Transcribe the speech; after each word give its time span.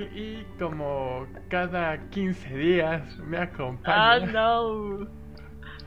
y 0.00 0.46
como 0.58 1.26
cada 1.48 2.08
15 2.10 2.56
días 2.56 3.16
me 3.18 3.38
acompaña. 3.38 4.12
Ah, 4.12 4.18
no. 4.20 5.22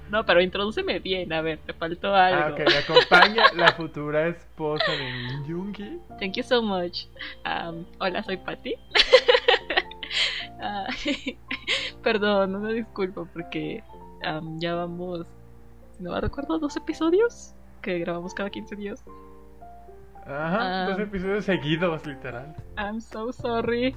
No, 0.09 0.23
pero 0.23 0.39
introdúceme 0.39 0.99
bien, 0.99 1.33
a 1.33 1.41
ver, 1.41 1.57
te 1.65 1.73
faltó 1.73 2.13
algo. 2.13 2.39
Ah, 2.39 2.51
ok, 2.51 2.59
me 2.59 2.77
acompaña 2.77 3.43
la 3.55 3.71
futura 3.71 4.27
esposa 4.27 4.91
de 4.91 5.11
Minjungi. 5.11 5.99
Thank 6.19 6.36
you 6.36 6.43
so 6.43 6.61
much. 6.61 7.07
Um, 7.46 7.86
hola, 7.99 8.23
soy 8.23 8.37
Patty. 8.37 8.75
Ah, 10.61 10.87
perdón, 12.04 12.54
no 12.54 12.60
me 12.60 12.74
disculpo 12.74 13.27
porque 13.33 13.83
um, 14.25 14.57
ya 14.60 14.74
vamos, 14.74 15.27
si 15.97 16.04
no 16.04 16.11
me 16.11 16.21
recuerdo, 16.21 16.57
dos 16.60 16.77
episodios 16.77 17.54
que 17.82 17.99
grabamos 17.99 18.33
cada 18.33 18.49
15 18.49 18.75
días. 18.77 19.04
Ajá, 20.25 20.86
dos 20.89 21.00
Ah. 21.00 21.04
episodios 21.04 21.46
seguidos, 21.46 22.06
literal. 22.06 22.56
I'm 22.78 23.00
so 23.00 23.32
sorry. 23.32 23.96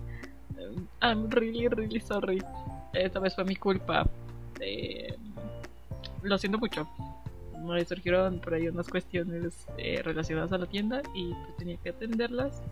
I'm 1.00 1.30
really, 1.30 1.68
really 1.68 2.00
sorry. 2.00 2.42
Esta 2.92 3.18
vez 3.20 3.34
fue 3.34 3.44
mi 3.44 3.56
culpa. 3.56 4.06
Eh, 4.60 5.14
lo 6.22 6.36
siento 6.38 6.58
mucho. 6.58 6.88
Me 7.64 7.84
surgieron 7.84 8.38
por 8.40 8.54
ahí 8.54 8.68
unas 8.68 8.88
cuestiones 8.88 9.66
eh, 9.78 10.00
relacionadas 10.04 10.52
a 10.52 10.58
la 10.58 10.66
tienda 10.66 11.02
y 11.14 11.32
pues, 11.32 11.56
tenía 11.56 11.76
que 11.78 11.90
atenderlas. 11.90 12.62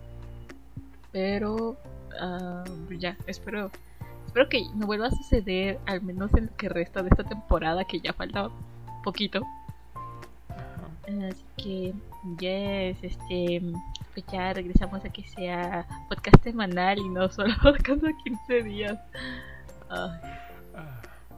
Pero 1.11 1.77
ah, 2.19 2.63
ya, 2.97 3.17
espero, 3.27 3.71
espero 4.27 4.49
que 4.49 4.61
no 4.75 4.85
vuelva 4.85 5.07
a 5.07 5.11
suceder, 5.11 5.79
al 5.85 6.01
menos 6.01 6.33
en 6.35 6.47
lo 6.47 6.55
que 6.57 6.69
resta 6.69 7.01
de 7.01 7.09
esta 7.09 7.23
temporada, 7.23 7.85
que 7.85 7.99
ya 7.99 8.13
falta 8.13 8.49
poquito. 9.03 9.41
Así 11.07 11.45
que, 11.57 11.93
yes, 12.39 12.97
este, 13.01 13.61
pues 14.13 14.25
ya 14.31 14.51
regresamos 14.53 15.05
a 15.05 15.09
que 15.09 15.23
sea 15.23 15.85
podcast 16.09 16.43
semanal 16.43 16.97
y 16.99 17.07
no 17.09 17.29
solo 17.29 17.53
cada 17.83 18.11
15 18.23 18.63
días. 18.63 18.99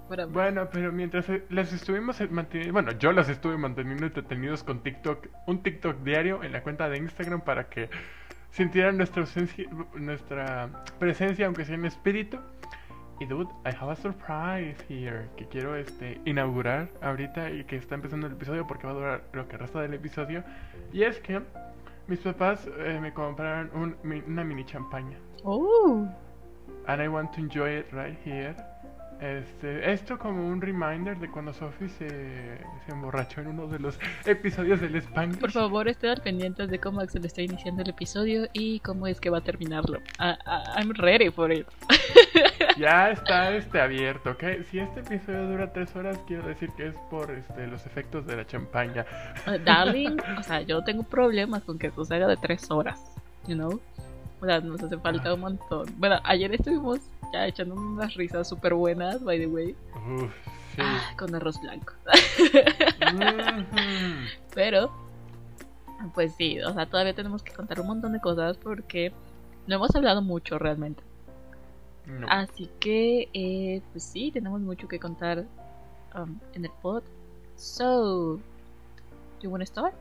Para- 0.09 0.25
Bueno, 0.25 0.67
pero 0.71 0.91
mientras 0.91 1.29
eh, 1.29 1.43
las 1.49 1.71
estuvimos 1.71 2.19
manteniendo, 2.31 2.73
bueno, 2.73 2.91
yo 2.93 3.11
las 3.11 3.29
estuve 3.29 3.57
manteniendo 3.57 4.07
entretenidos 4.07 4.63
con 4.63 4.81
TikTok, 4.81 5.27
un 5.45 5.61
TikTok 5.61 5.97
diario 6.03 6.43
en 6.43 6.51
la 6.51 6.63
cuenta 6.63 6.89
de 6.89 6.97
Instagram 6.97 7.41
para 7.41 7.69
que 7.69 7.89
sintieran 8.51 8.97
nuestra 8.97 9.21
ausencia, 9.21 9.69
nuestra 9.93 10.69
presencia, 10.97 11.45
aunque 11.45 11.63
sea 11.63 11.75
en 11.75 11.85
espíritu. 11.85 12.39
Y 13.19 13.25
dude, 13.25 13.49
I 13.65 13.69
have 13.69 13.91
a 13.91 13.95
surprise 13.95 14.77
here 14.87 15.27
que 15.35 15.45
quiero 15.47 15.75
este 15.75 16.21
inaugurar 16.25 16.87
ahorita 17.01 17.51
y 17.51 17.65
que 17.65 17.75
está 17.75 17.95
empezando 17.95 18.27
el 18.27 18.33
episodio 18.33 18.65
porque 18.65 18.87
va 18.87 18.93
a 18.93 18.95
durar 18.95 19.23
lo 19.33 19.47
que 19.47 19.57
resta 19.57 19.81
del 19.81 19.93
episodio. 19.93 20.43
Y 20.93 21.03
es 21.03 21.19
que 21.19 21.41
mis 22.07 22.19
papás 22.19 22.65
eh, 22.79 22.97
me 23.01 23.13
compraron 23.13 23.69
un 23.73 24.23
una 24.25 24.43
mini 24.43 24.63
champaña. 24.65 25.17
Oh, 25.43 26.07
And 26.87 27.01
I 27.01 27.07
want 27.07 27.33
to 27.33 27.41
enjoy 27.41 27.79
it 27.79 27.87
right 27.91 28.17
here. 28.25 28.55
Este, 29.19 29.91
esto 29.91 30.17
como 30.17 30.47
un 30.47 30.61
reminder 30.61 31.17
de 31.17 31.29
cuando 31.29 31.53
Sophie 31.53 31.89
se, 31.89 32.07
se 32.07 32.91
emborrachó 32.91 33.41
en 33.41 33.47
uno 33.47 33.67
de 33.67 33.79
los 33.79 33.99
episodios 34.25 34.79
del 34.79 34.95
Spanglish. 34.95 35.39
por 35.39 35.51
favor, 35.51 35.87
estén 35.89 36.11
al 36.11 36.21
pendientes 36.21 36.69
de 36.69 36.79
cómo 36.79 37.01
Axel 37.01 37.25
está 37.25 37.41
iniciando 37.41 37.81
el 37.81 37.89
episodio 37.89 38.47
y 38.53 38.79
cómo 38.79 39.07
es 39.07 39.19
que 39.19 39.29
va 39.29 39.39
a 39.39 39.41
terminarlo. 39.41 39.99
Ah, 40.17 40.37
ah, 40.45 40.75
I'm 40.77 40.93
ready 40.93 41.29
for 41.29 41.51
it. 41.51 41.67
Ya 42.77 43.11
está 43.11 43.53
este 43.55 43.81
abierto, 43.81 44.31
¿ok? 44.31 44.43
Si 44.71 44.79
este 44.79 45.01
episodio 45.01 45.47
dura 45.47 45.73
tres 45.73 45.93
horas, 45.97 46.17
quiero 46.25 46.47
decir 46.47 46.69
que 46.77 46.87
es 46.87 46.95
por 47.09 47.29
este, 47.29 47.67
los 47.67 47.85
efectos 47.85 48.25
de 48.25 48.37
la 48.37 48.47
champaña. 48.47 49.05
Ah, 49.45 49.57
darling, 49.57 50.17
o 50.39 50.43
sea, 50.43 50.61
yo 50.61 50.81
tengo 50.83 51.03
problemas 51.03 51.63
con 51.63 51.77
que 51.77 51.87
esto 51.87 52.05
se 52.05 52.15
haga 52.15 52.27
de 52.27 52.37
3 52.37 52.71
horas, 52.71 52.99
you 53.47 53.55
know? 53.55 53.81
O 54.41 54.45
sea, 54.45 54.59
nos 54.61 54.81
hace 54.81 54.97
falta 54.97 55.33
un 55.33 55.41
montón. 55.41 55.87
Bueno, 55.97 56.17
ayer 56.23 56.53
estuvimos 56.53 56.99
ya 57.33 57.45
echando 57.47 57.75
unas 57.75 58.13
risas 58.15 58.47
súper 58.47 58.73
buenas, 58.73 59.23
by 59.23 59.37
the 59.37 59.47
way, 59.47 59.75
Uf, 59.95 60.31
sí. 60.75 60.81
ah, 60.81 61.13
con 61.17 61.35
arroz 61.35 61.59
blanco. 61.61 61.93
Pero, 64.55 64.91
pues 66.13 66.33
sí, 66.35 66.59
o 66.61 66.73
sea, 66.73 66.85
todavía 66.85 67.13
tenemos 67.13 67.43
que 67.43 67.53
contar 67.53 67.79
un 67.81 67.87
montón 67.87 68.13
de 68.13 68.21
cosas 68.21 68.57
porque 68.57 69.11
no 69.67 69.75
hemos 69.75 69.95
hablado 69.95 70.21
mucho 70.21 70.57
realmente. 70.57 71.03
No. 72.07 72.25
Así 72.29 72.69
que, 72.79 73.29
eh, 73.33 73.81
pues 73.91 74.03
sí, 74.03 74.31
tenemos 74.31 74.61
mucho 74.61 74.87
que 74.87 74.99
contar 74.99 75.45
um, 76.15 76.39
en 76.53 76.65
el 76.65 76.71
pod. 76.81 77.03
So, 77.55 78.37
do 78.37 78.41
you 79.41 79.49
want 79.51 79.61
to 79.61 79.67
start? 79.67 79.95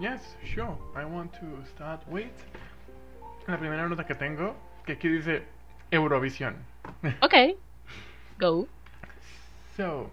Yes, 0.00 0.36
sure. 0.44 0.76
I 0.96 1.04
want 1.04 1.32
to 1.34 1.66
start 1.66 2.00
with 2.08 2.30
la 3.46 3.58
primera 3.58 3.88
nota 3.88 4.06
que 4.06 4.14
tengo, 4.14 4.54
que 4.86 4.92
aquí 4.92 5.08
dice 5.08 5.44
Eurovisión. 5.90 6.56
Ok, 7.20 7.34
go. 8.38 8.66
So, 9.76 10.10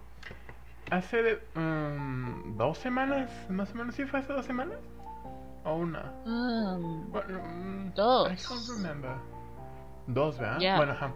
hace 0.89 1.23
de- 1.23 1.39
um, 1.55 2.57
dos 2.57 2.77
semanas, 2.77 3.29
más 3.49 3.71
o 3.71 3.75
menos, 3.75 3.95
¿sí 3.95 4.05
fue 4.05 4.19
hace 4.19 4.33
dos 4.33 4.45
semanas? 4.45 4.77
¿O 5.65 5.75
una? 5.75 6.11
Um, 6.25 7.11
Bueno, 7.11 7.39
mm, 7.43 7.93
Dos. 7.95 8.31
I 8.31 8.35
can't 8.37 8.67
remember. 8.69 9.11
Dos, 10.07 10.39
¿verdad? 10.39 10.59
Yeah. 10.59 10.77
Bueno, 10.77 10.93
ajá. 10.93 11.13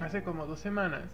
Hace 0.00 0.22
como 0.22 0.46
dos 0.46 0.60
semanas 0.60 1.04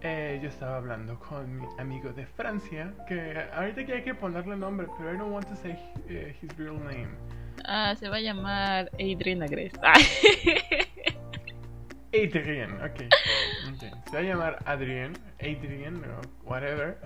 eh, 0.00 0.38
yo 0.42 0.48
estaba 0.48 0.76
hablando 0.76 1.18
con 1.18 1.58
mi 1.58 1.66
amigo 1.78 2.12
de 2.12 2.24
Francia, 2.26 2.92
que 3.06 3.36
ahorita 3.52 3.84
que 3.84 3.92
hay 3.94 4.02
que 4.04 4.14
ponerle 4.14 4.56
nombre, 4.56 4.86
pero 4.96 5.12
I 5.12 5.16
don't 5.18 5.32
want 5.32 5.46
to 5.48 5.56
say 5.56 5.76
eh, 6.08 6.36
his 6.40 6.56
real 6.56 6.78
name. 6.78 7.08
Ah, 7.64 7.94
se 7.96 8.08
va 8.08 8.16
a 8.16 8.20
llamar 8.20 8.90
Adrian 8.94 9.42
Agrest. 9.42 9.76
Adrien, 12.12 12.72
ok. 12.80 13.02
Ok. 13.70 13.80
Se 14.10 14.12
va 14.12 14.18
a 14.18 14.22
llamar 14.22 14.58
Adrien, 14.64 15.12
Adrien 15.40 16.02
o 16.04 16.48
whatever. 16.48 16.96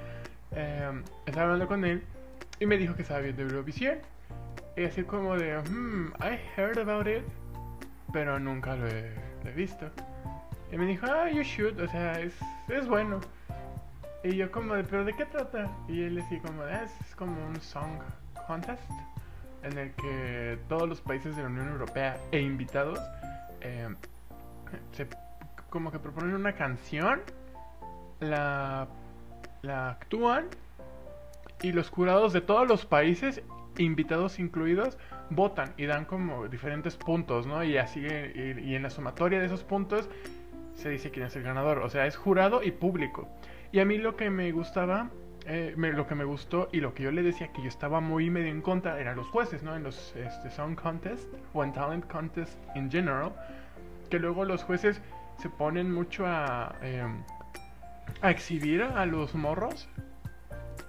Em, 0.53 1.03
estaba 1.27 1.45
hablando 1.45 1.67
con 1.67 1.85
él 1.85 2.03
y 2.61 2.67
me 2.67 2.77
dijo 2.77 2.95
que 2.95 3.03
estaba 3.03 3.21
viendo 3.21 3.43
Eurovisión. 3.43 3.99
Y 4.77 4.85
así 4.85 5.03
como 5.03 5.37
de, 5.37 5.59
hmm, 5.59 6.13
I 6.21 6.39
heard 6.57 6.79
about 6.79 7.07
it, 7.07 7.23
pero 8.13 8.39
nunca 8.39 8.77
lo 8.77 8.87
he, 8.89 9.13
visto. 9.55 9.91
Y 10.71 10.77
me 10.77 10.87
dijo, 10.87 11.07
ah, 11.07 11.29
you 11.29 11.43
should, 11.43 11.79
o 11.81 11.89
sea, 11.89 12.21
es, 12.21 12.35
es 12.69 12.87
bueno. 12.87 13.21
Y 14.25 14.37
yo 14.37 14.51
como 14.51 14.75
de, 14.75 14.85
pero 14.85 15.05
¿de 15.05 15.13
qué 15.13 15.27
trata? 15.27 15.71
Y 15.89 16.05
él 16.05 16.15
decía 16.15 16.41
como, 16.41 16.63
"Ah, 16.63 16.85
es 16.85 17.15
como 17.17 17.45
un 17.45 17.61
song 17.61 17.99
contest 18.47 18.89
en 19.63 19.79
el 19.79 19.93
que 19.93 20.59
todos 20.69 20.89
los 20.89 21.01
países 21.01 21.37
de 21.37 21.43
la 21.43 21.49
Unión 21.49 21.69
Europea 21.69 22.19
e 22.31 22.41
invitados 22.41 22.99
em, 23.61 23.97
se 24.93 25.07
como 25.71 25.91
que 25.91 25.99
proponen 25.99 26.35
una 26.35 26.53
canción, 26.53 27.23
la, 28.21 28.89
la 29.63 29.91
actúan 29.91 30.49
y 31.63 31.73
los 31.73 31.89
jurados 31.89 32.35
de 32.35 32.43
todos 32.43 32.69
los 32.69 32.85
países, 32.85 33.43
invitados 33.79 34.39
incluidos, 34.39 34.99
votan 35.31 35.73
y 35.79 35.87
dan 35.87 36.05
como 36.05 36.47
diferentes 36.49 36.97
puntos, 36.97 37.47
¿no? 37.47 37.65
Y 37.65 37.79
así, 37.79 38.01
y, 38.01 38.61
y 38.61 38.75
en 38.75 38.83
la 38.83 38.91
sumatoria 38.91 39.41
de 39.41 39.47
esos 39.47 39.65
puntos 39.65 40.11
se 40.75 40.91
dice 40.91 41.11
quién 41.11 41.27
es 41.27 41.37
el 41.37 41.43
ganador, 41.43 41.79
o 41.79 41.89
sea, 41.89 42.07
es 42.07 42.17
jurado 42.17 42.63
y 42.63 42.71
público. 42.73 43.29
Y 43.73 43.81
a 43.81 43.87
mí 43.87 43.97
lo 43.97 44.17
que 44.17 44.29
me 44.29 44.53
gustaba, 44.53 45.09
eh, 45.47 45.75
me- 45.77 45.93
lo 45.93 46.07
que 46.07 46.15
me 46.15 46.25
gustó 46.25 46.69
y 46.73 46.81
lo 46.81 46.95
que 46.95 47.03
yo 47.05 47.11
le 47.11 47.23
decía 47.23 47.53
que 47.53 47.63
yo 47.63 47.69
estaba 47.69 48.01
muy 48.01 48.31
medio 48.31 48.51
en 48.51 48.63
contra 48.63 49.01
eran 49.01 49.17
los 49.17 49.27
jueces, 49.29 49.63
¿no? 49.63 49.75
En 49.77 49.83
los 49.83 50.15
este, 50.17 50.51
Song 50.51 50.75
Contest 50.75 51.27
o 51.53 51.65
en 51.65 51.73
Talent 51.73 52.07
Contest 52.11 52.57
in 52.77 52.91
general 52.91 53.33
que 54.11 54.19
luego 54.19 54.45
los 54.45 54.63
jueces 54.63 55.01
se 55.39 55.49
ponen 55.51 55.93
mucho 55.93 56.27
a, 56.27 56.75
a 58.21 58.31
exhibir 58.31 58.83
a 58.83 59.05
los 59.07 59.35
morros. 59.35 59.89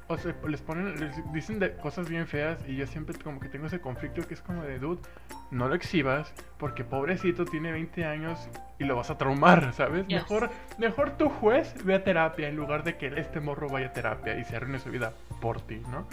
O 0.07 0.17
sea, 0.17 0.35
les 0.47 0.61
ponen, 0.61 0.99
les 0.99 1.33
dicen 1.33 1.59
de 1.59 1.75
cosas 1.77 2.09
bien 2.09 2.27
feas 2.27 2.59
y 2.67 2.75
yo 2.75 2.85
siempre 2.87 3.17
como 3.17 3.39
que 3.39 3.47
tengo 3.47 3.67
ese 3.67 3.79
conflicto 3.79 4.27
que 4.27 4.33
es 4.33 4.41
como 4.41 4.61
de, 4.63 4.77
dude, 4.77 5.01
no 5.49 5.67
lo 5.69 5.75
exhibas 5.75 6.33
porque 6.57 6.83
pobrecito 6.83 7.45
tiene 7.45 7.71
20 7.71 8.03
años 8.05 8.49
y 8.79 8.83
lo 8.83 8.95
vas 8.97 9.09
a 9.09 9.17
traumar, 9.17 9.73
¿sabes? 9.73 10.05
Yes. 10.07 10.23
Mejor, 10.23 10.49
mejor 10.77 11.11
tu 11.17 11.29
juez 11.29 11.73
ve 11.85 11.95
a 11.95 12.03
terapia 12.03 12.49
en 12.49 12.55
lugar 12.57 12.83
de 12.83 12.97
que 12.97 13.07
este 13.17 13.39
morro 13.39 13.69
vaya 13.69 13.87
a 13.87 13.93
terapia 13.93 14.37
y 14.37 14.43
se 14.43 14.57
arruine 14.57 14.79
su 14.79 14.89
vida 14.91 15.13
por 15.41 15.61
ti, 15.61 15.81
¿no? 15.89 16.05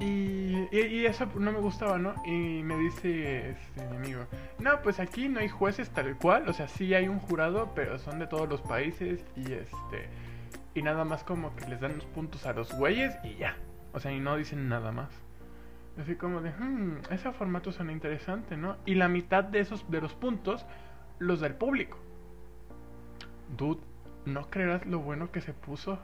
Y, 0.00 0.54
y- 0.70 0.80
y 0.86 1.06
eso 1.06 1.26
no 1.34 1.50
me 1.50 1.58
gustaba, 1.58 1.98
¿no? 1.98 2.14
Y 2.24 2.62
me 2.62 2.76
dice 2.76 3.50
este, 3.50 3.84
mi 3.90 3.96
amigo, 3.96 4.26
no, 4.60 4.80
pues 4.82 5.00
aquí 5.00 5.28
no 5.28 5.40
hay 5.40 5.48
jueces 5.48 5.90
tal 5.90 6.14
cual, 6.16 6.48
o 6.48 6.52
sea, 6.52 6.68
sí 6.68 6.94
hay 6.94 7.08
un 7.08 7.18
jurado, 7.18 7.72
pero 7.74 7.98
son 7.98 8.20
de 8.20 8.28
todos 8.28 8.48
los 8.48 8.62
países 8.62 9.24
y 9.34 9.52
este 9.52 10.08
y 10.78 10.82
nada 10.82 11.04
más 11.04 11.24
como 11.24 11.54
que 11.56 11.66
les 11.66 11.80
dan 11.80 11.96
los 11.96 12.04
puntos 12.06 12.46
a 12.46 12.52
los 12.52 12.72
güeyes 12.72 13.16
y 13.24 13.34
ya. 13.34 13.56
O 13.92 14.00
sea, 14.00 14.12
y 14.12 14.20
no 14.20 14.36
dicen 14.36 14.68
nada 14.68 14.92
más. 14.92 15.10
Así 16.00 16.14
como 16.14 16.40
de, 16.40 16.50
hmm, 16.50 16.98
ese 17.10 17.32
formato 17.32 17.72
suena 17.72 17.92
interesante, 17.92 18.56
¿no? 18.56 18.76
Y 18.86 18.94
la 18.94 19.08
mitad 19.08 19.42
de 19.42 19.58
esos 19.58 19.90
de 19.90 20.00
los 20.00 20.14
puntos 20.14 20.64
los 21.18 21.40
del 21.40 21.54
público. 21.54 21.98
Dude, 23.56 23.80
no 24.24 24.48
creerás 24.50 24.86
lo 24.86 25.00
bueno 25.00 25.32
que 25.32 25.40
se 25.40 25.52
puso. 25.52 25.98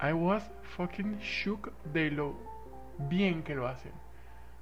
I 0.00 0.12
was 0.12 0.50
fucking 0.76 1.18
shook 1.18 1.72
de 1.92 2.10
lo 2.10 2.34
bien 2.98 3.42
que 3.42 3.54
lo 3.54 3.68
hacen. 3.68 3.92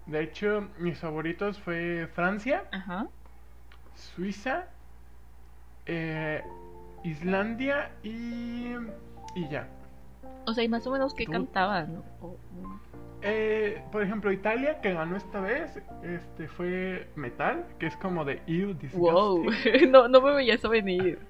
De 0.06 0.22
hecho, 0.22 0.68
mis 0.78 0.98
favoritos 0.98 1.60
fue 1.60 2.08
Francia, 2.12 2.64
Ajá. 2.72 3.06
Suiza, 3.94 4.66
eh, 5.86 6.42
Islandia 7.04 7.90
y, 8.02 8.74
y 9.34 9.48
ya. 9.50 9.68
O 10.46 10.52
sea, 10.54 10.64
y 10.64 10.68
más 10.68 10.86
o 10.86 10.90
menos 10.92 11.14
que 11.14 11.24
Tú- 11.26 11.32
cantaban. 11.32 11.94
¿no? 11.94 12.02
O- 12.20 12.36
Eh, 13.24 13.80
por 13.92 14.02
ejemplo, 14.02 14.32
Italia, 14.32 14.80
que 14.80 14.92
ganó 14.92 15.16
esta 15.16 15.40
vez, 15.40 15.80
este 16.02 16.48
fue 16.48 17.08
Metal, 17.14 17.64
que 17.78 17.86
es 17.86 17.96
como 17.98 18.24
de 18.24 18.42
Ew, 18.48 18.74
disgusting. 18.74 19.00
Wow, 19.00 19.44
no, 19.90 20.08
no 20.08 20.20
me 20.20 20.34
veía 20.34 20.54
eso 20.54 20.68
venir. 20.68 21.20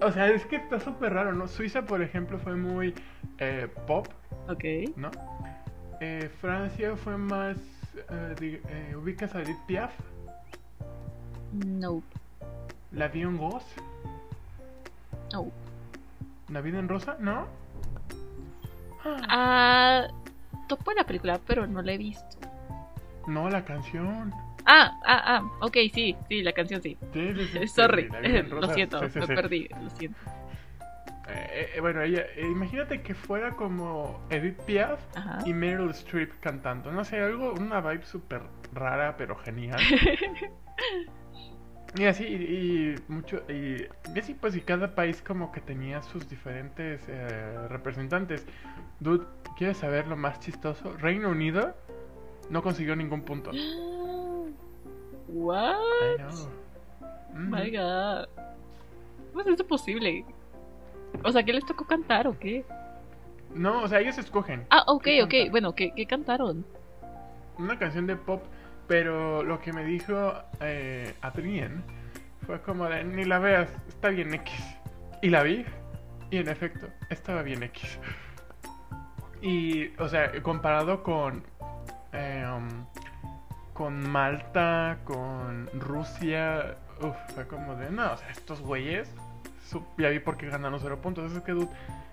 O 0.00 0.10
sea, 0.10 0.26
es 0.28 0.44
que 0.46 0.56
está 0.56 0.80
súper 0.80 1.12
raro, 1.12 1.32
¿no? 1.32 1.46
Suiza, 1.46 1.82
por 1.82 2.02
ejemplo, 2.02 2.36
fue 2.40 2.56
muy 2.56 2.92
eh, 3.38 3.68
pop, 3.86 4.08
Ok. 4.48 4.64
¿no? 4.96 5.12
Eh, 6.00 6.28
Francia 6.40 6.96
fue 6.96 7.16
más... 7.16 7.56
eh, 8.10 8.60
eh, 8.68 8.96
¿Ubicas 8.96 9.32
a 9.36 9.42
Edith 9.42 9.60
Piaf? 9.68 9.92
No. 11.52 12.02
¿La 12.90 13.06
vie 13.06 13.22
en 13.22 13.38
No. 15.32 15.50
¿La 16.48 16.60
vida 16.60 16.78
en 16.78 16.88
rosa? 16.88 17.16
¿No? 17.18 17.46
Ah, 19.04 20.06
topo 20.68 20.92
la 20.92 21.04
película, 21.04 21.40
pero 21.46 21.66
no 21.66 21.82
la 21.82 21.92
he 21.92 21.98
visto. 21.98 22.38
No, 23.26 23.48
la 23.48 23.64
canción. 23.64 24.32
Ah, 24.64 24.98
ah, 25.04 25.22
ah, 25.24 25.50
ok, 25.60 25.76
sí, 25.92 26.16
sí, 26.28 26.42
la 26.42 26.52
canción 26.52 26.82
sí. 26.82 26.96
Sí, 27.12 27.34
sí, 27.34 27.48
sí, 27.52 27.68
Sorry, 27.74 28.08
lo 28.50 28.68
siento, 28.74 29.00
me 29.00 29.26
perdí, 29.26 29.68
lo 29.68 29.90
siento. 29.90 30.18
Eh, 31.28 31.72
eh, 31.76 31.80
bueno, 31.80 32.02
ella, 32.02 32.26
eh, 32.36 32.42
imagínate 32.42 33.00
que 33.00 33.14
fuera 33.14 33.52
como 33.52 34.20
Edith 34.28 34.60
Piaf 34.62 35.00
Ajá. 35.16 35.38
y 35.46 35.54
Meryl 35.54 35.90
Streep 35.90 36.32
cantando. 36.40 36.92
No 36.92 37.04
sé, 37.04 37.20
algo, 37.20 37.54
una 37.54 37.80
vibe 37.80 38.04
súper 38.04 38.42
rara, 38.72 39.16
pero 39.16 39.36
genial. 39.36 39.80
y 41.94 42.04
así, 42.04 42.24
y, 42.24 42.34
y 42.36 42.94
mucho, 43.08 43.42
y, 43.48 43.82
y 44.14 44.18
así 44.18 44.34
pues, 44.34 44.56
y 44.56 44.60
cada 44.62 44.94
país 44.94 45.22
como 45.22 45.52
que 45.52 45.60
tenía 45.60 46.02
sus 46.02 46.28
diferentes 46.28 47.02
eh, 47.08 47.68
representantes. 47.68 48.46
Dude, 49.00 49.26
¿quieres 49.56 49.76
saber 49.78 50.06
lo 50.08 50.16
más 50.16 50.40
chistoso? 50.40 50.92
Reino 50.96 51.28
Unido 51.30 51.74
no 52.50 52.62
consiguió 52.62 52.96
ningún 52.96 53.22
punto. 53.22 53.50
What? 55.28 55.76
I 55.76 56.16
know. 56.18 56.48
Mhm. 57.34 57.50
My 57.50 57.70
god. 57.70 58.26
¿Cómo 59.32 59.40
es 59.40 59.46
eso 59.46 59.66
posible? 59.66 60.24
O 61.24 61.30
sea, 61.32 61.42
¿qué 61.42 61.52
les 61.52 61.64
tocó 61.64 61.86
cantar 61.86 62.26
o 62.26 62.38
qué? 62.38 62.64
No, 63.54 63.82
o 63.82 63.88
sea, 63.88 64.00
ellos 64.00 64.16
escogen 64.18 64.66
Ah, 64.70 64.84
ok, 64.86 65.02
¿Qué 65.04 65.22
ok. 65.22 65.50
Bueno, 65.50 65.74
¿qué, 65.74 65.92
qué 65.94 66.06
cantaron? 66.06 66.64
una 67.58 67.78
canción 67.78 68.06
de 68.06 68.16
pop, 68.16 68.42
pero 68.86 69.42
lo 69.42 69.60
que 69.60 69.72
me 69.72 69.84
dijo 69.84 70.34
eh, 70.60 71.14
Adrien 71.20 71.82
fue 72.46 72.60
como 72.62 72.86
de, 72.86 73.04
ni 73.04 73.24
la 73.24 73.38
veas, 73.38 73.70
está 73.88 74.08
bien 74.08 74.34
X. 74.34 74.54
Y 75.22 75.30
la 75.30 75.42
vi, 75.42 75.64
y 76.30 76.38
en 76.38 76.48
efecto, 76.48 76.88
estaba 77.10 77.42
bien 77.42 77.62
X. 77.62 77.98
Y, 79.40 79.88
o 80.00 80.08
sea, 80.08 80.32
comparado 80.42 81.02
con, 81.02 81.44
um, 82.12 82.86
con 83.72 84.08
Malta, 84.10 84.98
con 85.04 85.68
Rusia, 85.74 86.76
uf, 87.00 87.16
fue 87.34 87.46
como 87.46 87.74
de, 87.76 87.90
no, 87.90 88.12
o 88.12 88.16
sea, 88.16 88.30
estos 88.30 88.60
güeyes, 88.60 89.14
ya 89.98 90.08
vi 90.08 90.18
por 90.18 90.36
qué 90.36 90.48
ganaron 90.48 90.78
cero 90.80 91.00
puntos, 91.00 91.32
es 91.32 91.42
que, 91.42 91.52
dude, 91.52 91.68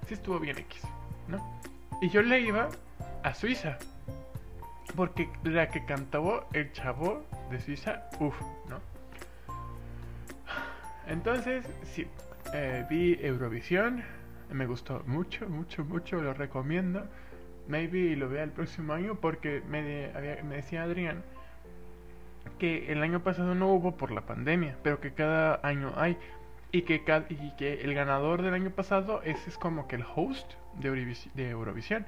sí 0.08 0.14
estuvo 0.14 0.40
bien 0.40 0.58
X, 0.60 0.84
¿no? 1.28 1.62
Y 2.02 2.10
yo 2.10 2.22
le 2.22 2.40
iba 2.40 2.70
a 3.24 3.34
Suiza. 3.34 3.78
Porque 4.96 5.30
la 5.44 5.70
que 5.70 5.86
cantó 5.86 6.48
el 6.54 6.72
chavo 6.72 7.26
de 7.52 7.60
Suiza, 7.60 8.10
uff, 8.20 8.40
¿no? 8.70 8.80
Entonces, 11.08 11.66
sí, 11.84 12.08
eh, 12.54 12.86
vi 12.90 13.18
Eurovisión, 13.22 14.04
me 14.52 14.66
gustó 14.66 15.04
mucho, 15.06 15.48
mucho, 15.50 15.84
mucho, 15.84 16.22
lo 16.22 16.34
recomiendo. 16.34 17.08
Maybe 17.68 18.16
lo 18.16 18.30
vea 18.30 18.44
el 18.44 18.52
próximo 18.52 18.94
año 18.94 19.16
porque 19.16 19.62
me, 19.68 19.82
decía 20.50 20.84
Adrián 20.84 21.24
que 22.58 22.92
el 22.92 23.04
año 23.04 23.22
pasado 23.22 23.56
no 23.56 23.72
hubo 23.72 23.96
por 23.96 24.12
la 24.12 24.22
pandemia, 24.22 24.76
pero 24.84 25.00
que 25.00 25.14
cada 25.14 25.60
año 25.64 25.94
hay. 25.96 26.18
Y 26.72 26.84
que, 26.84 27.82
el 27.82 27.94
ganador 27.94 28.44
del 28.44 28.54
año 28.54 28.70
pasado 28.70 29.22
ese 29.24 29.50
es 29.50 29.58
como 29.58 29.88
que 29.88 29.96
el 29.96 30.06
host 30.16 30.54
de, 30.76 31.16
de 31.34 31.50
Eurovisión. 31.50 32.06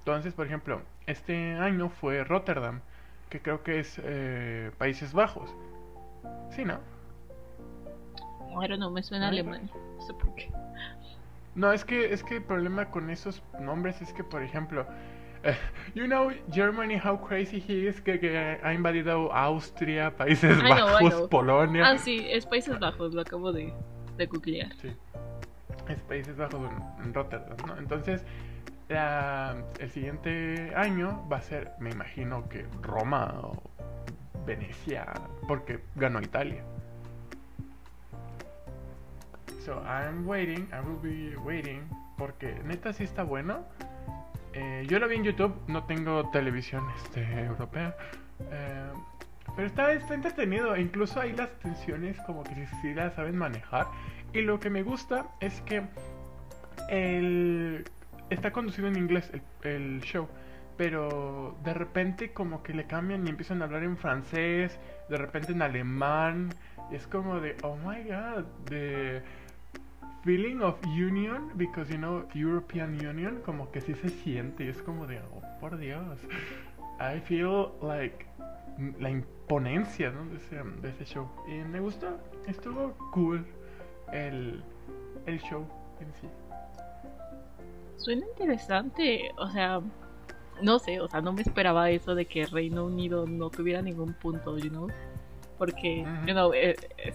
Entonces, 0.00 0.34
por 0.34 0.46
ejemplo, 0.46 0.82
este 1.06 1.54
año 1.54 1.88
fue 1.88 2.24
Rotterdam, 2.24 2.80
que 3.28 3.40
creo 3.40 3.62
que 3.62 3.80
es 3.80 4.00
eh, 4.02 4.70
Países 4.78 5.12
Bajos. 5.12 5.54
Sí, 6.50 6.64
¿no? 6.64 6.78
Know, 8.52 8.90
me 8.90 9.02
suena 9.02 9.28
alemán. 9.28 9.70
No 9.96 10.02
sé 10.06 10.12
por 10.14 10.34
qué. 10.34 10.50
No, 11.54 11.72
es 11.72 11.84
que, 11.84 12.12
es 12.12 12.22
que 12.22 12.36
el 12.36 12.42
problema 12.42 12.90
con 12.90 13.10
esos 13.10 13.42
nombres 13.60 14.00
es 14.00 14.12
que, 14.12 14.24
por 14.24 14.42
ejemplo, 14.42 14.86
eh, 15.42 15.56
you 15.94 16.04
know 16.04 16.30
Germany, 16.50 16.98
how 17.02 17.18
crazy 17.18 17.62
he 17.66 17.88
is, 17.88 18.00
que, 18.00 18.18
que 18.18 18.58
ha 18.62 18.72
invadido 18.74 19.32
Austria, 19.32 20.14
Países 20.16 20.58
I 20.58 20.62
know, 20.62 20.70
I 20.70 20.92
Bajos, 20.92 21.14
know. 21.14 21.28
Polonia. 21.28 21.86
Ah, 21.86 21.98
sí, 21.98 22.26
es 22.28 22.46
Países 22.46 22.78
Bajos, 22.78 23.14
lo 23.14 23.22
acabo 23.22 23.52
de, 23.52 23.72
de 24.16 24.26
googlear. 24.26 24.72
Sí. 24.76 24.94
Es 25.88 26.00
Países 26.02 26.36
Bajos 26.36 26.60
en, 26.70 27.04
en 27.04 27.14
Rotterdam, 27.14 27.56
¿no? 27.66 27.76
Entonces, 27.76 28.24
el 28.88 29.90
siguiente 29.90 30.72
año 30.74 31.26
va 31.30 31.38
a 31.38 31.42
ser, 31.42 31.72
me 31.78 31.90
imagino 31.90 32.48
que 32.48 32.66
Roma 32.82 33.32
o 33.42 33.62
Venecia, 34.46 35.06
porque 35.48 35.80
ganó 35.94 36.20
Italia. 36.20 36.62
So 39.64 39.80
I'm 39.86 40.26
waiting, 40.26 40.68
I 40.72 40.80
will 40.84 40.98
be 41.00 41.36
waiting, 41.36 41.82
porque 42.18 42.54
neta 42.64 42.92
sí 42.92 43.04
está 43.04 43.22
bueno. 43.22 43.64
Eh, 44.54 44.84
yo 44.88 44.98
lo 44.98 45.08
vi 45.08 45.16
en 45.16 45.24
YouTube, 45.24 45.54
no 45.68 45.84
tengo 45.84 46.28
televisión 46.30 46.84
este, 46.96 47.22
europea. 47.44 47.96
eh, 48.50 48.92
pero 49.54 49.66
está, 49.66 49.92
está 49.92 50.14
entretenido, 50.14 50.76
incluso 50.76 51.20
hay 51.20 51.32
las 51.32 51.50
tensiones 51.58 52.18
como 52.26 52.42
que 52.42 52.54
sí, 52.54 52.66
sí 52.80 52.94
las 52.94 53.14
saben 53.14 53.36
manejar. 53.36 53.86
Y 54.32 54.40
lo 54.40 54.58
que 54.58 54.70
me 54.70 54.82
gusta 54.82 55.26
es 55.40 55.60
que 55.62 55.82
el, 56.88 57.84
está 58.32 58.52
conducido 58.52 58.88
en 58.88 58.96
inglés 58.96 59.30
el, 59.32 59.70
el 59.70 60.00
show, 60.02 60.28
pero 60.76 61.56
de 61.64 61.74
repente 61.74 62.32
como 62.32 62.62
que 62.62 62.74
le 62.74 62.86
cambian 62.86 63.26
y 63.26 63.30
empiezan 63.30 63.62
a 63.62 63.66
hablar 63.66 63.82
en 63.82 63.96
francés, 63.96 64.78
de 65.08 65.18
repente 65.18 65.52
en 65.52 65.62
alemán, 65.62 66.50
es 66.90 67.06
como 67.06 67.40
de, 67.40 67.56
oh 67.62 67.76
my 67.76 68.02
god, 68.02 68.44
the 68.66 69.22
feeling 70.24 70.60
of 70.60 70.76
union, 70.84 71.50
because 71.54 71.90
you 71.90 71.98
know, 71.98 72.26
European 72.34 72.94
Union, 73.04 73.40
como 73.44 73.70
que 73.70 73.80
sí 73.80 73.94
se 73.94 74.08
siente, 74.08 74.64
y 74.64 74.68
es 74.68 74.82
como 74.82 75.06
de, 75.06 75.18
oh 75.18 75.42
por 75.60 75.78
Dios, 75.78 76.18
I 77.00 77.20
feel 77.20 77.68
like 77.82 78.26
la 78.98 79.10
imponencia 79.10 80.10
¿no? 80.10 80.24
de, 80.26 80.36
ese, 80.36 80.56
de 80.56 81.04
show. 81.04 81.28
Y 81.46 81.62
me 81.68 81.80
gustó, 81.80 82.18
estuvo 82.46 82.94
cool 83.12 83.44
el, 84.12 84.62
el 85.26 85.40
show 85.40 85.66
en 86.00 86.12
sí. 86.20 86.28
Suena 87.96 88.26
interesante, 88.26 89.30
o 89.38 89.48
sea, 89.50 89.80
no 90.60 90.78
sé, 90.78 91.00
o 91.00 91.08
sea, 91.08 91.20
no 91.20 91.32
me 91.32 91.42
esperaba 91.42 91.90
eso 91.90 92.14
de 92.14 92.26
que 92.26 92.46
Reino 92.46 92.86
Unido 92.86 93.26
no 93.26 93.50
tuviera 93.50 93.82
ningún 93.82 94.14
punto, 94.14 94.58
you 94.58 94.70
know, 94.70 94.88
porque, 95.58 96.04
you 96.26 96.32
know, 96.32 96.52
es, 96.52 96.76
es 96.98 97.14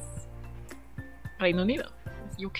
Reino 1.39 1.63
Unido, 1.63 1.85
es 2.29 2.43
UK, 2.43 2.59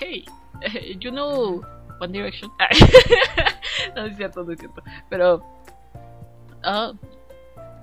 you 1.00 1.12
know, 1.12 1.62
One 2.00 2.12
Direction, 2.12 2.52
no 3.96 4.06
es 4.06 4.18
cierto, 4.18 4.44
no 4.44 4.52
es 4.52 4.60
cierto, 4.60 4.84
pero, 5.10 5.44
ah, 6.64 6.92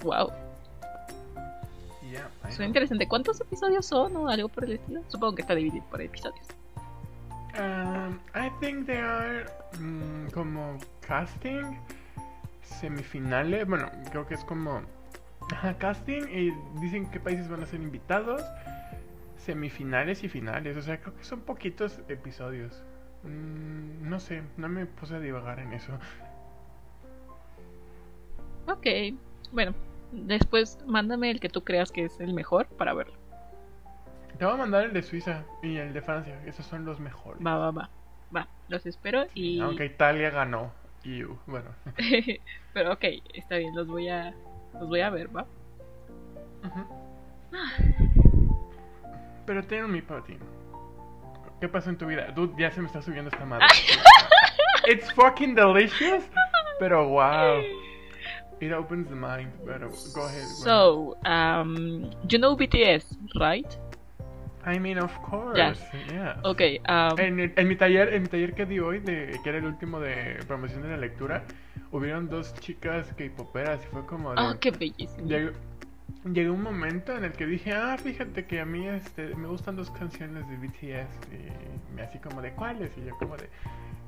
wow, 0.02 0.30
Yeah, 2.10 2.30
suena 2.50 2.66
interesante. 2.66 3.08
¿Cuántos 3.08 3.40
episodios 3.40 3.86
son 3.86 4.14
o 4.16 4.28
algo 4.28 4.48
por 4.48 4.64
el 4.64 4.72
estilo? 4.72 5.02
Supongo 5.08 5.34
que 5.36 5.42
está 5.42 5.54
dividido 5.54 5.84
por 5.90 6.00
episodios. 6.00 6.46
Um, 7.56 8.18
I 8.34 8.50
think 8.60 8.86
they 8.86 8.98
are 8.98 9.46
mm, 9.78 10.32
como 10.32 10.78
casting 11.06 11.78
semifinales. 12.62 13.66
Bueno, 13.66 13.90
creo 14.10 14.26
que 14.26 14.34
es 14.34 14.44
como 14.44 14.82
casting 15.78 16.22
y 16.28 16.50
dicen 16.80 17.08
qué 17.10 17.20
países 17.20 17.48
van 17.48 17.62
a 17.62 17.66
ser 17.66 17.80
invitados. 17.80 18.42
Semifinales 19.36 20.24
y 20.24 20.28
finales. 20.28 20.76
O 20.76 20.82
sea, 20.82 21.00
creo 21.00 21.16
que 21.16 21.24
son 21.24 21.42
poquitos 21.42 22.00
episodios. 22.08 22.82
Mm, 23.22 24.08
no 24.08 24.18
sé, 24.18 24.42
no 24.56 24.68
me 24.68 24.86
puse 24.86 25.14
a 25.14 25.20
divagar 25.20 25.60
en 25.60 25.72
eso. 25.72 25.92
Ok, 28.66 28.86
bueno, 29.52 29.74
después 30.10 30.78
mándame 30.86 31.30
el 31.30 31.38
que 31.38 31.48
tú 31.48 31.62
creas 31.62 31.92
que 31.92 32.04
es 32.04 32.18
el 32.20 32.34
mejor 32.34 32.66
para 32.66 32.94
verlo. 32.94 33.23
Te 34.38 34.44
voy 34.44 34.54
a 34.54 34.56
mandar 34.56 34.84
el 34.84 34.92
de 34.92 35.02
Suiza 35.02 35.44
y 35.62 35.76
el 35.76 35.92
de 35.92 36.02
Francia. 36.02 36.40
Esos 36.46 36.66
son 36.66 36.84
los 36.84 36.98
mejores. 36.98 37.44
Va, 37.44 37.56
va, 37.56 37.70
va. 37.70 37.90
va, 38.34 38.48
los 38.68 38.84
espero 38.86 39.26
y... 39.34 39.60
Aunque 39.60 39.84
Italia 39.84 40.30
ganó. 40.30 40.72
Y 41.04 41.22
bueno. 41.46 41.70
Pero 42.72 42.92
ok, 42.94 43.04
está 43.34 43.56
bien, 43.56 43.74
los 43.74 43.86
voy 43.86 44.08
a, 44.08 44.34
los 44.72 44.88
voy 44.88 45.00
a 45.02 45.10
ver, 45.10 45.34
¿va? 45.34 45.46
Pero 49.46 49.62
tengo 49.64 49.86
mi 49.86 50.00
ti. 50.00 50.38
¿Qué 51.60 51.68
pasó 51.68 51.90
en 51.90 51.98
tu 51.98 52.06
vida? 52.06 52.32
Dude, 52.34 52.54
ya 52.58 52.70
se 52.70 52.80
me 52.80 52.86
está 52.86 53.02
subiendo 53.02 53.30
esta 53.30 53.44
madre. 53.44 53.66
It's 54.86 55.12
fucking 55.12 55.54
delicious. 55.54 56.24
Pero 56.78 57.08
wow. 57.08 57.62
It 58.60 58.72
opens 58.72 59.08
the 59.08 59.14
mind. 59.14 59.52
Pero 59.64 59.90
go 60.14 60.24
ahead. 60.24 60.46
So, 60.46 61.16
um, 61.24 62.10
you 62.28 62.38
know 62.38 62.56
BTS, 62.56 63.16
right? 63.38 63.78
I 64.66 64.78
mean, 64.78 64.98
of 64.98 65.12
course. 65.22 65.56
Yeah. 65.56 65.74
Yeah. 66.10 66.40
Okay. 66.44 66.80
Um, 66.88 67.18
en, 67.18 67.52
en, 67.56 67.68
mi 67.68 67.76
taller, 67.76 68.14
en 68.14 68.22
mi 68.22 68.28
taller 68.28 68.54
que 68.54 68.66
di 68.66 68.78
hoy, 68.78 69.00
de, 69.00 69.38
que 69.42 69.48
era 69.48 69.58
el 69.58 69.66
último 69.66 70.00
de 70.00 70.38
promoción 70.46 70.82
de 70.82 70.88
la 70.88 70.96
lectura, 70.96 71.44
hubieron 71.92 72.28
dos 72.28 72.54
chicas 72.60 73.12
K-poperas 73.16 73.80
y 73.84 73.86
fue 73.88 74.06
como 74.06 74.34
de... 74.34 74.40
Oh, 74.40 74.58
qué 74.58 74.70
bellísimo. 74.70 75.28
Llegó, 75.28 75.52
llegó, 76.32 76.54
un 76.54 76.62
momento 76.62 77.16
en 77.16 77.24
el 77.24 77.32
que 77.32 77.46
dije, 77.46 77.72
ah, 77.72 77.96
fíjate 78.02 78.46
que 78.46 78.60
a 78.60 78.64
mí 78.64 78.86
este, 78.88 79.34
me 79.34 79.48
gustan 79.48 79.76
dos 79.76 79.90
canciones 79.90 80.48
de 80.48 80.56
BTS 80.56 81.28
y 81.96 82.00
así 82.00 82.18
como 82.18 82.40
de 82.40 82.52
cuáles 82.52 82.90
y 82.96 83.04
yo 83.04 83.16
como 83.18 83.36
de 83.36 83.48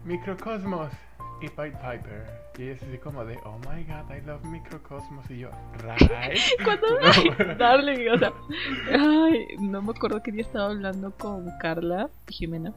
Microcosmos 0.07 0.93
y 1.41 1.49
Pied 1.49 1.73
Piper. 1.73 2.25
Y 2.59 2.69
es 2.69 2.83
así 2.83 2.97
como 2.99 3.25
de, 3.25 3.37
oh 3.45 3.59
my 3.59 3.83
god, 3.85 4.11
I 4.11 4.25
love 4.25 4.43
Microcosmos. 4.45 5.29
Y 5.31 5.41
yo, 5.41 5.51
right. 5.81 6.39
Cuando, 6.65 6.87
darling, 7.59 8.09
o 8.09 8.19
sea, 8.19 8.33
ay, 8.93 9.47
no 9.59 9.83
me 9.83 9.91
acuerdo 9.91 10.23
que 10.23 10.33
día 10.33 10.43
estaba 10.43 10.67
hablando 10.67 11.11
con 11.11 11.51
Carla 11.61 12.09
y 12.29 12.33
Jimena. 12.33 12.73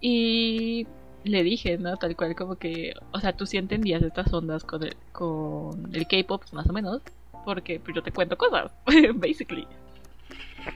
Y 0.00 0.86
le 1.24 1.42
dije, 1.42 1.78
¿no? 1.78 1.96
Tal 1.96 2.14
cual 2.16 2.34
como 2.36 2.56
que, 2.56 2.94
o 3.12 3.20
sea, 3.20 3.32
tú 3.34 3.46
sí 3.46 3.56
entendías 3.56 4.02
estas 4.02 4.32
ondas 4.32 4.62
con 4.64 4.84
el, 4.84 4.96
con 5.12 5.94
el 5.94 6.06
K-pop, 6.06 6.44
más 6.52 6.68
o 6.68 6.72
menos, 6.72 7.02
porque 7.44 7.80
pues, 7.80 7.94
yo 7.94 8.02
te 8.02 8.12
cuento 8.12 8.36
cosas, 8.36 8.72
basically. 9.14 9.66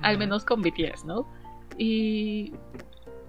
Al 0.00 0.18
menos 0.18 0.44
con 0.44 0.62
BTS, 0.62 1.04
¿no? 1.04 1.26
Y 1.78 2.52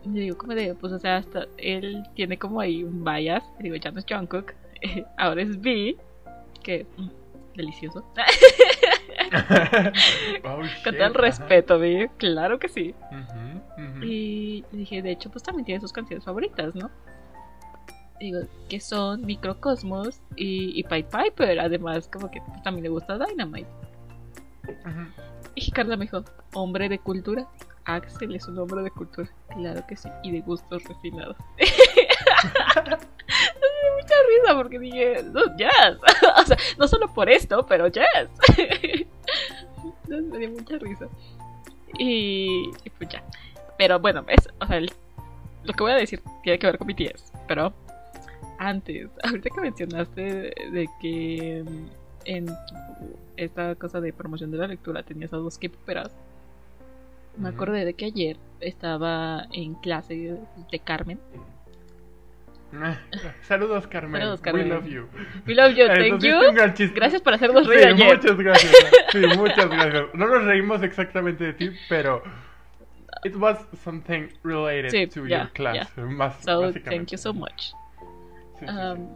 le 0.06 0.22
digo 0.22 0.38
como 0.38 0.54
de, 0.54 0.76
pues 0.76 0.94
o 0.94 1.00
sea, 1.00 1.18
hasta 1.18 1.48
él 1.58 2.04
tiene 2.16 2.38
como 2.38 2.60
ahí 2.60 2.84
un 2.84 3.04
bias, 3.04 3.44
le 3.58 3.64
digo, 3.64 3.76
ya 3.76 3.92
no 3.92 4.00
es 4.00 4.06
Jungkook, 4.08 4.54
ahora 5.18 5.42
es 5.42 5.60
B, 5.60 5.98
que 6.64 6.86
mm, 6.98 7.10
delicioso. 7.56 8.06
oh, 10.44 10.62
Con 10.84 10.96
todo 10.96 11.08
el 11.08 11.14
respeto, 11.14 11.80
B, 11.80 12.10
claro 12.18 12.60
que 12.60 12.70
sí. 12.70 12.94
Y 14.02 14.64
le 14.72 14.78
dije, 14.78 15.02
de 15.02 15.12
hecho, 15.12 15.32
pues 15.32 15.44
también 15.44 15.66
tiene 15.66 15.82
sus 15.82 15.94
canciones 15.94 16.26
favoritas, 16.26 16.76
¿no? 16.76 16.92
Digo, 18.20 18.42
que 18.70 18.80
son 18.80 19.26
Microcosmos 19.26 20.22
y, 20.36 20.80
y 20.80 20.84
Pied 20.84 21.06
Piper, 21.06 21.60
además 21.60 22.08
como 22.08 22.32
que 22.32 22.42
pues, 22.42 22.64
también 22.64 22.84
le 22.84 22.90
gusta 22.90 23.18
Dynamite. 23.18 23.68
Y 25.56 25.72
Carla 25.72 25.98
me 25.98 26.06
dijo, 26.06 26.24
hombre 26.54 26.90
de 26.90 27.00
cultura. 27.00 27.48
Axel 27.86 28.36
es 28.36 28.48
un 28.48 28.58
hombre 28.60 28.82
de 28.84 28.92
cultura. 28.92 29.30
Claro 29.50 29.86
que 29.88 29.96
sí. 29.96 30.10
Y 30.24 30.32
de 30.32 30.42
gustos 30.42 30.84
refinados. 30.84 31.38
mucha 33.96 34.16
risa 34.30 34.56
porque 34.56 34.80
dije, 34.80 35.24
no, 35.32 35.56
jazz. 35.58 35.98
o 36.38 36.46
sea, 36.46 36.58
no 36.78 36.88
solo 36.88 37.14
por 37.14 37.30
esto, 37.30 37.66
pero 37.66 37.88
jazz. 37.88 38.30
me 40.08 40.38
dio 40.40 40.50
mucha 40.52 40.78
risa. 40.78 41.08
Y, 41.98 42.72
pues 42.98 43.10
ya. 43.10 43.24
Pero 43.78 44.00
bueno, 44.00 44.26
es, 44.28 44.50
o 44.60 44.66
sea, 44.66 44.80
lo 44.80 45.74
que 45.74 45.84
voy 45.84 45.92
a 45.92 45.96
decir 45.96 46.22
tiene 46.44 46.60
que 46.60 46.68
ver 46.68 46.78
con 46.78 46.88
BTS. 46.88 47.32
Pero 47.48 47.74
antes, 48.58 49.10
ahorita 49.24 49.50
que 49.54 49.62
mencionaste 49.62 50.22
de 50.72 50.90
que 51.02 51.64
en 52.26 52.48
esta 53.38 53.76
cosa 53.76 54.02
de 54.02 54.14
promoción 54.14 54.52
de 54.52 54.58
la 54.58 54.68
lectura 54.68 55.04
tenías 55.04 55.34
a 55.34 55.38
dos 55.38 55.58
K-poperas 55.58 56.12
me 57.38 57.50
acordé 57.50 57.86
de 57.86 57.94
que 57.94 58.06
ayer 58.06 58.38
estaba 58.60 59.48
en 59.52 59.76
clase 59.76 60.38
de 60.72 60.80
Carmen. 60.80 61.20
Saludos 63.42 63.88
Carmen. 63.88 64.22
Saludos 64.22 64.42
Carmen. 64.42 64.68
We 64.68 64.74
love 64.74 64.86
you. 64.86 65.08
We 65.48 65.56
love 65.56 65.76
you, 65.76 65.88
thank 65.88 66.22
you. 66.22 66.94
Gracias 66.94 67.22
por 67.22 67.34
hacernos 67.34 67.68
reír 67.68 67.82
sí, 67.82 67.88
ayer. 67.88 68.18
Muchas 68.18 68.38
gracias. 68.38 68.74
Sí, 69.12 69.20
muchas 69.38 69.70
gracias. 69.70 70.06
No 70.14 70.28
nos 70.28 70.44
reímos 70.44 70.84
exactamente 70.84 71.46
de 71.46 71.54
ti, 71.54 71.70
pero 71.88 72.22
it 73.24 73.36
was 73.36 73.58
something 73.84 74.30
related 74.44 74.92
sí, 74.92 75.08
to 75.08 75.26
yeah, 75.26 75.44
your 75.44 75.52
class. 75.54 75.90
Yeah. 75.96 76.06
Más, 76.06 76.44
so 76.44 76.72
thank 76.84 77.12
you 77.12 77.18
so 77.18 77.34
much. 77.34 77.72
Sí, 78.60 78.66
um, 78.66 79.10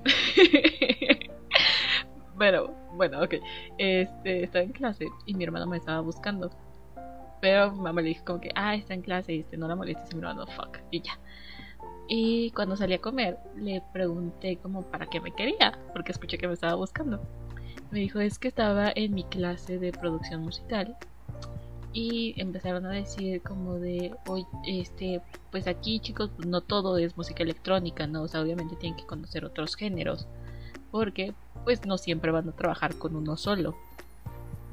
bueno, 2.35 2.73
bueno, 2.93 3.21
ok. 3.21 3.35
Este, 3.77 4.43
estaba 4.43 4.63
en 4.63 4.71
clase 4.71 5.05
y 5.25 5.33
mi 5.33 5.43
hermano 5.43 5.67
me 5.67 5.77
estaba 5.77 6.01
buscando. 6.01 6.49
Pero 7.41 7.71
mamá 7.71 8.01
le 8.01 8.09
dijo 8.09 8.25
como 8.25 8.41
que, 8.41 8.51
ah, 8.55 8.75
está 8.75 8.93
en 8.93 9.01
clase 9.01 9.33
y 9.33 9.39
este, 9.39 9.57
no 9.57 9.67
la 9.67 9.75
molestes. 9.75 10.13
Mi 10.13 10.19
hermano, 10.19 10.45
fuck. 10.47 10.79
Y 10.91 11.01
ya. 11.01 11.17
Y 12.07 12.49
cuando 12.51 12.75
salí 12.75 12.95
a 12.95 13.01
comer, 13.01 13.37
le 13.55 13.83
pregunté 13.93 14.57
como 14.57 14.81
para 14.81 15.05
qué 15.05 15.19
me 15.21 15.31
quería, 15.31 15.77
porque 15.93 16.11
escuché 16.11 16.39
que 16.39 16.47
me 16.47 16.55
estaba 16.55 16.73
buscando. 16.73 17.21
Me 17.91 17.99
dijo, 17.99 18.19
es 18.19 18.39
que 18.39 18.47
estaba 18.47 18.91
en 18.95 19.13
mi 19.13 19.23
clase 19.25 19.77
de 19.77 19.91
producción 19.91 20.41
musical. 20.41 20.97
Y 21.93 22.39
empezaron 22.39 22.85
a 22.85 22.91
decir 22.91 23.41
como 23.41 23.75
de, 23.75 24.15
oye, 24.27 24.45
este, 24.65 25.21
pues 25.51 25.67
aquí 25.67 25.99
chicos, 25.99 26.31
pues 26.35 26.47
no 26.47 26.61
todo 26.61 26.97
es 26.97 27.15
música 27.15 27.43
electrónica, 27.43 28.07
¿no? 28.07 28.23
O 28.23 28.27
sea, 28.27 28.41
obviamente 28.41 28.75
tienen 28.75 28.97
que 28.97 29.05
conocer 29.05 29.45
otros 29.45 29.75
géneros. 29.75 30.27
Porque, 30.91 31.33
pues 31.63 31.85
no 31.85 31.99
siempre 31.99 32.31
van 32.31 32.49
a 32.49 32.55
trabajar 32.55 32.95
con 32.95 33.15
uno 33.15 33.37
solo. 33.37 33.75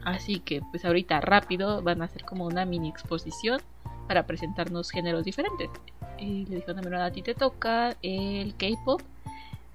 Así 0.06 0.38
que 0.38 0.62
pues 0.70 0.84
ahorita 0.84 1.20
rápido 1.20 1.82
van 1.82 2.00
a 2.00 2.04
hacer 2.04 2.24
como 2.24 2.46
una 2.46 2.64
mini 2.64 2.88
exposición 2.88 3.60
para 4.06 4.24
presentarnos 4.24 4.92
géneros 4.92 5.24
diferentes. 5.24 5.68
Y 6.16 6.46
le 6.46 6.56
dijo 6.56 6.70
a 6.70 6.74
mi 6.74 6.80
hermana, 6.82 7.06
a 7.06 7.10
ti 7.10 7.22
te 7.22 7.34
toca 7.34 7.96
el 8.02 8.54
K-pop 8.56 9.02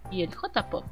y 0.10 0.24
el 0.24 0.34
J-pop. 0.34 0.86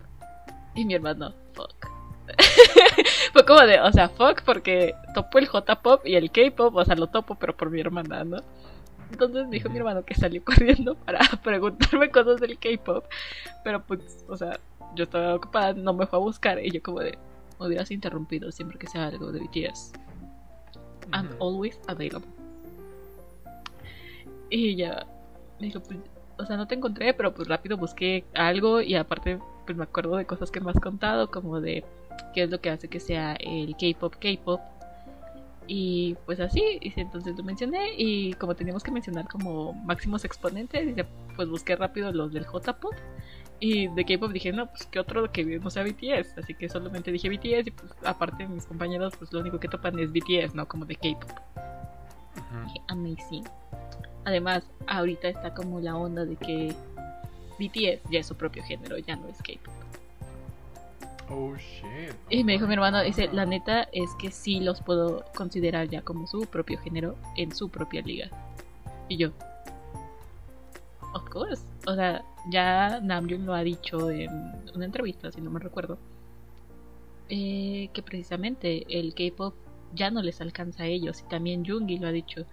Y 0.75 0.84
mi 0.84 0.93
hermano, 0.93 1.34
fuck. 1.53 1.88
Fue 3.31 3.46
como 3.46 3.62
de, 3.62 3.79
o 3.79 3.89
sea, 3.93 4.10
fuck 4.10 4.41
porque 4.41 4.93
topo 5.15 5.39
el 5.39 5.48
J-pop 5.48 6.05
y 6.05 6.15
el 6.15 6.31
K-pop, 6.31 6.75
o 6.75 6.84
sea, 6.84 6.96
lo 6.96 7.08
topo 7.08 7.36
pero 7.36 7.55
por 7.55 7.69
mi 7.69 7.79
hermana, 7.79 8.25
¿no? 8.25 8.39
Entonces 9.10 9.50
dijo 9.50 9.69
mi 9.69 9.77
hermano 9.77 10.03
que 10.03 10.15
salió 10.15 10.43
corriendo 10.46 10.96
para 10.96 11.22
preguntarme 11.41 12.12
cosas 12.12 12.41
del 12.41 12.60
K-pop. 12.60 13.05
Pero 13.63 13.81
pues, 13.84 14.25
o 14.27 14.36
sea, 14.36 14.60
yo 14.96 15.05
estaba 15.05 15.36
ocupada, 15.36 15.72
no 15.72 15.93
me 15.93 16.08
fue 16.08 16.19
a 16.19 16.22
buscar 16.22 16.60
y 16.60 16.72
yo 16.72 16.84
como 16.84 17.00
de, 17.00 17.17
me 17.59 17.67
hubieras 17.67 17.91
interrumpido 17.91 18.51
siempre 18.51 18.77
que 18.77 18.87
sea 18.87 19.07
algo 19.07 19.31
de 19.31 19.41
BTS. 19.41 19.93
I'm 21.13 21.29
always 21.39 21.79
available. 21.87 22.29
Y 24.49 24.75
ya 24.75 25.05
me 25.59 25.67
dijo, 25.67 25.79
pues, 25.81 25.99
o 26.37 26.45
sea, 26.45 26.57
no 26.57 26.67
te 26.67 26.75
encontré, 26.75 27.13
pero 27.13 27.33
pues 27.33 27.47
rápido 27.47 27.77
busqué 27.77 28.23
algo 28.33 28.81
y 28.81 28.95
aparte 28.95 29.39
pues 29.65 29.77
me 29.77 29.83
acuerdo 29.83 30.15
de 30.15 30.25
cosas 30.25 30.49
que 30.49 30.61
me 30.61 30.71
has 30.71 30.79
contado, 30.79 31.29
como 31.29 31.61
de 31.61 31.83
qué 32.33 32.43
es 32.43 32.49
lo 32.49 32.59
que 32.59 32.69
hace 32.69 32.87
que 32.87 32.99
sea 32.99 33.33
el 33.33 33.75
K-pop 33.75 34.15
K-pop. 34.19 34.61
Y 35.67 36.15
pues 36.25 36.39
así, 36.39 36.79
y 36.81 36.91
entonces 36.99 37.37
lo 37.37 37.43
mencioné 37.43 37.93
y 37.95 38.33
como 38.33 38.55
teníamos 38.55 38.81
que 38.81 38.89
mencionar 38.89 39.27
como 39.27 39.73
máximos 39.73 40.25
exponentes, 40.25 40.95
pues 41.35 41.47
busqué 41.47 41.75
rápido 41.75 42.11
los 42.11 42.33
del 42.33 42.45
J-pop 42.45 42.95
y 43.59 43.87
de 43.87 44.05
K-pop 44.05 44.31
dije, 44.31 44.51
no, 44.51 44.67
pues 44.67 44.85
que 44.85 44.99
otro 44.99 45.31
que 45.31 45.43
no 45.59 45.69
sea 45.69 45.83
BTS. 45.83 46.37
Así 46.37 46.53
que 46.53 46.69
solamente 46.69 47.11
dije 47.11 47.29
BTS 47.29 47.67
y 47.67 47.71
pues 47.71 47.91
aparte 48.03 48.47
mis 48.47 48.65
compañeros 48.65 49.13
pues 49.17 49.33
lo 49.33 49.39
único 49.41 49.59
que 49.59 49.67
topan 49.67 49.99
es 49.99 50.11
BTS, 50.11 50.55
¿no? 50.55 50.67
Como 50.67 50.85
de 50.85 50.95
K-pop. 50.95 51.29
Dije, 52.65 52.81
amazing. 52.87 53.43
Además, 54.25 54.63
ahorita 54.87 55.27
está 55.27 55.53
como 55.53 55.79
la 55.79 55.95
onda 55.95 56.25
de 56.25 56.35
que 56.35 56.73
BTS 57.59 58.09
ya 58.09 58.19
es 58.19 58.27
su 58.27 58.35
propio 58.35 58.63
género, 58.63 58.97
ya 58.97 59.15
no 59.15 59.27
es 59.27 59.37
K-pop. 59.37 59.73
Oh 61.31 61.55
shit. 61.57 62.15
Y 62.29 62.43
me 62.43 62.53
dijo 62.53 62.65
mi 62.65 62.73
hermano, 62.73 63.01
dice, 63.01 63.29
la 63.31 63.45
neta 63.45 63.87
es 63.91 64.09
que 64.19 64.31
sí 64.31 64.61
los 64.61 64.81
puedo 64.81 65.23
considerar 65.35 65.87
ya 65.87 66.01
como 66.01 66.25
su 66.25 66.41
propio 66.47 66.79
género 66.79 67.15
en 67.37 67.55
su 67.55 67.69
propia 67.69 68.01
liga. 68.01 68.29
Y 69.09 69.17
yo, 69.17 69.29
of 71.13 71.29
course. 71.29 71.61
O 71.85 71.95
sea, 71.95 72.23
ya 72.50 73.00
Namjoon 73.01 73.46
lo 73.46 73.53
ha 73.53 73.63
dicho 73.63 74.10
en 74.10 74.29
una 74.75 74.86
entrevista, 74.86 75.32
si 75.32 75.41
no 75.41 75.50
me 75.50 75.60
recuerdo, 75.60 75.98
eh, 77.29 77.89
que 77.94 78.01
precisamente 78.01 78.86
el 78.89 79.13
K-pop 79.13 79.53
ya 79.94 80.12
no 80.12 80.22
les 80.22 80.41
alcanza 80.41 80.84
a 80.84 80.88
ellos. 80.88 81.22
Y 81.22 81.29
también 81.29 81.65
Jungi 81.65 82.00
lo 82.00 82.08
ha 82.08 82.12
dicho, 82.12 82.46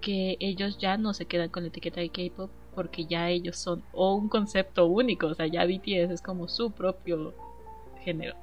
que 0.00 0.36
ellos 0.40 0.78
ya 0.78 0.96
no 0.96 1.14
se 1.14 1.26
quedan 1.26 1.50
con 1.50 1.62
la 1.62 1.68
etiqueta 1.68 2.00
de 2.00 2.10
K-pop 2.10 2.50
porque 2.74 3.06
ya 3.06 3.30
ellos 3.30 3.56
son 3.56 3.82
o 3.92 4.14
un 4.14 4.28
concepto 4.28 4.86
único. 4.86 5.28
O 5.28 5.34
sea, 5.34 5.46
ya 5.46 5.64
BTS 5.64 6.12
es 6.12 6.22
como 6.22 6.46
su 6.46 6.70
propio 6.70 7.34
género, 8.04 8.36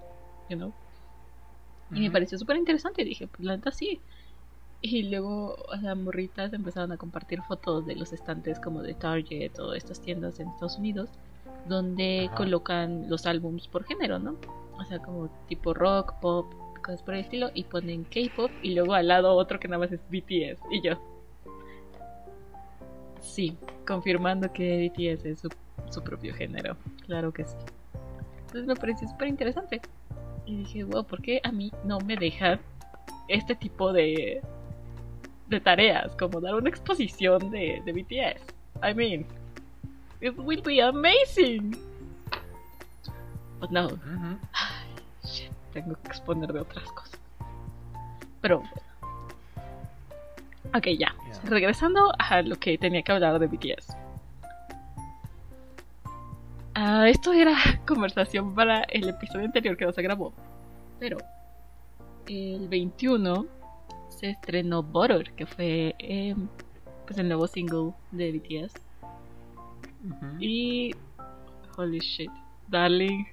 you 0.50 0.58
know? 0.58 0.74
Y 1.91 2.00
me 2.01 2.12
pareció 2.12 2.39
súper 2.39 2.58
interesante. 2.58 3.03
Y 3.03 3.05
dije, 3.05 3.27
pues 3.27 3.46
la 3.46 3.55
neta 3.55 3.72
sí. 3.72 4.01
Y 4.85 5.03
luego 5.09 5.55
las 5.81 5.97
morritas 5.97 6.53
empezaron 6.53 6.91
a 6.91 6.97
compartir 6.97 7.41
fotos 7.43 7.85
de 7.85 7.95
los 7.95 8.11
estantes 8.11 8.59
como 8.59 8.81
de 8.81 8.93
Target 8.93 9.57
o 9.59 9.73
estas 9.73 10.01
tiendas 10.01 10.39
en 10.39 10.49
Estados 10.49 10.77
Unidos 10.77 11.09
donde 11.67 12.25
Ajá. 12.27 12.35
colocan 12.35 13.09
los 13.09 13.25
álbums 13.25 13.67
por 13.67 13.85
género, 13.85 14.19
¿no? 14.19 14.35
O 14.77 14.83
sea, 14.85 14.99
como 14.99 15.29
tipo 15.47 15.73
rock, 15.73 16.13
pop, 16.19 16.53
cosas 16.83 17.01
por 17.01 17.13
el 17.13 17.21
estilo 17.21 17.49
y 17.53 17.63
ponen 17.63 18.03
K-pop 18.03 18.51
y 18.61 18.73
luego 18.73 18.93
al 18.93 19.07
lado 19.07 19.33
otro 19.35 19.59
que 19.59 19.67
nada 19.67 19.79
más 19.79 19.91
es 19.91 20.01
BTS 20.09 20.61
y 20.71 20.81
yo. 20.81 20.99
Sí, 23.21 23.57
confirmando 23.87 24.51
que 24.51 24.89
BTS 24.89 25.25
es 25.25 25.39
su, 25.39 25.49
su 25.89 26.03
propio 26.03 26.33
género, 26.33 26.75
claro 27.05 27.31
que 27.31 27.45
sí. 27.45 27.55
Entonces 28.39 28.65
me 28.65 28.75
pareció 28.75 29.07
súper 29.07 29.29
interesante. 29.29 29.81
Y 30.45 30.57
dije, 30.57 30.83
wow, 30.83 31.05
¿por 31.05 31.21
qué 31.21 31.39
a 31.43 31.51
mí 31.53 31.71
no 31.85 31.99
me 31.99 32.17
dejan 32.17 32.59
este 33.29 33.55
tipo 33.55 33.93
de, 33.93 34.41
de 35.53 35.62
tareas? 35.62 36.15
Como 36.15 36.41
dar 36.41 36.55
una 36.55 36.69
exposición 36.69 37.51
de, 37.51 37.81
de 37.86 37.91
BTS. 37.91 38.41
I 38.83 38.93
mean, 38.93 39.25
it 40.22 40.38
will 40.38 40.62
be 40.62 40.81
amazing. 40.81 41.77
But 43.60 43.72
no, 43.72 43.88
shit, 45.24 45.51
tengo 45.72 45.95
que 46.01 46.07
exponer 46.10 46.51
de 46.51 46.60
otras 46.60 46.91
cosas. 46.91 47.19
Pero 48.41 48.60
bueno. 48.60 48.93
Ok, 50.75 50.88
ya. 50.98 51.15
Regresando 51.45 52.12
a 52.17 52.41
lo 52.41 52.55
que 52.57 52.77
tenía 52.77 53.01
que 53.03 53.12
hablar 53.12 53.39
de 53.39 53.48
BTS. 53.48 53.95
Ah, 56.75 57.07
esto 57.07 57.31
era 57.31 57.55
conversación 57.88 58.55
para 58.55 58.81
el 58.83 59.07
episodio 59.07 59.45
anterior 59.45 59.77
que 59.77 59.86
no 59.86 59.93
se 59.93 60.01
grabó. 60.01 60.33
Pero 61.00 61.17
el 62.27 62.67
21 62.67 63.45
se 64.23 64.29
estrenó 64.29 64.81
Butter, 64.81 65.33
que 65.33 65.45
fue 65.45 65.95
eh, 65.99 66.33
pues 67.05 67.19
el 67.19 67.27
nuevo 67.27 67.45
single 67.45 67.91
de 68.11 68.31
BTS. 68.31 68.73
Y. 70.39 70.95
Holy 71.75 71.99
shit. 71.99 72.31
Darling. 72.69 73.25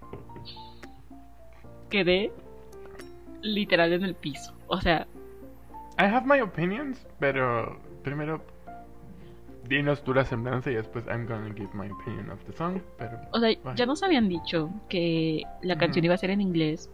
Quedé 1.90 2.32
literal 3.40 3.92
en 3.92 4.02
el 4.02 4.16
piso. 4.16 4.52
O 4.66 4.80
sea, 4.80 5.06
I 5.96 6.06
have 6.06 6.26
my 6.26 6.40
opinions, 6.40 7.06
pero 7.20 7.78
primero 8.02 8.42
dinos 9.68 10.02
tu 10.02 10.12
la 10.12 10.24
semblanza 10.24 10.72
y 10.72 10.74
después 10.74 11.06
I'm 11.06 11.24
gonna 11.24 11.54
give 11.54 11.70
my 11.72 11.88
opinion 11.88 12.30
of 12.30 12.42
the 12.46 12.52
song. 12.52 12.80
Pero 12.98 13.16
o 13.30 13.38
sea, 13.38 13.56
ya 13.76 13.86
nos 13.86 14.02
habían 14.02 14.28
dicho 14.28 14.68
que 14.88 15.44
la 15.62 15.78
canción 15.78 16.04
iba 16.04 16.14
a 16.14 16.18
ser 16.18 16.30
en 16.30 16.40
inglés. 16.40 16.90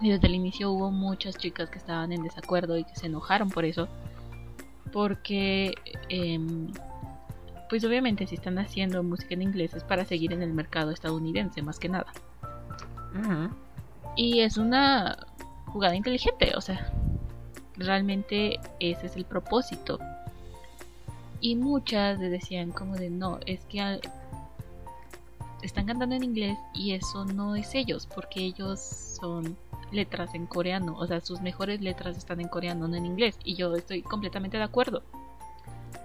Y 0.00 0.10
desde 0.10 0.26
el 0.26 0.34
inicio 0.34 0.70
hubo 0.72 0.90
muchas 0.90 1.36
chicas 1.36 1.70
que 1.70 1.78
estaban 1.78 2.12
en 2.12 2.22
desacuerdo 2.22 2.76
y 2.76 2.84
que 2.84 2.94
se 2.96 3.06
enojaron 3.06 3.48
por 3.50 3.64
eso. 3.64 3.88
Porque, 4.92 5.74
em, 6.08 6.72
pues 7.70 7.84
obviamente 7.84 8.26
si 8.26 8.34
están 8.34 8.58
haciendo 8.58 9.02
música 9.02 9.34
en 9.34 9.42
inglés 9.42 9.74
es 9.74 9.82
para 9.84 10.04
seguir 10.04 10.32
en 10.32 10.42
el 10.42 10.52
mercado 10.52 10.90
estadounidense 10.90 11.62
más 11.62 11.78
que 11.78 11.88
nada. 11.88 12.12
Ujú. 13.18 13.48
Y 14.16 14.40
es 14.40 14.56
una 14.58 15.16
jugada 15.66 15.96
inteligente, 15.96 16.52
o 16.56 16.60
sea, 16.60 16.92
realmente 17.76 18.60
ese 18.80 19.06
es 19.06 19.16
el 19.16 19.24
propósito. 19.24 19.98
Y 21.40 21.56
muchas 21.56 22.18
le 22.18 22.30
decían 22.30 22.70
como 22.70 22.94
de 22.96 23.10
no, 23.10 23.38
es 23.46 23.64
que 23.66 23.80
al- 23.80 24.00
están 25.62 25.86
cantando 25.86 26.14
en 26.14 26.22
inglés 26.24 26.58
y 26.74 26.92
eso 26.92 27.24
no 27.24 27.56
es 27.56 27.74
ellos, 27.74 28.06
porque 28.14 28.40
ellos 28.40 29.13
son 29.24 29.56
letras 29.90 30.34
en 30.34 30.44
coreano, 30.46 30.98
o 30.98 31.06
sea, 31.06 31.22
sus 31.22 31.40
mejores 31.40 31.80
letras 31.80 32.18
están 32.18 32.42
en 32.42 32.48
coreano, 32.48 32.86
no 32.88 32.94
en 32.94 33.06
inglés, 33.06 33.38
y 33.42 33.54
yo 33.54 33.74
estoy 33.74 34.02
completamente 34.02 34.58
de 34.58 34.64
acuerdo. 34.64 35.02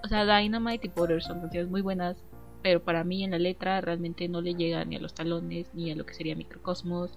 O 0.05 0.07
sea, 0.07 0.23
Dynamite 0.23 0.87
y 0.87 0.89
Butter 0.89 1.21
son 1.21 1.41
canciones 1.41 1.69
muy 1.69 1.81
buenas, 1.81 2.15
pero 2.61 2.81
para 2.81 3.03
mí 3.03 3.25
en 3.25 3.31
la 3.31 3.37
letra 3.37 3.81
realmente 3.81 4.29
no 4.29 4.39
le 4.39 4.55
llega 4.55 4.85
ni 4.85 4.95
a 4.95 5.01
los 5.01 5.13
talones, 5.13 5.69
ni 5.73 5.91
a 5.91 5.95
lo 5.97 6.05
que 6.05 6.13
sería 6.13 6.33
Microcosmos, 6.33 7.11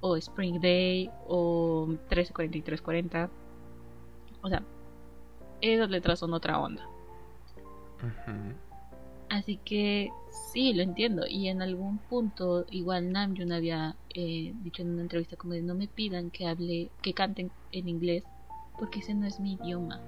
o 0.00 0.16
Spring 0.16 0.60
Day, 0.60 1.10
o 1.28 1.86
134340. 1.86 3.30
O 4.42 4.48
sea, 4.48 4.64
esas 5.60 5.90
letras 5.90 6.18
son 6.18 6.34
otra 6.34 6.58
onda. 6.58 6.88
Así 9.28 9.58
que 9.64 10.10
sí, 10.52 10.72
lo 10.72 10.82
entiendo. 10.82 11.26
Y 11.28 11.48
en 11.48 11.62
algún 11.62 11.98
punto, 11.98 12.64
igual 12.70 13.12
Namjoon 13.12 13.52
había 13.52 13.96
eh, 14.14 14.54
dicho 14.62 14.82
en 14.82 14.90
una 14.90 15.02
entrevista 15.02 15.36
como 15.36 15.54
de 15.54 15.62
no 15.62 15.74
me 15.74 15.88
pidan 15.88 16.30
que 16.30 16.46
hable, 16.46 16.90
que 17.02 17.12
canten 17.12 17.50
en 17.72 17.88
inglés, 17.88 18.24
porque 18.78 19.00
ese 19.00 19.14
no 19.14 19.26
es 19.26 19.40
mi 19.40 19.54
idioma. 19.54 20.00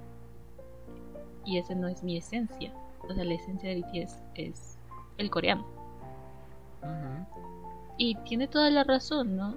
Y 1.45 1.57
ese 1.57 1.75
no 1.75 1.87
es 1.87 2.03
mi 2.03 2.17
esencia. 2.17 2.73
O 3.07 3.13
sea, 3.13 3.23
la 3.23 3.33
esencia 3.33 3.69
de 3.69 3.81
BTS 3.81 4.21
es 4.35 4.77
el 5.17 5.29
coreano. 5.29 5.65
Y 7.97 8.15
tiene 8.23 8.47
toda 8.47 8.69
la 8.69 8.85
razón, 8.85 9.35
¿no? 9.35 9.55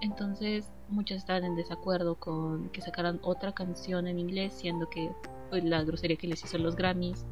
Entonces, 0.00 0.70
muchos 0.88 1.18
estaban 1.18 1.44
en 1.44 1.56
desacuerdo 1.56 2.14
con 2.14 2.70
que 2.70 2.80
sacaran 2.80 3.18
otra 3.22 3.52
canción 3.52 4.06
en 4.06 4.18
inglés, 4.18 4.54
siendo 4.54 4.88
que 4.88 5.10
pues, 5.50 5.64
la 5.64 5.82
grosería 5.84 6.16
que 6.16 6.26
les 6.26 6.42
hizo 6.44 6.58
los 6.58 6.76
Grammys. 6.76 7.26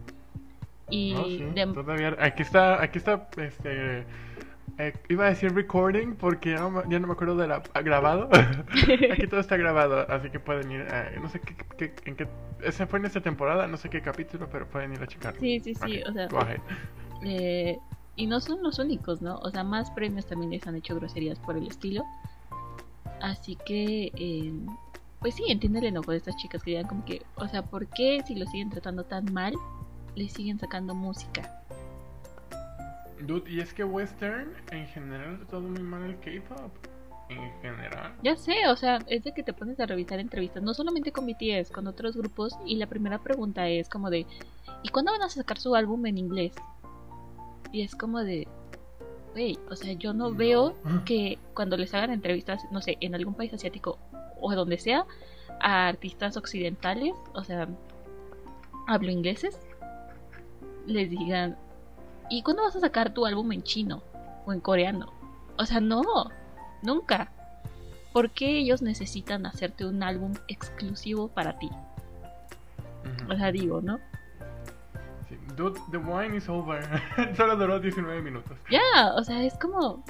Y 0.90 1.14
sí, 1.38 1.44
de- 1.54 1.66
todavía 1.72 2.16
aquí 2.20 2.42
está, 2.42 2.82
aquí 2.82 2.98
está, 2.98 3.28
este, 3.36 4.06
eh, 4.78 4.92
iba 5.08 5.26
a 5.26 5.28
decir 5.30 5.54
recording 5.54 6.14
porque 6.16 6.50
ya 6.52 6.60
no, 6.60 6.70
me- 6.70 6.82
ya 6.88 6.98
no 6.98 7.06
me 7.06 7.12
acuerdo 7.14 7.36
de 7.36 7.48
la 7.48 7.62
ah, 7.74 7.80
grabado. 7.82 8.28
aquí 9.10 9.26
todo 9.26 9.40
está 9.40 9.56
grabado, 9.56 10.06
así 10.10 10.30
que 10.30 10.40
pueden 10.40 10.70
ir, 10.70 10.86
eh, 10.90 11.18
no 11.20 11.28
sé 11.28 11.40
qué, 11.40 11.56
qué- 11.78 11.94
en 12.04 12.16
qué, 12.16 12.28
ese 12.62 12.86
fue 12.86 12.98
en 12.98 13.06
esta 13.06 13.20
temporada, 13.20 13.66
no 13.66 13.76
sé 13.76 13.88
qué 13.88 14.02
capítulo, 14.02 14.48
pero 14.50 14.66
pueden 14.68 14.92
ir 14.92 15.02
a 15.02 15.06
checarlo. 15.06 15.40
Sí, 15.40 15.60
sí, 15.60 15.74
sí, 15.74 16.02
Ok, 16.02 16.08
o 16.08 16.12
sea, 16.12 16.28
eh, 17.24 17.78
y 18.16 18.26
no 18.26 18.40
son 18.40 18.62
los 18.62 18.78
únicos, 18.78 19.22
¿no? 19.22 19.38
O 19.38 19.50
sea, 19.50 19.64
más 19.64 19.90
premios 19.92 20.26
también 20.26 20.50
les 20.52 20.66
han 20.66 20.76
hecho 20.76 20.94
groserías 20.94 21.38
por 21.40 21.56
el 21.56 21.66
estilo. 21.66 22.04
Así 23.20 23.56
que, 23.64 24.12
eh, 24.16 24.52
pues 25.20 25.34
sí, 25.34 25.44
entiende 25.48 25.78
el 25.78 25.86
enojo 25.86 26.10
de 26.10 26.18
estas 26.18 26.36
chicas 26.36 26.62
que 26.62 26.72
digan 26.72 26.86
como 26.86 27.04
que, 27.04 27.22
o 27.36 27.48
sea, 27.48 27.62
¿por 27.62 27.86
qué 27.88 28.22
si 28.26 28.34
lo 28.34 28.46
siguen 28.46 28.70
tratando 28.70 29.04
tan 29.04 29.32
mal, 29.32 29.54
le 30.16 30.28
siguen 30.28 30.58
sacando 30.58 30.94
música? 30.94 31.62
Dude, 33.20 33.50
y 33.50 33.60
es 33.60 33.72
que 33.72 33.84
western 33.84 34.52
en 34.70 34.86
general 34.88 35.46
todo 35.48 35.62
muy 35.62 35.82
mal 35.82 36.02
el 36.04 36.18
K-pop. 36.18 36.72
En 37.30 37.50
general. 37.62 38.12
Ya 38.22 38.36
sé, 38.36 38.68
o 38.68 38.76
sea, 38.76 38.98
es 39.06 39.24
de 39.24 39.32
que 39.32 39.42
te 39.42 39.54
pones 39.54 39.80
a 39.80 39.86
revisar 39.86 40.20
entrevistas, 40.20 40.62
no 40.62 40.74
solamente 40.74 41.10
con 41.10 41.24
BTS, 41.26 41.70
con 41.72 41.86
otros 41.86 42.16
grupos, 42.18 42.54
y 42.66 42.76
la 42.76 42.86
primera 42.86 43.18
pregunta 43.18 43.66
es 43.66 43.88
como 43.88 44.10
de, 44.10 44.26
¿y 44.82 44.88
cuándo 44.90 45.10
van 45.10 45.22
a 45.22 45.30
sacar 45.30 45.58
su 45.58 45.74
álbum 45.74 46.04
en 46.04 46.18
inglés? 46.18 46.52
Y 47.72 47.80
es 47.80 47.94
como 47.96 48.18
de, 48.22 48.46
wey, 49.34 49.58
o 49.70 49.74
sea, 49.74 49.94
yo 49.94 50.12
no, 50.12 50.30
No. 50.30 50.36
veo 50.36 50.74
que 51.06 51.38
cuando 51.54 51.78
les 51.78 51.94
hagan 51.94 52.10
entrevistas, 52.10 52.60
no 52.70 52.82
sé, 52.82 52.98
en 53.00 53.14
algún 53.14 53.32
país 53.34 53.54
asiático 53.54 53.98
o 54.38 54.54
donde 54.54 54.76
sea, 54.76 55.06
a 55.60 55.88
artistas 55.88 56.36
occidentales, 56.36 57.14
o 57.32 57.42
sea, 57.42 57.66
hablo 58.86 59.10
ingleses, 59.10 59.58
les 60.86 61.10
digan, 61.10 61.56
¿y 62.30 62.42
cuándo 62.42 62.62
vas 62.62 62.76
a 62.76 62.80
sacar 62.80 63.12
tu 63.12 63.26
álbum 63.26 63.52
en 63.52 63.62
chino 63.62 64.02
o 64.46 64.52
en 64.52 64.60
coreano? 64.60 65.12
O 65.56 65.66
sea, 65.66 65.80
no, 65.80 66.02
nunca. 66.82 67.30
¿Por 68.12 68.30
qué 68.30 68.58
ellos 68.58 68.82
necesitan 68.82 69.46
hacerte 69.46 69.84
un 69.84 70.02
álbum 70.02 70.34
exclusivo 70.48 71.28
para 71.28 71.58
ti? 71.58 71.70
O 73.28 73.36
sea, 73.36 73.50
digo, 73.52 73.80
¿no? 73.80 73.98
Sí, 75.28 75.36
Dude, 75.56 75.80
the 75.90 75.98
wine 75.98 76.36
is 76.36 76.48
over. 76.48 76.82
Solo 77.36 77.56
duró 77.56 77.80
19 77.80 78.22
minutos. 78.22 78.56
Ya, 78.70 79.14
o 79.14 79.22
sea, 79.22 79.42
es 79.42 79.54
como... 79.58 80.04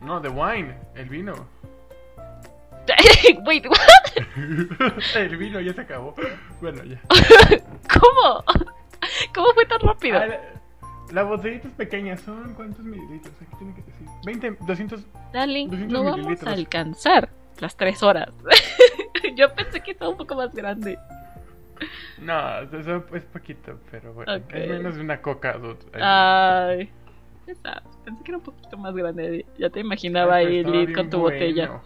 No, 0.00 0.20
the 0.20 0.28
wine, 0.28 0.76
el 0.94 1.08
vino. 1.08 1.34
Wait, 3.44 3.66
what? 3.66 3.78
el 5.16 5.36
vino 5.36 5.60
ya 5.60 5.72
se 5.72 5.80
acabó. 5.80 6.14
Bueno, 6.60 6.84
ya. 6.84 7.00
¿Cómo? 7.92 8.44
¿Cómo 9.36 9.52
fue 9.52 9.66
tan 9.66 9.80
rápido? 9.80 10.18
Ah, 10.18 10.26
la, 10.26 10.40
la 11.12 11.22
botellita 11.22 11.68
es 11.68 11.74
pequeña, 11.74 12.16
son 12.16 12.54
¿cuántos 12.54 12.84
mililitros? 12.84 13.34
Aquí 13.42 13.56
tiene 13.58 13.74
que 13.74 13.82
decir. 13.82 14.06
20, 14.24 14.56
200. 14.66 15.06
Darling, 15.32 15.68
200 15.68 15.92
no 15.92 16.04
vamos 16.04 16.42
a 16.42 16.50
alcanzar 16.52 17.28
las 17.60 17.76
tres 17.76 18.02
horas. 18.02 18.30
Yo 19.36 19.54
pensé 19.54 19.82
que 19.82 19.92
estaba 19.92 20.10
un 20.10 20.16
poco 20.16 20.34
más 20.34 20.54
grande. 20.54 20.98
No, 22.18 22.60
eso 22.60 23.04
es 23.14 23.24
poquito, 23.24 23.78
pero 23.90 24.14
bueno. 24.14 24.36
Ok. 24.36 24.54
Es 24.54 24.70
menos 24.70 24.96
de 24.96 25.02
una 25.02 25.20
coca. 25.20 25.60
Ay, 25.92 26.90
pensé 27.44 28.24
que 28.24 28.30
era 28.30 28.38
un 28.38 28.44
poquito 28.44 28.78
más 28.78 28.94
grande. 28.94 29.44
Ya 29.58 29.68
te 29.68 29.80
imaginaba 29.80 30.36
ahí 30.36 30.64
Lid 30.64 30.94
con 30.94 31.10
tu 31.10 31.20
botella. 31.20 31.82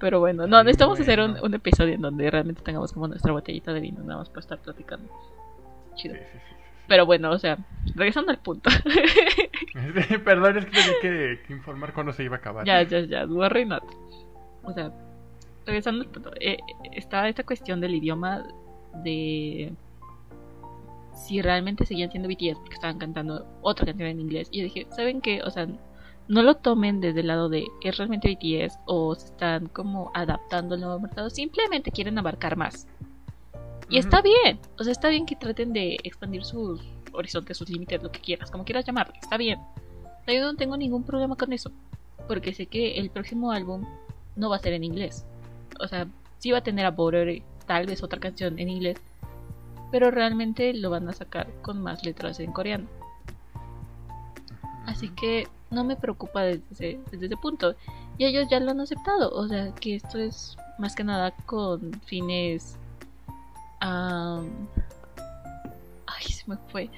Pero 0.00 0.18
bueno, 0.18 0.48
no, 0.48 0.64
necesitamos 0.64 0.98
hacer 0.98 1.20
un, 1.20 1.38
un 1.40 1.54
episodio 1.54 1.94
en 1.94 2.00
donde 2.00 2.28
realmente 2.28 2.60
tengamos 2.62 2.92
como 2.92 3.06
nuestra 3.06 3.30
botellita 3.30 3.72
de 3.72 3.80
vino, 3.80 4.02
nada 4.02 4.18
más 4.18 4.28
para 4.28 4.40
estar 4.40 4.58
platicando. 4.58 5.08
Chido. 5.94 6.16
Sí, 6.16 6.20
sí, 6.32 6.38
sí, 6.38 6.61
Pero 6.88 7.06
bueno, 7.06 7.30
o 7.30 7.38
sea, 7.38 7.58
regresando 7.94 8.32
al 8.32 8.38
punto. 8.38 8.70
Perdón, 10.24 10.58
es 10.58 10.64
que 10.66 10.70
tenía 10.70 11.00
que, 11.00 11.40
que 11.46 11.52
informar 11.52 11.92
cuándo 11.92 12.12
se 12.12 12.24
iba 12.24 12.36
a 12.36 12.38
acabar. 12.38 12.66
ya, 12.66 12.82
ya, 12.82 13.00
ya, 13.00 13.26
worry 13.26 13.64
not. 13.64 13.84
O 14.64 14.72
sea, 14.72 14.92
regresando 15.66 16.04
al 16.04 16.10
punto, 16.10 16.32
eh, 16.40 16.58
está 16.92 17.28
esta 17.28 17.44
cuestión 17.44 17.80
del 17.80 17.94
idioma 17.94 18.44
de 19.02 19.72
si 21.14 21.40
realmente 21.42 21.86
seguían 21.86 22.10
siendo 22.10 22.28
BTS 22.28 22.58
porque 22.58 22.74
estaban 22.74 22.98
cantando 22.98 23.46
otra 23.60 23.86
canción 23.86 24.08
en 24.08 24.20
inglés. 24.20 24.48
Y 24.50 24.58
yo 24.58 24.64
dije, 24.64 24.86
¿saben 24.90 25.20
qué? 25.20 25.42
O 25.42 25.50
sea, 25.50 25.66
no 26.28 26.42
lo 26.42 26.56
tomen 26.56 27.00
desde 27.00 27.20
el 27.20 27.26
lado 27.26 27.48
de 27.48 27.64
es 27.82 27.96
realmente 27.96 28.28
BTS 28.28 28.78
o 28.86 29.14
se 29.14 29.26
están 29.26 29.66
como 29.68 30.10
adaptando 30.14 30.74
al 30.74 30.80
nuevo 30.80 31.00
mercado, 31.00 31.30
simplemente 31.30 31.90
quieren 31.90 32.18
abarcar 32.18 32.56
más. 32.56 32.86
Y 33.92 33.98
está 33.98 34.22
bien, 34.22 34.58
o 34.78 34.84
sea, 34.84 34.90
está 34.90 35.10
bien 35.10 35.26
que 35.26 35.36
traten 35.36 35.74
de 35.74 35.98
expandir 36.02 36.44
sus 36.44 36.80
horizontes, 37.12 37.58
sus 37.58 37.68
límites, 37.68 38.02
lo 38.02 38.10
que 38.10 38.20
quieras, 38.20 38.50
como 38.50 38.64
quieras 38.64 38.86
llamarlo, 38.86 39.12
está 39.20 39.36
bien. 39.36 39.60
Yo 40.26 40.40
no 40.40 40.56
tengo 40.56 40.78
ningún 40.78 41.02
problema 41.02 41.36
con 41.36 41.52
eso, 41.52 41.70
porque 42.26 42.54
sé 42.54 42.64
que 42.64 42.94
el 42.94 43.10
próximo 43.10 43.52
álbum 43.52 43.84
no 44.34 44.48
va 44.48 44.56
a 44.56 44.60
ser 44.60 44.72
en 44.72 44.84
inglés. 44.84 45.26
O 45.78 45.86
sea, 45.88 46.08
sí 46.38 46.50
va 46.52 46.58
a 46.58 46.62
tener 46.62 46.86
a 46.86 46.90
Border, 46.90 47.42
tal 47.66 47.84
vez 47.84 48.02
otra 48.02 48.18
canción 48.18 48.58
en 48.58 48.70
inglés, 48.70 48.96
pero 49.90 50.10
realmente 50.10 50.72
lo 50.72 50.88
van 50.88 51.06
a 51.10 51.12
sacar 51.12 51.52
con 51.60 51.82
más 51.82 52.02
letras 52.02 52.40
en 52.40 52.50
coreano. 52.50 52.86
Así 54.86 55.10
que 55.10 55.48
no 55.70 55.84
me 55.84 55.96
preocupa 55.96 56.44
desde 56.44 56.64
ese, 56.70 57.00
desde 57.10 57.26
ese 57.26 57.36
punto. 57.36 57.74
Y 58.16 58.24
ellos 58.24 58.48
ya 58.50 58.58
lo 58.58 58.70
han 58.70 58.80
aceptado. 58.80 59.30
O 59.34 59.46
sea, 59.48 59.74
que 59.74 59.96
esto 59.96 60.18
es 60.18 60.56
más 60.78 60.96
que 60.96 61.04
nada 61.04 61.32
con 61.44 61.92
fines... 62.06 62.78
ay, 63.82 64.48
se 66.28 66.44
me 66.46 66.56
fue. 66.68 66.90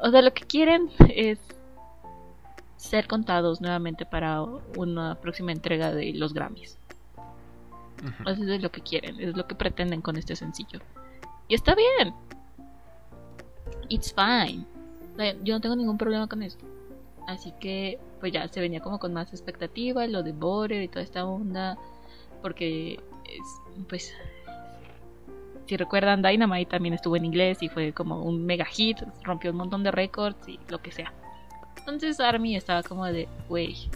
O 0.00 0.10
sea, 0.10 0.22
lo 0.22 0.32
que 0.32 0.44
quieren 0.44 0.90
es 1.08 1.38
ser 2.76 3.06
contados 3.06 3.60
nuevamente 3.60 4.06
para 4.06 4.42
una 4.42 5.14
próxima 5.16 5.52
entrega 5.52 5.92
de 5.92 6.12
los 6.14 6.32
Grammys. 6.34 6.78
Eso 8.26 8.42
es 8.42 8.62
lo 8.62 8.70
que 8.70 8.80
quieren, 8.80 9.20
es 9.20 9.36
lo 9.36 9.46
que 9.46 9.54
pretenden 9.54 10.00
con 10.02 10.16
este 10.16 10.34
sencillo. 10.34 10.80
Y 11.48 11.54
está 11.54 11.74
bien. 11.74 12.14
It's 13.88 14.12
fine. 14.12 14.64
Yo 15.44 15.54
no 15.54 15.60
tengo 15.60 15.76
ningún 15.76 15.98
problema 15.98 16.26
con 16.26 16.42
esto. 16.42 16.64
Así 17.28 17.52
que, 17.60 18.00
pues 18.18 18.32
ya 18.32 18.48
se 18.48 18.60
venía 18.60 18.80
como 18.80 18.98
con 18.98 19.12
más 19.12 19.32
expectativa, 19.32 20.04
lo 20.08 20.24
de 20.24 20.32
Border 20.32 20.82
y 20.82 20.88
toda 20.88 21.04
esta 21.04 21.24
onda. 21.24 21.78
Porque, 22.40 22.98
pues, 23.88 24.12
si 25.72 25.78
recuerdan, 25.78 26.20
Dynamite 26.20 26.70
también 26.70 26.92
estuvo 26.92 27.16
en 27.16 27.24
inglés 27.24 27.62
y 27.62 27.70
fue 27.70 27.94
como 27.94 28.22
un 28.22 28.44
mega 28.44 28.66
hit, 28.66 28.98
rompió 29.22 29.52
un 29.52 29.56
montón 29.56 29.82
de 29.82 29.90
récords 29.90 30.46
y 30.46 30.60
lo 30.68 30.82
que 30.82 30.92
sea. 30.92 31.14
Entonces 31.78 32.20
Army 32.20 32.56
estaba 32.56 32.82
como 32.82 33.06
de, 33.06 33.26
wey, 33.48 33.90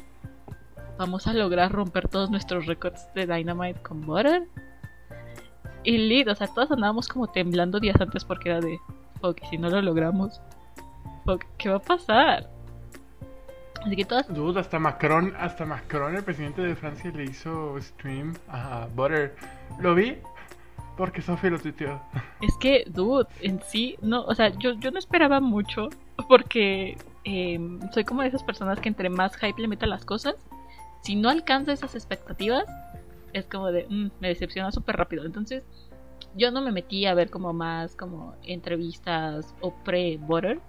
vamos 0.96 1.26
a 1.26 1.34
lograr 1.34 1.70
romper 1.70 2.08
todos 2.08 2.30
nuestros 2.30 2.64
récords 2.64 3.12
de 3.12 3.26
Dynamite 3.26 3.82
con 3.82 4.00
Butter. 4.00 4.44
Y 5.84 5.98
Lead, 5.98 6.28
o 6.28 6.34
sea, 6.34 6.46
todos 6.46 6.70
andábamos 6.70 7.08
como 7.08 7.26
temblando 7.26 7.78
días 7.78 8.00
antes 8.00 8.24
porque 8.24 8.48
era 8.48 8.60
de, 8.62 8.78
fuck, 9.20 9.38
si 9.50 9.58
no 9.58 9.68
lo 9.68 9.82
logramos, 9.82 10.40
fuck, 11.26 11.44
¿qué 11.58 11.68
va 11.68 11.76
a 11.76 11.80
pasar? 11.80 12.48
Así 13.84 13.96
que 13.96 14.06
todas... 14.06 14.32
Dude, 14.32 14.58
hasta 14.58 14.78
Macron, 14.78 15.34
hasta 15.38 15.66
Macron, 15.66 16.16
el 16.16 16.24
presidente 16.24 16.62
de 16.62 16.74
Francia, 16.74 17.12
le 17.14 17.24
hizo 17.24 17.78
stream 17.82 18.32
a 18.48 18.88
Butter. 18.94 19.36
Lo 19.78 19.94
vi 19.94 20.16
porque 20.96 21.22
Sophie 21.22 21.50
lo 21.50 21.58
tuiteó. 21.58 22.00
Es 22.40 22.56
que, 22.58 22.84
dude, 22.86 23.26
en 23.40 23.60
sí, 23.62 23.96
no, 24.02 24.22
o 24.24 24.34
sea, 24.34 24.48
yo, 24.58 24.72
yo 24.74 24.90
no 24.90 24.98
esperaba 24.98 25.40
mucho 25.40 25.88
porque 26.28 26.96
em, 27.24 27.80
soy 27.92 28.04
como 28.04 28.22
de 28.22 28.28
esas 28.28 28.42
personas 28.42 28.80
que 28.80 28.88
entre 28.88 29.10
más 29.10 29.36
hype 29.36 29.60
le 29.60 29.68
meta 29.68 29.86
las 29.86 30.04
cosas, 30.04 30.34
si 31.02 31.16
no 31.16 31.28
alcanza 31.28 31.72
esas 31.72 31.94
expectativas, 31.94 32.64
es 33.32 33.46
como 33.46 33.70
de, 33.70 33.86
mm, 33.88 34.10
me 34.20 34.28
decepciona 34.28 34.72
súper 34.72 34.96
rápido. 34.96 35.24
Entonces, 35.24 35.64
yo 36.34 36.50
no 36.50 36.62
me 36.62 36.72
metí 36.72 37.06
a 37.06 37.14
ver 37.14 37.30
como 37.30 37.52
más 37.52 37.94
como 37.96 38.34
entrevistas 38.42 39.54
o 39.60 39.72
pre-Butter, 39.84 40.60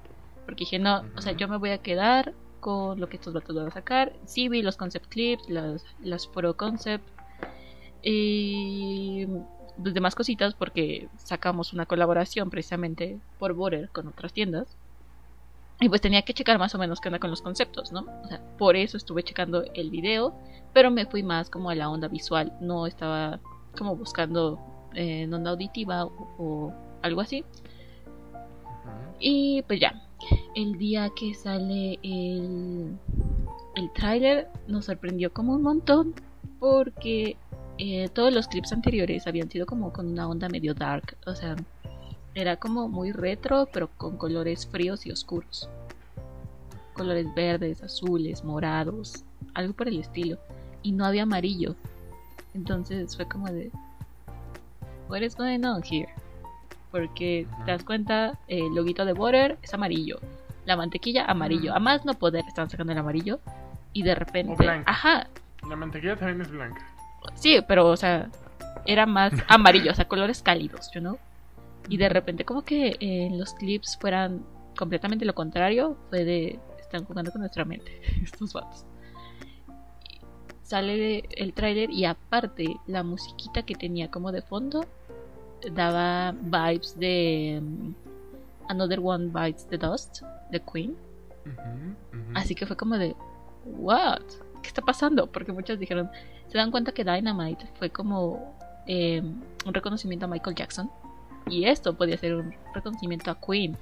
porque 0.46 0.60
dije, 0.60 0.80
no, 0.80 1.04
o 1.16 1.22
sea, 1.22 1.34
yo 1.34 1.48
me 1.48 1.58
voy 1.58 1.72
a 1.72 1.80
quedar 1.80 2.34
con 2.60 3.00
lo 3.00 3.10
que 3.10 3.18
estos 3.18 3.34
vatos 3.34 3.56
van 3.56 3.68
a 3.68 3.72
sacar. 3.72 4.13
Sí 4.26 4.50
vi 4.50 4.62
los 4.62 4.78
concept 4.78 5.08
clips, 5.08 5.50
las, 5.50 5.86
las 6.02 6.28
pro 6.28 6.56
concept 6.56 7.08
y 8.02 9.28
demás 9.78 10.16
cositas 10.16 10.54
porque 10.54 11.08
sacamos 11.18 11.74
una 11.74 11.86
colaboración 11.86 12.50
precisamente 12.50 13.20
por 13.40 13.54
Butter 13.54 13.90
con 13.90 14.08
otras 14.08 14.34
tiendas. 14.34 14.68
Y 15.80 15.90
pues 15.90 16.02
tenía 16.02 16.24
que 16.24 16.34
checar 16.34 16.58
más 16.58 16.74
o 16.74 16.80
menos 16.80 17.00
qué 17.00 17.10
onda 17.10 17.20
con 17.20 17.30
los 17.30 17.44
conceptos, 17.44 17.92
¿no? 17.92 18.08
O 18.24 18.28
sea, 18.28 18.42
por 18.58 18.76
eso 18.76 18.98
estuve 18.98 19.22
checando 19.22 19.63
el 19.76 19.92
video, 19.92 20.34
pero 20.74 20.90
me 20.90 21.06
fui 21.06 21.22
más 21.22 21.52
como 21.52 21.70
a 21.70 21.76
la 21.76 21.90
onda 21.90 22.08
visual, 22.08 22.54
no 22.62 22.88
estaba 22.88 23.40
como 23.78 23.96
buscando 23.96 24.60
eh, 24.96 25.24
en 25.24 25.34
onda 25.34 25.52
auditiva 25.52 26.06
o, 26.06 26.74
algo 27.04 27.22
así. 27.22 27.46
Y 29.20 29.62
pues 29.63 29.80
ya, 29.80 30.02
el 30.56 30.80
día 30.80 31.12
que 31.16 31.36
sale 31.36 32.00
el, 32.02 32.98
el 33.76 33.94
tráiler 33.94 34.48
nos 34.68 34.86
sorprendió 34.86 35.32
como 35.32 35.54
un 35.54 35.62
montón 35.62 36.16
porque 36.60 37.38
eh, 37.78 38.10
todos 38.10 38.34
los 38.34 38.48
clips 38.48 38.74
anteriores 38.74 39.28
habían 39.28 39.50
sido 39.50 39.66
como 39.66 39.94
con 39.94 40.08
una 40.08 40.28
onda 40.28 40.50
medio 40.50 40.74
dark, 40.74 41.16
o 41.26 41.36
sea, 41.36 41.56
era 42.38 42.56
como 42.58 42.88
muy 42.88 43.12
retro, 43.12 43.68
pero 43.74 43.90
con 43.98 44.16
colores 44.16 44.68
fríos 44.68 45.08
y 45.08 45.12
oscuros. 45.12 45.68
Colores 46.94 47.26
verdes, 47.34 47.82
azules, 47.82 48.44
morados, 48.44 49.24
algo 49.56 49.74
por 49.74 49.88
el 49.88 50.00
estilo. 50.00 50.38
Y 50.84 50.92
no 50.92 51.06
había 51.06 51.24
amarillo. 51.24 51.76
Entonces 52.54 53.16
fue 53.16 53.28
como 53.28 53.48
de... 53.48 53.72
What 55.10 55.22
is 55.22 55.36
going 55.36 55.63
on 55.66 55.82
here? 55.84 56.10
Porque 56.92 57.48
te 57.66 57.72
das 57.72 57.84
cuenta, 57.84 58.38
el 58.48 58.74
loguito 58.76 59.04
de 59.04 59.13
Butter 59.13 59.58
es 59.63 59.74
amarillo. 59.74 60.20
La 60.66 60.76
mantequilla 60.76 61.26
amarillo. 61.26 61.74
A 61.74 61.80
más 61.80 62.06
no 62.06 62.13
poder, 62.13 62.46
estaban 62.48 62.70
sacando 62.70 62.94
el 62.94 63.00
amarillo. 63.00 63.40
Y 63.94 64.04
de 64.04 64.13
repente... 64.13 64.84
Ajá. 64.86 65.28
La 65.68 65.76
mantequilla 65.76 66.16
también 66.16 66.42
es 66.42 66.52
blanca. 66.52 66.86
Sí, 67.36 67.60
pero 67.68 67.88
o 67.88 67.98
sea, 67.98 68.30
era 68.86 69.06
más 69.06 69.34
amarillo, 69.48 69.92
o 69.92 69.96
sea, 69.96 70.08
colores 70.08 70.42
cálidos, 70.42 70.90
you 70.94 71.02
know? 71.02 71.18
y 71.90 71.98
de 71.98 72.10
repente 72.10 72.46
como 72.46 72.63
que 72.63 72.98
en 73.00 73.34
eh, 73.34 73.38
los 73.38 73.54
clips 73.54 73.98
fueran 74.00 74.44
completamente 74.78 75.26
lo 75.26 75.34
contrario, 75.34 75.98
fue 76.10 76.26
de 76.26 76.60
están 76.80 77.06
jugando 77.06 77.32
con 77.32 77.42
nuestra 77.42 77.66
mente 77.66 78.02
estos 78.24 78.54
vatos. 78.54 78.86
Sale 80.62 81.24
el 81.32 81.54
tráiler 81.54 81.90
y 81.92 82.06
aparte 82.06 82.76
la 82.88 83.04
musiquita 83.04 83.63
que 83.63 83.76
tenía 83.76 84.12
como 84.12 84.32
de 84.32 84.42
fondo 84.42 84.86
daba 85.72 86.34
vibes 86.34 87.00
de 87.00 87.60
um, 87.62 87.94
Another 88.68 89.00
One 89.02 89.28
Bites 89.28 89.66
the 89.68 89.78
Dust 89.78 90.24
de 90.52 90.62
Queen. 90.62 90.96
Así 92.36 92.54
que 92.54 92.66
fue 92.66 92.76
como 92.76 92.98
de 92.98 93.16
what? 93.66 94.24
¿Qué 94.62 94.68
está 94.68 94.82
pasando? 94.82 95.28
Porque 95.28 95.54
muchos 95.54 95.80
dijeron, 95.80 96.10
se 96.48 96.58
dan 96.58 96.72
cuenta 96.72 96.92
que 96.92 97.04
Dynamite 97.04 97.68
fue 97.78 97.90
como 97.90 98.56
eh, 98.86 99.22
un 99.66 99.74
reconocimiento 99.74 100.26
a 100.26 100.30
Michael 100.30 100.56
Jackson 100.56 100.90
y 101.50 101.66
esto 101.66 101.96
podía 101.96 102.18
ser 102.18 102.36
un 102.36 102.54
reconocimiento 102.74 103.32
a 103.32 103.40
Queen. 103.40 103.78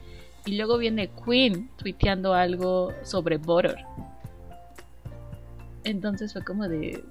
Y 0.45 0.57
luego 0.57 0.77
viene 0.77 1.09
Queen 1.25 1.69
tuiteando 1.77 2.33
algo 2.33 2.93
sobre 3.03 3.37
Butter. 3.37 3.77
Entonces 5.83 6.33
fue 6.33 6.43
como 6.43 6.67
de. 6.67 7.03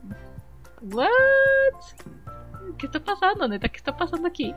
¿What? 0.83 1.09
¿Qué 2.79 2.87
está 2.87 3.03
pasando, 3.03 3.49
neta? 3.49 3.69
¿Qué 3.69 3.79
está 3.79 3.97
pasando 3.97 4.29
aquí? 4.29 4.55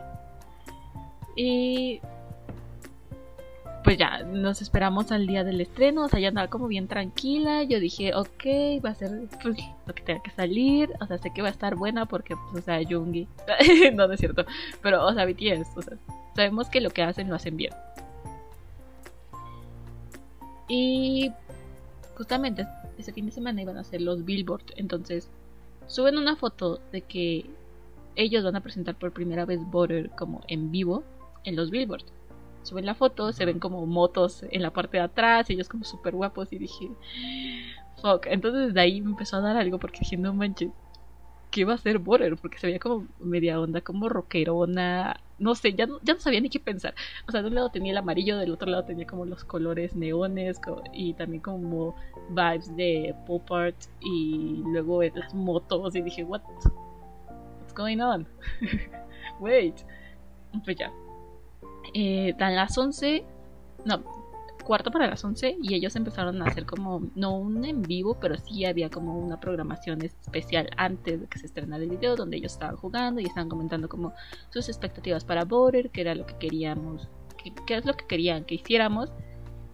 Y 1.36 2.00
pues 3.88 3.96
ya, 3.96 4.22
nos 4.22 4.60
esperamos 4.60 5.12
al 5.12 5.26
día 5.26 5.44
del 5.44 5.62
estreno, 5.62 6.04
o 6.04 6.08
sea, 6.10 6.20
ya 6.20 6.28
andaba 6.28 6.48
como 6.48 6.68
bien 6.68 6.88
tranquila, 6.88 7.62
yo 7.62 7.80
dije, 7.80 8.14
ok, 8.14 8.84
va 8.84 8.90
a 8.90 8.94
ser 8.94 9.30
pues, 9.42 9.56
lo 9.86 9.94
que 9.94 10.02
tenga 10.02 10.22
que 10.22 10.30
salir, 10.30 10.90
o 11.00 11.06
sea, 11.06 11.16
sé 11.16 11.30
que 11.32 11.40
va 11.40 11.48
a 11.48 11.52
estar 11.52 11.74
buena 11.74 12.04
porque, 12.04 12.36
pues, 12.36 12.62
o 12.62 12.66
sea, 12.66 12.86
Jungi, 12.86 13.26
no, 13.94 14.06
no 14.06 14.12
es 14.12 14.20
cierto, 14.20 14.44
pero, 14.82 15.06
o 15.06 15.14
sea, 15.14 15.24
BTS, 15.24 15.74
o 15.74 15.80
sea, 15.80 15.96
sabemos 16.36 16.68
que 16.68 16.82
lo 16.82 16.90
que 16.90 17.02
hacen 17.02 17.30
lo 17.30 17.34
hacen 17.34 17.56
bien. 17.56 17.72
Y 20.68 21.32
justamente 22.14 22.66
ese 22.98 23.14
fin 23.14 23.24
de 23.24 23.32
semana 23.32 23.62
iban 23.62 23.78
a 23.78 23.80
hacer 23.80 24.02
los 24.02 24.22
Billboard, 24.22 24.64
entonces 24.76 25.30
suben 25.86 26.18
una 26.18 26.36
foto 26.36 26.78
de 26.92 27.00
que 27.00 27.46
ellos 28.16 28.44
van 28.44 28.56
a 28.56 28.60
presentar 28.60 28.96
por 28.96 29.12
primera 29.12 29.46
vez 29.46 29.60
Butter 29.64 30.10
como 30.10 30.42
en 30.46 30.70
vivo 30.70 31.04
en 31.44 31.56
los 31.56 31.70
Billboard 31.70 32.17
suben 32.62 32.86
la 32.86 32.94
foto, 32.94 33.32
se 33.32 33.44
ven 33.44 33.58
como 33.58 33.86
motos 33.86 34.44
en 34.50 34.62
la 34.62 34.72
parte 34.72 34.98
de 34.98 35.04
atrás, 35.04 35.48
ellos 35.50 35.68
como 35.68 35.84
súper 35.84 36.14
guapos 36.14 36.52
y 36.52 36.58
dije, 36.58 36.90
fuck. 38.00 38.26
Entonces 38.26 38.74
de 38.74 38.80
ahí 38.80 39.00
me 39.00 39.10
empezó 39.10 39.36
a 39.36 39.40
dar 39.40 39.56
algo 39.56 39.78
porque 39.78 40.00
dije, 40.00 40.16
no 40.16 40.34
manches, 40.34 40.70
¿qué 41.50 41.64
va 41.64 41.74
a 41.74 41.78
ser 41.78 41.98
Border? 41.98 42.36
Porque 42.36 42.58
se 42.58 42.66
veía 42.66 42.78
como 42.78 43.06
media 43.18 43.60
onda, 43.60 43.80
como 43.80 44.08
rockerona, 44.08 45.20
no 45.38 45.54
sé, 45.54 45.74
ya 45.74 45.86
no, 45.86 45.98
ya 46.02 46.14
no 46.14 46.20
sabía 46.20 46.40
ni 46.40 46.50
qué 46.50 46.60
pensar. 46.60 46.94
O 47.26 47.32
sea, 47.32 47.42
de 47.42 47.48
un 47.48 47.54
lado 47.54 47.70
tenía 47.70 47.92
el 47.92 47.98
amarillo, 47.98 48.38
del 48.38 48.52
otro 48.52 48.70
lado 48.70 48.84
tenía 48.84 49.06
como 49.06 49.24
los 49.24 49.44
colores 49.44 49.94
neones 49.94 50.60
y 50.92 51.14
también 51.14 51.42
como 51.42 51.94
vibes 52.30 52.74
de 52.76 53.14
pop 53.26 53.50
art 53.52 53.76
y 54.00 54.62
luego 54.66 55.02
las 55.02 55.34
motos 55.34 55.94
y 55.94 56.02
dije, 56.02 56.24
what? 56.24 56.42
What's 57.60 57.74
going 57.74 58.00
on? 58.00 58.26
Wait. 59.40 59.76
Pues 60.64 60.76
ya. 60.76 60.92
Eh, 61.94 62.34
dan 62.38 62.56
las 62.56 62.76
11. 62.76 63.24
No, 63.84 64.02
cuarto 64.68 64.90
para 64.90 65.06
las 65.06 65.24
11 65.24 65.56
y 65.62 65.74
ellos 65.74 65.96
empezaron 65.96 66.42
a 66.42 66.44
hacer 66.44 66.66
como, 66.66 67.00
no 67.14 67.34
un 67.38 67.64
en 67.64 67.80
vivo, 67.80 68.18
pero 68.20 68.36
sí 68.36 68.66
había 68.66 68.90
como 68.90 69.18
una 69.18 69.40
programación 69.40 70.02
especial 70.02 70.68
antes 70.76 71.22
de 71.22 71.26
que 71.26 71.38
se 71.38 71.46
estrenara 71.46 71.82
el 71.82 71.88
video 71.88 72.16
donde 72.16 72.36
ellos 72.36 72.52
estaban 72.52 72.76
jugando 72.76 73.18
y 73.22 73.24
estaban 73.24 73.48
comentando 73.48 73.88
como 73.88 74.12
sus 74.50 74.68
expectativas 74.68 75.24
para 75.24 75.46
Border, 75.46 75.88
que 75.88 76.02
era 76.02 76.14
lo 76.14 76.26
que 76.26 76.36
queríamos, 76.36 77.08
que, 77.66 77.76
es 77.76 77.86
lo 77.86 77.94
que 77.94 78.06
querían 78.06 78.44
que 78.44 78.56
hiciéramos, 78.56 79.10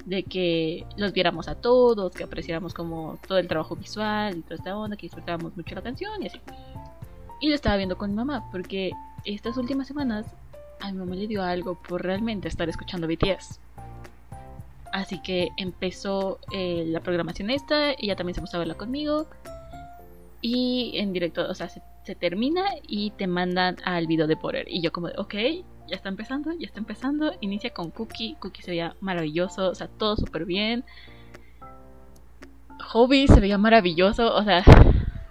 de 0.07 0.23
que 0.23 0.87
los 0.97 1.13
viéramos 1.13 1.49
a 1.49 1.57
todos, 1.57 2.13
que 2.15 2.23
apreciáramos 2.23 2.73
como 2.73 3.19
todo 3.27 3.39
el 3.39 3.49
trabajo 3.49 3.75
visual 3.75 4.37
y 4.37 4.43
toda 4.43 4.55
esta 4.55 4.77
onda, 4.77 4.97
que 4.97 5.07
disfrutábamos 5.07 5.57
mucho 5.57 5.75
la 5.75 5.83
canción 5.83 6.23
y 6.23 6.29
así. 6.29 6.41
Y 7.41 7.49
lo 7.49 7.57
estaba 7.57 7.77
viendo 7.77 7.99
con 7.99 8.11
mi 8.11 8.17
mamá, 8.17 8.49
porque 8.53 8.93
estas 9.25 9.57
últimas 9.57 9.89
semanas 9.89 10.25
a 10.85 10.93
mi 10.93 10.99
mamá 10.99 11.15
le 11.17 11.27
dio 11.27 11.43
algo 11.43 11.77
por 11.77 12.03
realmente 12.03 12.49
estar 12.49 12.69
escuchando 12.69 13.09
BTS. 13.09 13.59
Así 14.93 15.21
que 15.23 15.49
empezó 15.57 16.39
eh, 16.53 16.85
la 16.87 17.01
programación 17.01 17.51
esta, 17.51 17.93
ella 17.93 18.15
también 18.17 18.35
se 18.35 18.41
puso 18.41 18.57
a 18.57 18.61
verla 18.61 18.75
conmigo. 18.75 19.27
Y 20.41 20.93
en 20.97 21.13
directo, 21.13 21.49
o 21.49 21.55
sea, 21.55 21.69
se, 21.69 21.81
termina 22.15 22.65
y 22.87 23.11
te 23.13 23.27
mandan 23.27 23.77
al 23.85 24.07
video 24.07 24.27
de 24.27 24.37
Porter. 24.37 24.67
Y 24.69 24.83
yo 24.83 24.93
como 24.93 25.09
de, 25.09 25.15
ok, 25.17 25.35
ya 25.89 25.97
está 25.97 26.11
empezando, 26.11 26.53
ya 26.53 26.67
está 26.67 26.81
empezando. 26.81 27.33
Inicia 27.41 27.71
con 27.71 27.91
Cookie, 27.91 28.37
Cookie 28.39 28.63
se 28.63 28.73
veía 28.73 28.95
maravilloso, 29.01 29.71
o 29.71 29.75
sea, 29.75 29.89
todo 29.89 30.17
súper 30.17 30.45
bien. 30.45 30.85
Hobby 32.89 33.27
se 33.27 33.41
veía 33.41 33.57
maravilloso, 33.57 34.35
o 34.35 34.45
sea, 34.45 34.63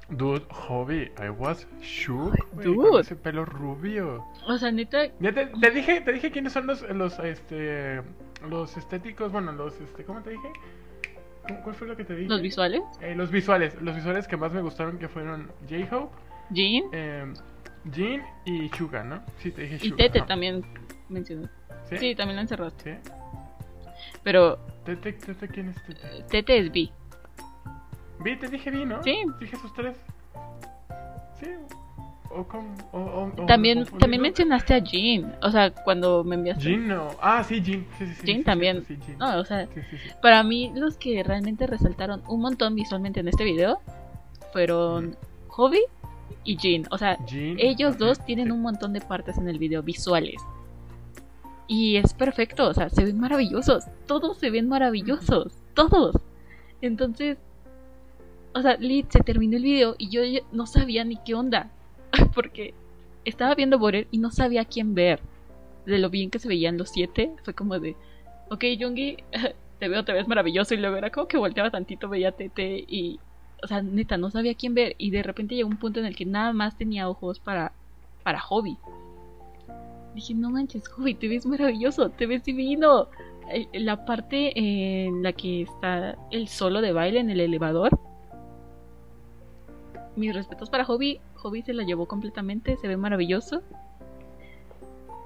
Dude, 0.10 0.46
Hobby, 0.50 1.12
I 1.18 1.30
was 1.30 1.68
shook, 1.82 2.36
Dude. 2.62 2.76
con 2.90 3.00
ese 3.02 3.16
pelo 3.16 3.46
rubio. 3.46 4.24
o 4.48 4.58
sea, 4.58 4.72
neta, 4.72 5.08
Ya 5.20 5.34
te, 5.34 5.48
te 5.48 5.72
dije, 5.72 6.02
te 6.02 6.12
dije 6.14 6.30
quiénes 6.32 6.54
son 6.54 6.68
los, 6.68 6.82
los, 6.90 7.18
este, 7.20 8.02
los 8.50 8.76
estéticos, 8.78 9.32
bueno, 9.32 9.52
los, 9.54 9.80
este, 9.80 10.04
¿cómo 10.04 10.22
te 10.22 10.32
dije? 10.32 10.50
¿Cómo- 11.48 11.62
¿Cuál 11.64 11.76
fue 11.76 11.88
lo 11.88 11.96
que 11.98 12.04
te 12.06 12.16
dije? 12.16 12.30
los 12.30 12.42
visuales, 12.42 12.82
Eh, 13.02 13.16
los 13.16 13.32
visuales, 13.32 13.82
los 13.82 13.96
visuales 13.96 14.28
que 14.28 14.38
más 14.38 14.52
me 14.54 14.62
gustaron 14.62 14.98
que 15.00 15.08
fueron 15.08 15.50
J-Hope, 15.70 16.14
Jean 16.52 16.84
eh, 16.92 17.34
Jin 17.92 18.22
y 18.46 18.70
Suga, 18.70 19.04
¿no? 19.04 19.24
Sí, 19.40 19.52
te 19.52 19.64
dije 19.64 19.76
y 19.76 19.90
Suga. 19.90 19.98
Tete 19.98 20.20
ajá. 20.20 20.28
también 20.28 20.64
mencionó. 21.10 21.50
¿Sí? 21.90 21.98
Sí, 21.98 22.16
también 22.16 22.36
lo 22.38 22.42
encerraste. 22.44 23.00
¿Sí? 23.04 23.12
Pero 24.24 24.58
Tete, 24.86 25.14
Tete, 25.14 25.48
¿quién 25.48 25.70
es 25.70 25.84
Tete? 25.84 26.24
Tete 26.30 26.58
es 26.60 26.72
B. 26.72 26.90
Vi, 28.20 28.36
te 28.38 28.48
dije 28.48 28.70
vi, 28.72 28.86
¿no? 28.86 29.02
Sí. 29.04 29.18
Dije 29.40 29.56
esos 29.56 29.74
tres. 29.74 29.98
Sí. 31.40 31.48
O 32.30 32.44
con. 32.48 32.66
O, 32.92 32.98
o- 33.38 33.46
También, 33.46 33.86
también 34.00 34.22
mencionaste 34.22 34.74
a 34.74 34.80
Jean. 34.80 35.36
O 35.42 35.52
sea, 35.52 35.72
cuando 35.72 36.24
me 36.24 36.36
enviaste. 36.36 36.64
Jin 36.64 36.88
no. 36.88 37.10
Ah, 37.22 37.44
sí, 37.44 37.62
Jin. 37.62 37.86
Sí, 37.98 38.08
sí, 38.08 38.14
sí. 38.16 38.22
Sí, 38.38 38.44
también. 38.44 38.84
Sí, 38.88 38.98
Jin. 39.06 39.18
No, 39.18 39.38
o 39.40 39.46
sea, 39.46 39.68
Sí, 39.68 39.82
sí, 39.90 39.98
sí. 39.98 40.10
para 40.22 40.42
mí 40.44 40.72
los 40.76 40.98
que 40.98 41.22
realmente 41.24 41.68
resaltaron 41.68 42.24
un 42.28 42.42
montón 42.42 42.76
visualmente 42.76 43.20
en 43.20 43.28
este 43.28 43.44
video 43.44 43.80
fueron 44.52 45.16
Hobby 45.50 45.82
y 46.44 46.58
Jean. 46.58 46.86
O 46.92 46.98
sea, 46.98 47.18
ellos 47.32 47.98
dos 47.98 48.24
tienen 48.26 48.52
un 48.52 48.62
montón 48.62 48.94
de 48.94 49.02
partes 49.02 49.38
en 49.38 49.48
el 49.48 49.60
video 49.60 49.84
visuales. 49.84 50.42
Y 51.68 51.96
es 51.98 52.14
perfecto, 52.14 52.68
o 52.68 52.74
sea, 52.74 52.90
se 52.90 53.06
ven 53.06 53.20
maravillosos. 53.20 53.86
Todos 54.08 54.38
se 54.38 54.50
ven 54.50 54.68
maravillosos. 54.68 55.54
Todos. 55.76 56.16
Entonces, 56.82 57.38
o 58.54 58.62
sea, 58.62 58.78
Lit 58.78 59.12
se 59.12 59.20
terminó 59.22 59.58
el 59.58 59.64
video 59.64 59.96
y 59.98 60.10
yo 60.10 60.22
no 60.52 60.66
sabía 60.66 61.04
ni 61.04 61.18
qué 61.18 61.34
onda. 61.34 61.70
Porque 62.36 62.74
estaba 63.26 63.56
viendo 63.56 63.80
Border 63.80 64.08
y 64.12 64.18
no 64.18 64.32
sabía 64.32 64.66
quién 64.66 64.94
ver. 64.94 65.20
De 65.86 65.98
lo 65.98 66.10
bien 66.10 66.30
que 66.30 66.40
se 66.40 66.48
veían 66.48 66.78
los 66.78 66.90
siete, 66.90 67.32
fue 67.44 67.54
como 67.54 67.80
de, 67.80 67.96
ok, 68.50 68.64
Jungi, 68.80 69.18
te 69.80 69.88
veo, 69.90 70.06
te 70.06 70.14
ves 70.14 70.28
maravilloso. 70.28 70.74
Y 70.74 70.78
luego 70.78 70.96
era 70.96 71.10
como 71.10 71.28
que 71.28 71.38
volteaba 71.38 71.72
tantito, 71.72 72.08
veía 72.08 72.32
Tete 72.32 72.86
y, 72.88 73.20
o 73.62 73.68
sea, 73.68 73.82
neta, 73.82 74.18
no 74.18 74.30
sabía 74.30 74.54
quién 74.54 74.76
ver. 74.76 74.96
Y 74.98 75.10
de 75.12 75.24
repente 75.24 75.56
llegó 75.56 75.70
un 75.70 75.78
punto 75.78 76.00
en 76.00 76.06
el 76.06 76.16
que 76.16 76.26
nada 76.26 76.54
más 76.54 76.78
tenía 76.78 77.10
ojos 77.10 77.40
para, 77.40 77.74
para 78.24 78.40
Hobby. 78.40 78.78
Dije, 80.14 80.36
no 80.36 80.52
manches, 80.52 80.88
Hobby, 80.90 81.16
te 81.16 81.28
ves 81.28 81.46
maravilloso, 81.46 82.10
te 82.10 82.28
ves 82.28 82.44
divino. 82.44 83.08
La 83.74 84.06
parte 84.06 84.54
en 84.58 85.22
la 85.22 85.34
que 85.34 85.64
está 85.64 86.18
el 86.32 86.48
solo 86.48 86.82
de 86.82 86.94
baile 86.94 87.20
en 87.20 87.30
el 87.30 87.42
elevador. 87.42 88.00
Mis 90.16 90.34
respetos 90.34 90.70
para 90.70 90.86
Hobby. 90.86 91.20
Hobby 91.36 91.62
se 91.62 91.74
la 91.74 91.84
llevó 91.84 92.06
completamente, 92.08 92.78
se 92.78 92.88
ve 92.88 92.98
maravilloso. 92.98 93.62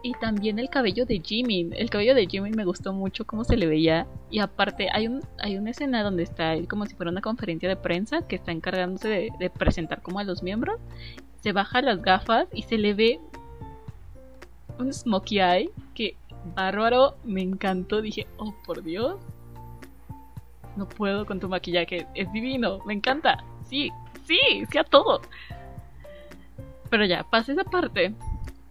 Y 0.04 0.13
también 0.13 0.60
el 0.60 0.69
cabello 0.69 1.06
de 1.06 1.19
Jimin. 1.19 1.73
El 1.73 1.89
cabello 1.89 2.15
de 2.15 2.28
Jimin 2.28 2.56
me 2.56 2.65
gustó 2.65 2.93
mucho 2.93 3.26
cómo 3.26 3.43
se 3.43 3.58
le 3.58 3.65
veía. 3.65 4.08
Y 4.30 4.39
aparte, 4.39 4.89
hay, 4.93 5.08
un, 5.08 5.21
hay 5.39 5.58
una 5.58 5.71
escena 5.71 6.04
donde 6.04 6.23
está 6.23 6.54
él 6.54 6.67
como 6.67 6.86
si 6.86 6.95
fuera 6.95 7.12
una 7.12 7.21
conferencia 7.21 7.67
de 7.67 7.76
prensa 7.76 8.21
que 8.21 8.36
está 8.36 8.52
encargándose 8.52 9.10
de, 9.10 9.32
de 9.39 9.50
presentar 9.50 10.02
como 10.02 10.19
a 10.19 10.23
los 10.23 10.43
miembros. 10.43 10.80
Se 11.41 11.52
baja 11.52 11.82
las 11.82 12.02
gafas 12.02 12.47
y 12.54 12.63
se 12.63 12.78
le 12.78 12.93
ve 12.93 13.19
un 14.80 14.93
smokey 14.93 15.39
eye 15.39 15.69
que 15.93 16.15
bárbaro, 16.56 17.15
me 17.23 17.41
encantó. 17.41 18.02
Dije, 18.02 18.28
oh 18.38 18.54
por 18.65 18.84
Dios, 18.84 19.17
no 20.76 20.88
puedo 20.88 21.26
con 21.26 21.39
tu 21.39 21.50
maquillaje, 21.50 22.08
es 22.13 22.32
divino, 22.32 22.80
me 22.86 22.93
encanta. 22.93 23.43
Sí, 23.65 23.91
sí, 24.27 24.65
sí 24.69 24.77
a 24.77 24.83
todo. 24.83 25.21
Pero 26.89 27.05
ya, 27.05 27.23
pasa 27.23 27.53
esa 27.53 27.63
parte. 27.63 28.13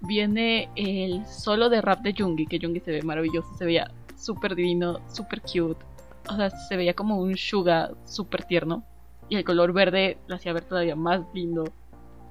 Viene 0.01 0.71
el 0.77 1.27
solo 1.27 1.69
de 1.69 1.81
rap 1.81 2.01
de 2.01 2.14
Jungi, 2.16 2.47
que 2.47 2.59
Jungi 2.61 2.81
se 2.81 2.92
ve 2.92 3.03
maravilloso, 3.03 3.49
se 3.57 3.64
veía 3.64 3.90
súper 4.16 4.55
divino, 4.55 5.01
súper 5.12 5.40
cute. 5.40 5.85
O 6.29 6.37
sea, 6.37 6.51
se 6.51 6.77
veía 6.77 6.95
como 6.95 7.19
un 7.19 7.37
Suga 7.37 7.90
súper 8.05 8.45
tierno. 8.45 8.85
Y 9.29 9.37
el 9.37 9.45
color 9.45 9.73
verde 9.73 10.19
lo 10.29 10.37
hacía 10.37 10.53
ver 10.53 10.64
todavía 10.64 10.97
más 10.97 11.23
lindo. 11.35 11.64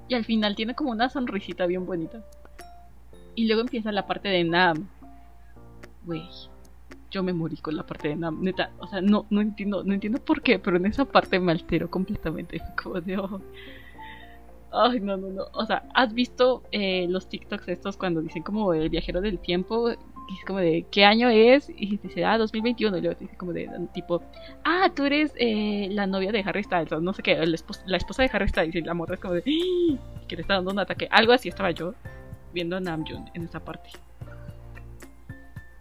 Y 0.07 0.15
al 0.15 0.23
final 0.23 0.55
tiene 0.55 0.75
como 0.75 0.91
una 0.91 1.09
sonrisita 1.09 1.65
bien 1.65 1.85
bonita. 1.85 2.23
Y 3.35 3.47
luego 3.47 3.61
empieza 3.61 3.91
la 3.91 4.07
parte 4.07 4.29
de 4.29 4.43
Nam. 4.43 4.88
Güey, 6.05 6.23
yo 7.15 7.23
me 7.23 7.32
morí 7.32 7.56
con 7.56 7.78
la 7.78 7.86
parte 7.86 8.10
de 8.10 8.15
Nam. 8.17 8.41
Neta, 8.41 8.71
o 8.78 8.88
sea, 8.88 8.99
no, 8.99 9.25
no 9.30 9.39
entiendo, 9.39 9.86
no 9.86 9.93
entiendo 9.93 10.19
por 10.19 10.41
qué, 10.41 10.60
pero 10.60 10.75
en 10.75 10.86
esa 10.86 11.06
parte 11.06 11.39
me 11.39 11.54
altero 11.54 11.89
completamente. 11.89 12.62
Como 12.84 12.99
de, 12.99 13.17
oh. 13.17 13.41
Ay, 14.73 14.99
no, 14.99 15.15
no, 15.15 15.30
no. 15.30 15.45
O 15.54 15.65
sea, 15.65 15.88
¿has 15.93 16.13
visto 16.13 16.63
eh, 16.73 17.08
los 17.10 17.30
TikToks 17.30 17.69
estos 17.69 17.95
cuando 17.95 18.21
dicen 18.21 18.43
como 18.43 18.73
el 18.73 18.89
viajero 18.89 19.21
del 19.21 19.39
tiempo? 19.39 19.88
Que 19.88 20.34
es 20.34 20.43
como 20.45 20.60
de, 20.60 20.86
¿qué 20.91 21.06
año 21.06 21.30
es? 21.30 21.69
Y 21.69 21.95
dice, 21.95 22.25
ah, 22.25 22.38
2021. 22.38 22.97
Y 22.97 23.01
luego 23.01 23.17
dice 23.17 23.38
como 23.38 23.54
de, 23.54 23.69
tipo, 23.93 24.21
ah, 24.65 24.91
tú 24.93 25.06
eres 25.06 25.32
eh, 25.38 25.88
la 25.91 26.08
novia 26.08 26.34
de 26.34 26.41
Harry 26.41 26.63
Styles. 26.63 26.91
O 26.91 26.99
no 26.99 27.13
sé 27.13 27.23
qué, 27.23 27.38
la 27.38 27.56
esposa, 27.56 27.84
la 27.86 27.95
esposa 27.95 28.23
de 28.23 28.30
Harry 28.34 28.49
Styles. 28.49 28.75
Y 28.75 28.82
la 28.82 28.93
morra 28.93 29.13
es 29.15 29.21
como 29.21 29.36
de, 29.36 29.43
"¡Ah!", 29.47 29.97
que 30.28 30.36
le 30.36 30.41
está 30.41 30.56
dando 30.56 30.71
un 30.71 30.80
ataque. 30.80 31.08
Algo 31.10 31.32
así 31.32 31.47
estaba 31.47 31.71
yo 31.71 31.93
viendo 32.54 32.75
a 32.75 32.82
Namjoon 32.82 33.30
en 33.34 33.43
esa 33.43 33.63
parte. 33.63 33.91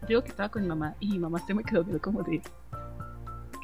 Digo 0.06 0.22
que 0.22 0.28
estaba 0.28 0.48
con 0.48 0.62
mi 0.62 0.68
mamá 0.68 0.94
y 1.00 1.08
mi 1.08 1.18
mamá 1.18 1.38
se 1.46 1.54
me 1.54 1.64
quedó 1.64 1.82
viendo 1.82 2.00
como 2.02 2.22
de 2.22 2.42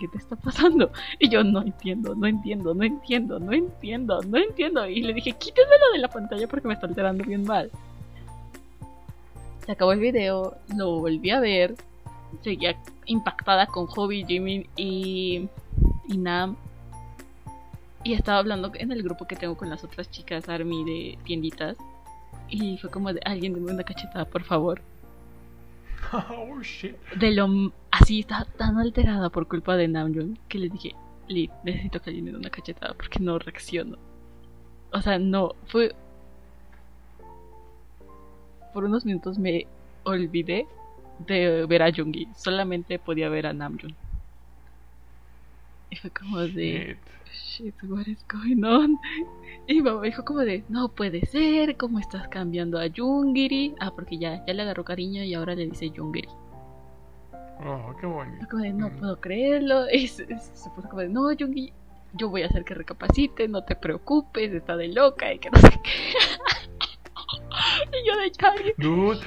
¿qué 0.01 0.09
te 0.09 0.19
está 0.19 0.35
pasando? 0.37 0.91
Y 1.19 1.29
yo 1.29 1.45
no 1.45 1.61
entiendo, 1.61 2.15
no 2.15 2.27
entiendo, 2.27 2.75
no 2.75 2.83
entiendo, 2.83 3.39
no 3.39 3.53
entiendo, 3.53 4.21
no 4.23 4.39
entiendo. 4.39 4.87
Y 4.89 5.03
le 5.03 5.13
dije, 5.13 5.33
quítemelo 5.33 5.93
de 5.93 5.99
la 5.99 6.09
pantalla 6.09 6.49
porque 6.49 6.67
me 6.67 6.75
está 6.75 6.87
alterando 6.87 7.23
bien 7.25 7.45
mal. 7.45 7.71
Se 9.67 9.73
acabó 9.73 9.93
el 9.93 10.01
video, 10.01 10.57
lo 10.75 11.01
volví 11.01 11.31
a 11.31 11.41
ver, 11.41 11.75
seguía 12.43 12.77
impactada 13.05 13.67
con 13.67 13.87
Hobby, 13.87 14.25
Jimin 14.25 14.67
y, 14.75 15.49
y 16.09 16.17
Nam. 16.17 16.57
Y 18.03 18.15
estaba 18.15 18.39
hablando 18.39 18.73
en 18.75 18.93
el 18.93 19.03
grupo 19.03 19.27
que 19.27 19.37
tengo 19.37 19.59
con 19.59 19.69
las 19.69 19.85
otras 19.85 20.11
chicas 20.11 20.49
Army 20.49 20.85
de 20.85 21.19
tienditas. 21.25 21.77
Y 22.49 22.79
fue 22.79 22.91
como 22.91 23.13
de 23.13 23.21
alguien 23.25 23.53
dame 23.53 23.71
una 23.71 23.85
cachetada, 23.85 24.25
por 24.25 24.43
favor. 24.45 24.81
oh. 26.31 26.61
De 27.17 27.31
lo 27.33 27.73
así 27.91 28.21
estaba 28.21 28.45
tan 28.45 28.79
alterada 28.79 29.31
por 29.31 29.47
culpa 29.49 29.77
de 29.77 29.89
Namjoon 29.89 30.39
que 30.49 30.59
le 30.59 30.69
dije, 30.69 30.95
Lee, 31.29 31.51
necesito 31.65 32.01
que 32.01 32.11
alguien 32.11 32.27
me 32.27 32.37
una 32.37 32.51
cachetada 32.51 32.95
porque 32.95 33.21
no 33.21 33.39
reacciono. 33.39 33.97
O 34.93 35.01
sea, 35.01 35.19
no, 35.19 35.55
fue 35.67 35.95
por 38.73 38.85
unos 38.85 39.05
minutos 39.05 39.39
me 39.39 39.67
olvidé 40.05 40.67
de 41.27 41.67
ver 41.67 41.83
a 41.83 41.93
Jungi, 41.93 42.29
solamente 42.37 42.99
podía 42.99 43.29
ver 43.29 43.47
a 43.47 43.53
Namjoon. 43.53 43.95
Y 45.91 45.97
fue 45.97 46.11
como 46.11 46.39
de 46.39 46.97
Shit. 47.33 47.75
what 47.85 48.07
is 48.07 48.25
going 48.29 48.63
on? 48.65 48.99
Y 49.67 49.81
mamá 49.83 50.03
dijo 50.03 50.25
como 50.25 50.41
de, 50.41 50.65
no 50.69 50.89
puede 50.89 51.25
ser, 51.27 51.77
¿cómo 51.77 51.99
estás 51.99 52.29
cambiando 52.29 52.79
a 52.79 52.87
Jungiri? 52.95 53.75
Ah, 53.81 53.93
porque 53.95 54.19
ya, 54.19 54.45
ya 54.47 54.55
le 54.55 54.63
agarró 54.63 54.85
cariño 54.85 55.23
y 55.23 55.35
ahora 55.35 55.55
le 55.55 55.67
dice 55.67 55.91
Jungiri. 55.95 56.29
Oh, 57.65 57.95
qué 58.01 58.07
bonito. 58.07 58.47
Como 58.51 58.63
de, 58.63 58.73
no 58.73 58.89
Mm. 58.89 58.99
puedo 58.99 59.21
creerlo. 59.21 59.85
Y 59.93 60.07
se, 60.09 60.27
se 60.39 60.71
puso 60.71 60.89
como 60.89 61.03
de, 61.03 61.09
no, 61.09 61.29
Jungi, 61.39 61.73
yo 62.15 62.29
voy 62.31 62.43
a 62.43 62.47
hacer 62.47 62.65
que 62.65 62.75
recapacite, 62.75 63.47
no 63.49 63.63
te 63.65 63.77
preocupes, 63.77 64.53
está 64.53 64.77
de 64.77 64.89
loca 64.89 65.33
y 65.33 65.39
que 65.39 65.51
no 65.51 65.59
sé 65.59 65.71
qué. 65.85 66.15
y 68.03 68.09
yo 68.09 68.17
de 68.21 68.31
Chari. 68.33 68.73
Dude, 68.79 69.21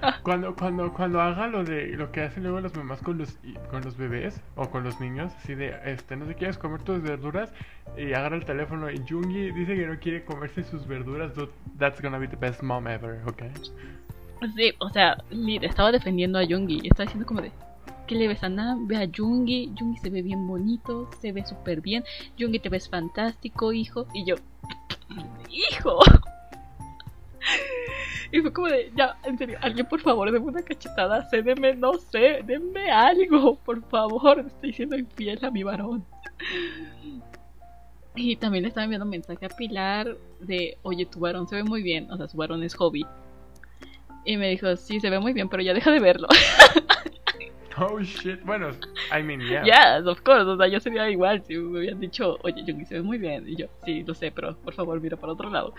Cuando, 0.22 0.54
cuando, 0.54 0.92
cuando 0.92 1.20
haga 1.20 1.46
lo 1.46 1.64
de 1.64 1.88
lo 1.96 2.12
que 2.12 2.22
hacen 2.22 2.42
luego 2.42 2.60
las 2.60 2.74
mamás 2.76 3.00
con 3.00 3.18
los 3.18 3.36
con 3.70 3.82
los 3.82 3.96
bebés 3.96 4.40
o 4.56 4.68
con 4.70 4.84
los 4.84 5.00
niños, 5.00 5.32
así 5.38 5.54
de 5.54 5.74
este, 5.84 6.16
no 6.16 6.26
te 6.26 6.34
quieres 6.34 6.58
comer 6.58 6.82
tus 6.82 7.02
verduras 7.02 7.52
y 7.96 8.12
agarra 8.12 8.36
el 8.36 8.44
teléfono 8.44 8.90
y 8.90 9.02
Jungi 9.08 9.50
dice 9.50 9.74
que 9.74 9.86
no 9.86 9.98
quiere 9.98 10.24
comerse 10.24 10.62
sus 10.64 10.86
verduras, 10.86 11.34
dude, 11.34 11.50
that's 11.78 12.00
gonna 12.00 12.18
be 12.18 12.28
the 12.28 12.36
best 12.36 12.62
mom 12.62 12.86
ever, 12.86 13.22
okay? 13.26 13.50
Sí, 14.54 14.72
o 14.78 14.88
sea, 14.90 15.16
mira, 15.30 15.66
estaba 15.66 15.90
defendiendo 15.90 16.38
a 16.38 16.46
Jungi, 16.46 16.86
estaba 16.86 17.04
diciendo 17.04 17.26
como 17.26 17.40
de 17.40 17.50
¿Qué 18.08 18.14
le 18.14 18.26
ves 18.26 18.42
a 18.42 18.48
Nam? 18.48 18.88
Ve 18.88 18.96
a 18.96 19.06
Jungi, 19.14 19.74
Jungi 19.78 19.98
se 19.98 20.08
ve 20.08 20.22
bien 20.22 20.46
bonito, 20.46 21.10
se 21.20 21.30
ve 21.30 21.44
súper 21.44 21.82
bien, 21.82 22.04
Jungi 22.38 22.58
te 22.58 22.70
ves 22.70 22.88
fantástico, 22.88 23.72
hijo, 23.74 24.06
y 24.14 24.24
yo, 24.24 24.36
hijo. 25.50 26.00
Y 28.30 28.40
fue 28.40 28.52
como 28.52 28.68
de, 28.68 28.92
ya, 28.94 29.16
en 29.24 29.38
serio, 29.38 29.58
alguien 29.62 29.86
por 29.86 30.00
favor, 30.00 30.30
denme 30.30 30.46
una 30.46 30.62
cachetada, 30.62 31.28
cédeme, 31.30 31.74
no 31.74 31.94
sé, 31.94 32.42
denme 32.44 32.90
algo, 32.90 33.56
por 33.56 33.82
favor, 33.88 34.40
estoy 34.46 34.72
siendo 34.72 34.96
infiel 34.96 35.42
a 35.44 35.50
mi 35.50 35.62
varón. 35.62 36.04
Y 38.14 38.36
también 38.36 38.62
le 38.62 38.68
estaba 38.68 38.84
enviando 38.84 39.04
un 39.04 39.10
mensaje 39.10 39.46
a 39.46 39.48
Pilar 39.48 40.16
de, 40.40 40.76
oye, 40.82 41.06
tu 41.06 41.20
varón 41.20 41.48
se 41.48 41.56
ve 41.56 41.64
muy 41.64 41.82
bien, 41.82 42.10
o 42.10 42.16
sea, 42.16 42.28
su 42.28 42.36
varón 42.36 42.62
es 42.62 42.74
hobby. 42.74 43.06
Y 44.24 44.36
me 44.36 44.50
dijo, 44.50 44.76
sí, 44.76 45.00
se 45.00 45.08
ve 45.08 45.20
muy 45.20 45.32
bien, 45.32 45.48
pero 45.48 45.62
ya 45.62 45.72
deja 45.72 45.90
de 45.90 46.00
verlo. 46.00 46.28
Oh 47.80 48.00
shit, 48.00 48.42
bueno, 48.44 48.70
I 49.12 49.22
mean, 49.22 49.40
yeah. 49.40 49.62
Yes, 49.62 50.06
of 50.06 50.20
course, 50.22 50.42
o 50.42 50.56
sea, 50.56 50.66
yo 50.66 50.80
sería 50.80 51.08
igual 51.10 51.44
si 51.44 51.54
me 51.54 51.78
hubieran 51.78 52.00
dicho, 52.00 52.36
oye, 52.42 52.64
Jungi 52.66 52.84
se 52.84 52.94
ve 52.94 53.02
muy 53.02 53.18
bien. 53.18 53.48
Y 53.48 53.54
yo, 53.54 53.66
sí, 53.84 54.02
lo 54.02 54.14
sé, 54.14 54.32
pero 54.32 54.56
por 54.56 54.74
favor, 54.74 55.00
mira 55.00 55.16
para 55.16 55.32
otro 55.32 55.48
lado. 55.48 55.74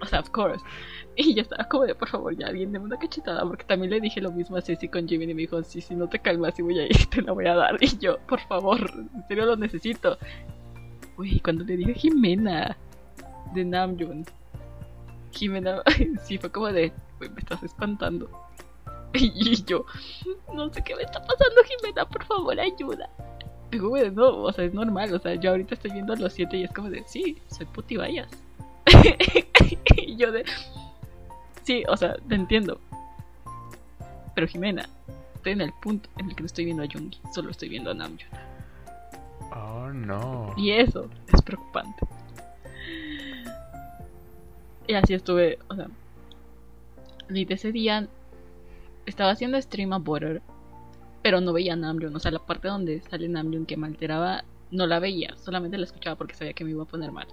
O 0.00 0.06
sea, 0.06 0.20
of 0.20 0.30
course. 0.30 0.62
Y 1.16 1.34
yo 1.34 1.42
estaba 1.42 1.64
como 1.64 1.84
de, 1.84 1.94
por 1.94 2.08
favor, 2.08 2.34
ya 2.36 2.50
viene 2.50 2.78
una 2.78 2.96
cachetada, 2.96 3.42
porque 3.42 3.64
también 3.64 3.90
le 3.90 4.00
dije 4.00 4.20
lo 4.20 4.30
mismo 4.30 4.56
a 4.56 4.62
Ceci 4.62 4.88
con 4.88 5.06
Jimmy 5.06 5.24
y 5.24 5.34
me 5.34 5.40
dijo, 5.42 5.62
sí, 5.62 5.80
si 5.80 5.94
no 5.94 6.08
te 6.08 6.20
calmas, 6.20 6.58
y 6.58 6.62
voy 6.62 6.78
a 6.78 6.86
ir, 6.86 7.06
te 7.10 7.20
la 7.20 7.32
voy 7.32 7.46
a 7.46 7.54
dar. 7.56 7.76
Y 7.80 7.98
yo, 7.98 8.18
por 8.20 8.40
favor, 8.40 8.78
en 8.90 9.26
serio 9.28 9.44
lo 9.44 9.56
necesito. 9.56 10.16
Uy, 11.18 11.40
cuando 11.40 11.64
le 11.64 11.76
dije 11.76 11.94
Jimena 11.94 12.76
de 13.54 13.64
Namjoon, 13.64 14.24
Jimena, 15.32 15.82
sí, 16.22 16.38
fue 16.38 16.50
como 16.50 16.72
de, 16.72 16.92
uy, 17.20 17.28
me 17.28 17.40
estás 17.40 17.62
espantando. 17.64 18.30
Y 19.12 19.62
yo, 19.64 19.84
no 20.54 20.72
sé 20.72 20.82
qué 20.82 20.94
me 20.94 21.02
está 21.02 21.20
pasando, 21.20 21.62
Jimena, 21.64 22.08
por 22.08 22.24
favor, 22.24 22.58
ayuda. 22.58 23.10
Como 23.78 23.96
de, 23.96 24.10
no, 24.10 24.42
o 24.42 24.52
sea, 24.52 24.64
es 24.64 24.72
normal, 24.72 25.12
o 25.12 25.18
sea, 25.18 25.34
yo 25.34 25.50
ahorita 25.50 25.74
estoy 25.74 25.90
viendo 25.90 26.12
a 26.12 26.16
los 26.16 26.32
siete 26.32 26.56
y 26.56 26.64
es 26.64 26.72
como 26.72 26.88
de, 26.88 27.02
sí, 27.06 27.42
soy 27.48 27.66
puti 27.66 27.96
vayas. 27.96 28.30
y 29.96 30.16
yo 30.16 30.32
de, 30.32 30.44
sí, 31.62 31.84
o 31.88 31.96
sea, 31.96 32.14
te 32.28 32.34
entiendo. 32.34 32.80
Pero 34.34 34.46
Jimena, 34.46 34.88
estoy 35.34 35.52
en 35.52 35.60
el 35.62 35.72
punto 35.82 36.08
en 36.18 36.28
el 36.28 36.36
que 36.36 36.42
no 36.42 36.46
estoy 36.46 36.64
viendo 36.64 36.82
a 36.82 36.86
Jungi, 36.86 37.18
solo 37.34 37.50
estoy 37.50 37.68
viendo 37.68 37.90
a 37.90 37.94
Namjoon. 37.94 38.30
Oh 39.52 39.90
no. 39.92 40.54
Y 40.56 40.70
eso 40.70 41.08
es 41.32 41.42
preocupante. 41.42 42.06
Y 44.86 44.94
así 44.94 45.14
estuve, 45.14 45.58
o 45.68 45.74
sea, 45.74 45.88
desde 47.28 47.54
ese 47.54 47.72
día 47.72 48.08
estaba 49.06 49.30
haciendo 49.30 49.60
stream 49.60 49.92
a 49.92 49.98
Border, 49.98 50.42
pero 51.22 51.40
no 51.40 51.52
veía 51.52 51.74
a 51.74 51.76
Namjoon, 51.76 52.14
o 52.14 52.18
sea, 52.18 52.30
la 52.30 52.38
parte 52.40 52.68
donde 52.68 53.00
sale 53.02 53.28
Namjoon 53.28 53.66
que 53.66 53.76
me 53.76 53.86
alteraba, 53.86 54.44
no 54.70 54.86
la 54.86 54.98
veía, 54.98 55.36
solamente 55.36 55.78
la 55.78 55.84
escuchaba 55.84 56.16
porque 56.16 56.34
sabía 56.34 56.52
que 56.52 56.64
me 56.64 56.70
iba 56.70 56.82
a 56.82 56.86
poner 56.86 57.12
mal. 57.12 57.28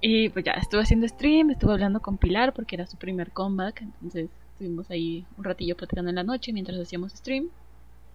Y 0.00 0.28
pues 0.28 0.44
ya, 0.44 0.52
estuve 0.52 0.82
haciendo 0.82 1.08
stream, 1.08 1.50
estuve 1.50 1.72
hablando 1.72 2.00
con 2.00 2.18
Pilar 2.18 2.52
porque 2.54 2.76
era 2.76 2.86
su 2.86 2.96
primer 2.96 3.32
comeback, 3.32 3.82
entonces 3.82 4.30
estuvimos 4.52 4.90
ahí 4.90 5.26
un 5.36 5.44
ratillo 5.44 5.76
platicando 5.76 6.10
en 6.10 6.16
la 6.16 6.22
noche 6.22 6.52
mientras 6.52 6.78
hacíamos 6.78 7.12
stream. 7.12 7.48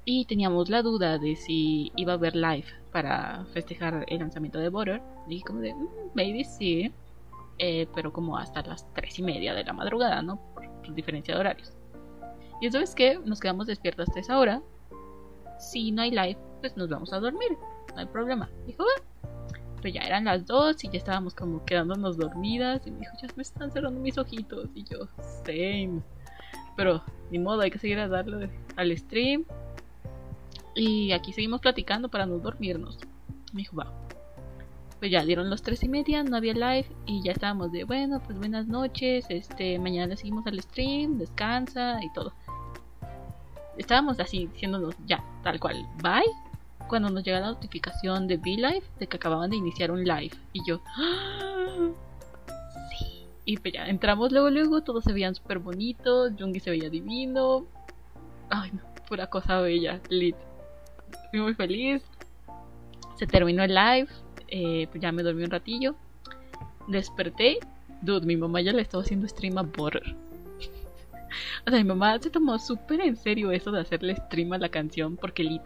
Y 0.05 0.25
teníamos 0.25 0.69
la 0.69 0.81
duda 0.81 1.17
de 1.17 1.35
si 1.35 1.91
iba 1.95 2.13
a 2.13 2.15
haber 2.15 2.35
live 2.35 2.65
para 2.91 3.45
festejar 3.53 4.05
el 4.07 4.19
lanzamiento 4.19 4.59
de 4.59 4.69
Border. 4.69 5.01
Dije 5.27 5.43
como 5.45 5.59
de, 5.61 5.73
"Mm, 5.73 5.87
maybe 6.13 6.43
sí, 6.43 6.91
eh, 7.57 7.87
pero 7.95 8.11
como 8.11 8.37
hasta 8.37 8.61
las 8.63 8.85
tres 8.93 9.19
y 9.19 9.23
media 9.23 9.53
de 9.53 9.63
la 9.63 9.71
madrugada, 9.73 10.21
¿no? 10.21 10.37
Por, 10.53 10.69
por 10.69 10.93
diferencia 10.93 11.33
de 11.33 11.39
horarios. 11.39 11.71
Y 12.61 12.67
eso 12.67 12.79
es 12.79 12.95
que 12.95 13.19
nos 13.25 13.39
quedamos 13.39 13.67
despiertos 13.67 14.07
hasta 14.07 14.19
esa 14.19 14.39
hora. 14.39 14.61
Si 15.59 15.91
no 15.91 16.01
hay 16.01 16.11
live, 16.11 16.37
pues 16.59 16.75
nos 16.75 16.89
vamos 16.89 17.13
a 17.13 17.19
dormir, 17.19 17.57
no 17.93 17.99
hay 17.99 18.05
problema. 18.07 18.49
Dijo, 18.67 18.83
va. 18.83 19.12
Pero 19.83 19.95
ya 19.95 20.01
eran 20.01 20.23
las 20.23 20.45
dos 20.45 20.81
y 20.85 20.87
ya 20.87 20.97
estábamos 20.97 21.35
como 21.35 21.65
quedándonos 21.65 22.17
dormidas. 22.17 22.87
Y 22.87 22.91
me 22.91 22.99
dijo, 22.99 23.11
ya 23.21 23.27
me 23.35 23.43
están 23.43 23.69
cerrando 23.69 23.99
mis 23.99 24.17
ojitos. 24.17 24.69
Y 24.73 24.85
yo, 24.85 25.09
same. 25.45 26.01
Pero 26.77 27.03
ni 27.29 27.37
modo, 27.37 27.61
hay 27.61 27.69
que 27.69 27.79
seguir 27.79 27.99
a 27.99 28.07
darle 28.07 28.49
al 28.77 28.97
stream. 28.97 29.43
Y 30.73 31.11
aquí 31.11 31.33
seguimos 31.33 31.59
platicando 31.59 32.07
para 32.07 32.25
no 32.25 32.39
dormirnos. 32.39 32.97
Me 33.51 33.59
dijo, 33.59 33.75
va. 33.75 33.91
Pues 34.99 35.11
ya 35.11 35.25
dieron 35.25 35.49
las 35.49 35.61
tres 35.61 35.83
y 35.83 35.89
media, 35.89 36.23
no 36.23 36.37
había 36.37 36.53
live 36.53 36.87
y 37.05 37.21
ya 37.21 37.33
estábamos 37.33 37.73
de, 37.73 37.83
bueno, 37.83 38.21
pues 38.25 38.37
buenas 38.37 38.67
noches, 38.67 39.25
este, 39.27 39.77
mañana 39.77 40.15
seguimos 40.15 40.47
al 40.47 40.61
stream, 40.61 41.17
descansa 41.17 41.99
y 42.01 42.09
todo. 42.13 42.31
Estábamos 43.77 44.21
así 44.21 44.47
diciéndonos 44.47 44.95
ya, 45.05 45.21
tal 45.43 45.59
cual, 45.59 45.85
bye. 46.01 46.52
Cuando 46.87 47.09
nos 47.09 47.23
llega 47.23 47.39
la 47.39 47.47
notificación 47.47 48.27
de 48.27 48.37
V-Live 48.37 48.83
de 48.99 49.07
que 49.07 49.17
acababan 49.17 49.49
de 49.49 49.55
iniciar 49.55 49.91
un 49.91 50.03
live 50.03 50.35
y 50.51 50.61
yo, 50.67 50.81
¡Ah! 50.97 51.89
sí. 52.89 53.25
Y 53.45 53.57
pues 53.57 53.73
ya 53.73 53.87
entramos 53.87 54.31
luego, 54.31 54.49
luego, 54.49 54.81
todos 54.81 55.03
se 55.03 55.13
veían 55.13 55.35
súper 55.35 55.59
bonitos, 55.59 56.33
Jungi 56.37 56.59
se 56.59 56.69
veía 56.69 56.89
divino. 56.89 57.65
Ay, 58.49 58.71
no, 58.73 58.81
pura 59.07 59.27
cosa 59.27 59.59
bella, 59.61 59.99
lit. 60.09 60.35
Fui 61.31 61.39
muy 61.39 61.53
feliz. 61.53 62.03
Se 63.15 63.27
terminó 63.27 63.63
el 63.63 63.73
live, 63.73 64.07
eh, 64.47 64.87
pues 64.91 65.01
ya 65.01 65.11
me 65.11 65.23
dormí 65.23 65.43
un 65.43 65.51
ratillo. 65.51 65.95
Desperté. 66.87 67.57
Dude, 68.01 68.25
mi 68.25 68.35
mamá 68.35 68.61
ya 68.61 68.73
le 68.73 68.81
estaba 68.81 69.03
haciendo 69.03 69.27
stream 69.27 69.57
a 69.57 69.63
Border. 69.63 70.03
o 71.67 71.69
sea, 71.69 71.79
mi 71.79 71.85
mamá 71.85 72.19
se 72.19 72.29
tomó 72.29 72.59
súper 72.59 73.01
en 73.01 73.15
serio 73.15 73.51
eso 73.51 73.71
de 73.71 73.81
hacerle 73.81 74.15
stream 74.15 74.53
a 74.53 74.57
la 74.57 74.69
canción 74.69 75.15
porque 75.15 75.43
Lit, 75.43 75.63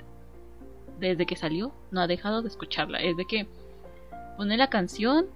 desde 1.00 1.26
que 1.26 1.36
salió, 1.36 1.74
no 1.92 2.02
ha 2.02 2.08
dejado 2.08 2.42
de 2.42 2.48
escucharla. 2.48 3.00
Es 3.00 3.18
de 3.18 3.26
que 3.26 3.48
pone 4.38 4.58
la 4.58 4.70
canción, 4.70 5.28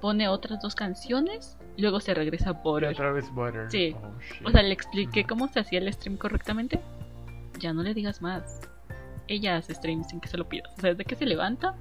pone 0.00 0.28
otras 0.28 0.60
dos 0.60 0.74
canciones, 0.74 1.56
luego 1.76 2.00
se 2.00 2.14
regresa 2.14 2.50
a 2.50 2.52
Border. 2.52 2.90
otra 2.90 3.12
vez 3.12 3.30
Butter. 3.32 3.70
Sí. 3.70 3.94
Oh. 4.02 4.48
O 4.48 4.50
sea, 4.50 4.62
le 4.62 4.72
expliqué 4.72 5.24
cómo 5.24 5.48
se 5.48 5.60
hacía 5.60 5.78
el 5.78 5.92
stream 5.92 6.16
correctamente. 6.16 6.80
Ya 7.60 7.72
no 7.72 7.82
le 7.82 7.94
digas 7.94 8.20
más. 8.20 8.60
Ella 9.28 9.56
hace 9.56 9.74
stream 9.74 10.04
sin 10.04 10.20
que 10.20 10.28
se 10.28 10.36
lo 10.36 10.48
pidas. 10.48 10.72
O 10.76 10.80
sea, 10.80 10.90
desde 10.90 11.04
que 11.04 11.16
se 11.16 11.26
levanta. 11.26 11.74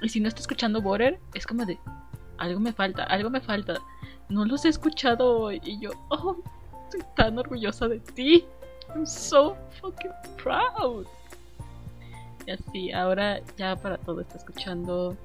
Y 0.00 0.08
si 0.08 0.20
no 0.20 0.28
está 0.28 0.40
escuchando 0.40 0.80
Border, 0.80 1.18
es 1.34 1.46
como 1.46 1.66
de. 1.66 1.78
Algo 2.38 2.58
me 2.60 2.72
falta, 2.72 3.04
algo 3.04 3.28
me 3.28 3.40
falta. 3.40 3.74
No 4.30 4.44
los 4.44 4.64
he 4.64 4.68
escuchado 4.68 5.40
hoy. 5.40 5.60
Y 5.64 5.78
yo, 5.80 5.90
oh, 6.08 6.36
estoy 6.84 7.02
tan 7.16 7.38
orgullosa 7.38 7.88
de 7.88 8.00
ti. 8.00 8.46
I'm 8.94 9.06
so 9.06 9.56
fucking 9.80 10.12
proud. 10.42 11.06
Así, 12.50 12.92
ahora 12.92 13.40
ya 13.56 13.76
para 13.76 13.98
todo 13.98 14.20
está 14.20 14.38
escuchando 14.38 15.16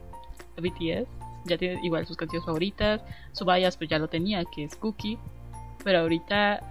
a 0.57 0.61
BTS. 0.61 1.07
Ya 1.45 1.57
tiene 1.57 1.79
igual 1.83 2.05
sus 2.05 2.17
canciones 2.17 2.45
favoritas. 2.45 3.01
Su 3.31 3.45
bias 3.45 3.77
pues 3.77 3.89
ya 3.89 3.99
lo 3.99 4.07
tenía, 4.07 4.43
que 4.45 4.63
es 4.63 4.75
Cookie. 4.75 5.17
Pero 5.83 5.99
ahorita, 5.99 6.61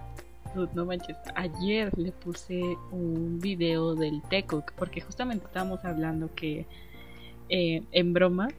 no 0.73 0.85
manches, 0.85 1.17
ayer 1.35 1.97
le 1.97 2.11
puse 2.11 2.61
un 2.91 3.39
video 3.39 3.95
del 3.95 4.21
Tecook, 4.23 4.73
porque 4.73 5.01
justamente 5.01 5.45
estábamos 5.45 5.83
hablando 5.85 6.33
que 6.35 6.65
eh, 7.49 7.83
en 7.91 8.13
broma 8.13 8.49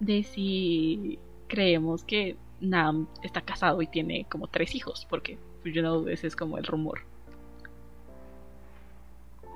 de 0.00 0.22
si 0.22 1.18
creemos 1.46 2.04
que 2.04 2.36
Nam 2.60 3.06
está 3.22 3.40
casado 3.40 3.80
y 3.82 3.86
tiene 3.86 4.26
como 4.28 4.48
tres 4.48 4.74
hijos, 4.74 5.06
porque 5.08 5.38
pues, 5.62 5.74
you 5.74 5.80
know, 5.80 6.06
ese 6.08 6.26
es 6.26 6.36
como 6.36 6.58
el 6.58 6.64
rumor. 6.64 7.00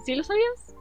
¿Sí 0.05 0.15
lo 0.15 0.25
sabías? 0.25 0.75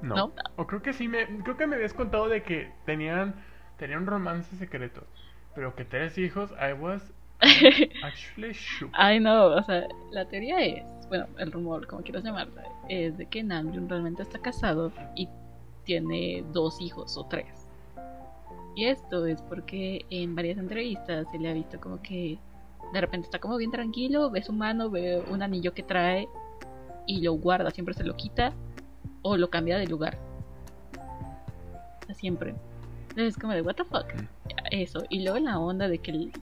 No. 0.00 0.14
¿No? 0.14 0.32
O 0.56 0.66
creo 0.66 0.82
que 0.82 0.92
sí, 0.92 1.08
me, 1.08 1.26
creo 1.42 1.56
que 1.56 1.66
me 1.66 1.76
habías 1.76 1.92
contado 1.92 2.28
de 2.28 2.42
que 2.42 2.72
tenían, 2.84 3.34
tenían 3.78 4.02
un 4.02 4.06
romance 4.06 4.56
secreto. 4.56 5.04
Pero 5.54 5.74
que 5.74 5.84
tres 5.84 6.16
hijos, 6.18 6.52
I 6.52 6.72
was 6.72 7.12
actually 8.02 8.52
shook. 8.52 8.90
Ay, 8.92 9.20
no, 9.20 9.46
o 9.46 9.62
sea, 9.62 9.86
la 10.12 10.26
teoría 10.26 10.60
es, 10.60 10.84
bueno, 11.08 11.26
el 11.38 11.50
rumor, 11.50 11.86
como 11.86 12.02
quieras 12.02 12.24
llamarla, 12.24 12.64
es 12.88 13.16
de 13.18 13.26
que 13.26 13.42
Namjoon 13.42 13.88
realmente 13.88 14.22
está 14.22 14.38
casado 14.38 14.92
y 15.16 15.28
tiene 15.84 16.44
dos 16.52 16.80
hijos 16.80 17.16
o 17.16 17.26
tres. 17.26 17.68
Y 18.76 18.86
esto 18.86 19.26
es 19.26 19.42
porque 19.42 20.04
en 20.10 20.36
varias 20.36 20.58
entrevistas 20.58 21.26
se 21.32 21.38
le 21.38 21.50
ha 21.50 21.52
visto 21.52 21.80
como 21.80 22.00
que 22.00 22.38
de 22.92 23.00
repente 23.00 23.26
está 23.26 23.38
como 23.38 23.56
bien 23.56 23.72
tranquilo, 23.72 24.30
ve 24.30 24.42
su 24.42 24.52
mano, 24.52 24.90
ve 24.90 25.22
un 25.28 25.42
anillo 25.42 25.74
que 25.74 25.82
trae 25.82 26.28
y 27.06 27.22
lo 27.22 27.32
guarda, 27.32 27.70
siempre 27.70 27.94
se 27.94 28.04
lo 28.04 28.14
quita 28.16 28.52
o 29.22 29.36
lo 29.36 29.50
cambia 29.50 29.78
de 29.78 29.86
lugar. 29.86 30.18
Siempre. 32.14 32.54
Entonces 33.10 33.34
es 33.34 33.38
como 33.38 33.52
de, 33.52 33.62
what 33.62 33.74
the 33.74 33.84
fuck. 33.84 34.06
Eso. 34.70 35.04
Y 35.08 35.22
luego 35.22 35.38
la 35.38 35.58
onda 35.58 35.88
de 35.88 35.98
que 35.98 36.10
él 36.10 36.32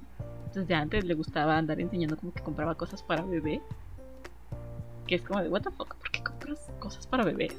desde 0.54 0.74
antes 0.74 1.04
le 1.04 1.14
gustaba 1.14 1.56
andar 1.56 1.80
enseñando 1.80 2.16
como 2.16 2.32
que 2.32 2.42
compraba 2.42 2.74
cosas 2.74 3.02
para 3.02 3.22
bebé. 3.22 3.60
Que 5.06 5.16
es 5.16 5.22
como 5.22 5.42
de, 5.42 5.48
what 5.48 5.62
the 5.62 5.70
fuck, 5.70 5.94
¿por 5.94 6.10
qué 6.10 6.22
compras 6.22 6.70
cosas 6.80 7.06
para 7.06 7.24
bebés? 7.24 7.54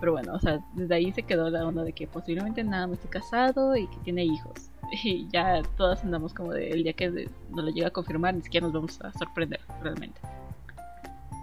Pero 0.00 0.12
bueno, 0.12 0.34
o 0.34 0.38
sea, 0.38 0.60
desde 0.74 0.94
ahí 0.94 1.12
se 1.12 1.22
quedó 1.22 1.48
la 1.48 1.66
onda 1.66 1.82
de 1.82 1.92
que 1.92 2.06
posiblemente 2.06 2.62
nada 2.62 2.86
más 2.86 2.98
esté 2.98 3.08
casado 3.08 3.74
y 3.76 3.86
que 3.86 3.96
tiene 3.98 4.24
hijos. 4.24 4.70
Y 5.02 5.26
ya 5.28 5.62
todas 5.76 6.04
andamos 6.04 6.34
como 6.34 6.52
de 6.52 6.70
el 6.70 6.84
día 6.84 6.92
que 6.92 7.28
nos 7.50 7.64
lo 7.64 7.70
llega 7.70 7.88
a 7.88 7.90
confirmar, 7.90 8.34
ni 8.34 8.42
siquiera 8.42 8.66
nos 8.66 8.74
vamos 8.74 9.00
a 9.00 9.12
sorprender 9.12 9.60
realmente. 9.82 10.20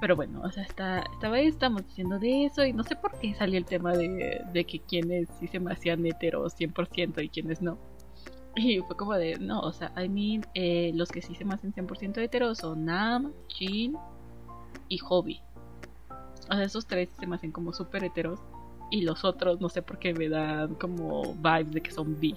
Pero 0.01 0.15
bueno, 0.15 0.41
o 0.43 0.51
sea, 0.51 0.63
está, 0.63 1.03
estaba 1.13 1.35
ahí, 1.35 1.45
estamos 1.45 1.85
diciendo 1.85 2.17
de 2.17 2.45
eso 2.45 2.65
y 2.65 2.73
no 2.73 2.83
sé 2.83 2.95
por 2.95 3.17
qué 3.19 3.35
salió 3.35 3.59
el 3.59 3.65
tema 3.65 3.93
de, 3.93 4.41
de 4.51 4.63
que 4.65 4.79
quienes 4.79 5.29
sí 5.39 5.45
se 5.45 5.59
me 5.59 5.71
hacían 5.71 6.03
heteros 6.03 6.57
100% 6.57 7.23
y 7.23 7.29
quienes 7.29 7.61
no. 7.61 7.77
Y 8.55 8.79
fue 8.79 8.97
como 8.97 9.13
de, 9.13 9.37
no, 9.37 9.59
o 9.59 9.71
sea, 9.71 9.93
I 9.95 10.09
mean, 10.09 10.43
eh, 10.55 10.91
los 10.95 11.09
que 11.09 11.21
sí 11.21 11.35
se 11.35 11.45
me 11.45 11.53
hacen 11.53 11.71
100% 11.71 12.17
heteros 12.17 12.57
son 12.57 12.85
Nam, 12.85 13.31
Jin 13.47 13.95
y 14.89 14.97
Hobby. 14.97 15.39
O 16.49 16.53
sea, 16.55 16.63
esos 16.63 16.87
tres 16.87 17.09
se 17.19 17.27
me 17.27 17.35
hacen 17.35 17.51
como 17.51 17.71
súper 17.71 18.03
heteros. 18.03 18.39
Y 18.89 19.03
los 19.03 19.23
otros, 19.23 19.61
no 19.61 19.69
sé 19.69 19.83
por 19.83 19.99
qué 19.99 20.15
me 20.15 20.27
dan 20.29 20.73
como 20.75 21.35
vibes 21.35 21.71
de 21.73 21.81
que 21.81 21.91
son 21.91 22.19
bi. 22.19 22.35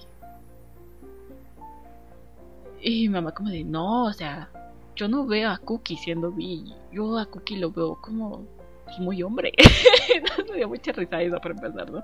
Y 2.82 3.08
mamá 3.08 3.32
como 3.32 3.48
de, 3.48 3.64
no, 3.64 4.04
o 4.04 4.12
sea, 4.12 4.50
yo 4.96 5.08
no 5.08 5.26
veo 5.26 5.50
a 5.50 5.58
Cookie 5.58 5.96
siendo 5.96 6.30
bi. 6.30 6.72
Yo 6.92 7.18
a 7.18 7.26
Cookie 7.26 7.56
lo 7.56 7.70
veo 7.70 7.96
como 8.00 8.46
pues, 8.84 8.98
muy 8.98 9.22
hombre. 9.22 9.52
Entonces 10.14 10.50
me 10.50 10.56
dio 10.56 10.68
mucha 10.68 10.92
risa 10.92 11.22
eso 11.22 11.36
para 11.38 11.54
empezar, 11.54 11.90
¿no? 11.90 12.02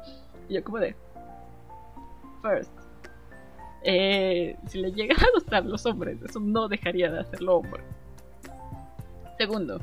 Y 0.49 0.55
yo 0.55 0.65
como 0.65 0.79
de, 0.79 0.95
first, 2.43 2.73
eh, 3.83 4.57
si 4.67 4.79
le 4.81 4.93
llegan 4.93 5.19
a 5.19 5.27
gustar 5.35 5.65
los 5.65 5.87
hombres, 5.87 6.19
eso 6.23 6.41
no 6.41 6.69
dejaría 6.69 7.11
de 7.11 7.21
hacerlo 7.21 7.57
hombre. 7.59 7.83
Segundo. 9.39 9.81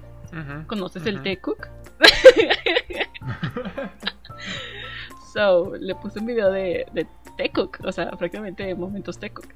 ¿conoces 0.68 1.06
el 1.06 1.16
Ujú. 1.16 1.24
T-Cook? 1.24 1.68
So, 5.38 5.76
le 5.76 5.94
puse 5.94 6.20
un 6.20 6.26
video 6.26 6.50
de, 6.52 6.88
de 6.94 7.06
T-Cook, 7.38 7.82
o 7.84 7.92
sea, 7.92 8.10
prácticamente 8.12 8.74
momentos 8.74 9.20
T-Cook. 9.20 9.48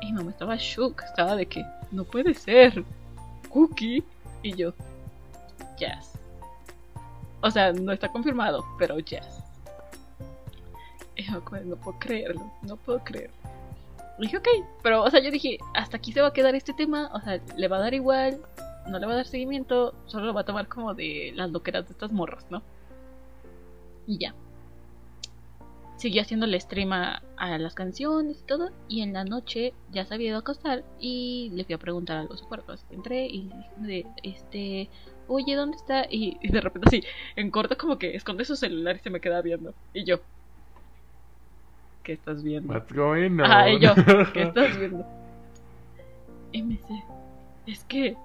Y 0.00 0.12
mamá 0.12 0.30
estaba 0.30 0.56
shook, 0.56 1.02
estaba 1.02 1.36
de 1.36 1.46
que 1.46 1.64
no 1.90 2.04
puede 2.04 2.34
ser 2.34 2.84
Cookie. 3.48 4.04
Y 4.42 4.54
yo, 4.54 4.72
yes. 5.78 6.18
O 7.40 7.50
sea, 7.50 7.72
no 7.72 7.92
está 7.92 8.10
confirmado, 8.10 8.64
pero 8.78 8.98
yes. 8.98 9.26
Y 11.16 11.24
yo, 11.24 11.40
no 11.64 11.76
puedo 11.76 11.98
creerlo, 11.98 12.52
no 12.62 12.76
puedo 12.76 12.98
creerlo. 13.02 13.34
Dije, 14.18 14.38
ok, 14.38 14.48
pero, 14.82 15.02
o 15.02 15.10
sea, 15.10 15.20
yo 15.20 15.30
dije, 15.30 15.58
hasta 15.74 15.98
aquí 15.98 16.12
se 16.12 16.22
va 16.22 16.28
a 16.28 16.32
quedar 16.32 16.54
este 16.54 16.72
tema, 16.72 17.10
o 17.12 17.20
sea, 17.20 17.40
le 17.56 17.68
va 17.68 17.76
a 17.76 17.80
dar 17.80 17.94
igual, 17.94 18.40
no 18.88 18.98
le 18.98 19.06
va 19.06 19.12
a 19.12 19.16
dar 19.16 19.26
seguimiento, 19.26 19.94
solo 20.06 20.26
lo 20.26 20.34
va 20.34 20.40
a 20.42 20.44
tomar 20.44 20.68
como 20.68 20.94
de 20.94 21.32
las 21.34 21.50
loqueras 21.50 21.86
de 21.86 21.92
estas 21.92 22.12
morras, 22.12 22.46
¿no? 22.50 22.62
Y 24.06 24.18
ya. 24.18 24.34
Siguió 25.96 26.22
haciéndole 26.22 26.60
stream 26.60 26.92
a, 26.92 27.22
a 27.36 27.58
las 27.58 27.74
canciones 27.74 28.40
y 28.42 28.46
todo. 28.46 28.70
Y 28.88 29.02
en 29.02 29.12
la 29.12 29.24
noche 29.24 29.72
ya 29.90 30.04
se 30.04 30.14
había 30.14 30.28
ido 30.28 30.36
a 30.36 30.40
acostar. 30.40 30.84
Y 31.00 31.50
le 31.54 31.64
fui 31.64 31.74
a 31.74 31.78
preguntar 31.78 32.18
a 32.18 32.24
los 32.24 32.42
cuerpos. 32.42 32.84
Entré 32.90 33.26
y 33.26 33.44
le 33.44 33.56
dije, 33.56 33.70
de, 33.78 34.06
este, 34.22 34.90
oye, 35.28 35.54
¿dónde 35.54 35.76
está? 35.76 36.06
Y, 36.10 36.36
y 36.42 36.52
de 36.52 36.60
repente 36.60 36.88
así, 36.88 37.02
en 37.36 37.50
corto 37.50 37.76
como 37.78 37.98
que 37.98 38.14
esconde 38.14 38.44
su 38.44 38.56
celular 38.56 38.96
y 38.96 39.00
se 39.00 39.10
me 39.10 39.20
queda 39.20 39.40
viendo. 39.42 39.74
Y 39.92 40.04
yo, 40.04 40.20
¿qué 42.02 42.12
estás 42.12 42.42
viendo? 42.42 42.72
What's 42.72 42.92
going 42.92 43.32
on? 43.32 43.44
Ajá, 43.44 43.70
y 43.70 43.80
yo, 43.80 43.94
¿qué 44.32 44.42
estás 44.42 44.78
viendo? 44.78 45.04
Y 46.52 46.62
me 46.62 46.74
dice, 46.74 47.04
es 47.66 47.84
que, 47.84 48.16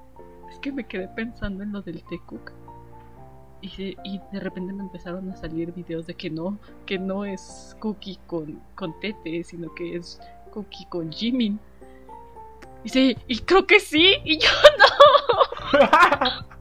es 0.49 0.59
que 0.61 0.71
me 0.71 0.85
quedé 0.85 1.07
pensando 1.07 1.63
en 1.63 1.71
lo 1.71 1.81
del 1.81 2.03
T-Cook. 2.03 2.51
Y, 3.61 3.95
y 4.03 4.21
de 4.31 4.39
repente 4.39 4.73
me 4.73 4.83
empezaron 4.83 5.29
a 5.31 5.35
salir 5.35 5.71
videos 5.71 6.07
de 6.07 6.15
que 6.15 6.29
no, 6.29 6.57
que 6.85 6.97
no 6.97 7.25
es 7.25 7.75
Cookie 7.79 8.19
con, 8.27 8.61
con 8.75 8.99
Tete, 8.99 9.43
sino 9.43 9.73
que 9.75 9.95
es 9.95 10.19
Cookie 10.51 10.85
con 10.85 11.11
Jimin. 11.11 11.59
Y 12.79 12.83
dice, 12.83 13.17
y 13.27 13.39
creo 13.39 13.67
que 13.67 13.79
sí, 13.79 14.15
y 14.23 14.39
yo 14.39 14.49
no. 14.79 16.51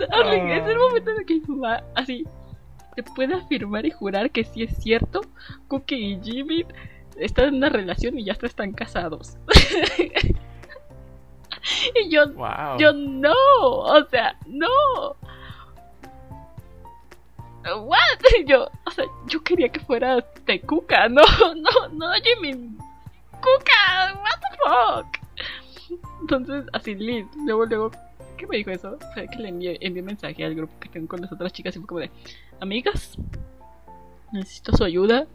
Es 0.00 0.66
el 0.66 0.78
momento 0.78 1.10
en 1.10 1.26
que 1.26 1.40
mamá, 1.46 1.82
así, 1.94 2.24
te 2.96 3.02
puede 3.02 3.34
afirmar 3.34 3.86
y 3.86 3.90
jurar 3.90 4.30
que 4.30 4.44
sí 4.44 4.62
es 4.62 4.76
cierto, 4.76 5.22
Cookie 5.68 6.14
y 6.14 6.20
Jimin 6.22 6.66
están 7.18 7.48
en 7.48 7.54
una 7.56 7.68
relación 7.68 8.18
y 8.18 8.24
ya 8.24 8.36
están 8.42 8.72
casados. 8.72 9.36
y 11.94 12.08
yo, 12.08 12.28
wow. 12.32 12.78
yo 12.78 12.92
no, 12.92 13.34
o 13.58 14.04
sea, 14.06 14.36
no. 14.46 15.16
What? 17.62 17.98
Yo, 18.46 18.70
o 18.86 18.90
sea, 18.90 19.04
yo 19.28 19.42
quería 19.42 19.68
que 19.68 19.80
fuera 19.80 20.22
Tecuca, 20.46 21.08
no, 21.10 21.22
no, 21.54 21.88
no, 21.92 22.12
Jimin. 22.24 22.78
Cuca, 23.32 24.14
what 24.14 24.40
the 24.40 24.56
fuck. 24.64 26.00
Entonces, 26.22 26.64
así 26.72 26.94
Liz, 26.94 27.26
luego, 27.44 27.66
luego, 27.66 27.90
¿qué 28.38 28.46
me 28.46 28.56
dijo 28.56 28.70
eso? 28.70 28.98
Fue 29.12 29.28
que 29.28 29.36
le 29.36 29.50
envié, 29.50 29.78
envié 29.82 30.02
mensaje 30.02 30.44
al 30.44 30.54
grupo 30.54 30.72
que 30.80 30.88
tengo 30.88 31.06
con 31.06 31.20
las 31.20 31.30
otras 31.32 31.52
chicas 31.52 31.76
y 31.76 31.80
fue 31.80 31.86
como 31.86 32.00
de, 32.00 32.10
amigas, 32.60 33.16
necesito 34.32 34.74
su 34.76 34.84
ayuda. 34.84 35.26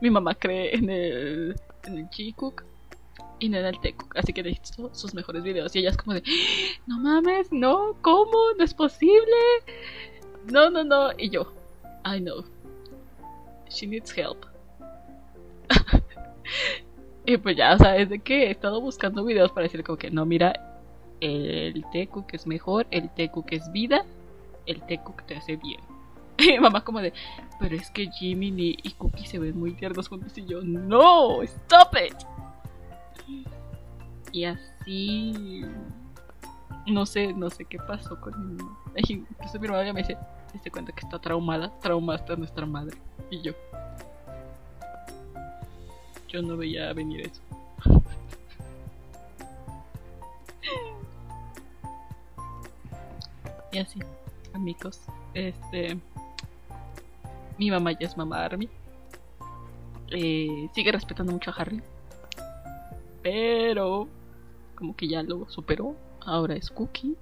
Mi 0.00 0.10
mamá 0.10 0.34
cree 0.34 0.74
en 0.74 0.90
el, 0.90 1.60
en 1.84 1.98
el 1.98 2.08
G-Cook 2.10 2.64
y 3.38 3.48
no 3.48 3.58
en 3.58 3.66
el 3.66 3.80
T-Cook, 3.80 4.16
así 4.16 4.32
que 4.32 4.42
necesito 4.42 4.94
sus 4.94 5.14
mejores 5.14 5.42
videos. 5.42 5.74
Y 5.74 5.80
ella 5.80 5.90
es 5.90 5.96
como 5.96 6.14
de, 6.14 6.22
no 6.86 6.98
mames, 6.98 7.52
no, 7.52 7.94
¿cómo? 8.02 8.52
No 8.56 8.64
es 8.64 8.74
posible. 8.74 9.36
No, 10.50 10.70
no, 10.70 10.84
no. 10.84 11.10
Y 11.16 11.30
yo, 11.30 11.52
I 12.04 12.20
know. 12.20 12.44
She 13.68 13.86
needs 13.86 14.16
help. 14.16 14.46
y 17.26 17.36
pues 17.36 17.56
ya, 17.56 17.74
o 17.74 17.78
sea, 17.78 17.96
es 17.96 18.08
de 18.08 18.18
que 18.20 18.46
he 18.46 18.50
estado 18.50 18.80
buscando 18.80 19.24
videos 19.24 19.52
para 19.52 19.64
decir 19.64 19.84
como 19.84 19.98
que 19.98 20.10
no, 20.10 20.24
mira, 20.24 20.80
el 21.20 21.84
T-Cook 21.92 22.26
es 22.32 22.46
mejor, 22.46 22.86
el 22.90 23.10
T-Cook 23.10 23.46
es 23.50 23.70
vida, 23.72 24.04
el 24.66 24.80
T-Cook 24.82 25.24
te 25.24 25.36
hace 25.36 25.56
bien. 25.56 25.80
Y 26.38 26.58
mamá 26.60 26.84
como 26.84 27.00
de, 27.00 27.12
pero 27.58 27.74
es 27.74 27.90
que 27.90 28.06
Jimmy 28.12 28.76
y 28.82 28.90
Cookie 28.92 29.26
se 29.26 29.40
ven 29.40 29.58
muy 29.58 29.72
tiernos 29.72 30.08
juntos 30.08 30.36
y 30.38 30.46
yo, 30.46 30.62
no, 30.62 31.42
stop 31.42 31.96
it. 32.06 32.14
Y 34.32 34.44
así 34.44 35.64
no 36.86 37.06
sé, 37.06 37.32
no 37.32 37.48
sé 37.50 37.64
qué 37.64 37.78
pasó 37.78 38.20
con 38.20 38.38
mi 38.38 38.54
mamá. 38.62 38.76
Incluso 38.96 39.58
mi 39.58 39.66
hermana 39.66 39.92
me 39.92 40.00
dice, 40.00 40.16
se 40.62 40.70
cuenta 40.70 40.92
que 40.92 41.00
está 41.00 41.18
traumada, 41.18 41.72
traumaste 41.80 42.32
a 42.32 42.36
nuestra 42.36 42.64
madre. 42.66 42.96
Y 43.30 43.40
yo. 43.42 43.52
Yo 46.28 46.42
no 46.42 46.56
veía 46.56 46.92
venir 46.92 47.26
eso. 47.26 47.42
y 53.72 53.78
así, 53.78 54.00
amigos. 54.54 55.00
Este. 55.34 55.98
Mi 57.58 57.70
mamá 57.70 57.92
ya 57.92 58.06
es 58.06 58.16
mamá 58.16 58.44
Army. 58.44 58.68
Eh, 60.10 60.68
sigue 60.74 60.90
respetando 60.92 61.32
mucho 61.32 61.50
a 61.50 61.54
Harry. 61.54 61.82
Pero. 63.28 64.08
Como 64.74 64.96
que 64.96 65.06
ya 65.06 65.22
lo 65.22 65.46
superó. 65.50 65.94
Ahora 66.20 66.54
es 66.54 66.70
Cookie. 66.70 67.14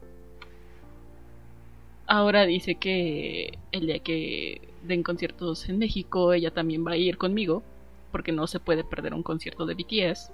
Ahora 2.06 2.46
dice 2.46 2.76
que 2.76 3.58
el 3.72 3.88
día 3.88 3.98
que 3.98 4.68
den 4.84 5.02
conciertos 5.02 5.68
en 5.68 5.78
México, 5.78 6.32
ella 6.32 6.52
también 6.52 6.86
va 6.86 6.92
a 6.92 6.96
ir 6.96 7.18
conmigo. 7.18 7.64
Porque 8.12 8.30
no 8.30 8.46
se 8.46 8.60
puede 8.60 8.84
perder 8.84 9.14
un 9.14 9.24
concierto 9.24 9.66
de 9.66 9.74
BTS. 9.74 10.30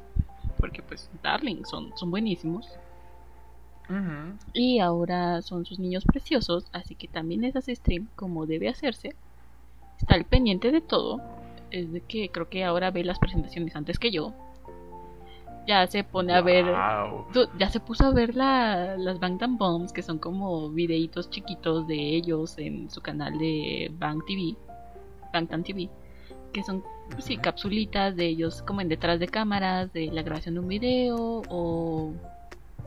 Porque 0.58 0.82
pues, 0.82 1.10
darling, 1.22 1.64
son, 1.64 1.96
son 1.96 2.10
buenísimos. 2.10 2.68
Y 4.52 4.78
ahora 4.78 5.42
son 5.42 5.66
sus 5.66 5.78
niños 5.78 6.04
preciosos, 6.04 6.64
así 6.72 6.94
que 6.94 7.08
también 7.08 7.44
es 7.44 7.56
hace 7.56 7.74
stream 7.74 8.08
como 8.16 8.46
debe 8.46 8.68
hacerse. 8.68 9.14
Está 9.98 10.14
al 10.14 10.24
pendiente 10.24 10.70
de 10.70 10.80
todo. 10.80 11.20
Es 11.70 11.92
de 11.92 12.00
que 12.00 12.30
creo 12.30 12.48
que 12.48 12.64
ahora 12.64 12.90
ve 12.90 13.04
las 13.04 13.18
presentaciones 13.18 13.76
antes 13.76 13.98
que 13.98 14.10
yo. 14.10 14.32
Ya 15.66 15.86
se 15.86 16.02
pone 16.04 16.34
a 16.34 16.40
ver. 16.40 16.64
Wow. 16.64 17.26
Du- 17.32 17.48
Ya 17.58 17.68
se 17.70 17.78
puso 17.80 18.06
a 18.06 18.10
ver 18.12 18.34
la, 18.34 18.96
las 18.96 19.20
Bangtan 19.20 19.56
Bombs, 19.58 19.92
que 19.92 20.02
son 20.02 20.18
como 20.18 20.70
videitos 20.70 21.30
chiquitos 21.30 21.86
de 21.86 21.94
ellos 22.16 22.58
en 22.58 22.90
su 22.90 23.00
canal 23.00 23.38
de 23.38 23.90
Bang 23.98 24.20
TV, 24.26 24.56
Bangtan 25.32 25.62
TV, 25.62 25.88
que 26.52 26.62
son, 26.64 26.82
sí, 27.18 27.36
capsulitas 27.36 28.16
de 28.16 28.26
ellos 28.26 28.62
como 28.62 28.80
en 28.80 28.88
detrás 28.88 29.20
de 29.20 29.28
cámaras, 29.28 29.92
de 29.92 30.06
la 30.06 30.22
grabación 30.22 30.54
de 30.54 30.60
un 30.60 30.68
video 30.68 31.42
o 31.48 32.12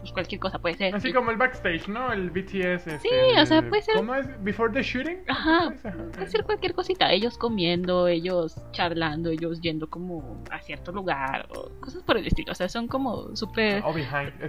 pues 0.06 0.14
cualquier 0.14 0.40
cosa 0.40 0.60
puede 0.60 0.76
ser. 0.76 0.94
Así 0.96 1.12
como 1.12 1.32
el 1.32 1.38
backstage, 1.38 1.88
¿no? 1.88 2.14
El 2.14 2.30
BTS. 2.30 2.86
Este, 2.88 3.00
Sí, 3.00 3.10
o 3.42 3.46
sea, 3.48 3.68
puede 3.68 3.82
ser- 3.82 3.96
¿Cómo 3.96 4.14
es? 4.14 4.44
¿Before 4.44 4.72
the 4.72 4.84
shooting? 4.84 5.18
Ajá. 5.28 5.74
Puede 6.14 6.28
ser 6.28 6.44
cualquier 6.44 6.76
cosita, 6.76 7.12
ellos 7.12 7.40
comiendo, 7.40 8.08
ellos 8.08 8.56
charlando, 8.72 9.32
ellos 9.32 9.60
yendo 9.62 9.90
como 9.90 10.44
a 10.52 10.60
cierto 10.62 10.92
lugar, 10.92 11.48
o 11.50 11.72
cosas 11.80 12.04
por 12.04 12.18
el 12.18 12.28
estilo, 12.28 12.52
o 12.52 12.56
sea, 12.56 12.70
son 12.70 12.88
como 12.88 13.36
súper... 13.36 13.82
Oh, 13.84 13.94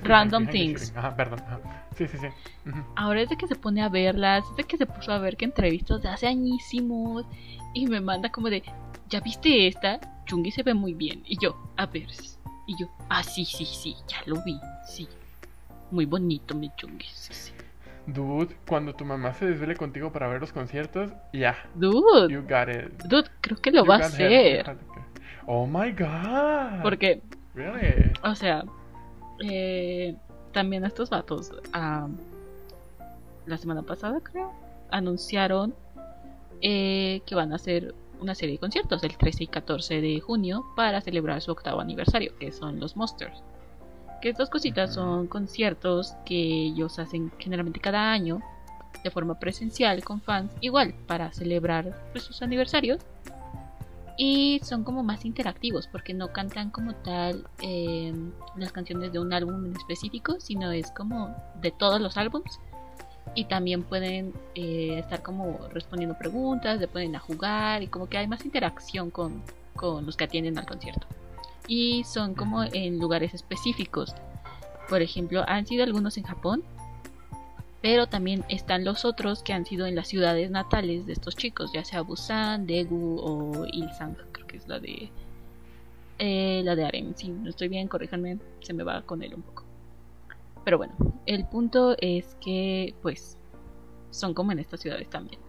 Random 0.03 0.45
behind 0.45 0.51
things. 0.77 0.93
Ajá, 0.95 1.17
perdón. 1.17 1.41
ajá. 1.47 1.87
Sí, 1.97 2.07
sí, 2.07 2.19
sí. 2.19 2.27
Ujú. 2.69 2.79
Ahora 2.97 3.23
es 3.23 3.31
de 3.31 3.37
que 3.39 3.47
se 3.47 3.55
pone 3.55 3.83
a 3.83 3.89
verlas, 3.89 4.45
es 4.51 4.57
de 4.57 4.65
que 4.65 4.77
se 4.77 4.85
puso 4.85 5.11
a 5.13 5.19
ver 5.19 5.39
que 5.39 5.47
entrevistas 5.47 6.03
de 6.03 6.11
hace 6.11 6.27
añísimos 6.27 7.25
y 7.73 7.87
me 7.87 8.01
manda 8.03 8.31
como 8.31 8.51
de, 8.51 8.63
¿ya 9.09 9.21
viste 9.21 9.67
esta? 9.69 10.01
Chungi 10.27 10.51
se 10.51 10.63
ve 10.63 10.75
muy 10.75 10.93
bien. 10.93 11.23
Y 11.25 11.39
yo, 11.39 11.57
a 11.79 11.87
ver. 11.87 12.09
Y 12.67 12.77
yo, 12.79 12.89
ah, 13.09 13.23
sí, 13.23 13.45
sí, 13.45 13.65
sí, 13.65 13.95
ya 14.09 14.19
lo 14.27 14.43
vi, 14.45 14.59
sí. 14.89 15.09
Muy 15.91 16.07
bonito 16.07 16.55
mi 16.55 16.71
Chungi, 16.77 17.07
sí, 17.13 17.33
sí. 17.33 17.53
Dude, 18.07 18.57
cuando 18.69 18.95
tu 18.95 19.05
mamá 19.05 19.35
se 19.35 19.47
desvele 19.47 19.75
contigo 19.75 20.13
para 20.13 20.29
ver 20.29 20.41
los 20.41 20.53
conciertos, 20.53 21.11
ya. 21.33 21.57
Dude, 21.75 22.33
You 22.33 22.43
got 22.43 22.69
it. 22.69 23.03
dude, 23.05 23.29
creo 23.41 23.57
que 23.59 23.71
lo 23.73 23.85
You 23.85 23.91
va 23.91 23.97
a 23.97 23.99
hacer. 24.07 24.77
Oh 25.47 25.67
my 25.67 25.93
god. 25.93 26.83
Porque 26.83 27.23
Really? 27.57 28.13
O 28.23 28.35
sea, 28.35 28.65
eh, 29.43 30.15
también 30.53 30.85
estos 30.85 31.09
vatos, 31.11 31.53
la 31.73 33.57
semana 33.57 33.83
pasada 33.83 34.21
creo, 34.21 34.53
anunciaron 34.91 35.75
eh, 36.61 37.23
que 37.27 37.35
van 37.35 37.53
a 37.53 37.57
hacer 37.57 37.95
una 38.21 38.35
serie 38.35 38.55
de 38.55 38.59
conciertos 38.59 39.03
el 39.05 39.17
13 39.17 39.45
y 39.45 39.47
14 39.47 40.01
de 40.01 40.21
junio 40.21 40.65
para 40.77 41.01
celebrar 41.01 41.41
su 41.41 41.51
octavo 41.51 41.81
aniversario, 41.81 42.37
que 42.39 42.53
son 42.53 42.79
los 42.79 42.97
Monsters. 42.97 43.43
Que 44.21 44.31
estas 44.31 44.51
cositas 44.51 44.95
son 44.95 45.27
conciertos 45.27 46.15
que 46.25 46.37
ellos 46.37 46.99
hacen 46.99 47.31
generalmente 47.39 47.81
cada 47.81 48.13
año 48.13 48.41
de 49.05 49.11
forma 49.11 49.39
presencial 49.39 50.03
con 50.03 50.21
fans, 50.21 50.51
igual 50.61 50.95
para 51.07 51.33
celebrar 51.33 51.95
pues, 52.13 52.25
sus 52.25 52.43
aniversarios 52.43 53.01
y 54.17 54.61
son 54.65 54.83
como 54.83 55.03
más 55.03 55.25
interactivos 55.25 55.87
porque 55.87 56.15
no 56.15 56.33
cantan 56.33 56.71
como 56.71 56.95
tal 56.95 57.47
eh, 57.61 58.15
las 58.57 58.73
canciones 58.73 59.13
de 59.13 59.19
un 59.19 59.33
álbum 59.33 59.67
en 59.67 59.77
específico, 59.77 60.41
sino 60.41 60.73
es 60.73 60.91
como 60.91 61.37
de 61.61 61.71
todos 61.71 62.01
los 62.01 62.17
álbums. 62.17 62.59
Y 63.35 63.45
también 63.45 63.83
pueden 63.83 64.33
eh, 64.55 64.99
estar 64.99 65.23
como 65.23 65.59
respondiendo 65.73 66.17
preguntas, 66.17 66.79
se 66.79 66.89
pueden 66.89 67.15
a 67.17 67.19
jugar 67.19 67.83
y 67.83 67.89
como 67.89 68.09
que 68.09 68.17
hay 68.17 68.27
más 68.27 68.45
interacción 68.47 69.11
con, 69.11 69.43
con 69.75 70.07
los 70.07 70.17
que 70.17 70.25
atienden 70.25 70.59
al 70.59 70.65
concierto. 70.65 71.07
Y 71.69 72.05
son 72.05 72.35
como 72.35 72.63
en 72.63 72.99
lugares 72.99 73.35
específicos. 73.35 74.15
Por 74.89 75.03
ejemplo, 75.03 75.45
han 75.49 75.67
sido 75.67 75.85
algunos 75.85 76.17
en 76.17 76.25
Japón, 76.25 76.63
pero 77.83 78.07
también 78.07 78.45
están 78.49 78.85
los 78.85 79.05
otros 79.05 79.43
que 79.43 79.53
han 79.53 79.67
sido 79.67 79.87
en 79.87 79.95
las 79.95 80.09
ciudades 80.09 80.51
natales 80.51 81.07
de 81.07 81.13
estos 81.13 81.37
chicos, 81.37 81.73
ya 81.73 81.85
sea 81.85 82.03
Busan, 82.03 82.67
Daegu 82.67 83.19
o 83.21 83.67
Ilsan, 83.67 84.17
creo 84.33 84.47
que 84.47 84.57
es 84.57 84.69
la 84.69 84.79
de 84.79 85.11
eh, 86.19 86.63
la 86.65 86.75
de 86.75 86.85
Aren. 86.85 87.17
Si 87.17 87.29
no 87.29 87.49
estoy 87.51 87.69
bien, 87.69 87.89
corríjanme, 87.89 88.39
se 88.61 88.73
me 88.73 88.85
va 88.85 89.03
con 89.03 89.23
él 89.23 89.35
un 89.35 89.43
poco. 89.43 89.65
Pero 90.65 90.79
bueno, 90.79 90.95
el 91.27 91.47
punto 91.47 91.95
es 92.01 92.37
que 92.41 92.95
pues 93.03 93.39
son 94.11 94.35
como 94.35 94.53
en 94.53 94.59
estas 94.59 94.81
ciudades 94.81 95.09
también. 95.09 95.41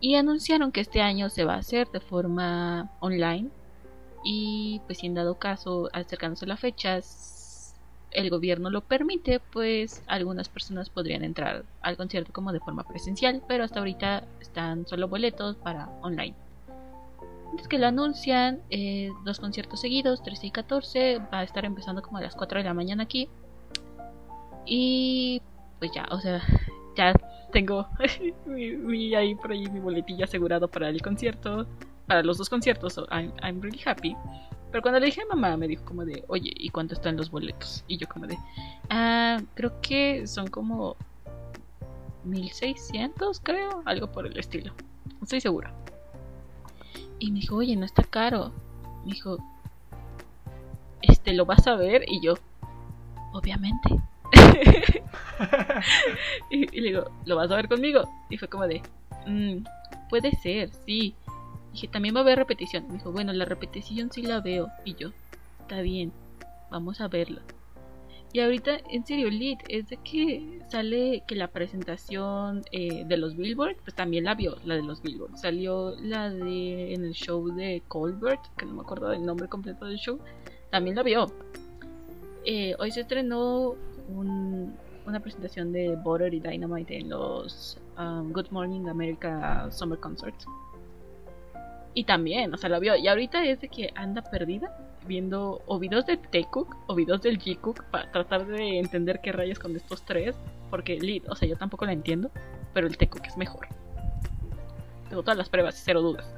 Y 0.00 0.14
anunciaron 0.14 0.72
que 0.72 0.80
este 0.80 1.02
año 1.02 1.28
se 1.28 1.44
va 1.44 1.54
a 1.54 1.58
hacer 1.58 1.88
de 1.90 2.00
forma 2.00 2.92
online 3.00 3.50
y 4.22 4.80
pues 4.86 4.98
si 4.98 5.06
en 5.06 5.14
dado 5.14 5.38
caso 5.38 5.88
acercándose 5.92 6.44
a 6.44 6.48
las 6.48 6.60
fechas 6.60 7.34
el 8.10 8.30
gobierno 8.30 8.70
lo 8.70 8.80
permite, 8.82 9.38
pues 9.40 10.02
algunas 10.06 10.48
personas 10.48 10.88
podrían 10.90 11.24
entrar 11.24 11.64
al 11.82 11.96
concierto 11.96 12.32
como 12.32 12.52
de 12.52 12.60
forma 12.60 12.84
presencial, 12.84 13.42
pero 13.46 13.64
hasta 13.64 13.80
ahorita 13.80 14.24
están 14.40 14.86
solo 14.86 15.08
boletos 15.08 15.56
para 15.56 15.88
online. 16.02 16.34
Es 17.58 17.68
que 17.68 17.78
lo 17.78 17.86
anuncian, 17.86 18.60
eh, 18.70 19.10
dos 19.24 19.40
conciertos 19.40 19.80
seguidos, 19.80 20.22
13 20.22 20.46
y 20.46 20.50
14, 20.50 21.18
va 21.18 21.40
a 21.40 21.42
estar 21.42 21.64
empezando 21.64 22.02
como 22.02 22.18
a 22.18 22.22
las 22.22 22.34
4 22.34 22.58
de 22.58 22.64
la 22.64 22.72
mañana 22.74 23.02
aquí. 23.02 23.28
Y 24.64 25.42
pues 25.78 25.90
ya, 25.94 26.06
o 26.10 26.20
sea, 26.20 26.42
ya 26.96 27.12
tengo 27.52 27.88
mi, 28.46 28.70
mi- 28.76 29.14
ahí 29.14 29.34
por 29.34 29.52
ahí 29.52 29.66
mi 29.68 29.80
boletilla 29.80 30.24
asegurado 30.24 30.68
para 30.68 30.88
el 30.88 31.00
concierto, 31.02 31.66
para 32.08 32.22
los 32.22 32.38
dos 32.38 32.48
conciertos, 32.48 32.98
I'm, 33.10 33.32
I'm 33.42 33.60
really 33.60 33.80
happy. 33.84 34.16
Pero 34.72 34.82
cuando 34.82 34.98
le 34.98 35.06
dije 35.06 35.22
a 35.22 35.26
mamá, 35.34 35.56
me 35.56 35.68
dijo 35.68 35.84
como 35.84 36.04
de, 36.04 36.24
oye, 36.28 36.50
¿y 36.56 36.70
cuánto 36.70 36.94
están 36.94 37.16
los 37.16 37.30
boletos? 37.30 37.84
Y 37.86 37.96
yo 37.98 38.08
como 38.08 38.26
de, 38.26 38.36
ah, 38.90 39.38
creo 39.54 39.80
que 39.80 40.26
son 40.26 40.48
como 40.48 40.96
1600, 42.24 43.40
creo, 43.40 43.82
algo 43.84 44.10
por 44.10 44.26
el 44.26 44.36
estilo. 44.38 44.72
No 45.06 45.22
estoy 45.22 45.40
segura. 45.40 45.72
Y 47.18 47.30
me 47.30 47.40
dijo, 47.40 47.56
oye, 47.56 47.76
no 47.76 47.84
está 47.86 48.02
caro. 48.02 48.52
Me 49.04 49.12
dijo, 49.12 49.38
este, 51.02 51.32
¿lo 51.32 51.46
vas 51.46 51.66
a 51.66 51.76
ver? 51.76 52.04
Y 52.06 52.20
yo, 52.20 52.34
obviamente. 53.32 54.00
y, 56.50 56.76
y 56.76 56.80
le 56.80 56.88
digo, 56.88 57.10
¿lo 57.24 57.36
vas 57.36 57.50
a 57.50 57.56
ver 57.56 57.68
conmigo? 57.68 58.02
Y 58.28 58.36
fue 58.36 58.48
como 58.48 58.66
de, 58.66 58.82
"Mm, 59.26 59.64
puede 60.10 60.32
ser, 60.36 60.70
sí. 60.84 61.14
Dije, 61.72 61.88
también 61.88 62.14
va 62.14 62.20
a 62.20 62.22
haber 62.22 62.38
repetición. 62.38 62.86
Me 62.88 62.94
dijo, 62.94 63.12
bueno, 63.12 63.32
la 63.32 63.44
repetición 63.44 64.10
sí 64.10 64.22
la 64.22 64.40
veo. 64.40 64.68
Y 64.84 64.94
yo, 64.94 65.10
está 65.60 65.80
bien, 65.80 66.12
vamos 66.70 67.00
a 67.00 67.08
verla. 67.08 67.40
Y 68.30 68.40
ahorita, 68.40 68.78
en 68.90 69.06
serio, 69.06 69.30
Lit, 69.30 69.58
es 69.68 69.88
de 69.88 69.96
que 69.98 70.60
sale 70.68 71.22
que 71.26 71.34
la 71.34 71.48
presentación 71.48 72.62
eh, 72.72 73.04
de 73.06 73.16
los 73.16 73.34
Billboard, 73.36 73.76
pues 73.84 73.94
también 73.94 74.24
la 74.24 74.34
vio, 74.34 74.56
la 74.66 74.74
de 74.76 74.82
los 74.82 75.00
Billboard. 75.02 75.36
Salió 75.38 75.94
la 76.02 76.28
de 76.28 76.92
en 76.92 77.04
el 77.06 77.12
show 77.14 77.48
de 77.54 77.82
Colbert, 77.88 78.40
que 78.58 78.66
no 78.66 78.74
me 78.74 78.80
acuerdo 78.82 79.08
del 79.08 79.24
nombre 79.24 79.48
completo 79.48 79.86
del 79.86 79.96
show, 79.96 80.18
también 80.70 80.96
la 80.96 81.02
vio. 81.02 81.32
Eh, 82.44 82.74
hoy 82.78 82.90
se 82.90 83.00
estrenó 83.00 83.74
un- 84.14 84.74
una 85.06 85.20
presentación 85.20 85.72
de 85.72 85.96
Butter 85.96 86.34
y 86.34 86.40
Dynamite 86.40 86.98
en 86.98 87.08
los 87.08 87.78
um, 87.98 88.30
Good 88.30 88.48
Morning 88.50 88.88
America 88.88 89.70
Summer 89.70 89.98
Concerts. 89.98 90.44
Y 91.94 92.04
también, 92.04 92.52
o 92.54 92.56
sea, 92.56 92.70
la 92.70 92.78
vio. 92.78 92.94
Y 92.96 93.08
ahorita 93.08 93.44
es 93.44 93.60
de 93.60 93.68
que 93.68 93.90
anda 93.96 94.22
perdida 94.22 94.76
viendo 95.06 95.62
o 95.66 95.78
videos 95.78 96.06
de 96.06 96.16
T-Cook 96.16 96.76
o 96.86 96.94
videos 96.94 97.22
del 97.22 97.38
G-Cook 97.38 97.84
para 97.90 98.10
tratar 98.12 98.46
de 98.46 98.78
entender 98.78 99.20
qué 99.22 99.32
rayos 99.32 99.58
con 99.58 99.74
estos 99.74 100.04
tres. 100.04 100.36
Porque 100.70 100.98
Lead, 101.00 101.22
o 101.30 101.34
sea, 101.34 101.48
yo 101.48 101.56
tampoco 101.56 101.86
la 101.86 101.92
entiendo, 101.92 102.30
pero 102.74 102.86
el 102.86 102.96
T-Cook 102.96 103.22
es 103.26 103.36
mejor. 103.36 103.66
Tengo 105.08 105.22
todas 105.22 105.38
las 105.38 105.48
pruebas, 105.48 105.80
cero 105.82 106.02
dudas. 106.02 106.34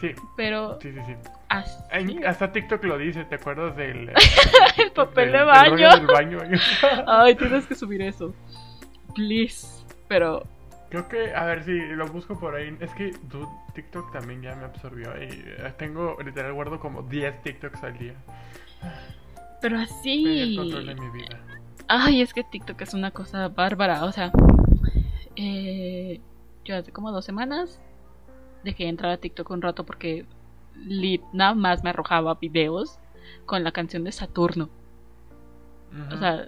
Sí, 0.00 0.12
pero 0.36 0.78
sí, 0.80 0.92
sí, 0.92 1.00
sí. 1.06 1.14
En- 1.92 2.24
hasta 2.26 2.50
TikTok 2.52 2.82
lo 2.84 2.96
dice, 2.96 3.24
¿te 3.26 3.34
acuerdas 3.34 3.76
del... 3.76 4.08
eh, 4.08 4.14
el 4.78 4.92
papel 4.92 5.30
del- 5.32 5.40
de 5.40 5.44
baño. 5.44 5.90
del 5.96 6.06
baño? 6.06 6.38
Ay, 7.06 7.34
tienes 7.34 7.66
que 7.66 7.74
subir 7.74 8.00
eso. 8.00 8.34
Please. 9.14 9.84
Pero 10.08 10.44
Creo 10.90 11.08
que, 11.08 11.32
a 11.34 11.44
ver 11.44 11.62
si 11.62 11.72
lo 11.72 12.06
busco 12.08 12.38
por 12.38 12.56
ahí. 12.56 12.76
Es 12.80 12.92
que 12.94 13.12
dude, 13.22 13.46
TikTok 13.74 14.12
también 14.12 14.42
ya 14.42 14.56
me 14.56 14.64
absorbió. 14.64 15.10
Y 15.22 15.28
eh, 15.28 15.72
tengo, 15.78 16.16
literal, 16.24 16.52
guardo 16.52 16.80
como 16.80 17.02
10 17.02 17.42
TikToks 17.42 17.84
al 17.84 17.96
día. 17.96 18.14
pero 19.62 19.76
el 19.76 19.82
así. 19.82 20.56
control 20.56 20.86
de 20.86 20.94
mi 20.96 21.10
vida. 21.10 21.40
Ay, 21.86 22.22
es 22.22 22.34
que 22.34 22.42
TikTok 22.42 22.80
es 22.80 22.92
una 22.92 23.12
cosa 23.12 23.48
bárbara. 23.48 24.04
O 24.04 24.10
sea, 24.10 24.32
eh, 25.36 26.20
yo 26.64 26.76
hace 26.76 26.90
como 26.90 27.12
dos 27.12 27.24
semanas 27.24 27.80
dejé 28.64 28.84
de 28.84 28.90
entrar 28.90 29.12
a 29.12 29.16
TikTok 29.16 29.48
un 29.50 29.62
rato 29.62 29.86
porque 29.86 30.26
lit 30.74 31.22
nada 31.32 31.54
más 31.54 31.82
me 31.84 31.90
arrojaba 31.90 32.34
videos 32.34 32.98
con 33.46 33.62
la 33.62 33.70
canción 33.70 34.02
de 34.02 34.12
Saturno. 34.12 34.68
O 36.12 36.16
sea, 36.18 36.46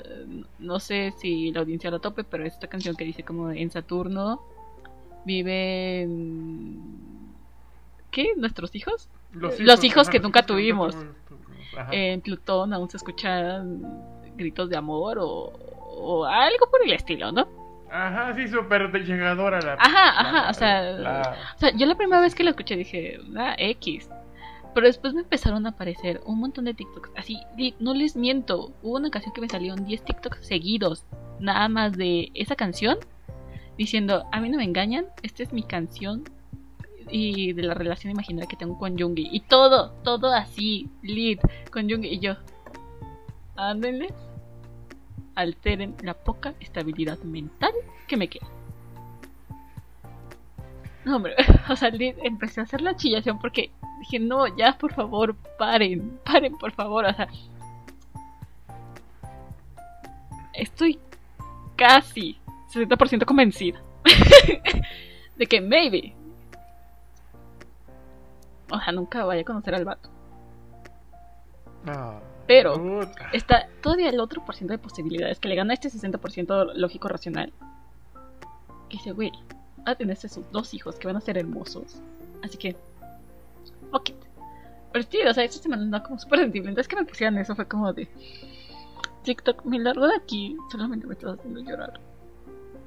no 0.60 0.78
sé 0.78 1.12
si 1.18 1.50
la 1.52 1.60
audiencia 1.60 1.90
la 1.90 1.98
tope, 1.98 2.22
pero 2.24 2.44
es 2.44 2.52
esta 2.54 2.68
canción 2.68 2.94
que 2.96 3.04
dice 3.04 3.24
como 3.24 3.50
en 3.50 3.70
Saturno 3.70 4.40
viven... 5.24 6.92
¿Qué? 8.10 8.32
¿Nuestros 8.36 8.74
hijos? 8.74 9.08
los 9.58 9.82
hijos 9.84 10.08
que 10.10 10.18
nunca 10.20 10.42
tuvimos. 10.42 10.94
En 11.90 12.20
Plutón 12.20 12.72
aún 12.74 12.90
se 12.90 12.98
escuchan 12.98 13.80
gritos 14.36 14.68
de 14.68 14.76
amor 14.76 15.18
o, 15.18 15.24
o 15.96 16.24
algo 16.26 16.68
por 16.70 16.82
el 16.84 16.92
estilo, 16.92 17.32
¿no? 17.32 17.48
Ajá, 17.90 18.34
sí, 18.34 18.46
súper 18.48 18.90
llegadora 19.04 19.60
la. 19.60 19.74
Ajá, 19.74 20.20
ajá, 20.20 20.50
o 20.50 20.54
sea, 20.54 20.82
la- 20.82 21.36
O 21.56 21.58
sea, 21.58 21.70
yo 21.74 21.86
la 21.86 21.94
primera 21.94 22.20
vez 22.20 22.34
que 22.34 22.42
la 22.44 22.50
escuché 22.50 22.76
dije, 22.76 23.18
ah, 23.36 23.54
X. 23.58 24.08
Pero 24.74 24.86
después 24.86 25.12
me 25.12 25.20
empezaron 25.20 25.66
a 25.66 25.70
aparecer 25.70 26.22
un 26.24 26.38
montón 26.38 26.64
de 26.64 26.74
TikToks. 26.74 27.10
Así, 27.16 27.38
no 27.78 27.92
les 27.94 28.16
miento. 28.16 28.72
Hubo 28.82 28.96
una 28.96 29.08
ocasión 29.08 29.34
que 29.34 29.40
me 29.42 29.48
salieron 29.48 29.84
10 29.84 30.04
TikToks 30.04 30.46
seguidos. 30.46 31.04
Nada 31.40 31.68
más 31.68 31.92
de 31.96 32.30
esa 32.34 32.56
canción. 32.56 32.98
Diciendo, 33.76 34.24
a 34.32 34.40
mí 34.40 34.48
no 34.48 34.56
me 34.58 34.64
engañan. 34.64 35.06
Esta 35.22 35.42
es 35.42 35.52
mi 35.52 35.62
canción. 35.62 36.24
Y 37.10 37.52
de 37.52 37.62
la 37.64 37.74
relación 37.74 38.12
imaginaria 38.12 38.48
que 38.48 38.56
tengo 38.56 38.78
con 38.78 38.98
Jungi. 38.98 39.28
Y 39.30 39.40
todo, 39.40 39.90
todo 40.02 40.32
así, 40.32 40.88
lead 41.02 41.38
con 41.70 41.90
Jungi. 41.90 42.08
Y 42.08 42.18
yo, 42.20 42.36
ándenles, 43.56 44.12
alteren 45.34 45.94
la 46.02 46.14
poca 46.14 46.54
estabilidad 46.60 47.18
mental 47.18 47.72
que 48.08 48.16
me 48.16 48.28
queda. 48.28 48.46
No, 51.04 51.16
hombre, 51.16 51.34
o 51.68 51.76
sea, 51.76 51.90
li- 51.90 52.14
empecé 52.22 52.60
a 52.60 52.64
hacer 52.64 52.80
la 52.80 52.96
chillación 52.96 53.38
porque 53.38 53.70
dije, 54.02 54.18
no, 54.18 54.46
ya, 54.56 54.76
por 54.76 54.92
favor, 54.92 55.34
paren, 55.58 56.18
paren, 56.24 56.56
por 56.58 56.72
favor, 56.72 57.04
o 57.04 57.14
sea. 57.14 57.28
Estoy 60.52 60.98
casi 61.76 62.38
60% 62.74 63.24
convencida 63.24 63.80
de 65.36 65.46
que 65.46 65.60
maybe. 65.60 66.14
O 68.70 68.78
sea, 68.80 68.92
nunca 68.92 69.24
vaya 69.24 69.42
a 69.42 69.44
conocer 69.44 69.74
al 69.74 69.84
vato. 69.84 70.10
Ah, 71.86 72.20
Pero 72.46 73.00
está 73.32 73.68
todavía 73.82 74.08
el 74.08 74.20
otro 74.20 74.44
por 74.44 74.54
ciento 74.54 74.72
de 74.72 74.78
posibilidades 74.78 75.38
que 75.38 75.48
le 75.48 75.56
gana 75.56 75.74
este 75.74 75.88
60% 75.88 76.74
lógico 76.74 77.08
racional. 77.08 77.52
Que 78.88 78.98
dice, 78.98 79.12
güey, 79.12 79.32
va 79.86 79.92
a 79.92 79.94
tener 79.94 80.16
sus 80.16 80.50
dos 80.50 80.74
hijos 80.74 80.96
que 80.96 81.06
van 81.06 81.16
a 81.16 81.20
ser 81.20 81.38
hermosos. 81.38 82.00
Así 82.42 82.58
que, 82.58 82.76
Pero 84.92 85.06
sí, 85.10 85.18
o 85.22 85.32
sea, 85.32 85.44
esta 85.44 85.62
semana 85.62 85.82
andaba 85.82 86.04
como 86.04 86.18
súper 86.18 86.40
sensible. 86.40 86.70
Entonces 86.70 86.88
que 86.88 86.96
me 86.96 87.04
pusieran 87.04 87.38
eso 87.38 87.54
fue 87.54 87.66
como 87.66 87.92
de 87.92 88.08
TikTok, 89.22 89.64
me 89.64 89.78
largo 89.78 90.06
de 90.06 90.16
aquí, 90.16 90.56
solamente 90.70 91.06
me 91.06 91.14
estás 91.14 91.38
haciendo 91.38 91.60
llorar. 91.60 92.00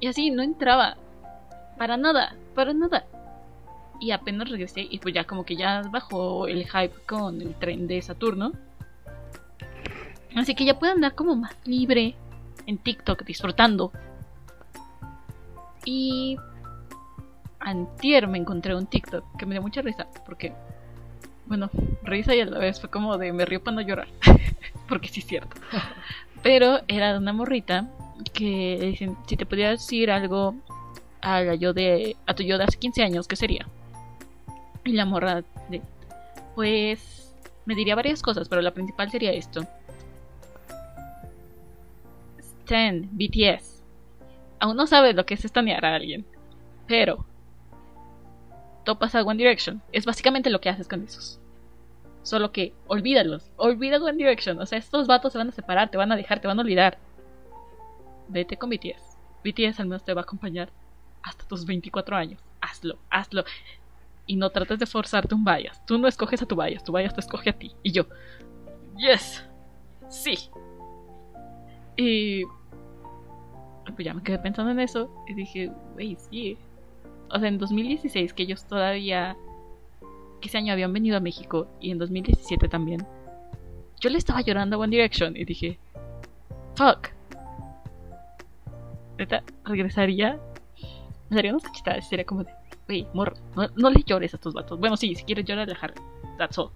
Y 0.00 0.06
así, 0.06 0.30
no 0.30 0.42
entraba. 0.42 0.96
Para 1.78 1.96
nada, 1.96 2.34
para 2.54 2.72
nada. 2.72 3.04
Y 4.00 4.10
apenas 4.10 4.50
regresé 4.50 4.86
y 4.88 4.98
pues 4.98 5.14
ya 5.14 5.24
como 5.24 5.44
que 5.44 5.56
ya 5.56 5.82
bajó 5.90 6.46
el 6.46 6.66
hype 6.66 6.94
con 7.06 7.40
el 7.40 7.54
tren 7.54 7.86
de 7.86 8.00
Saturno. 8.02 8.52
Así 10.34 10.54
que 10.54 10.64
ya 10.64 10.78
puedo 10.78 10.92
andar 10.92 11.14
como 11.14 11.34
más 11.34 11.56
libre 11.64 12.14
en 12.66 12.78
TikTok 12.78 13.24
disfrutando. 13.24 13.90
Y 15.84 16.36
antier 17.58 18.28
me 18.28 18.38
encontré 18.38 18.74
un 18.74 18.86
TikTok 18.86 19.24
que 19.38 19.46
me 19.46 19.54
dio 19.54 19.62
mucha 19.62 19.80
risa 19.80 20.06
porque 20.26 20.52
bueno, 21.46 21.70
risa 22.02 22.34
y 22.34 22.40
a 22.40 22.46
la 22.46 22.58
vez 22.58 22.80
fue 22.80 22.90
como 22.90 23.16
de 23.18 23.32
me 23.32 23.44
río 23.44 23.62
para 23.62 23.76
no 23.76 23.80
llorar. 23.80 24.08
porque 24.88 25.08
sí 25.08 25.20
es 25.20 25.26
cierto. 25.26 25.56
Pero 26.42 26.80
era 26.88 27.12
de 27.12 27.18
una 27.18 27.32
morrita 27.32 27.88
que 28.32 28.78
dicen, 28.80 29.16
si 29.26 29.36
te 29.36 29.46
pudiera 29.46 29.70
decir 29.70 30.10
algo 30.10 30.54
a 31.20 31.40
la 31.40 31.54
yo 31.54 31.72
de 31.72 32.16
a 32.26 32.34
tu 32.34 32.42
yo 32.42 32.58
de 32.58 32.64
hace 32.64 32.78
15 32.78 33.02
años, 33.02 33.26
¿qué 33.26 33.36
sería? 33.36 33.66
Y 34.84 34.92
la 34.92 35.04
morra 35.04 35.42
de 35.68 35.82
pues 36.54 37.34
me 37.66 37.74
diría 37.74 37.94
varias 37.94 38.22
cosas, 38.22 38.48
pero 38.48 38.62
la 38.62 38.72
principal 38.72 39.10
sería 39.10 39.32
esto. 39.32 39.66
Stan, 42.38 43.08
BTS. 43.12 43.82
Aún 44.58 44.76
no 44.76 44.86
sabes 44.86 45.14
lo 45.14 45.26
que 45.26 45.34
es 45.34 45.44
estanear 45.44 45.84
a 45.84 45.94
alguien. 45.94 46.24
Pero. 46.86 47.26
Topas 48.86 49.14
a 49.14 49.22
One 49.22 49.36
Direction. 49.36 49.82
Es 49.92 50.06
básicamente 50.06 50.48
lo 50.48 50.62
que 50.62 50.70
haces 50.70 50.88
con 50.88 51.02
esos. 51.02 51.38
Solo 52.22 52.52
que 52.52 52.72
olvídalos. 52.86 53.50
Olvida 53.56 53.98
One 53.98 54.16
Direction. 54.16 54.58
O 54.58 54.64
sea, 54.64 54.78
estos 54.78 55.06
vatos 55.06 55.32
se 55.32 55.38
van 55.38 55.48
a 55.48 55.52
separar, 55.52 55.90
te 55.90 55.98
van 55.98 56.12
a 56.12 56.16
dejar, 56.16 56.40
te 56.40 56.48
van 56.48 56.58
a 56.58 56.62
olvidar. 56.62 56.96
Vete 58.28 58.56
con 58.56 58.70
BTS. 58.70 59.18
BTS 59.44 59.80
al 59.80 59.88
menos 59.88 60.04
te 60.04 60.14
va 60.14 60.22
a 60.22 60.24
acompañar 60.24 60.70
hasta 61.22 61.46
tus 61.46 61.66
24 61.66 62.16
años. 62.16 62.40
Hazlo, 62.60 62.98
hazlo. 63.10 63.44
Y 64.24 64.36
no 64.36 64.50
trates 64.50 64.78
de 64.78 64.86
forzarte 64.86 65.34
un 65.34 65.44
bias. 65.44 65.84
Tú 65.84 65.98
no 65.98 66.08
escoges 66.08 66.40
a 66.40 66.46
tu 66.46 66.56
bias, 66.56 66.82
tu 66.82 66.96
bias 66.96 67.14
te 67.14 67.20
escoge 67.20 67.50
a 67.50 67.58
ti. 67.58 67.74
Y 67.82 67.92
yo, 67.92 68.06
yes, 68.96 69.44
sí. 70.08 70.36
Y 71.96 72.44
pues 73.84 74.04
ya 74.04 74.14
me 74.14 74.22
quedé 74.22 74.38
pensando 74.38 74.70
en 74.70 74.80
eso 74.80 75.10
y 75.28 75.34
dije, 75.34 75.70
wey, 75.96 76.16
sí. 76.30 76.58
O 77.30 77.38
sea, 77.38 77.48
en 77.48 77.58
2016, 77.58 78.32
que 78.32 78.42
ellos 78.44 78.64
todavía, 78.64 79.36
que 80.40 80.48
ese 80.48 80.58
año 80.58 80.72
habían 80.72 80.92
venido 80.92 81.16
a 81.16 81.20
México 81.20 81.66
y 81.80 81.90
en 81.90 81.98
2017 81.98 82.68
también, 82.68 83.06
yo 84.00 84.10
le 84.10 84.18
estaba 84.18 84.40
llorando 84.42 84.76
a 84.76 84.80
One 84.80 84.90
Direction 84.90 85.36
y 85.36 85.44
dije, 85.44 85.78
fuck. 86.74 87.08
Neta, 89.18 89.42
regresaría, 89.64 90.38
me 91.30 91.36
daría 91.36 91.52
unas 91.52 91.64
cachetadas 91.64 92.04
y 92.04 92.08
sería 92.08 92.26
como 92.26 92.44
de, 92.44 92.52
wey, 92.88 93.06
morro, 93.14 93.34
no, 93.54 93.68
no 93.76 93.90
le 93.90 94.02
llores 94.04 94.34
a 94.34 94.36
estos 94.36 94.52
vatos. 94.54 94.78
Bueno, 94.78 94.96
sí, 94.96 95.14
si 95.14 95.24
quieres 95.24 95.46
llorar, 95.46 95.68
Harry, 95.80 95.94
that's 96.38 96.58
all. 96.58 96.70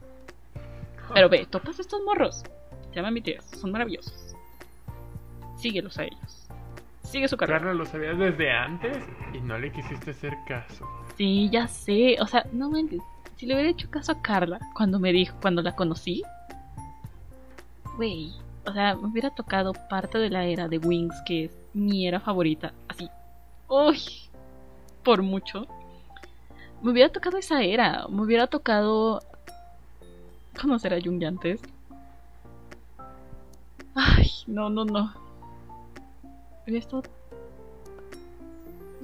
Pero 1.13 1.29
ve, 1.29 1.47
topas 1.47 1.79
estos 1.79 2.01
morros, 2.03 2.43
se 2.89 2.97
llaman 2.97 3.15
BTS, 3.15 3.61
son 3.61 3.73
maravillosos. 3.73 4.35
Síguelos 5.57 5.99
a 5.99 6.05
ellos. 6.05 6.49
Sigue 7.11 7.27
su 7.27 7.37
carrera. 7.37 7.59
Carlos, 7.59 7.77
lo 7.77 7.87
sabías 7.87 8.17
desde 8.17 8.53
antes 8.53 8.97
y 9.35 9.41
no 9.41 9.59
le 9.59 9.73
quisiste 9.73 10.13
hacer 10.13 10.37
caso. 10.47 10.87
Sí, 11.17 11.51
ya 11.51 11.67
sé. 11.67 12.17
O 12.21 12.27
sea, 12.27 12.47
no 12.53 12.71
manches. 12.71 13.03
Si 13.37 13.47
le 13.47 13.55
hubiera 13.55 13.71
hecho 13.71 13.91
caso 13.91 14.13
a 14.13 14.23
Carla 14.23 14.61
cuando 14.75 15.01
me 15.01 15.13
dijo, 15.13 15.37
cuando 15.43 15.61
la 15.61 15.75
conocí. 15.75 16.23
Güey. 17.97 18.33
O 18.65 18.73
sea, 18.73 18.95
me 18.95 19.09
hubiera 19.09 19.31
tocado 19.31 19.73
parte 19.89 20.19
de 20.19 20.31
la 20.31 20.45
era 20.45 20.69
de 20.69 20.79
Wings, 20.79 21.17
que 21.27 21.47
es 21.47 21.59
mi 21.75 22.07
era 22.07 22.21
favorita. 22.21 22.73
Así. 22.87 23.11
Uy. 23.69 24.01
Por 25.03 25.23
mucho. 25.23 25.67
Me 26.81 26.93
hubiera 26.93 27.11
tocado 27.11 27.39
esa 27.39 27.61
era. 27.63 28.07
Me 28.09 28.23
hubiera 28.23 28.47
tocado 28.47 29.21
conocer 30.61 30.95
a 30.95 31.01
Jung 31.03 31.25
antes. 31.25 31.61
Ay, 33.97 34.31
no, 34.47 34.71
no, 34.71 34.85
no. 34.85 35.13
Hubiera 36.71 36.85
estado 36.85 37.03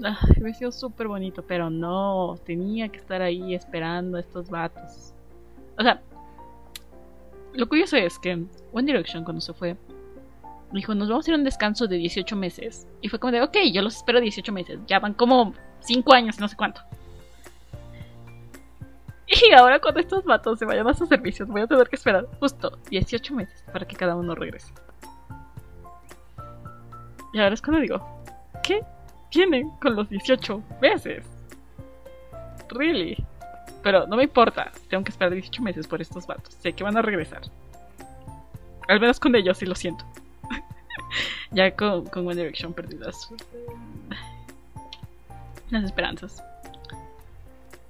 Ah, 0.05 0.19
hubiera 0.39 0.55
sido 0.55 0.73
súper 0.73 1.09
bonito, 1.09 1.43
pero 1.43 1.71
no, 1.71 2.37
tenía 2.45 2.89
que 2.89 2.99
estar 2.99 3.23
ahí 3.23 3.55
esperando 3.55 4.19
a 4.19 4.21
estos 4.21 4.51
vatos. 4.51 5.15
O 5.79 5.83
sea, 5.83 6.03
lo 7.55 7.67
curioso 7.67 7.97
es 7.97 8.19
que 8.19 8.33
One 8.73 8.87
Direction 8.87 9.25
cuando 9.25 9.41
se 9.41 9.55
fue, 9.55 9.77
dijo, 10.73 10.95
nos 10.95 11.09
vamos 11.09 11.27
a 11.27 11.31
ir 11.31 11.35
a 11.35 11.39
un 11.39 11.45
descanso 11.45 11.87
de 11.87 11.97
18 11.97 12.37
meses. 12.37 12.87
Y 13.01 13.09
fue 13.09 13.19
como 13.19 13.33
de, 13.33 13.43
ok, 13.43 13.57
yo 13.73 13.81
los 13.83 13.97
espero 13.97 14.21
18 14.21 14.53
meses. 14.53 14.79
Ya 14.87 14.99
van 14.99 15.15
como 15.15 15.55
5 15.81 16.15
años, 16.15 16.39
no 16.39 16.49
sé 16.49 16.57
cuánto. 16.57 16.83
Y 19.29 19.53
ahora 19.55 19.81
cuando 19.81 19.99
estos 19.99 20.25
vatos 20.25 20.59
se 20.61 20.67
vayan 20.67 20.87
a 20.87 20.95
sus 20.95 21.09
servicios, 21.09 21.49
voy 21.49 21.63
a 21.63 21.67
tener 21.67 21.89
que 21.89 21.97
esperar 21.97 22.29
justo 22.39 22.79
18 22.91 23.35
meses 23.35 23.65
para 23.73 23.85
que 23.85 23.97
cada 23.97 24.15
uno 24.15 24.37
regrese. 24.37 24.73
Y 27.37 27.39
ahora 27.39 27.53
es 27.53 27.61
cuando 27.61 27.83
digo, 27.83 28.01
¿qué 28.63 28.81
tienen 29.29 29.69
con 29.73 29.95
los 29.95 30.09
18 30.09 30.63
meses? 30.81 31.23
Really? 32.71 33.23
Pero 33.83 34.07
no 34.07 34.17
me 34.17 34.23
importa, 34.23 34.73
tengo 34.89 35.05
que 35.05 35.11
esperar 35.11 35.35
18 35.35 35.61
meses 35.63 35.87
por 35.87 36.01
estos 36.01 36.27
vatos. 36.27 36.55
Sé 36.55 36.73
que 36.73 36.83
van 36.83 36.97
a 36.97 37.03
regresar. 37.03 37.43
Al 38.89 39.01
menos 39.01 39.21
con 39.21 39.37
ellos, 39.37 39.59
sí 39.59 39.67
lo 39.67 39.75
siento. 39.75 40.03
ya 41.51 41.77
con, 41.77 42.09
One 42.15 42.37
Direction 42.37 42.73
perdí 42.73 42.97
las, 42.97 43.31
las 45.69 45.85
esperanzas. 45.85 46.43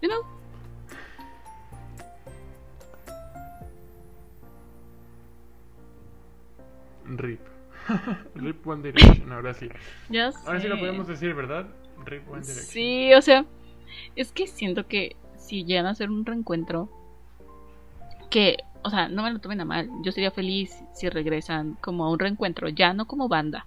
You 0.02 0.08
know? 0.08 0.22
Rip. 7.16 7.55
Rip 8.34 8.66
One 8.66 8.82
Direction, 8.82 9.32
ahora 9.32 9.54
sí. 9.54 9.68
Ya 10.08 10.30
Ahora 10.46 10.60
sí 10.60 10.68
lo 10.68 10.74
sé. 10.76 10.80
podemos 10.80 11.06
decir, 11.06 11.34
¿verdad? 11.34 11.66
Rip 12.04 12.28
One 12.30 12.40
Direction. 12.42 12.66
Sí, 12.66 13.14
o 13.14 13.22
sea, 13.22 13.44
es 14.16 14.32
que 14.32 14.46
siento 14.46 14.86
que 14.86 15.16
si 15.36 15.64
llegan 15.64 15.86
a 15.86 15.90
hacer 15.90 16.10
un 16.10 16.24
reencuentro, 16.26 16.88
que, 18.30 18.58
o 18.82 18.90
sea, 18.90 19.08
no 19.08 19.22
me 19.22 19.30
lo 19.32 19.38
tomen 19.38 19.60
a 19.60 19.64
mal, 19.64 19.88
yo 20.02 20.12
sería 20.12 20.30
feliz 20.30 20.82
si 20.94 21.08
regresan 21.08 21.76
como 21.80 22.04
a 22.04 22.10
un 22.10 22.18
reencuentro, 22.18 22.68
ya 22.68 22.92
no 22.92 23.06
como 23.06 23.28
banda. 23.28 23.66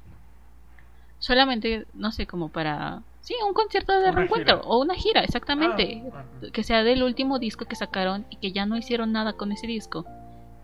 Solamente, 1.19 1.85
no 1.93 2.11
sé, 2.11 2.25
como 2.27 2.49
para, 2.49 3.01
sí, 3.21 3.33
un 3.45 3.53
concierto 3.53 3.93
de 3.93 4.03
Una 4.09 4.11
reencuentro 4.11 4.57
gira. 4.57 4.69
o 4.69 4.79
una 4.81 4.95
gira, 4.95 5.21
exactamente. 5.21 6.03
Ah. 6.13 6.23
Que 6.53 6.63
sea 6.63 6.83
del 6.83 7.03
último 7.03 7.39
disco 7.39 7.65
que 7.65 7.75
sacaron 7.75 8.25
y 8.29 8.37
que 8.37 8.51
ya 8.53 8.65
no 8.65 8.77
hicieron 8.77 9.11
nada 9.11 9.33
con 9.33 9.51
ese 9.51 9.67
disco. 9.67 10.05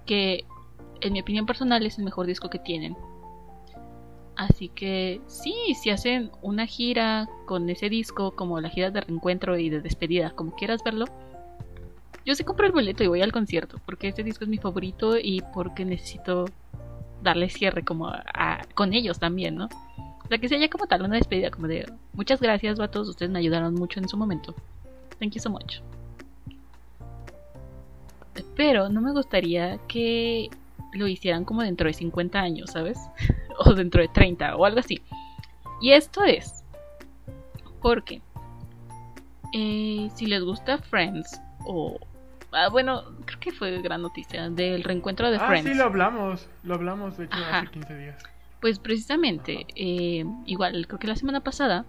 Que, 0.06 0.46
en 1.02 1.14
mi 1.14 1.20
opinión 1.22 1.46
personal, 1.46 1.86
es 1.86 1.98
el 1.98 2.06
mejor 2.06 2.26
disco 2.26 2.50
que 2.50 2.60
tienen. 2.60 2.96
Así 4.36 4.68
que 4.70 5.22
sí, 5.28 5.54
si 5.82 5.90
hacen 5.90 6.30
una 6.42 6.66
gira 6.66 7.30
con 7.46 7.70
ese 7.70 7.90
disco, 7.90 8.32
como 8.32 8.60
la 8.60 8.70
gira 8.70 8.92
de 8.92 9.02
reencuentro 9.02 9.58
y 9.58 9.70
de 9.70 9.82
despedida, 9.82 10.32
como 10.32 10.56
quieras 10.56 10.84
verlo, 10.84 11.06
yo 12.26 12.36
sí 12.36 12.44
compro 12.44 12.66
el 12.66 12.74
boleto 12.74 13.04
y 13.04 13.08
voy 13.08 13.22
al 13.22 13.32
concierto, 13.32 13.80
porque 13.86 14.08
este 14.08 14.24
disco 14.24 14.44
es 14.44 14.50
mi 14.50 14.58
favorito 14.58 15.18
y 15.18 15.42
porque 15.54 15.86
necesito 15.86 16.46
darle 17.22 17.50
cierre 17.50 17.84
como 17.84 18.12
con 18.74 18.94
ellos 18.94 19.20
también, 19.20 19.56
¿no? 19.56 19.70
O 20.24 20.28
sea, 20.28 20.40
que 20.40 20.50
sea 20.50 20.58
ya 20.58 20.70
como 20.70 20.88
tal 20.88 21.04
una 21.04 21.16
despedida, 21.16 21.52
como 21.52 21.68
de 21.68 21.86
muchas 22.14 22.42
gracias, 22.42 22.78
vatos, 22.78 23.08
ustedes 23.08 23.32
me 23.32 23.40
ayudaron 23.40 23.76
mucho 23.76 24.00
en 24.00 24.10
su 24.10 24.18
momento. 24.18 24.56
Thank 25.20 25.34
you 25.34 25.40
so 25.40 25.50
much. 25.50 25.78
Pero 28.56 28.90
no 28.90 29.02
me 29.02 29.14
gustaría 29.14 29.78
que 29.88 30.50
lo 30.96 31.08
hicieran 31.08 31.46
como 31.46 31.62
dentro 31.64 31.88
de 31.88 31.94
50 31.94 32.40
años, 32.40 32.72
¿sabes? 32.72 32.98
o 33.60 33.74
dentro 33.74 34.02
de 34.02 34.08
30 34.08 34.56
o 34.56 34.66
algo 34.66 34.80
así. 34.80 35.02
Y 35.82 35.92
esto 35.92 36.24
es 36.24 36.64
porque 37.82 38.22
eh, 39.54 40.10
si 40.16 40.26
les 40.26 40.44
gusta 40.44 40.78
Friends 40.80 41.40
o... 41.66 42.00
Ah, 42.52 42.70
bueno, 42.70 43.04
creo 43.26 43.40
que 43.40 43.52
fue 43.52 43.82
gran 43.82 44.02
noticia 44.02 44.50
del 44.50 44.84
reencuentro 44.84 45.30
de 45.30 45.38
Ah, 45.38 45.48
Friends. 45.48 45.70
sí, 45.70 45.76
lo 45.76 45.84
hablamos. 45.84 46.48
Lo 46.64 46.76
hablamos, 46.76 47.18
de 47.18 47.26
hecho, 47.26 47.36
Ajá. 47.36 47.60
hace 47.60 47.72
15 47.72 47.98
días. 47.98 48.24
Pues 48.62 48.80
precisamente, 48.80 49.68
eh, 49.76 50.26
igual 50.46 50.88
creo 50.88 51.00
que 51.00 51.08
la 51.08 51.16
semana 51.18 51.42
pasada 51.42 51.86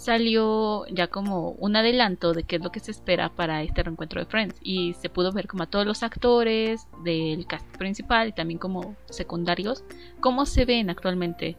salió 0.00 0.86
ya 0.86 1.08
como 1.08 1.50
un 1.50 1.76
adelanto 1.76 2.32
de 2.32 2.44
qué 2.44 2.56
es 2.56 2.62
lo 2.62 2.72
que 2.72 2.80
se 2.80 2.90
espera 2.90 3.28
para 3.28 3.62
este 3.62 3.82
reencuentro 3.82 4.18
de 4.18 4.26
Friends 4.26 4.56
y 4.62 4.94
se 4.94 5.10
pudo 5.10 5.30
ver 5.30 5.46
como 5.46 5.64
a 5.64 5.66
todos 5.66 5.84
los 5.84 6.02
actores 6.02 6.88
del 7.04 7.46
cast 7.46 7.66
principal 7.76 8.28
y 8.28 8.32
también 8.32 8.58
como 8.58 8.96
secundarios 9.10 9.84
cómo 10.20 10.46
se 10.46 10.64
ven 10.64 10.88
actualmente. 10.88 11.58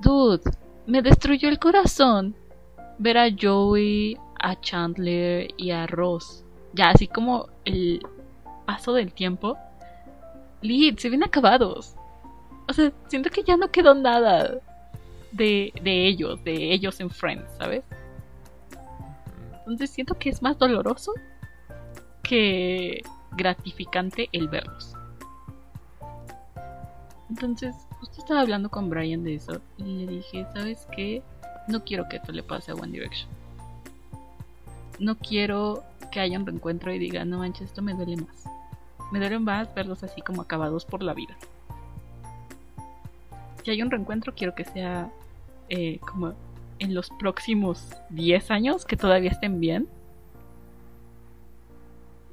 Dude, 0.00 0.50
me 0.86 1.02
destruyó 1.02 1.50
el 1.50 1.58
corazón 1.58 2.34
ver 2.98 3.18
a 3.18 3.28
Joey, 3.38 4.16
a 4.40 4.58
Chandler 4.58 5.48
y 5.58 5.72
a 5.72 5.86
Ross. 5.86 6.42
Ya 6.72 6.88
así 6.88 7.06
como 7.06 7.48
el 7.66 8.00
paso 8.64 8.94
del 8.94 9.12
tiempo. 9.12 9.58
Lead, 10.62 10.96
se 10.96 11.10
ven 11.10 11.22
acabados. 11.22 11.94
O 12.66 12.72
sea, 12.72 12.92
siento 13.08 13.28
que 13.28 13.42
ya 13.42 13.58
no 13.58 13.70
quedó 13.70 13.94
nada 13.94 14.60
de, 15.32 15.72
de 15.82 16.06
ellos, 16.06 16.42
de 16.44 16.72
ellos 16.72 17.00
en 17.00 17.10
Friends, 17.10 17.50
¿sabes? 17.58 17.84
Entonces 19.60 19.90
siento 19.90 20.14
que 20.14 20.30
es 20.30 20.42
más 20.42 20.58
doloroso 20.58 21.12
que 22.22 23.02
gratificante 23.32 24.28
el 24.32 24.48
verlos. 24.48 24.94
Entonces, 27.28 27.76
justo 28.00 28.18
estaba 28.18 28.40
hablando 28.40 28.70
con 28.70 28.90
Brian 28.90 29.22
de 29.22 29.36
eso 29.36 29.60
y 29.78 29.84
le 29.84 30.06
dije, 30.06 30.46
¿sabes 30.52 30.88
qué? 30.94 31.22
No 31.68 31.84
quiero 31.84 32.08
que 32.08 32.16
esto 32.16 32.32
le 32.32 32.42
pase 32.42 32.72
a 32.72 32.74
One 32.74 32.90
Direction. 32.90 33.30
No 34.98 35.16
quiero 35.16 35.84
que 36.10 36.18
haya 36.18 36.38
un 36.38 36.46
reencuentro 36.46 36.92
y 36.92 36.98
diga, 36.98 37.24
no 37.24 37.38
manches, 37.38 37.68
esto 37.68 37.82
me 37.82 37.94
duele 37.94 38.16
más. 38.16 38.44
Me 39.12 39.20
duele 39.20 39.38
más 39.38 39.72
verlos 39.74 40.02
así 40.02 40.20
como 40.20 40.42
acabados 40.42 40.84
por 40.84 41.02
la 41.02 41.14
vida 41.14 41.36
si 43.64 43.70
hay 43.70 43.82
un 43.82 43.90
reencuentro, 43.90 44.34
quiero 44.34 44.54
que 44.54 44.64
sea 44.64 45.10
eh, 45.70 45.98
como 46.00 46.34
en 46.78 46.94
los 46.94 47.10
próximos 47.10 47.90
10 48.10 48.50
años, 48.50 48.84
que 48.84 48.96
todavía 48.96 49.30
estén 49.30 49.60
bien. 49.60 49.88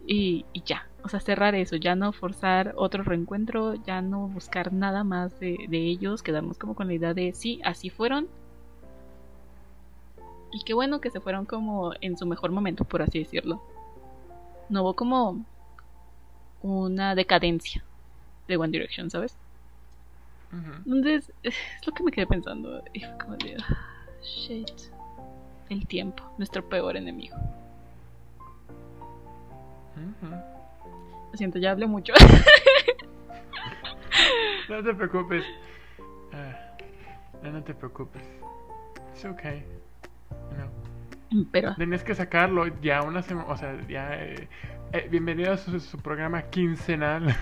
Y, 0.08 0.46
ya, 0.66 0.88
o 1.04 1.10
sea, 1.10 1.20
cerrar 1.20 1.54
eso, 1.54 1.76
ya 1.76 1.96
no 1.96 2.14
forzar 2.14 2.74
otro 2.78 3.04
reencuentro, 3.04 3.76
ya 3.76 4.02
no 4.02 4.28
buscar 4.28 4.72
nada 4.74 5.04
más 5.04 5.38
de, 5.40 5.66
de 5.70 5.78
ellos, 5.78 6.24
quedarnos 6.24 6.58
como 6.58 6.76
con 6.76 6.88
la 6.88 6.94
idea 6.94 7.14
de 7.14 7.34
sí, 7.34 7.62
así 7.64 7.90
fueron. 7.90 8.28
Y 10.52 10.64
qué 10.64 10.74
bueno 10.74 11.02
que 11.02 11.12
se 11.12 11.20
fueron 11.20 11.46
como 11.46 11.92
en 12.02 12.18
su 12.18 12.26
mejor 12.26 12.52
momento, 12.52 12.86
por 12.86 13.02
así 13.02 13.20
decirlo. 13.20 13.62
No 14.70 14.82
hubo 14.82 14.96
como 14.96 15.46
una 16.62 17.16
decadencia 17.16 17.84
de 18.48 18.58
One 18.58 18.72
Direction, 18.72 19.10
¿sabes? 19.10 19.38
Entonces, 20.52 21.32
es 21.44 21.56
lo 21.86 21.94
que 21.94 22.04
me 22.04 22.12
quedé 22.12 22.26
pensando. 22.28 22.84
Y 22.94 23.02
fue 23.02 23.18
como 23.18 23.36
de. 23.38 23.58
Shit. 24.24 24.70
El 25.70 25.86
tiempo, 25.88 26.24
nuestro 26.38 26.68
peor 26.68 26.96
enemigo. 26.96 27.36
Lo 31.32 31.38
siento, 31.38 31.60
ya 31.60 31.72
hablé 31.72 31.88
mucho. 31.88 32.14
No 34.70 34.84
te 34.84 34.94
preocupes. 34.94 35.44
Ah, 36.34 36.72
no, 37.44 37.52
no 37.52 37.64
te 37.64 37.74
preocupes. 37.74 38.22
Es 39.16 39.26
okay. 39.26 39.64
No. 41.32 41.46
Pero, 41.52 41.76
Tenías 41.76 42.04
que 42.04 42.16
sacarlo 42.16 42.68
ya 42.82 43.02
una 43.02 43.22
semana. 43.22 43.48
O 43.50 43.58
sea, 43.58 43.78
ya. 43.88 44.14
eh, 44.16 44.48
eh, 44.94 45.08
bienvenido 45.10 45.54
a 45.54 45.58
su, 45.58 45.80
su 45.80 45.98
programa 46.00 46.42
quincenal. 46.44 47.36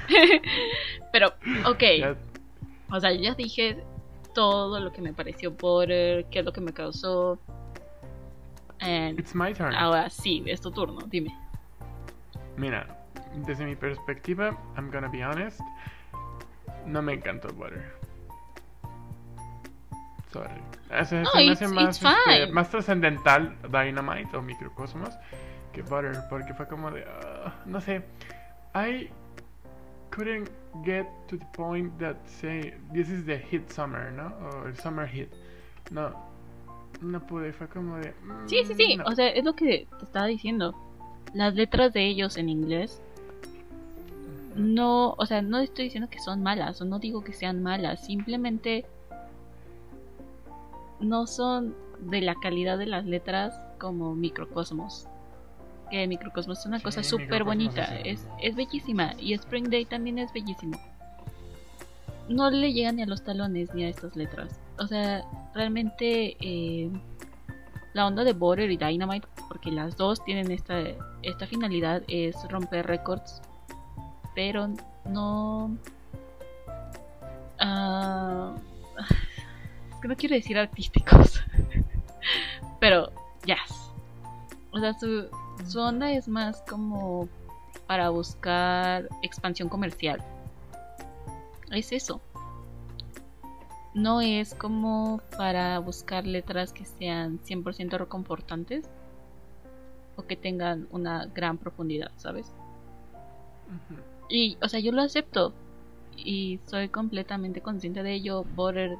pero, 1.11 1.27
ok. 1.65 1.83
Ya- 1.99 2.15
O 2.95 2.99
sea, 2.99 3.11
ya 3.11 3.33
dije 3.33 3.83
todo 4.33 4.79
lo 4.79 4.91
que 4.91 5.01
me 5.01 5.13
pareció 5.13 5.51
Border, 5.51 6.25
qué 6.25 6.39
es 6.39 6.45
lo 6.45 6.53
que 6.53 6.61
me 6.61 6.73
causó. 6.73 7.39
And 8.79 9.19
it's 9.19 9.35
my 9.35 9.53
turn. 9.53 9.73
ahora 9.73 10.09
sí, 10.09 10.43
es 10.45 10.61
tu 10.61 10.71
turno, 10.71 10.99
dime. 11.07 11.35
Mira, 12.57 13.05
desde 13.45 13.65
mi 13.65 13.75
perspectiva, 13.75 14.57
I'm 14.77 14.91
gonna 14.91 15.09
be 15.09 15.25
honest. 15.25 15.59
No 16.85 17.01
me 17.01 17.13
encantó 17.13 17.49
Butter. 17.53 17.93
Sorry. 20.31 20.61
No, 20.89 21.05
se 21.05 21.15
me 21.21 21.51
hace 21.51 21.67
más, 21.67 22.01
este, 22.01 22.51
más 22.51 22.69
trascendental 22.69 23.57
Dynamite 23.63 24.37
o 24.37 24.41
Microcosmos 24.41 25.13
que 25.73 25.81
Butter, 25.81 26.17
porque 26.29 26.53
fue 26.53 26.67
como 26.67 26.91
de. 26.91 27.05
ah, 27.05 27.53
no 27.65 27.81
sé. 27.81 28.03
I 28.73 29.09
couldn't 30.15 30.49
get 30.85 31.05
to 31.27 31.37
the 31.37 31.45
point 31.53 31.91
that 31.99 32.15
say 32.25 32.73
this 32.93 33.09
is 33.09 33.25
the 33.25 33.37
hit 33.37 33.69
summer, 33.69 34.11
¿no? 34.11 34.33
O 34.47 34.67
el 34.67 34.75
summer 34.77 35.07
hit. 35.07 35.29
No. 35.91 36.11
No 37.01 37.19
pude, 37.19 37.51
fue 37.51 37.67
como 37.67 37.97
de. 37.97 38.13
mm, 38.23 38.47
Sí, 38.47 38.63
sí, 38.65 38.73
sí. 38.75 38.95
no. 38.95 39.03
O 39.05 39.11
sea, 39.11 39.27
es 39.27 39.43
lo 39.43 39.53
que 39.53 39.87
te 39.99 40.05
estaba 40.05 40.27
diciendo. 40.27 40.73
Las 41.33 41.53
letras 41.55 41.91
de 41.91 42.05
ellos 42.05 42.37
en 42.37 42.47
inglés 42.47 43.01
no, 44.55 45.15
o 45.17 45.25
sea, 45.25 45.41
no 45.41 45.59
estoy 45.59 45.85
diciendo 45.85 46.09
que 46.09 46.19
son 46.19 46.41
malas 46.41 46.81
o 46.81 46.85
no 46.85 46.99
digo 46.99 47.23
que 47.23 47.33
sean 47.33 47.61
malas, 47.61 48.05
simplemente 48.05 48.85
no 51.01 51.27
son 51.27 51.75
de 51.99 52.21
la 52.21 52.35
calidad 52.35 52.77
de 52.77 52.85
las 52.85 53.05
letras 53.05 53.59
como 53.79 54.15
Microcosmos. 54.15 55.07
Que 55.89 56.07
Microcosmos 56.07 56.59
es 56.59 56.65
una 56.65 56.77
Sí, 56.79 56.83
cosa 56.83 57.03
súper 57.03 57.43
bonita, 57.43 57.83
es- 57.99 58.27
es, 58.41 58.55
bellísima 58.55 59.13
y 59.19 59.33
Spring 59.33 59.69
Day 59.69 59.85
también 59.85 60.19
es 60.19 60.31
bellísimo. 60.33 60.79
No 62.27 62.49
le 62.49 62.73
llegan 62.73 62.95
ni 62.95 63.03
a 63.03 63.05
los 63.05 63.23
talones 63.23 63.73
ni 63.75 63.83
a 63.83 63.89
estas 63.89 64.15
letras. 64.15 64.59
O 64.79 64.87
sea, 64.87 65.23
realmente 65.53 66.35
eh, 66.39 66.89
la 67.93 68.07
onda 68.07 68.23
de 68.23 68.33
Border 68.33 68.71
y 68.71 68.77
Dynamite, 68.77 69.27
porque 69.47 69.71
las 69.71 69.95
dos 69.95 70.23
tienen 70.25 70.49
esta, 70.51 70.79
esta 71.21 71.45
finalidad, 71.45 72.01
es 72.07 72.35
romper 72.49 72.87
récords, 72.87 73.41
pero 74.33 74.69
no... 75.05 75.77
ah, 77.59 78.53
es 79.93 79.99
que 80.01 80.07
no 80.07 80.15
quiero 80.15 80.35
decir 80.35 80.57
artísticos, 80.57 81.41
pero 82.79 83.11
jazz. 83.45 83.91
O 84.71 84.79
sea, 84.79 84.93
su, 84.99 85.27
su 85.67 85.79
onda 85.79 86.11
es 86.11 86.27
más 86.27 86.63
como 86.69 87.27
para 87.87 88.09
buscar 88.09 89.09
expansión 89.21 89.69
comercial. 89.69 90.23
Es 91.71 91.91
eso. 91.91 92.21
No 93.93 94.21
es 94.21 94.53
como 94.53 95.21
para 95.37 95.79
buscar 95.79 96.27
letras 96.27 96.73
que 96.73 96.85
sean 96.85 97.39
100% 97.39 97.97
reconfortantes 97.97 98.89
o 100.17 100.23
que 100.23 100.35
tengan 100.35 100.87
una 100.91 101.25
gran 101.27 101.57
profundidad, 101.57 102.11
¿sabes? 102.17 102.51
Y, 104.29 104.57
o 104.61 104.67
sea, 104.67 104.79
yo 104.79 104.91
lo 104.91 105.01
acepto 105.01 105.53
y 106.17 106.59
soy 106.65 106.89
completamente 106.89 107.61
consciente 107.61 108.03
de 108.03 108.13
ello. 108.13 108.43
Border 108.55 108.97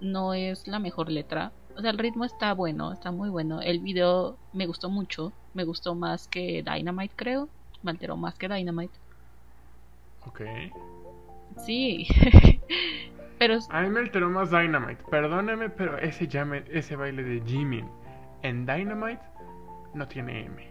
no 0.00 0.34
es 0.34 0.66
la 0.66 0.78
mejor 0.78 1.10
letra. 1.10 1.52
O 1.76 1.80
sea, 1.80 1.90
el 1.90 1.98
ritmo 1.98 2.24
está 2.24 2.54
bueno, 2.54 2.92
está 2.92 3.10
muy 3.10 3.28
bueno. 3.28 3.60
El 3.60 3.80
video 3.80 4.36
me 4.52 4.66
gustó 4.66 4.90
mucho. 4.90 5.32
Me 5.54 5.64
gustó 5.64 5.94
más 5.94 6.28
que 6.28 6.62
Dynamite, 6.62 7.14
creo. 7.16 7.48
Me 7.82 7.90
alteró 7.92 8.16
más 8.16 8.34
que 8.34 8.48
Dynamite. 8.48 8.94
Ok. 10.26 10.40
Sí. 11.64 12.06
Pero 13.38 13.58
A 13.70 13.82
mí 13.82 13.90
me 13.90 14.00
alteró 14.00 14.30
más 14.30 14.50
Dynamite. 14.50 15.02
Perdóname, 15.10 15.68
pero 15.68 15.98
ese, 15.98 16.28
llame- 16.28 16.64
ese 16.70 16.94
baile 16.96 17.22
de 17.24 17.42
Jimin 17.44 17.86
en 18.42 18.64
Dynamite 18.64 19.20
no 19.92 20.06
tiene 20.06 20.44
M. 20.46 20.68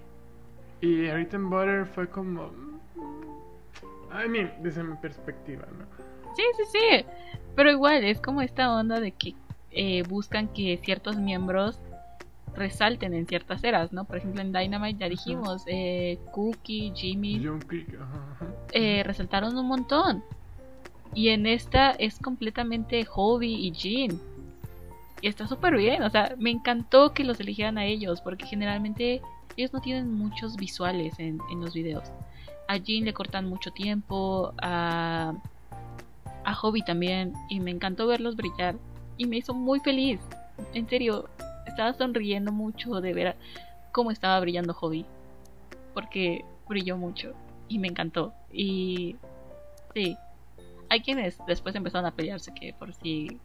Y 0.82 1.08
ahorita 1.10 1.36
en 1.36 1.50
Butter 1.50 1.86
fue 1.86 2.10
como. 2.10 2.52
I 4.26 4.30
mean, 4.30 4.52
desde 4.62 4.82
mi 4.84 4.96
perspectiva, 4.96 5.66
¿no? 5.78 5.86
Sí, 6.36 6.44
sí, 6.58 6.64
sí. 6.72 7.06
Pero 7.56 7.70
igual, 7.70 8.04
es 8.06 8.20
como 8.22 8.42
esta 8.42 8.74
onda 8.74 9.00
de 9.00 9.12
que 9.12 9.36
eh, 9.72 10.04
buscan 10.04 10.48
que 10.48 10.78
ciertos 10.84 11.18
miembros 11.18 11.80
resalten 12.56 13.14
en 13.14 13.26
ciertas 13.28 13.64
eras, 13.64 13.93
¿no? 13.93 14.06
Por 14.06 14.18
ejemplo, 14.18 14.41
en 14.41 14.51
Dynamite 14.51 14.99
ya 14.99 15.10
dijimos, 15.10 15.64
eh, 15.68 16.20
Cookie, 16.32 16.91
Jimmy, 16.95 17.45
eh, 18.72 19.04
resaltaron 19.04 19.58
un 19.58 19.68
montón. 19.68 20.24
Y 21.16 21.30
en 21.30 21.45
esta 21.45 21.91
es 21.91 22.20
completamente 22.20 23.06
Hobie 23.14 23.58
y 23.58 23.72
Jean. 23.72 24.20
Y 25.22 25.28
está 25.28 25.47
súper 25.47 25.78
bien, 25.78 26.04
o 26.04 26.10
sea, 26.10 26.36
me 26.38 26.49
encantó 26.49 27.14
que 27.14 27.24
los 27.24 27.39
eligieran 27.39 27.78
a 27.78 27.86
ellos, 27.86 28.20
porque 28.20 28.45
generalmente 28.45 29.22
ellos 29.56 29.72
no 29.72 29.80
tienen 29.80 30.12
muchos 30.14 30.58
visuales 30.58 31.18
en, 31.18 31.39
en 31.49 31.62
los 31.62 31.74
videos. 31.74 32.04
A 32.68 32.78
Jin 32.78 33.06
le 33.06 33.14
cortan 33.14 33.47
mucho 33.47 33.72
tiempo, 33.72 34.54
a, 34.62 35.34
a 36.43 36.54
Hobby 36.56 36.82
también, 36.84 37.34
y 37.49 37.60
me 37.60 37.72
encantó 37.72 38.08
verlos 38.08 38.36
brillar. 38.36 38.76
Y 39.18 39.26
me 39.26 39.38
hizo 39.38 39.54
muy 39.54 39.80
feliz. 39.80 40.20
En 40.74 40.89
serio, 40.89 41.30
estaba 41.66 41.93
sonriendo 41.93 42.51
mucho 42.51 43.01
de 43.01 43.14
ver 43.14 43.36
cómo 43.91 44.11
estaba 44.11 44.39
brillando 44.39 44.74
Hobby. 44.74 45.05
Porque 45.93 46.43
brilló 46.68 46.97
mucho 46.97 47.34
y 47.68 47.80
me 47.80 47.88
encantó. 47.88 48.34
Y 48.51 49.16
sí, 49.93 50.18
hay 50.89 51.01
quienes 51.01 51.39
después 51.47 51.76
empezaron 51.76 52.05
a 52.05 52.16
pelearse 52.16 52.53
que 52.53 52.74
por 52.74 52.93
si 52.93 53.39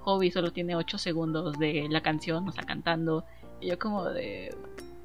Hobby 0.00 0.30
solo 0.30 0.52
tiene 0.52 0.76
8 0.76 0.98
segundos 0.98 1.58
de 1.58 1.86
la 1.88 2.00
canción, 2.00 2.46
o 2.48 2.52
sea, 2.52 2.64
cantando. 2.64 3.24
Y 3.60 3.68
yo 3.68 3.78
como 3.78 4.04
de 4.04 4.54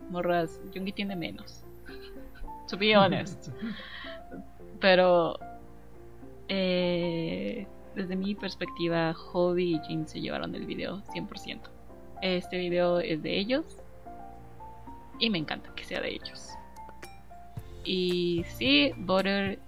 morras, 0.09 0.59
Jungi 0.73 0.91
tiene 0.91 1.15
menos. 1.15 1.63
To 2.69 2.77
be 2.77 2.97
honest. 2.97 3.49
Pero 4.81 5.39
eh, 6.49 7.65
desde 7.95 8.15
mi 8.15 8.35
perspectiva, 8.35 9.13
Hobby 9.13 9.75
y 9.75 9.79
Jin 9.87 10.07
se 10.07 10.19
llevaron 10.21 10.53
el 10.53 10.65
video 10.65 11.01
100%. 11.13 11.59
Este 12.21 12.57
video 12.57 12.99
es 12.99 13.21
de 13.21 13.37
ellos 13.37 13.77
y 15.19 15.29
me 15.29 15.37
encanta 15.37 15.69
que 15.75 15.83
sea 15.83 16.01
de 16.01 16.13
ellos. 16.13 16.49
Y 17.83 18.43
sí, 18.57 18.91
Butter 18.97 19.59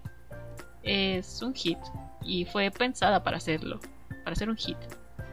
es 0.84 1.42
un 1.42 1.54
hit 1.54 1.78
y 2.24 2.46
fue 2.46 2.72
pensada 2.72 3.24
para 3.24 3.38
hacerlo, 3.38 3.80
para 4.24 4.34
hacer 4.34 4.50
un 4.50 4.58
hit. 4.58 4.78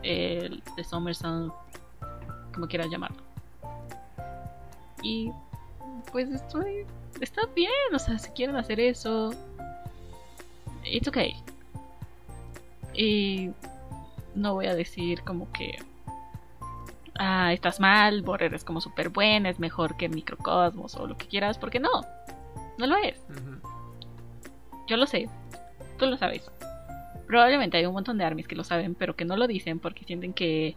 El 0.02 0.62
de 0.76 0.84
Summer 0.84 1.14
Sound, 1.14 1.52
como 2.54 2.68
quieras 2.68 2.88
llamarlo. 2.90 3.22
Y 5.02 5.32
pues 6.12 6.30
estoy. 6.30 6.86
Está 7.20 7.46
bien, 7.54 7.70
o 7.94 7.98
sea, 7.98 8.18
si 8.18 8.30
quieren 8.30 8.56
hacer 8.56 8.78
eso, 8.78 9.32
it's 10.84 11.08
okay. 11.08 11.34
Y 12.94 13.50
no 14.34 14.54
voy 14.54 14.66
a 14.66 14.74
decir 14.74 15.22
como 15.22 15.50
que 15.52 15.78
ah, 17.18 17.52
estás 17.52 17.80
mal, 17.80 18.22
Borrer 18.22 18.54
es 18.54 18.64
como 18.64 18.80
súper 18.80 19.10
buena, 19.10 19.48
es 19.48 19.58
mejor 19.58 19.96
que 19.96 20.08
Microcosmos 20.08 20.94
o 20.96 21.06
lo 21.06 21.16
que 21.16 21.26
quieras, 21.26 21.58
porque 21.58 21.80
no, 21.80 21.90
no 22.78 22.86
lo 22.86 22.96
es. 22.96 23.22
Yo 24.86 24.96
lo 24.96 25.06
sé, 25.06 25.28
tú 25.98 26.06
lo 26.06 26.16
sabes. 26.16 26.50
Probablemente 27.26 27.76
hay 27.76 27.86
un 27.86 27.94
montón 27.94 28.18
de 28.18 28.24
armies 28.24 28.46
que 28.46 28.54
lo 28.54 28.64
saben, 28.64 28.94
pero 28.94 29.16
que 29.16 29.24
no 29.24 29.36
lo 29.36 29.46
dicen 29.46 29.78
porque 29.78 30.04
sienten 30.04 30.32
que 30.32 30.76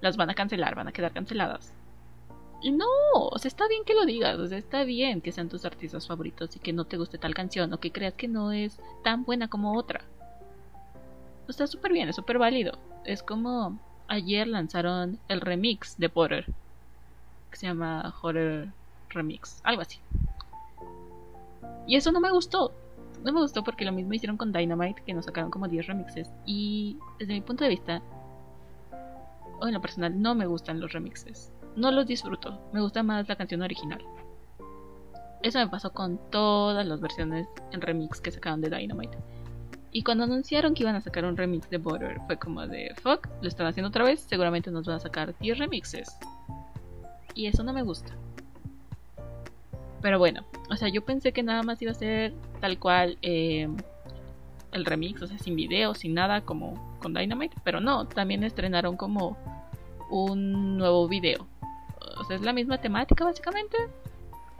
las 0.00 0.16
van 0.16 0.30
a 0.30 0.34
cancelar, 0.34 0.74
van 0.74 0.88
a 0.88 0.92
quedar 0.92 1.12
canceladas. 1.12 1.74
Y 2.62 2.70
no, 2.70 2.86
o 3.12 3.38
sea, 3.38 3.48
está 3.48 3.66
bien 3.66 3.84
que 3.84 3.94
lo 3.94 4.06
digas, 4.06 4.38
o 4.38 4.46
sea, 4.46 4.56
está 4.56 4.84
bien 4.84 5.20
que 5.20 5.32
sean 5.32 5.48
tus 5.48 5.64
artistas 5.64 6.06
favoritos 6.06 6.54
y 6.54 6.60
que 6.60 6.72
no 6.72 6.84
te 6.84 6.96
guste 6.96 7.18
tal 7.18 7.34
canción 7.34 7.72
o 7.72 7.80
que 7.80 7.90
creas 7.90 8.14
que 8.14 8.28
no 8.28 8.52
es 8.52 8.80
tan 9.02 9.24
buena 9.24 9.48
como 9.48 9.76
otra. 9.76 10.02
Está 11.48 11.66
súper 11.66 11.92
bien, 11.92 12.08
es 12.08 12.16
súper 12.16 12.38
válido. 12.38 12.78
Es 13.04 13.22
como 13.22 13.80
ayer 14.12 14.46
lanzaron 14.46 15.18
el 15.28 15.40
remix 15.40 15.96
de 15.96 16.10
Porter, 16.10 16.44
que 17.50 17.56
se 17.56 17.66
llama 17.66 18.14
Horror 18.20 18.68
Remix, 19.08 19.60
algo 19.64 19.80
así. 19.80 20.00
Y 21.86 21.96
eso 21.96 22.12
no 22.12 22.20
me 22.20 22.30
gustó. 22.30 22.72
No 23.24 23.32
me 23.32 23.40
gustó 23.40 23.64
porque 23.64 23.86
lo 23.86 23.92
mismo 23.92 24.12
hicieron 24.12 24.36
con 24.36 24.52
Dynamite, 24.52 25.02
que 25.06 25.14
nos 25.14 25.24
sacaron 25.24 25.50
como 25.50 25.66
10 25.66 25.86
remixes. 25.86 26.30
Y 26.44 26.98
desde 27.18 27.32
mi 27.32 27.40
punto 27.40 27.64
de 27.64 27.70
vista, 27.70 28.02
o 29.60 29.66
en 29.66 29.74
lo 29.74 29.80
personal, 29.80 30.20
no 30.20 30.34
me 30.34 30.46
gustan 30.46 30.80
los 30.80 30.92
remixes. 30.92 31.50
No 31.74 31.90
los 31.90 32.06
disfruto. 32.06 32.60
Me 32.72 32.82
gusta 32.82 33.02
más 33.02 33.26
la 33.28 33.36
canción 33.36 33.62
original. 33.62 34.04
Eso 35.42 35.58
me 35.58 35.68
pasó 35.68 35.90
con 35.92 36.18
todas 36.30 36.86
las 36.86 37.00
versiones 37.00 37.48
en 37.70 37.80
remix 37.80 38.20
que 38.20 38.30
sacaron 38.30 38.60
de 38.60 38.68
Dynamite. 38.68 39.16
Y 39.92 40.02
cuando 40.02 40.24
anunciaron 40.24 40.72
que 40.72 40.82
iban 40.82 40.96
a 40.96 41.02
sacar 41.02 41.26
un 41.26 41.36
remix 41.36 41.68
de 41.68 41.76
Border, 41.76 42.18
fue 42.26 42.38
como 42.38 42.66
de 42.66 42.94
fuck, 43.02 43.28
lo 43.42 43.48
están 43.48 43.66
haciendo 43.66 43.88
otra 43.88 44.04
vez, 44.04 44.20
seguramente 44.20 44.70
nos 44.70 44.86
van 44.86 44.96
a 44.96 45.00
sacar 45.00 45.34
10 45.38 45.58
remixes. 45.58 46.16
Y 47.34 47.46
eso 47.46 47.62
no 47.62 47.74
me 47.74 47.82
gusta. 47.82 48.14
Pero 50.00 50.18
bueno, 50.18 50.44
o 50.70 50.76
sea, 50.76 50.88
yo 50.88 51.04
pensé 51.04 51.32
que 51.32 51.42
nada 51.42 51.62
más 51.62 51.80
iba 51.82 51.92
a 51.92 51.94
ser 51.94 52.32
tal 52.60 52.78
cual 52.78 53.18
eh, 53.20 53.68
el 54.72 54.84
remix, 54.86 55.20
o 55.20 55.26
sea, 55.26 55.38
sin 55.38 55.54
video, 55.56 55.94
sin 55.94 56.14
nada, 56.14 56.40
como 56.40 56.96
con 57.00 57.12
Dynamite. 57.12 57.56
Pero 57.62 57.80
no, 57.80 58.06
también 58.06 58.42
estrenaron 58.44 58.96
como 58.96 59.36
un 60.10 60.78
nuevo 60.78 61.06
video. 61.06 61.46
O 62.18 62.24
sea, 62.24 62.36
es 62.36 62.42
la 62.42 62.54
misma 62.54 62.78
temática 62.78 63.24
básicamente, 63.24 63.76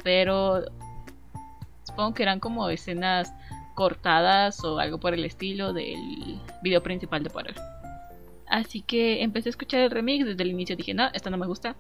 pero 0.05 0.63
supongo 1.85 2.15
que 2.15 2.23
eran 2.23 2.39
como 2.39 2.69
escenas 2.69 3.33
cortadas 3.75 4.63
o 4.65 4.79
algo 4.79 4.99
por 4.99 5.15
el 5.15 5.25
estilo 5.25 5.73
del 5.73 6.39
video 6.63 6.83
principal 6.83 7.23
de 7.23 7.31
Potter. 7.31 7.55
Así 8.47 8.83
que 8.83 9.23
empecé 9.23 9.49
a 9.49 9.51
escuchar 9.51 9.81
el 9.81 9.91
remix 9.91 10.27
desde 10.27 10.43
el 10.43 10.51
inicio. 10.51 10.77
Dije, 10.77 10.93
no, 10.93 11.09
esto 11.15 11.31
no 11.31 11.39
me 11.39 11.47
gusta. 11.47 11.75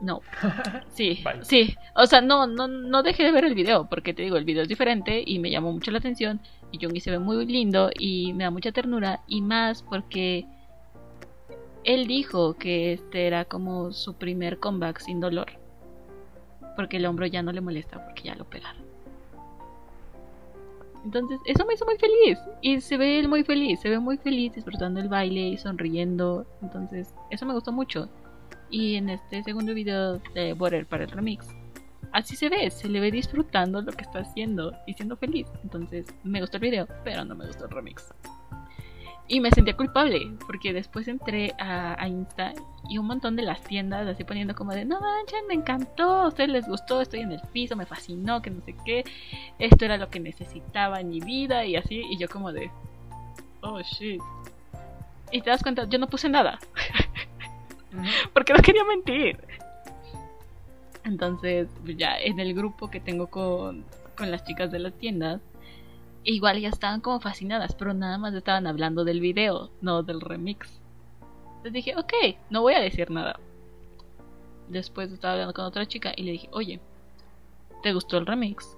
No. 0.00 0.20
Sí, 0.90 1.22
sí. 1.42 1.74
O 1.94 2.06
sea, 2.06 2.20
no, 2.20 2.46
no, 2.46 2.68
no 2.68 3.02
dejé 3.02 3.24
de 3.24 3.32
ver 3.32 3.44
el 3.44 3.54
video, 3.54 3.86
porque 3.88 4.14
te 4.14 4.22
digo, 4.22 4.36
el 4.36 4.44
video 4.44 4.62
es 4.62 4.68
diferente 4.68 5.22
y 5.26 5.38
me 5.38 5.50
llamó 5.50 5.72
mucho 5.72 5.90
la 5.90 5.98
atención. 5.98 6.40
Y 6.72 6.78
Jungi 6.82 7.00
se 7.00 7.10
ve 7.10 7.18
muy 7.18 7.44
lindo 7.46 7.90
y 7.98 8.32
me 8.32 8.44
da 8.44 8.50
mucha 8.50 8.72
ternura. 8.72 9.20
Y 9.26 9.42
más 9.42 9.82
porque 9.82 10.46
él 11.84 12.06
dijo 12.06 12.54
que 12.54 12.94
este 12.94 13.26
era 13.26 13.44
como 13.44 13.92
su 13.92 14.14
primer 14.14 14.58
comeback 14.58 15.00
sin 15.00 15.20
dolor. 15.20 15.52
Porque 16.76 16.96
el 16.96 17.06
hombro 17.06 17.26
ya 17.26 17.42
no 17.42 17.52
le 17.52 17.60
molesta, 17.60 18.04
porque 18.04 18.24
ya 18.24 18.34
lo 18.34 18.44
pegaron. 18.44 18.85
Entonces, 21.06 21.38
eso 21.44 21.64
me 21.64 21.74
hizo 21.74 21.84
muy 21.84 21.96
feliz. 21.98 22.36
Y 22.62 22.80
se 22.80 22.96
ve 22.96 23.20
él 23.20 23.28
muy 23.28 23.44
feliz, 23.44 23.78
se 23.78 23.88
ve 23.88 24.00
muy 24.00 24.18
feliz 24.18 24.52
disfrutando 24.54 24.98
el 24.98 25.08
baile 25.08 25.50
y 25.50 25.56
sonriendo. 25.56 26.44
Entonces, 26.62 27.14
eso 27.30 27.46
me 27.46 27.54
gustó 27.54 27.70
mucho. 27.70 28.08
Y 28.70 28.96
en 28.96 29.10
este 29.10 29.44
segundo 29.44 29.72
video 29.72 30.18
de 30.34 30.52
Border 30.54 30.84
para 30.84 31.04
el 31.04 31.10
remix, 31.10 31.46
así 32.12 32.34
se 32.34 32.48
ve, 32.48 32.68
se 32.70 32.88
le 32.88 32.98
ve 32.98 33.12
disfrutando 33.12 33.82
lo 33.82 33.92
que 33.92 34.02
está 34.02 34.18
haciendo 34.18 34.72
y 34.88 34.94
siendo 34.94 35.16
feliz. 35.16 35.46
Entonces, 35.62 36.06
me 36.24 36.40
gustó 36.40 36.56
el 36.56 36.62
video, 36.62 36.88
pero 37.04 37.24
no 37.24 37.36
me 37.36 37.46
gustó 37.46 37.66
el 37.66 37.70
remix. 37.70 38.12
Y 39.28 39.40
me 39.40 39.50
sentía 39.50 39.76
culpable, 39.76 40.32
porque 40.46 40.72
después 40.72 41.08
entré 41.08 41.52
a, 41.58 42.06
Insta 42.06 42.52
y 42.88 42.98
un 42.98 43.06
montón 43.06 43.34
de 43.34 43.42
las 43.42 43.60
tiendas 43.60 44.06
así 44.06 44.22
poniendo 44.22 44.54
como 44.54 44.72
de, 44.72 44.84
no 44.84 45.00
manchen, 45.00 45.46
me 45.48 45.54
encantó, 45.54 46.04
a 46.04 46.28
ustedes 46.28 46.50
les 46.50 46.68
gustó, 46.68 47.00
estoy 47.00 47.20
en 47.20 47.32
el 47.32 47.40
piso, 47.52 47.74
me 47.74 47.86
fascinó, 47.86 48.40
que 48.40 48.50
no 48.50 48.62
sé 48.64 48.76
qué, 48.84 49.04
esto 49.58 49.84
era 49.84 49.96
lo 49.96 50.10
que 50.10 50.20
necesitaba 50.20 51.00
en 51.00 51.08
mi 51.08 51.20
vida 51.20 51.64
y 51.64 51.74
así, 51.74 52.04
y 52.08 52.18
yo 52.18 52.28
como 52.28 52.52
de, 52.52 52.70
oh 53.62 53.80
shit. 53.80 54.22
Y 55.32 55.40
te 55.40 55.50
das 55.50 55.62
cuenta, 55.62 55.88
yo 55.88 55.98
no 55.98 56.06
puse 56.06 56.28
nada, 56.28 56.60
porque 58.32 58.52
no 58.52 58.60
quería 58.62 58.84
mentir. 58.84 59.38
Entonces, 61.02 61.68
ya 61.84 62.18
en 62.18 62.38
el 62.38 62.54
grupo 62.54 62.90
que 62.90 63.00
tengo 63.00 63.26
con, 63.26 63.84
con 64.16 64.30
las 64.30 64.44
chicas 64.44 64.70
de 64.70 64.78
las 64.78 64.92
tiendas, 64.94 65.40
igual 66.26 66.60
ya 66.60 66.68
estaban 66.68 67.00
como 67.00 67.20
fascinadas, 67.20 67.74
pero 67.74 67.94
nada 67.94 68.18
más 68.18 68.34
estaban 68.34 68.66
hablando 68.66 69.04
del 69.04 69.20
video, 69.20 69.70
no 69.80 70.02
del 70.02 70.20
remix. 70.20 70.80
Entonces 71.48 71.72
dije, 71.72 71.96
ok, 71.96 72.12
no 72.50 72.62
voy 72.62 72.74
a 72.74 72.80
decir 72.80 73.10
nada. 73.10 73.38
Después 74.68 75.12
estaba 75.12 75.34
hablando 75.34 75.54
con 75.54 75.64
otra 75.64 75.86
chica 75.86 76.12
y 76.16 76.24
le 76.24 76.32
dije, 76.32 76.48
oye, 76.52 76.80
¿te 77.82 77.92
gustó 77.92 78.18
el 78.18 78.26
remix? 78.26 78.76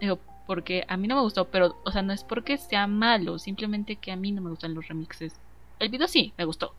Digo, 0.00 0.18
porque 0.46 0.84
a 0.88 0.96
mí 0.96 1.06
no 1.06 1.16
me 1.16 1.22
gustó, 1.22 1.44
pero, 1.48 1.76
o 1.84 1.92
sea, 1.92 2.00
no 2.00 2.14
es 2.14 2.24
porque 2.24 2.56
sea 2.56 2.86
malo, 2.86 3.38
simplemente 3.38 3.96
que 3.96 4.10
a 4.10 4.16
mí 4.16 4.32
no 4.32 4.40
me 4.40 4.50
gustan 4.50 4.74
los 4.74 4.88
remixes. 4.88 5.38
El 5.78 5.90
video 5.90 6.08
sí, 6.08 6.32
me 6.38 6.46
gustó. 6.46 6.72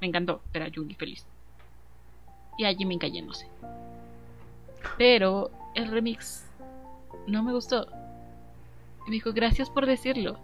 Me 0.00 0.06
encantó 0.06 0.40
ver 0.52 0.62
a 0.62 0.68
Yugi 0.68 0.94
feliz. 0.94 1.26
Y 2.56 2.64
a 2.64 2.72
Jimmy 2.72 2.98
cayéndose. 2.98 3.48
Pero 4.96 5.50
el 5.74 5.88
remix 5.88 6.48
no 7.26 7.42
me 7.42 7.52
gustó. 7.52 7.88
Y 9.06 9.10
me 9.10 9.14
dijo, 9.14 9.32
gracias 9.32 9.70
por 9.70 9.86
decirlo. 9.86 10.38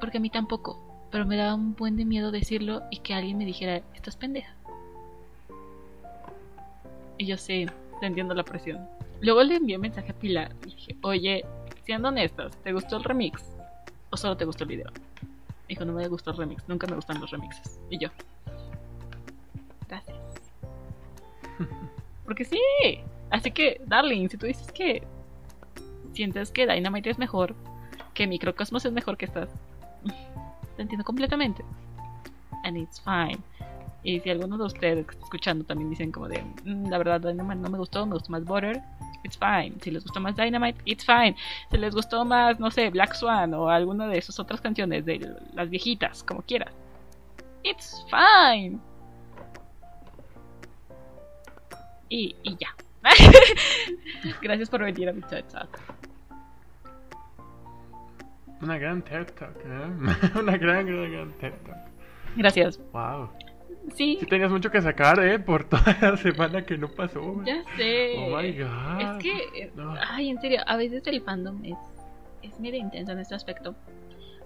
Porque 0.00 0.18
a 0.18 0.20
mí 0.20 0.30
tampoco. 0.30 0.80
Pero 1.10 1.26
me 1.26 1.36
daba 1.36 1.54
un 1.54 1.74
buen 1.74 1.96
de 1.96 2.04
miedo 2.04 2.30
decirlo 2.30 2.82
y 2.90 2.98
que 2.98 3.14
alguien 3.14 3.38
me 3.38 3.44
dijera, 3.44 3.82
estás 3.94 4.16
pendeja. 4.16 4.54
Y 7.18 7.26
yo 7.26 7.36
sé, 7.36 7.66
entiendo 8.02 8.34
la 8.34 8.42
presión. 8.42 8.86
Luego 9.20 9.42
le 9.42 9.56
envié 9.56 9.76
un 9.76 9.82
mensaje 9.82 10.10
a 10.10 10.14
Pilar 10.14 10.54
y 10.66 10.70
dije, 10.70 10.96
oye, 11.02 11.44
siendo 11.84 12.08
honestas, 12.08 12.56
¿te 12.58 12.72
gustó 12.72 12.96
el 12.96 13.04
remix? 13.04 13.42
¿O 14.10 14.16
solo 14.16 14.36
te 14.36 14.44
gustó 14.44 14.64
el 14.64 14.70
video? 14.70 14.90
dijo, 15.68 15.84
no 15.84 15.92
me 15.94 16.06
gustó 16.08 16.30
el 16.30 16.36
remix, 16.36 16.68
nunca 16.68 16.86
me 16.86 16.94
gustan 16.94 17.20
los 17.20 17.30
remixes. 17.30 17.80
Y 17.90 17.98
yo, 17.98 18.08
gracias. 19.88 20.16
Porque 22.24 22.44
sí. 22.44 22.60
Así 23.30 23.50
que, 23.50 23.80
darling, 23.86 24.28
si 24.28 24.36
tú 24.36 24.46
dices 24.46 24.70
que 24.70 25.02
sientes 26.12 26.52
que 26.52 26.66
Dynamite 26.66 27.10
es 27.10 27.18
mejor, 27.18 27.54
que 28.14 28.26
Microcosmos 28.26 28.84
es 28.84 28.92
mejor 28.92 29.16
que 29.16 29.26
estas. 29.26 29.48
Te 30.76 30.82
entiendo 30.82 31.04
completamente. 31.04 31.64
And 32.64 32.76
it's 32.76 33.00
fine. 33.00 33.38
Y 34.02 34.20
si 34.20 34.30
alguno 34.30 34.58
de 34.58 34.64
ustedes 34.64 35.06
que 35.06 35.16
escuchando 35.18 35.64
también 35.64 35.90
dicen 35.90 36.12
como 36.12 36.28
de, 36.28 36.42
"Mm, 36.64 36.88
la 36.88 36.98
verdad 36.98 37.20
Dynamite 37.20 37.56
no 37.56 37.70
me 37.70 37.78
gustó, 37.78 38.04
me 38.06 38.14
gustó 38.14 38.32
más 38.32 38.44
Butter, 38.44 38.82
it's 39.24 39.38
fine. 39.38 39.72
Si 39.80 39.90
les 39.90 40.02
gustó 40.02 40.20
más 40.20 40.36
Dynamite, 40.36 40.78
it's 40.84 41.04
fine. 41.04 41.34
Si 41.70 41.78
les 41.78 41.94
gustó 41.94 42.24
más, 42.24 42.60
no 42.60 42.70
sé, 42.70 42.90
Black 42.90 43.14
Swan 43.14 43.54
o 43.54 43.68
alguna 43.68 44.06
de 44.08 44.18
esas 44.18 44.38
otras 44.38 44.60
canciones 44.60 45.04
de 45.04 45.34
las 45.54 45.70
viejitas, 45.70 46.22
como 46.22 46.42
quieras, 46.42 46.72
it's 47.62 48.04
fine. 48.10 48.78
Y, 52.10 52.36
y 52.42 52.56
ya. 52.56 52.74
Gracias 54.42 54.68
por 54.68 54.82
venir 54.82 55.08
a 55.08 55.12
mi 55.12 55.22
chat. 55.22 55.44
Una 58.62 58.78
gran 58.78 59.02
TED 59.02 59.26
Talk, 59.38 59.56
¿eh? 59.64 60.38
Una 60.38 60.56
gran, 60.56 60.86
gran, 60.86 61.12
gran 61.12 61.32
TED 61.38 61.52
Talk. 61.66 61.76
Gracias. 62.36 62.80
Wow. 62.92 63.28
Sí, 63.94 64.16
Sí 64.18 64.26
tenías 64.26 64.50
mucho 64.50 64.70
que 64.70 64.80
sacar, 64.80 65.18
¿eh? 65.22 65.38
Por 65.38 65.64
toda 65.64 65.96
la 66.00 66.16
semana 66.16 66.64
que 66.64 66.78
no 66.78 66.88
pasó. 66.88 67.42
ya 67.44 67.62
sé. 67.76 68.14
Oh 68.18 68.36
my 68.40 68.52
god. 68.52 69.00
Es 69.00 69.22
que, 69.22 69.70
No. 69.74 69.94
ay, 70.10 70.30
en 70.30 70.40
serio, 70.40 70.60
a 70.66 70.76
veces 70.76 71.06
el 71.06 71.20
fandom 71.20 71.62
es, 71.64 71.76
es 72.42 72.58
medio 72.60 72.78
intenso 72.80 73.12
en 73.12 73.18
este 73.18 73.34
aspecto. 73.34 73.74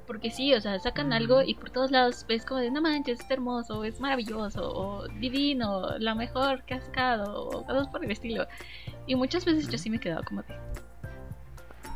Porque 0.08 0.30
sí, 0.30 0.54
o 0.54 0.60
sea, 0.60 0.78
sacan 0.80 1.12
algo 1.12 1.42
y 1.42 1.54
por 1.54 1.68
todos 1.70 1.90
lados 1.90 2.24
ves 2.26 2.44
como 2.46 2.60
de, 2.60 2.70
no 2.70 2.80
manches, 2.80 3.20
es 3.20 3.30
hermoso, 3.30 3.84
es 3.84 4.00
maravilloso, 4.00 4.62
o 4.72 5.06
divino, 5.20 5.98
la 5.98 6.14
mejor 6.14 6.62
que 6.64 6.74
ha 6.74 6.80
sacado, 6.80 7.44
o 7.48 7.64
cosas 7.66 7.88
por 7.88 8.02
el 8.02 8.10
estilo. 8.10 8.46
Y 9.06 9.14
muchas 9.16 9.44
veces 9.44 9.68
yo 9.68 9.76
sí 9.76 9.90
me 9.90 9.98
he 9.98 10.00
quedado 10.00 10.24
como 10.24 10.42
de, 10.42 10.54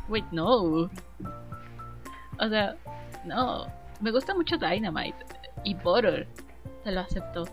wait, 0.07 0.25
no. 0.31 0.91
O 2.39 2.47
sea, 2.47 2.75
no. 3.25 3.67
Me 3.99 4.11
gusta 4.11 4.33
mucho 4.33 4.57
Dynamite 4.57 5.25
y 5.63 5.75
Butter, 5.75 6.27
se 6.83 6.91
lo 6.91 7.01
acepto. 7.01 7.45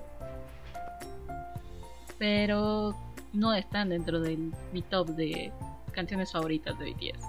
Pero 2.19 2.95
no 3.33 3.55
están 3.55 3.91
dentro 3.91 4.21
de 4.21 4.37
mi 4.73 4.83
top 4.83 5.09
de 5.11 5.53
canciones 5.93 6.33
favoritas 6.33 6.79
de 6.79 6.93
BTS. 6.93 7.25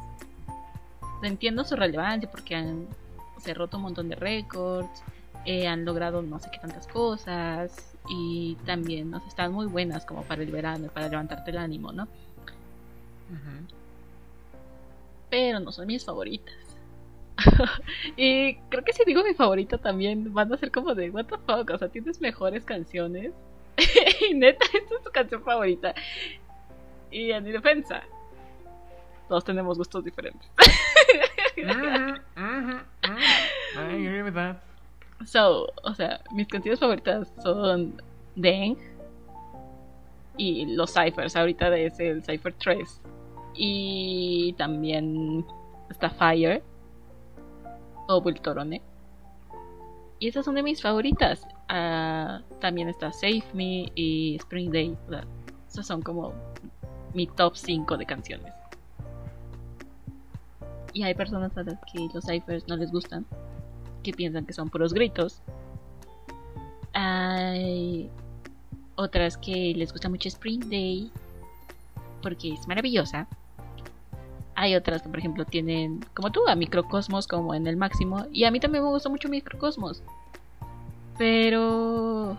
Entiendo 1.24 1.64
su 1.64 1.76
relevancia 1.76 2.30
porque 2.30 2.56
han 2.56 2.88
se 3.42 3.54
roto 3.54 3.78
un 3.78 3.84
montón 3.84 4.10
de 4.10 4.16
récords, 4.16 5.04
eh, 5.46 5.68
han 5.68 5.84
logrado 5.86 6.22
no 6.22 6.40
sé 6.40 6.50
qué 6.52 6.60
tantas 6.60 6.88
cosas 6.88 7.96
y 8.10 8.56
también 8.66 9.10
nos 9.10 9.26
están 9.28 9.52
muy 9.52 9.66
buenas 9.66 10.06
como 10.06 10.24
para 10.24 10.44
el 10.44 10.52
verano, 10.52 10.90
para 10.90 11.10
levantarte 11.10 11.52
el 11.52 11.58
ánimo, 11.58 11.92
¿no? 11.92 12.08
Pero 15.30 15.60
no 15.60 15.72
son 15.72 15.88
mis 15.88 16.04
favoritas. 16.04 16.54
y 18.18 18.56
creo 18.70 18.84
que 18.84 18.94
si 18.94 19.04
digo 19.06 19.24
mi 19.24 19.34
favorita 19.34 19.78
también 19.78 20.34
van 20.34 20.54
a 20.54 20.58
ser 20.58 20.72
como 20.72 20.94
de 20.96 21.10
what 21.10 21.26
the 21.26 21.38
fuck, 21.38 21.70
o 21.72 21.78
sea, 21.78 21.90
tienes 21.90 22.22
mejores 22.22 22.66
canciones. 22.66 23.34
y 24.30 24.34
neta, 24.34 24.66
esta 24.66 24.96
es 24.96 25.04
tu 25.04 25.12
canción 25.12 25.44
favorita. 25.44 25.94
Y 27.10 27.32
en 27.32 27.44
mi 27.44 27.52
defensa, 27.52 28.04
todos 29.28 29.44
tenemos 29.44 29.78
gustos 29.78 30.04
diferentes. 30.04 30.50
Ujú, 31.58 31.74
ujú, 32.38 32.78
ujú. 33.04 33.20
I 33.76 34.08
agree 34.08 34.24
with 34.24 34.34
that. 34.34 34.58
So, 35.26 35.68
o 35.84 35.94
sea, 35.94 36.22
mis 36.32 36.48
canciones 36.48 36.80
favoritas 36.80 37.32
son 37.44 38.02
Deng 38.36 38.78
y 40.38 40.66
los 40.76 40.94
ciphers. 40.94 41.36
Ahorita 41.36 41.76
es 41.78 42.00
el 42.00 42.24
Cypher 42.24 42.54
3. 42.54 43.02
Y 43.54 44.54
también 44.58 45.46
está 45.90 46.10
Fire 46.10 46.64
o 48.16 48.22
Bultorone. 48.22 48.82
Y 50.20 50.28
esas 50.28 50.46
son 50.46 50.56
de 50.56 50.64
mis 50.64 50.82
favoritas. 50.82 51.48
Ah, 51.68 52.42
también 52.60 52.90
está 52.90 53.12
Save 53.12 53.44
Me 53.54 53.92
y 53.96 54.36
Spring 54.36 54.72
Day. 54.72 54.98
Esas 55.68 55.88
son 55.88 56.02
como 56.02 56.34
mi 57.14 57.28
top 57.28 57.56
5 57.56 57.98
de 57.98 58.06
canciones. 58.06 58.54
Y 60.94 61.04
hay 61.04 61.14
personas 61.14 61.58
a 61.58 61.64
las 61.64 61.80
que 61.92 62.08
los 62.14 62.26
ciphers 62.26 62.68
no 62.68 62.76
les 62.76 62.92
gustan 62.92 63.26
que 64.04 64.14
piensan 64.14 64.46
que 64.46 64.54
son 64.54 64.70
puros 64.70 64.94
gritos. 64.94 65.42
Hay 66.94 68.10
otras 68.96 69.38
que 69.38 69.74
les 69.76 69.92
gusta 69.92 70.10
mucho 70.10 70.28
Spring 70.28 70.70
Day 70.70 71.12
porque 72.22 72.54
es 72.54 72.68
maravillosa. 72.68 73.28
Hay 74.62 74.76
otras 74.76 75.02
que, 75.02 75.10
por 75.10 75.18
ejemplo, 75.18 75.44
tienen, 75.44 76.06
como 76.14 76.32
tú, 76.32 76.48
a 76.48 76.56
Microcosmos 76.56 77.28
como 77.28 77.56
en 77.56 77.66
el 77.66 77.78
máximo. 77.78 78.28
Y 78.32 78.44
a 78.44 78.52
mí 78.52 78.60
también 78.60 78.84
me 78.84 78.92
gusta 78.92 79.10
mucho 79.10 79.28
Microcosmos. 79.28 80.04
Pero... 81.18 82.38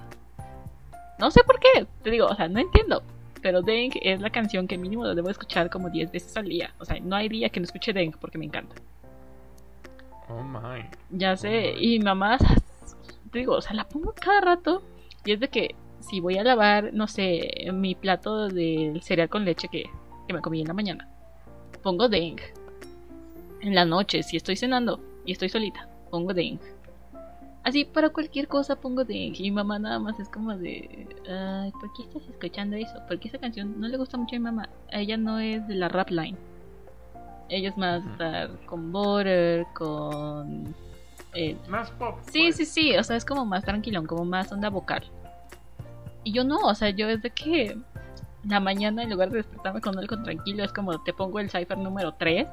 No 1.18 1.30
sé 1.32 1.42
por 1.42 1.58
qué. 1.58 1.84
Te 2.04 2.10
digo, 2.12 2.26
o 2.26 2.34
sea, 2.36 2.46
no 2.46 2.60
entiendo. 2.60 3.02
Pero 3.42 3.60
Deng 3.60 3.90
es 4.00 4.20
la 4.20 4.30
canción 4.30 4.68
que 4.68 4.78
mínimo 4.78 5.02
lo 5.02 5.16
debo 5.16 5.30
escuchar 5.30 5.68
como 5.68 5.90
10 5.90 6.12
veces 6.12 6.36
al 6.36 6.44
día. 6.44 6.72
O 6.78 6.84
sea, 6.84 7.00
no 7.00 7.16
hay 7.16 7.28
día 7.28 7.48
que 7.48 7.58
no 7.58 7.64
escuche 7.64 7.92
Deng 7.92 8.12
porque 8.12 8.38
me 8.38 8.44
encanta. 8.44 8.76
Oh 10.28 10.44
my. 10.44 10.84
Ya 11.10 11.36
sé, 11.36 11.72
Oh, 11.74 11.76
y 11.80 11.98
mamá, 11.98 12.38
te 13.32 13.40
digo, 13.40 13.56
o 13.56 13.60
sea, 13.60 13.74
la 13.74 13.88
pongo 13.88 14.14
cada 14.14 14.42
rato. 14.42 14.84
Y 15.24 15.32
es 15.32 15.40
de 15.40 15.48
que 15.48 15.74
si 15.98 16.20
voy 16.20 16.38
a 16.38 16.44
lavar, 16.44 16.90
no 16.92 17.08
sé, 17.08 17.50
mi 17.72 17.96
plato 17.96 18.46
del 18.46 19.02
cereal 19.02 19.28
con 19.28 19.44
leche 19.44 19.66
que, 19.66 19.90
que 20.28 20.32
me 20.32 20.40
comí 20.40 20.60
en 20.60 20.68
la 20.68 20.74
mañana, 20.74 21.08
pongo 21.82 22.08
Deng. 22.08 22.38
En 23.60 23.74
la 23.74 23.84
noche, 23.84 24.22
si 24.22 24.36
estoy 24.36 24.56
cenando 24.56 25.00
y 25.24 25.32
estoy 25.32 25.48
solita, 25.48 25.88
pongo 26.10 26.32
Deng. 26.34 26.58
Así, 27.64 27.84
para 27.84 28.10
cualquier 28.10 28.48
cosa 28.48 28.76
pongo 28.76 29.04
Deng. 29.04 29.34
Y 29.36 29.42
mi 29.42 29.50
mamá 29.52 29.78
nada 29.78 29.98
más 29.98 30.18
es 30.18 30.28
como 30.28 30.56
de, 30.56 31.06
ay, 31.28 31.70
¿por 31.72 31.92
qué 31.92 32.02
estás 32.02 32.22
escuchando 32.28 32.76
eso? 32.76 32.94
Porque 33.06 33.28
esa 33.28 33.38
canción 33.38 33.80
no 33.80 33.86
le 33.88 33.96
gusta 33.96 34.16
mucho 34.16 34.34
a 34.34 34.38
mi 34.38 34.44
mamá. 34.44 34.68
A 34.92 34.98
ella 35.00 35.16
no 35.16 35.38
es 35.38 35.66
de 35.68 35.74
la 35.76 35.88
rap 35.88 36.10
line. 36.10 36.36
Ella 37.48 37.68
es 37.68 37.76
más 37.76 38.04
estar 38.06 38.50
con 38.66 38.90
Butter, 38.90 39.66
con... 39.74 40.74
eh, 41.34 41.56
Más 41.68 41.90
pop. 41.92 42.18
Sí, 42.32 42.44
pues. 42.44 42.56
sí, 42.56 42.64
sí, 42.64 42.96
o 42.96 43.04
sea, 43.04 43.16
es 43.16 43.24
como 43.24 43.44
más 43.44 43.64
tranquilón, 43.64 44.06
como 44.06 44.24
más 44.24 44.50
onda 44.50 44.70
vocal. 44.70 45.04
Y 46.24 46.32
yo 46.32 46.44
no, 46.44 46.58
o 46.60 46.74
sea, 46.74 46.90
yo 46.90 47.06
desde 47.08 47.30
que 47.30 47.76
la 48.44 48.60
mañana 48.60 49.02
en 49.02 49.10
lugar 49.10 49.30
de 49.30 49.38
despertarme 49.38 49.80
con 49.80 49.98
algo 49.98 50.22
tranquilo, 50.22 50.64
es 50.64 50.72
como 50.72 51.02
te 51.02 51.12
pongo 51.12 51.40
el 51.40 51.50
cipher 51.50 51.78
número 51.78 52.14
3, 52.14 52.46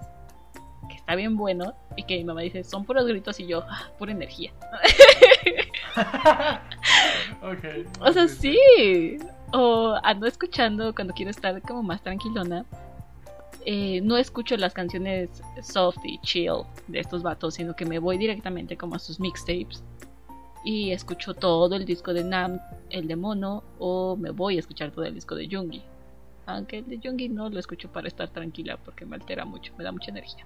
que 0.89 0.95
está 0.95 1.15
bien 1.15 1.37
bueno, 1.37 1.73
y 1.95 2.03
que 2.03 2.17
mi 2.17 2.23
mamá 2.23 2.41
dice, 2.41 2.63
son 2.63 2.85
puros 2.85 3.05
gritos 3.05 3.39
y 3.39 3.47
yo, 3.47 3.63
ah, 3.69 3.89
pura 3.97 4.11
energía. 4.11 4.51
O 8.01 8.13
sea, 8.13 8.27
sí. 8.27 9.17
O 9.51 9.95
ando 10.03 10.27
escuchando 10.27 10.93
cuando 10.93 11.13
quiero 11.13 11.31
estar 11.31 11.61
como 11.61 11.83
más 11.83 12.01
tranquilona. 12.01 12.65
eh, 13.65 14.01
no 14.01 14.17
escucho 14.17 14.55
las 14.57 14.73
canciones 14.73 15.29
soft 15.61 15.99
y 16.05 16.19
chill 16.21 16.63
de 16.87 16.99
estos 16.99 17.23
vatos, 17.23 17.55
sino 17.55 17.75
que 17.75 17.85
me 17.85 17.99
voy 17.99 18.17
directamente 18.17 18.77
como 18.77 18.95
a 18.95 18.99
sus 18.99 19.19
mixtapes 19.19 19.83
y 20.63 20.91
escucho 20.91 21.33
todo 21.33 21.75
el 21.75 21.85
disco 21.85 22.13
de 22.13 22.23
Nam, 22.23 22.59
el 22.89 23.07
de 23.07 23.15
Mono, 23.15 23.63
o 23.79 24.15
me 24.15 24.31
voy 24.31 24.57
a 24.57 24.59
escuchar 24.59 24.91
todo 24.91 25.05
el 25.05 25.13
disco 25.13 25.35
de 25.35 25.47
Jungi. 25.49 25.81
Aunque 26.45 26.79
el 26.79 26.87
de 26.87 26.99
Jungi 27.01 27.29
no 27.29 27.49
lo 27.49 27.59
escucho 27.59 27.89
para 27.91 28.07
estar 28.07 28.29
tranquila 28.29 28.77
porque 28.77 29.05
me 29.05 29.15
altera 29.15 29.45
mucho, 29.45 29.73
me 29.77 29.83
da 29.83 29.91
mucha 29.91 30.11
energía. 30.11 30.45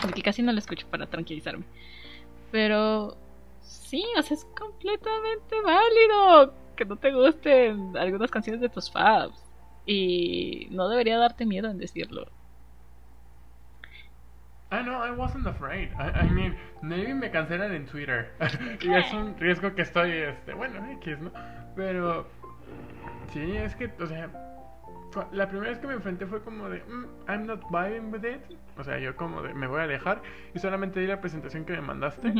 Porque 0.00 0.22
casi 0.22 0.42
no 0.42 0.52
lo 0.52 0.58
escucho 0.58 0.86
para 0.88 1.06
tranquilizarme. 1.06 1.64
Pero 2.52 3.16
sí, 3.62 4.04
o 4.18 4.22
sea, 4.22 4.36
es 4.36 4.44
completamente 4.56 5.60
válido 5.62 6.54
que 6.76 6.84
no 6.84 6.96
te 6.96 7.12
gusten 7.12 7.96
algunas 7.96 8.30
canciones 8.30 8.60
de 8.60 8.68
tus 8.68 8.90
faves. 8.90 9.42
Y 9.86 10.68
no 10.70 10.88
debería 10.88 11.18
darte 11.18 11.46
miedo 11.46 11.68
en 11.68 11.78
decirlo. 11.78 12.28
I 14.72 14.82
know, 14.82 15.02
I 15.02 15.10
wasn't 15.10 15.46
afraid. 15.46 15.90
I, 15.98 16.26
I 16.26 16.30
mean, 16.30 16.54
maybe 16.82 17.12
me 17.12 17.30
cancelan 17.30 17.72
en 17.72 17.86
Twitter. 17.86 18.30
y 18.80 18.92
es 18.92 19.12
un 19.12 19.36
riesgo 19.38 19.74
que 19.74 19.82
estoy, 19.82 20.12
este, 20.12 20.54
bueno, 20.54 20.84
X, 20.92 21.18
¿no? 21.20 21.32
Pero, 21.74 22.28
sí, 23.32 23.56
es 23.56 23.74
que, 23.74 23.90
o 24.00 24.06
sea, 24.06 24.28
la 25.32 25.48
primera 25.48 25.70
vez 25.70 25.80
que 25.80 25.88
me 25.88 25.94
enfrenté 25.94 26.24
fue 26.26 26.40
como 26.42 26.68
de, 26.68 26.78
"Mm, 26.84 27.04
I'm 27.28 27.46
not 27.46 27.62
vibing 27.70 28.12
with 28.12 28.24
it. 28.24 28.40
O 28.78 28.84
sea, 28.84 28.98
yo 29.00 29.16
como 29.16 29.42
de, 29.42 29.52
me 29.54 29.66
voy 29.66 29.80
a 29.80 29.82
alejar. 29.82 30.22
Y 30.54 30.60
solamente 30.60 31.00
di 31.00 31.06
la 31.08 31.20
presentación 31.20 31.64
que 31.64 31.72
me 31.72 31.80
mandaste 31.80 32.32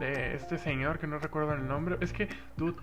de 0.00 0.34
este 0.34 0.58
señor 0.58 0.98
que 0.98 1.06
no 1.06 1.18
recuerdo 1.20 1.52
el 1.54 1.66
nombre. 1.68 1.96
Es 2.00 2.12
que, 2.12 2.28
dude, 2.56 2.76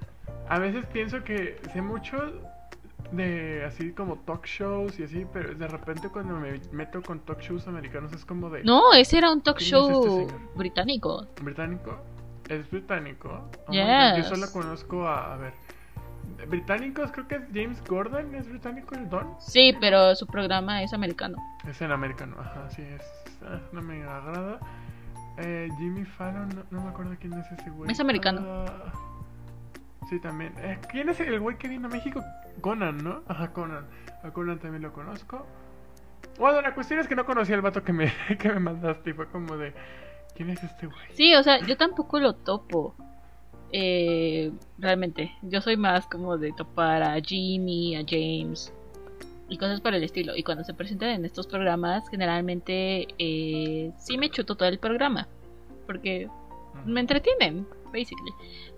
a 0.48 0.60
veces 0.60 0.86
pienso 0.86 1.24
que 1.26 1.60
sé 1.74 1.82
mucho 1.82 2.42
de 3.14 3.64
así 3.66 3.92
como 3.92 4.18
talk 4.20 4.46
shows 4.46 5.00
y 5.00 5.04
así, 5.04 5.26
pero 5.32 5.54
de 5.56 5.68
repente 5.68 6.10
cuando 6.10 6.36
me 6.36 6.60
meto 6.72 7.02
con 7.02 7.20
talk 7.20 7.40
shows 7.40 7.68
americanos 7.68 8.12
es 8.14 8.26
como 8.26 8.50
de 8.50 8.64
No, 8.64 8.94
ese 8.94 9.18
era 9.20 9.32
un 9.32 9.42
talk 9.42 9.58
¿Quién 9.58 9.68
es 9.68 9.74
este 9.74 9.92
show 9.94 10.28
británico. 10.56 11.28
británico. 11.42 11.98
¿Es 12.50 12.70
británico? 12.70 13.50
Oh 13.68 13.74
Yo 13.74 14.24
solo 14.24 14.52
conozco 14.52 15.08
a, 15.08 15.34
a 15.34 15.38
ver, 15.38 15.54
británicos 16.48 17.12
creo 17.12 17.28
que 17.28 17.36
es 17.36 17.44
James 17.54 17.82
Gordon, 17.88 18.34
¿es 18.36 18.50
británico 18.50 18.96
el 18.96 19.10
Don? 19.10 19.36
Sí, 19.40 19.76
pero 19.80 20.16
su 20.16 20.28
programa 20.28 20.84
es 20.84 20.94
americano. 20.94 21.38
Es 21.68 21.82
en 21.82 21.92
americano, 21.92 22.36
ajá, 22.40 22.70
sí, 22.70 22.82
es, 22.82 23.02
ah, 23.46 23.60
no 23.72 23.82
me 23.82 24.04
agrada. 24.04 24.60
Eh, 25.38 25.70
Jimmy 25.78 26.06
Fallon, 26.06 26.50
no, 26.50 26.64
no 26.70 26.84
me 26.84 26.90
acuerdo 26.90 27.16
quién 27.20 27.34
es 27.34 27.52
ese 27.52 27.70
güey. 27.72 27.92
Es 27.92 28.00
americano. 28.00 28.42
Ah, 28.46 28.94
Sí, 30.10 30.20
también. 30.20 30.54
Eh, 30.58 30.80
¿Quién 30.90 31.10
es 31.10 31.20
el 31.20 31.40
güey 31.40 31.58
que 31.58 31.68
vino 31.68 31.88
a 31.88 31.92
México? 31.92 32.24
Conan, 32.62 33.04
¿no? 33.04 33.22
Ajá, 33.28 33.52
Conan. 33.54 33.86
A 34.24 34.32
Conan 34.32 34.60
también 34.60 34.84
lo 34.84 34.94
conozco. 34.94 35.46
Bueno, 36.38 36.62
la 36.62 36.74
cuestión 36.74 37.00
es 37.00 37.08
que 37.08 37.16
no 37.16 37.26
conocía 37.26 37.56
al 37.56 37.62
vato 37.62 37.84
que 37.84 37.94
me, 37.94 38.12
que 38.40 38.50
me 38.50 38.60
mandaste 38.60 39.12
y 39.12 39.14
fue 39.14 39.28
como 39.28 39.58
de... 39.58 39.74
¿Quién 40.36 40.50
es 40.50 40.64
este 40.64 40.88
güey? 40.88 40.98
Sí, 41.14 41.36
o 41.36 41.44
sea, 41.44 41.60
yo 41.60 41.78
tampoco 41.78 42.20
lo 42.20 42.34
topo. 42.34 42.96
Eh, 43.72 44.52
realmente, 44.80 45.32
yo 45.44 45.62
soy 45.62 45.78
más 45.78 46.08
como 46.08 46.38
de 46.38 46.52
topar 46.54 47.04
a 47.04 47.20
Jimmy, 47.22 47.96
a 47.96 48.04
James 48.08 48.74
y 49.50 49.58
cosas 49.58 49.82
por 49.82 49.94
el 49.94 50.04
estilo. 50.04 50.36
Y 50.36 50.44
cuando 50.44 50.64
se 50.64 50.74
presentan 50.74 51.10
en 51.10 51.26
estos 51.26 51.48
programas, 51.48 52.10
generalmente 52.10 53.08
eh, 53.20 53.92
sí 53.98 54.18
me 54.18 54.30
chuto 54.30 54.56
todo 54.56 54.70
el 54.70 54.80
programa. 54.80 55.28
Porque 55.86 56.28
me 56.86 57.00
entretienen, 57.00 57.68
basically. 57.86 58.32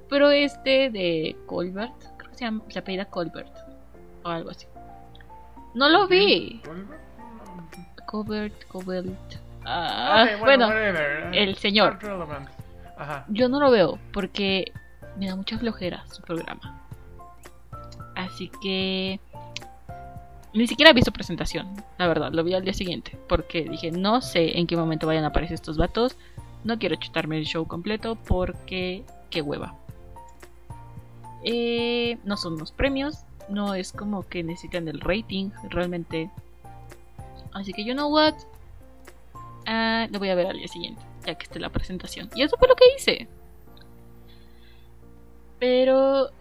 Pero 0.10 0.30
este 0.32 0.90
de 0.90 1.36
Colbert, 1.46 1.94
creo 2.18 2.32
que 2.32 2.38
se 2.38 2.46
llama, 2.46 2.64
se 2.70 2.80
apellida 2.80 3.06
Colbert 3.06 3.52
o 4.24 4.30
algo 4.30 4.52
así. 4.52 4.68
No 5.74 5.90
lo 5.90 6.08
vi. 6.08 6.62
¿Colbert? 8.06 8.68
Colbert. 8.68 9.36
Ah, 9.66 10.28
Ok, 10.34 10.40
bueno, 10.42 10.72
el 11.34 11.56
señor. 11.58 11.98
Ajá. 12.98 13.26
yo 13.28 13.50
no 13.50 13.60
lo 13.60 13.72
veo 13.72 14.00
porque 14.14 14.72
me 15.18 15.28
da 15.28 15.36
mucha 15.36 15.58
flojera 15.58 16.06
su 16.08 16.22
programa. 16.22 16.82
Así 18.16 18.50
que 18.62 19.20
ni 20.54 20.68
siquiera 20.68 20.94
vi 20.94 21.02
su 21.02 21.12
presentación, 21.12 21.68
la 21.98 22.08
verdad, 22.08 22.32
lo 22.32 22.44
vi 22.46 22.54
al 22.54 22.64
día 22.64 22.74
siguiente, 22.74 23.18
porque 23.28 23.64
dije, 23.64 23.92
no 23.92 24.22
sé 24.22 24.58
en 24.58 24.68
qué 24.68 24.78
momento 24.78 25.08
vayan 25.08 25.26
a 25.26 25.28
aparecer 25.28 25.56
estos 25.56 25.78
vatos, 25.78 26.16
no 26.64 26.80
quiero 26.80 26.96
chutarme 26.96 27.38
el 27.38 27.44
show 27.46 27.68
completo 27.68 28.16
porque 28.16 29.04
qué 29.30 29.42
hueva. 29.42 29.76
Eh, 31.48 32.18
no 32.24 32.38
son 32.38 32.56
unos 32.56 32.72
premios, 32.72 33.20
no 33.50 33.76
es 33.76 33.94
como 33.94 34.28
que 34.28 34.44
necesitan 34.44 34.88
el 34.88 35.00
rating, 35.00 35.52
realmente. 35.70 36.32
Así 37.54 37.72
que, 37.72 37.86
you 37.86 37.94
know 37.94 38.12
what? 38.12 38.34
Ah, 39.68 40.08
lo 40.12 40.20
voy 40.20 40.30
a 40.30 40.36
ver 40.36 40.48
al 40.48 40.58
día 40.58 40.68
siguiente, 40.68 41.02
ya 41.26 41.36
que 41.36 41.44
esté 41.44 41.60
la 41.60 41.70
presentación. 41.70 42.30
Y 42.36 42.42
eso 42.42 42.58
fue 42.58 42.68
lo 42.68 42.76
que 42.76 42.86
hice. 42.98 43.28
Pero... 45.60 46.32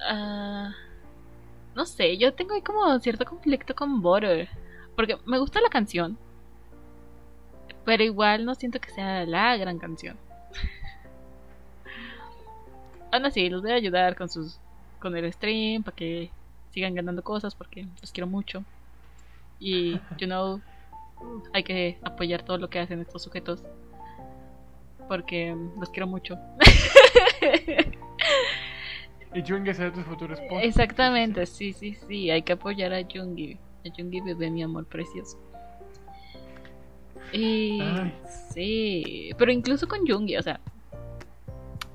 ah, 0.00 0.74
no 1.74 1.86
sé, 1.86 2.18
yo 2.18 2.34
tengo 2.34 2.54
ahí 2.54 2.62
como 2.62 2.98
cierto 2.98 3.24
conflicto 3.24 3.74
con 3.74 4.02
Butter. 4.02 4.48
Porque 4.96 5.16
me 5.26 5.38
gusta 5.38 5.60
la 5.60 5.70
canción. 5.70 6.18
Pero 7.84 8.02
igual 8.02 8.44
no 8.44 8.54
siento 8.56 8.80
que 8.80 8.90
sea 8.90 9.24
la 9.24 9.56
gran 9.56 9.78
canción. 9.78 10.18
Aún 13.12 13.26
así, 13.26 13.48
los 13.48 13.62
voy 13.62 13.72
a 13.72 13.74
ayudar 13.74 14.16
con 14.16 14.28
sus 14.28 14.58
con 14.98 15.16
el 15.16 15.32
stream 15.32 15.82
para 15.82 15.96
que 15.96 16.30
sigan 16.70 16.94
ganando 16.94 17.22
cosas 17.22 17.54
porque 17.54 17.86
los 18.00 18.12
quiero 18.12 18.26
mucho. 18.26 18.64
Y, 19.58 19.92
you 20.18 20.26
know, 20.26 20.60
hay 21.52 21.62
que 21.62 21.98
apoyar 22.02 22.42
todo 22.42 22.58
lo 22.58 22.70
que 22.70 22.78
hacen 22.78 23.00
estos 23.00 23.22
sujetos. 23.22 23.62
Porque 25.08 25.56
los 25.78 25.90
quiero 25.90 26.06
mucho. 26.06 26.38
Y 29.34 29.42
Junge 29.42 29.74
será 29.74 29.92
tu 29.92 30.00
futuro 30.00 30.34
esposo. 30.34 30.60
Exactamente, 30.60 31.46
sí, 31.46 31.72
sí, 31.72 31.94
sí. 31.94 32.30
Hay 32.30 32.42
que 32.42 32.54
apoyar 32.54 32.92
a 32.92 33.02
Jungi. 33.02 33.58
A 33.86 33.90
Jungi 33.96 34.20
bebé, 34.20 34.50
mi 34.50 34.62
amor 34.62 34.86
precioso. 34.86 35.38
Y 37.32 37.80
Ay. 37.80 38.12
sí, 38.52 39.30
pero 39.38 39.52
incluso 39.52 39.86
con 39.86 40.04
Jungi, 40.04 40.36
o 40.36 40.42
sea, 40.42 40.60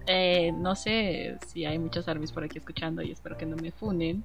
eh, 0.07 0.51
no 0.51 0.75
sé 0.75 1.37
si 1.47 1.65
hay 1.65 1.79
muchos 1.79 2.07
armies 2.07 2.31
por 2.31 2.43
aquí 2.43 2.57
escuchando 2.57 3.01
y 3.01 3.11
espero 3.11 3.37
que 3.37 3.45
no 3.45 3.55
me 3.55 3.71
funen 3.71 4.23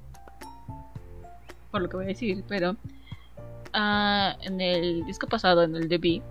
por 1.70 1.82
lo 1.82 1.88
que 1.88 1.96
voy 1.96 2.04
a 2.06 2.08
decir, 2.08 2.44
pero 2.48 2.76
ah, 3.72 4.36
en 4.42 4.60
el 4.60 5.04
disco 5.06 5.26
pasado, 5.26 5.62
en 5.62 5.76
el 5.76 5.88
debut, 5.88 6.22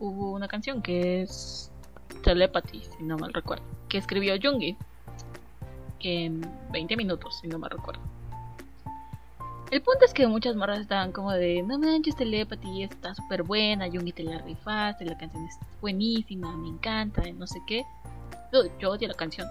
hubo 0.00 0.32
una 0.32 0.48
canción 0.48 0.82
que 0.82 1.22
es 1.22 1.70
Telepathy, 2.22 2.80
si 2.80 3.04
no 3.04 3.16
mal 3.16 3.32
recuerdo, 3.32 3.64
que 3.88 3.98
escribió 3.98 4.34
Jungi 4.42 4.76
en 6.00 6.46
20 6.72 6.96
minutos, 6.96 7.38
si 7.40 7.48
no 7.48 7.58
me 7.58 7.68
recuerdo. 7.68 8.00
El 9.70 9.82
punto 9.82 10.04
es 10.04 10.12
que 10.12 10.26
muchas 10.26 10.54
morras 10.54 10.80
estaban 10.80 11.10
como 11.10 11.32
de, 11.32 11.62
no 11.62 11.78
manches, 11.78 12.14
Telepathy 12.16 12.84
está 12.84 13.14
súper 13.14 13.42
buena, 13.42 13.86
Jungi 13.86 14.12
te 14.12 14.22
la 14.22 14.38
rifaste, 14.38 15.04
la 15.04 15.16
canción 15.16 15.44
es 15.44 15.58
buenísima, 15.80 16.56
me 16.56 16.68
encanta, 16.68 17.22
no 17.32 17.46
sé 17.46 17.60
qué. 17.66 17.84
Yo, 18.54 18.62
yo 18.78 18.92
odio 18.92 19.08
la 19.08 19.14
canción. 19.14 19.48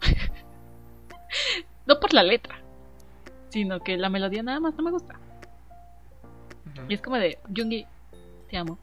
no 1.86 2.00
por 2.00 2.14
la 2.14 2.22
letra, 2.22 2.58
sino 3.50 3.80
que 3.80 3.98
la 3.98 4.08
melodía 4.08 4.42
nada 4.42 4.60
más 4.60 4.74
no 4.76 4.82
me 4.82 4.90
gusta. 4.90 5.20
Y 6.88 6.94
es 6.94 7.02
como 7.02 7.16
de, 7.16 7.38
Jungi, 7.54 7.84
te 8.48 8.56
amo. 8.56 8.78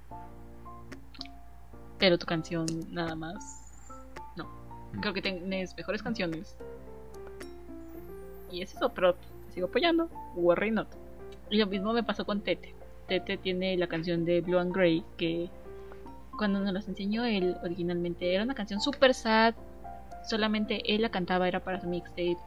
Pero 1.97 2.19
tu 2.19 2.27
canción 2.27 2.67
nada 2.91 3.15
más. 3.15 3.91
No. 4.35 4.47
Creo 5.01 5.13
que 5.15 5.23
tienes 5.23 5.75
mejores 5.75 6.03
canciones. 6.03 6.55
Y 8.51 8.61
es 8.61 8.75
eso, 8.75 8.89
pero 8.89 9.15
sigo 9.55 9.65
apoyando. 9.65 10.07
Worry 10.35 10.69
not. 10.69 10.89
Y 11.49 11.57
lo 11.57 11.65
mismo 11.65 11.93
me 11.93 12.03
pasó 12.03 12.27
con 12.27 12.41
Tete. 12.41 12.75
Tete 13.07 13.37
tiene 13.37 13.75
la 13.75 13.87
canción 13.87 14.23
de 14.23 14.41
Blue 14.41 14.59
and 14.59 14.71
Grey 14.71 15.03
que 15.17 15.49
cuando 16.37 16.59
nos 16.59 16.73
las 16.73 16.87
enseñó 16.87 17.25
él 17.25 17.57
originalmente 17.63 18.33
era 18.33 18.43
una 18.43 18.55
canción 18.55 18.81
super 18.81 19.13
sad. 19.13 19.53
Solamente 20.27 20.93
él 20.93 21.01
la 21.01 21.09
cantaba, 21.09 21.47
era 21.47 21.63
para 21.63 21.81
su 21.81 21.87
mixtape. 21.87 22.37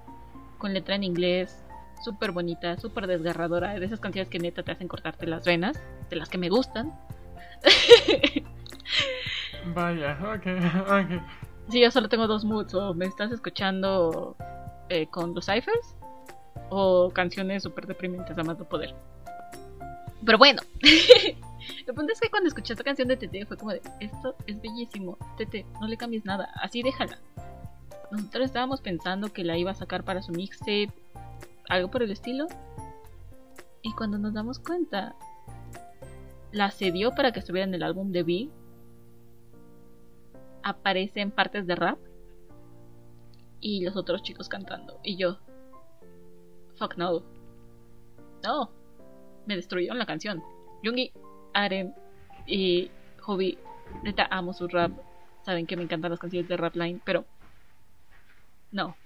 Con 0.59 0.75
letra 0.75 0.97
en 0.97 1.05
inglés. 1.05 1.65
Súper 2.05 2.33
bonita, 2.33 2.77
súper 2.79 3.07
desgarradora. 3.07 3.79
De 3.79 3.87
esas 3.87 4.01
canciones 4.01 4.29
que 4.29 4.39
neta 4.39 4.63
te 4.63 4.73
hacen 4.73 4.89
cortarte 4.89 5.27
las 5.27 5.45
venas. 5.45 5.81
De 6.11 6.17
las 6.17 6.29
que 6.29 6.39
me 6.39 6.49
gustan. 6.49 6.93
Vaya, 9.75 10.19
ok, 10.23 10.47
ok. 10.91 11.23
Sí, 11.71 11.81
yo 11.81 11.91
solo 11.91 12.09
tengo 12.09 12.27
dos 12.27 12.45
moods. 12.45 12.75
O 12.75 12.95
me 12.95 13.07
estás 13.07 13.31
escuchando 13.31 14.37
eh, 14.89 15.07
con 15.07 15.35
los 15.35 15.47
ciphers. 15.47 15.97
O 16.71 17.11
canciones 17.11 17.63
súper 17.63 17.87
deprimentes 17.87 18.37
a 18.37 18.43
más 18.43 18.59
no 18.59 18.65
poder. 18.65 18.95
Pero 20.25 20.39
bueno. 20.39 20.61
El 21.87 21.95
punto 21.95 22.13
es 22.13 22.21
que 22.21 22.31
cuando 22.31 22.49
escuché 22.49 22.73
esta 22.73 22.85
canción 22.85 23.09
de 23.09 23.17
Tete 23.17 23.47
fue 23.47 23.57
como 23.57 23.73
de, 23.73 23.83
esto 24.01 24.37
es 24.47 24.61
bellísimo. 24.61 25.19
Tete, 25.37 25.67
no 25.81 25.87
le 25.87 25.97
cambies 25.97 26.25
nada. 26.25 26.51
Así 26.55 26.83
déjala. 26.83 27.19
Nosotros 28.11 28.47
estábamos 28.47 28.81
pensando 28.81 29.33
que 29.33 29.45
la 29.45 29.57
iba 29.59 29.71
a 29.71 29.75
sacar 29.75 30.05
para 30.05 30.23
su 30.23 30.33
mixtape. 30.33 30.93
Algo 31.69 31.91
por 31.91 32.03
el 32.03 32.11
estilo. 32.11 32.47
Y 33.83 33.93
cuando 33.93 34.19
nos 34.19 34.35
damos 34.35 34.59
cuenta, 34.59 35.15
la 36.53 36.71
cedió 36.71 37.15
para 37.15 37.33
que 37.33 37.41
estuviera 37.41 37.67
en 37.67 37.75
el 37.75 37.83
álbum 37.83 38.13
de 38.13 38.23
B. 38.23 38.51
Aparecen 40.63 41.31
partes 41.31 41.67
de 41.67 41.75
rap. 41.75 41.99
Y 43.61 43.85
los 43.85 43.97
otros 43.97 44.23
chicos 44.23 44.49
cantando. 44.49 44.99
Y 45.03 45.17
yo. 45.17 45.39
Fuck 46.77 46.97
no. 46.97 47.23
No. 48.43 48.71
Me 49.47 49.57
destruyeron 49.57 49.99
la 49.99 50.07
canción. 50.07 50.43
Jungi, 50.85 51.13
Aren 51.59 51.95
y 52.47 52.91
Hobby. 53.21 53.59
Neta 54.03 54.29
amo 54.31 54.53
su 54.53 54.69
rap. 54.69 54.93
Saben 55.43 55.67
que 55.67 55.77
me 55.77 55.83
encantan 55.83 56.11
las 56.11 56.21
canciones 56.21 56.49
de 56.49 56.57
Rapline. 56.57 57.01
Pero. 57.05 57.25
No. 58.71 58.97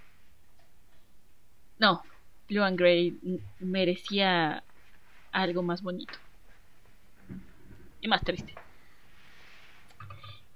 No. 1.79 2.03
Blue 2.47 2.63
and 2.63 2.77
Grey 2.77 3.17
merecía 3.59 4.63
algo 5.31 5.63
más 5.63 5.81
bonito. 5.81 6.13
Y 8.01 8.07
más 8.07 8.21
triste. 8.21 8.53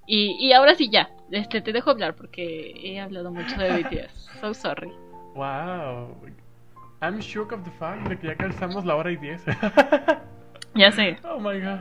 Y, 0.05 0.37
y 0.39 0.53
ahora 0.53 0.75
sí 0.75 0.89
ya. 0.89 1.09
Este, 1.31 1.61
te 1.61 1.73
dejo 1.73 1.91
hablar 1.91 2.15
porque 2.15 2.73
he 2.75 2.99
hablado 2.99 3.31
mucho 3.31 3.57
de 3.57 3.83
BTS. 3.83 4.27
So 4.37 4.53
sorry. 4.53 4.91
Wow. 5.33 6.15
I'm 7.01 7.19
shook 7.19 7.51
of 7.51 7.63
the 7.63 7.71
fact 7.71 8.07
de 8.07 8.19
que 8.19 8.27
ya 8.27 8.35
calzamos 8.35 8.85
la 8.85 8.95
hora 8.95 9.11
y 9.11 9.17
diez. 9.17 9.43
Ya 10.77 10.91
sé. 10.91 11.17
oh 11.23 11.39
my 11.39 11.59
god. 11.59 11.79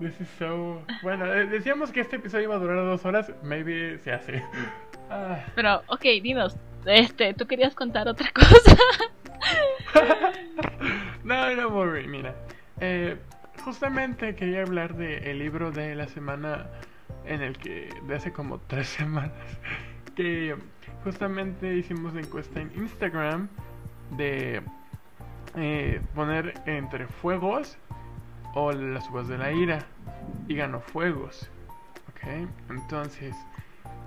This 0.00 0.20
is 0.20 0.28
so. 0.38 0.82
Bueno, 1.02 1.26
decíamos 1.26 1.90
que 1.90 2.00
este 2.00 2.16
episodio 2.16 2.44
iba 2.44 2.54
a 2.54 2.58
durar 2.58 2.76
dos 2.76 3.04
horas. 3.04 3.32
Maybe 3.42 3.98
se 3.98 4.12
hace. 4.12 4.42
Ah, 5.10 5.42
Pero, 5.54 5.82
ok, 5.86 6.02
dinos. 6.22 6.54
Este, 6.84 7.32
tú 7.32 7.46
querías 7.46 7.74
contar 7.74 8.06
otra 8.08 8.30
cosa. 8.34 8.76
no, 11.24 11.54
no 11.56 11.68
worry, 11.68 12.06
mira. 12.06 12.34
Eh, 12.80 13.16
justamente 13.64 14.34
quería 14.34 14.60
hablar 14.62 14.94
del 14.96 15.38
libro 15.38 15.70
de 15.70 15.94
la 15.94 16.08
semana 16.08 16.66
en 17.24 17.40
el 17.40 17.56
que, 17.56 17.88
de 18.06 18.14
hace 18.16 18.32
como 18.34 18.58
tres 18.58 18.88
semanas, 18.98 19.32
que 20.14 20.56
justamente 21.04 21.74
hicimos 21.74 22.12
la 22.12 22.20
encuesta 22.20 22.60
en 22.60 22.70
Instagram 22.76 23.48
de 24.10 24.62
eh, 25.56 26.00
poner 26.14 26.52
entre 26.66 27.06
fuegos 27.06 27.78
o 28.54 28.72
las 28.72 29.08
uvas 29.10 29.28
de 29.28 29.38
la 29.38 29.52
ira 29.52 29.84
y 30.48 30.54
ganó 30.56 30.80
fuegos. 30.80 31.48
Ok, 32.10 32.48
entonces, 32.70 33.34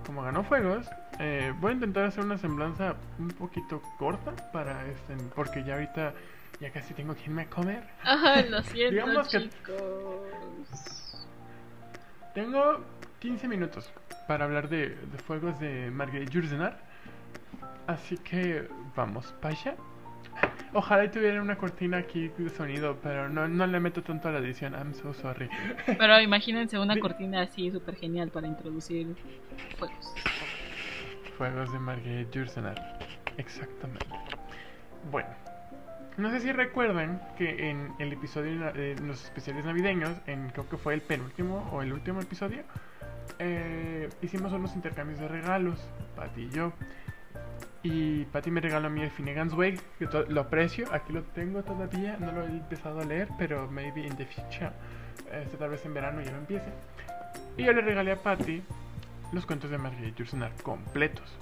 como 0.06 0.22
ganó 0.24 0.44
fuegos, 0.44 0.88
Eh, 1.20 1.54
voy 1.60 1.72
a 1.72 1.74
intentar 1.76 2.06
hacer 2.06 2.24
una 2.24 2.38
semblanza 2.38 2.96
un 3.20 3.28
poquito 3.28 3.80
corta 4.00 4.32
para 4.52 4.86
este, 4.88 5.16
porque 5.36 5.64
ya 5.64 5.74
ahorita 5.76 6.14
ya 6.60 6.72
casi 6.72 6.94
tengo 6.96 7.14
que 7.14 7.24
irme 7.26 7.44
a 7.44 7.50
comer. 7.50 7.84
Ajá, 8.04 8.42
lo 8.44 8.62
siento, 8.64 8.92
Digamos 8.92 9.28
que- 9.28 9.50
chicos. 9.50 11.28
Tengo 12.34 12.80
15 13.20 13.48
minutos 13.48 13.92
para 14.28 14.46
hablar 14.46 14.70
de, 14.70 14.90
de 14.96 15.18
fuegos 15.20 15.60
de 15.60 15.92
Marguerite 15.92 16.32
Jursenar. 16.34 16.80
Así 17.88 18.18
que 18.18 18.68
vamos 18.96 19.34
para 19.42 19.54
allá. 19.54 19.76
Ojalá 20.74 21.12
tuviera 21.12 21.42
una 21.42 21.58
cortina 21.58 21.98
aquí 21.98 22.30
de 22.38 22.50
sonido, 22.50 22.98
pero 23.04 23.28
no, 23.28 23.48
no 23.48 23.68
le 23.68 23.80
meto 23.80 24.02
tanto 24.02 24.30
a 24.30 24.32
la 24.32 24.40
edición. 24.40 24.74
I'm 24.74 24.94
so 24.94 25.14
sorry. 25.14 25.50
Pero 25.86 26.22
imagínense 26.22 26.80
una 26.80 26.98
cortina 27.00 27.42
así 27.42 27.72
súper 27.72 27.96
genial 27.96 28.30
para 28.30 28.48
introducir 28.48 29.16
juegos. 29.78 30.14
Fuegos 31.38 31.72
de 31.74 31.80
Marguerite 31.80 32.40
Jursenar. 32.40 33.00
Exactamente. 33.38 34.06
Bueno. 35.12 35.30
No 36.18 36.30
sé 36.30 36.42
si 36.42 36.52
recuerdan 36.52 37.22
que 37.38 37.70
en 37.70 37.94
el 37.98 38.12
episodio 38.12 38.72
de 38.74 38.96
los 39.02 39.24
especiales 39.24 39.64
navideños, 39.64 40.12
en 40.28 40.50
creo 40.50 40.68
que 40.68 40.78
fue 40.78 40.94
el 40.94 41.02
penúltimo 41.02 41.70
o 41.72 41.82
el 41.82 41.94
último 41.94 42.20
episodio, 42.20 42.64
eh, 43.40 44.10
hicimos 44.22 44.52
unos 44.52 44.76
intercambios 44.76 45.20
de 45.20 45.28
regalos, 45.28 45.80
Patty 46.16 46.44
y 46.44 46.50
yo. 46.50 46.74
Y 47.84 48.26
Patty 48.26 48.52
me 48.52 48.62
regaló 48.62 48.88
el 48.90 49.10
Finnegan's 49.10 49.54
Wake, 49.54 49.80
que 49.98 50.08
lo 50.30 50.42
aprecio, 50.42 50.88
aquí 50.94 51.14
lo 51.14 51.24
tengo 51.24 51.64
todavía, 51.64 52.16
no 52.20 52.32
lo 52.32 52.44
he 52.44 52.50
empezado 52.50 53.02
a 53.02 53.06
leer, 53.06 53.28
pero 53.40 53.68
maybe 53.72 54.06
in 54.06 54.16
the 54.18 54.26
future, 54.26 54.72
este, 55.32 55.58
tal 55.58 55.72
vez 55.72 55.84
en 55.86 55.94
verano 55.94 56.22
ya 56.22 56.32
lo 56.32 56.38
empiece. 56.38 56.70
Y 57.58 57.64
yo 57.64 57.74
le 57.74 57.82
regalé 57.82 58.12
a 58.12 58.18
Patty 58.18 58.62
los 59.32 59.46
cuentos 59.46 59.72
de 59.72 59.80
Marguerite 59.80 60.20
Yourcenar 60.20 60.52
completos. 60.62 61.36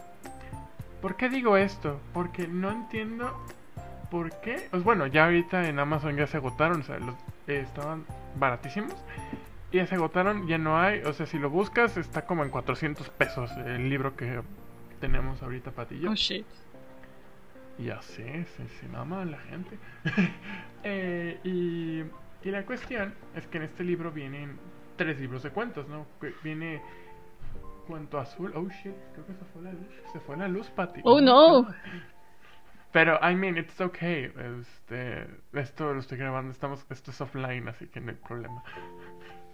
¿Por 1.01 1.15
qué 1.15 1.29
digo 1.29 1.57
esto? 1.57 1.99
Porque 2.13 2.47
no 2.47 2.71
entiendo 2.71 3.33
por 4.09 4.31
qué. 4.41 4.67
Pues 4.71 4.83
bueno, 4.83 5.07
ya 5.07 5.25
ahorita 5.25 5.67
en 5.67 5.79
Amazon 5.79 6.15
ya 6.15 6.27
se 6.27 6.37
agotaron, 6.37 6.81
o 6.81 6.83
sea, 6.83 6.99
los, 6.99 7.15
eh, 7.47 7.61
estaban 7.65 8.05
baratísimos. 8.35 8.95
Y 9.71 9.77
ya 9.77 9.87
se 9.87 9.95
agotaron, 9.95 10.47
ya 10.47 10.57
no 10.57 10.79
hay. 10.79 11.01
O 11.03 11.13
sea, 11.13 11.25
si 11.25 11.37
lo 11.37 11.49
buscas, 11.49 11.95
está 11.97 12.25
como 12.25 12.43
en 12.43 12.49
400 12.49 13.09
pesos 13.11 13.51
el 13.65 13.89
libro 13.89 14.15
que 14.15 14.41
tenemos 14.99 15.41
ahorita, 15.41 15.71
Pati 15.71 15.95
y 15.95 15.99
yo. 16.01 16.11
Oh 16.11 16.15
shit. 16.15 16.45
Ya 17.77 18.01
sé, 18.01 18.45
se, 18.45 18.67
se 18.67 18.87
mama 18.87 19.25
la 19.25 19.39
gente. 19.39 19.77
Eh, 20.81 21.37
y, 21.43 22.05
y 22.47 22.51
la 22.51 22.65
cuestión 22.65 23.13
es 23.35 23.45
que 23.47 23.57
en 23.57 23.63
este 23.63 23.83
libro 23.83 24.13
vienen 24.13 24.57
tres 24.95 25.19
libros 25.19 25.43
de 25.43 25.49
cuentos, 25.49 25.89
¿no? 25.89 26.05
Que 26.21 26.33
Viene 26.41 26.81
Cuento 27.85 28.17
Azul. 28.17 28.53
Oh 28.55 28.65
shit, 28.69 28.95
creo 29.13 29.25
que 29.25 29.33
se 29.33 29.43
fue 29.45 29.61
la 29.63 29.73
luz. 29.73 29.87
Se 30.13 30.19
fue 30.21 30.37
la 30.37 30.47
luz, 30.47 30.69
Patty. 30.69 31.01
Oh, 31.03 31.19
no. 31.19 31.67
Pero, 32.91 33.19
I 33.21 33.35
mean, 33.35 33.57
it's 33.57 33.79
okay. 33.81 34.31
Este, 34.59 35.27
esto 35.53 35.93
lo 35.93 35.99
estoy 35.99 36.17
grabando, 36.17 36.51
estamos, 36.51 36.85
esto 36.89 37.11
es 37.11 37.21
offline, 37.21 37.67
así 37.67 37.87
que 37.87 37.99
no 37.99 38.11
hay 38.11 38.17
problema. 38.17 38.63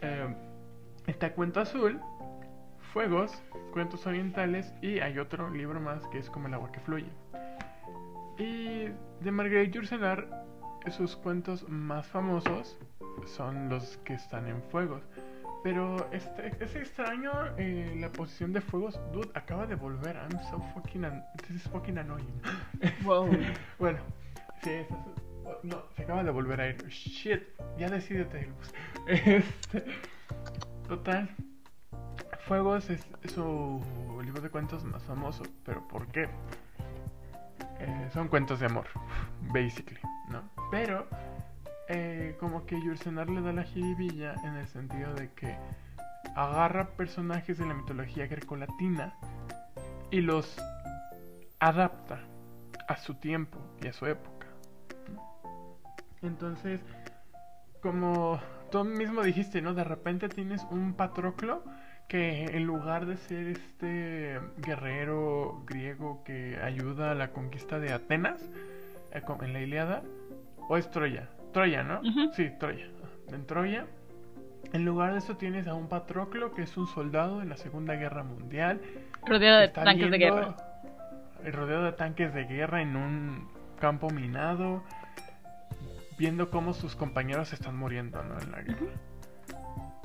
Eh, 0.01 0.35
está 1.07 1.33
Cuento 1.33 1.59
Azul, 1.59 1.99
Fuegos, 2.95 3.43
Cuentos 3.73 4.07
Orientales 4.07 4.73
y 4.81 5.01
hay 5.01 5.19
otro 5.19 5.49
libro 5.49 5.81
más 5.81 6.07
que 6.07 6.17
es 6.17 6.29
como 6.29 6.47
el 6.47 6.53
agua 6.53 6.71
que 6.71 6.79
fluye. 6.79 7.09
Y 8.37 8.85
de 9.19 9.31
Marguerite 9.33 9.73
Yourcenar, 9.73 10.45
sus 10.91 11.17
cuentos 11.17 11.67
más 11.67 12.07
famosos 12.07 12.79
son 13.25 13.67
los 13.67 13.97
que 14.05 14.13
están 14.13 14.47
en 14.47 14.63
Fuegos. 14.71 15.03
Pero 15.61 16.09
este, 16.13 16.55
es 16.61 16.73
extraño 16.77 17.33
eh, 17.57 17.97
la 17.99 18.09
posición 18.13 18.53
de 18.53 18.61
Fuegos. 18.61 18.97
Dude, 19.11 19.29
acaba 19.33 19.67
de 19.67 19.75
volver. 19.75 20.15
I'm 20.15 20.39
so 20.49 20.61
fucking... 20.73 21.03
An 21.03 21.21
this 21.45 21.57
is 21.57 21.63
fucking 21.63 21.97
annoying. 21.97 22.41
Wow. 23.03 23.29
Bueno, 23.77 23.99
sí, 24.63 24.85
no, 25.63 25.83
se 25.97 26.03
acaba 26.03 26.23
de 26.23 26.31
volver 26.31 26.61
a 26.61 26.69
ir. 26.69 26.87
Shit, 26.87 27.43
ya 27.77 27.89
decidete. 27.89 28.47
Este, 29.05 29.83
total. 30.87 31.29
Fuegos 32.47 32.91
es 32.91 33.01
su 33.33 33.81
libro 34.23 34.39
de 34.39 34.51
cuentos 34.51 34.83
más 34.83 35.01
famoso, 35.03 35.41
pero 35.63 35.87
¿por 35.87 36.07
qué? 36.09 36.29
Eh, 37.79 38.09
son 38.13 38.27
cuentos 38.27 38.59
de 38.59 38.67
amor, 38.67 38.85
basically, 39.51 39.99
¿no? 40.29 40.43
Pero, 40.69 41.07
eh, 41.89 42.35
como 42.39 42.67
que 42.67 42.79
Yursenar 42.79 43.31
le 43.31 43.41
da 43.41 43.51
la 43.51 43.63
jiribilla 43.63 44.35
en 44.43 44.57
el 44.57 44.67
sentido 44.67 45.11
de 45.15 45.31
que 45.31 45.57
agarra 46.35 46.89
personajes 46.89 47.57
de 47.57 47.65
la 47.65 47.73
mitología 47.73 48.27
grecolatina 48.27 49.15
y 50.11 50.21
los 50.21 50.55
adapta 51.59 52.19
a 52.87 52.97
su 52.97 53.15
tiempo 53.15 53.57
y 53.81 53.87
a 53.87 53.93
su 53.93 54.05
época. 54.05 54.45
Entonces, 56.21 56.79
como 57.81 58.39
tú 58.69 58.83
mismo 58.83 59.23
dijiste, 59.23 59.63
¿no? 59.63 59.73
De 59.73 59.83
repente 59.83 60.29
tienes 60.29 60.63
un 60.69 60.93
Patroclo 60.93 61.63
que 62.07 62.45
en 62.45 62.65
lugar 62.65 63.05
de 63.05 63.17
ser 63.17 63.47
este 63.47 64.39
guerrero 64.57 65.63
griego 65.65 66.23
que 66.23 66.57
ayuda 66.61 67.11
a 67.11 67.15
la 67.15 67.31
conquista 67.31 67.79
de 67.79 67.91
Atenas 67.93 68.41
eh, 69.11 69.21
en 69.41 69.53
la 69.53 69.61
Iliada, 69.61 70.03
o 70.69 70.77
es 70.77 70.89
Troya, 70.91 71.29
Troya, 71.53 71.83
¿no? 71.83 72.01
Sí, 72.33 72.51
Troya. 72.59 72.87
En 73.31 73.45
Troya, 73.45 73.87
en 74.73 74.85
lugar 74.85 75.13
de 75.13 75.19
eso 75.19 75.37
tienes 75.37 75.67
a 75.67 75.73
un 75.73 75.87
Patroclo 75.87 76.53
que 76.53 76.63
es 76.63 76.77
un 76.77 76.87
soldado 76.87 77.41
en 77.41 77.49
la 77.49 77.57
Segunda 77.57 77.95
Guerra 77.95 78.23
Mundial 78.23 78.81
Rodeado 79.25 79.59
de 79.61 79.67
tanques 79.69 80.11
de 80.11 80.17
guerra. 80.17 80.55
Rodeado 81.43 81.83
de 81.83 81.91
tanques 81.93 82.33
de 82.33 82.45
guerra 82.45 82.81
en 82.81 82.95
un 82.95 83.47
campo 83.79 84.09
minado, 84.09 84.83
viendo 86.17 86.49
cómo 86.49 86.73
sus 86.73 86.95
compañeros 86.95 87.53
están 87.53 87.75
muriendo 87.75 88.23
¿no? 88.23 88.39
en 88.39 88.51
la 88.51 88.61
guerra. 88.61 88.91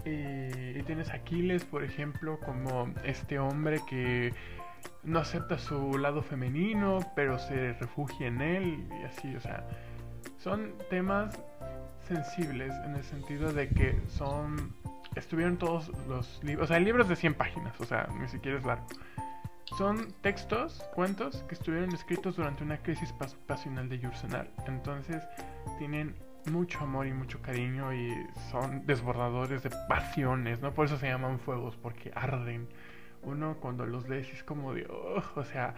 Y, 0.04 0.82
tienes 0.82 1.10
Aquiles, 1.10 1.64
por 1.64 1.84
ejemplo, 1.84 2.38
como 2.40 2.92
este 3.04 3.38
hombre 3.38 3.80
que 3.88 4.32
no 5.02 5.18
acepta 5.18 5.58
su 5.58 5.98
lado 5.98 6.22
femenino, 6.22 7.00
pero 7.14 7.38
se 7.38 7.74
refugia 7.74 8.26
en 8.28 8.40
él 8.40 8.88
y 9.00 9.04
así, 9.04 9.34
o 9.36 9.40
sea, 9.40 9.66
son 10.38 10.74
temas 10.88 11.38
sensibles 12.08 12.72
en 12.84 12.96
el 12.96 13.04
sentido 13.04 13.52
de 13.52 13.68
que 13.68 14.00
son 14.08 14.74
estuvieron 15.16 15.56
todos 15.56 15.88
los 16.08 16.40
libros, 16.44 16.64
o 16.64 16.68
sea, 16.72 16.78
libros 16.80 17.08
de 17.08 17.16
100 17.16 17.34
páginas, 17.34 17.78
o 17.80 17.84
sea, 17.84 18.08
ni 18.20 18.28
siquiera 18.28 18.58
es 18.58 18.64
largo. 18.64 18.86
Son 19.76 20.12
textos, 20.20 20.82
cuentos 20.94 21.44
que 21.48 21.54
estuvieron 21.54 21.92
escritos 21.94 22.36
durante 22.36 22.64
una 22.64 22.78
crisis 22.78 23.14
pas- 23.14 23.36
pasional 23.46 23.88
de 23.88 23.98
Yursenar. 24.00 24.48
Entonces 24.66 25.22
tienen 25.78 26.16
mucho 26.46 26.80
amor 26.80 27.06
y 27.06 27.12
mucho 27.12 27.40
cariño 27.42 27.92
y 27.92 28.12
son 28.50 28.86
desbordadores 28.86 29.62
de 29.62 29.70
pasiones, 29.88 30.60
¿no? 30.60 30.72
Por 30.72 30.86
eso 30.86 30.98
se 30.98 31.08
llaman 31.08 31.38
fuegos, 31.38 31.76
porque 31.76 32.12
arden. 32.14 32.68
Uno 33.22 33.58
cuando 33.60 33.84
los 33.84 34.08
lee 34.08 34.24
sí 34.24 34.32
es 34.32 34.42
como 34.42 34.72
de, 34.72 34.86
o 34.86 35.44
sea, 35.44 35.74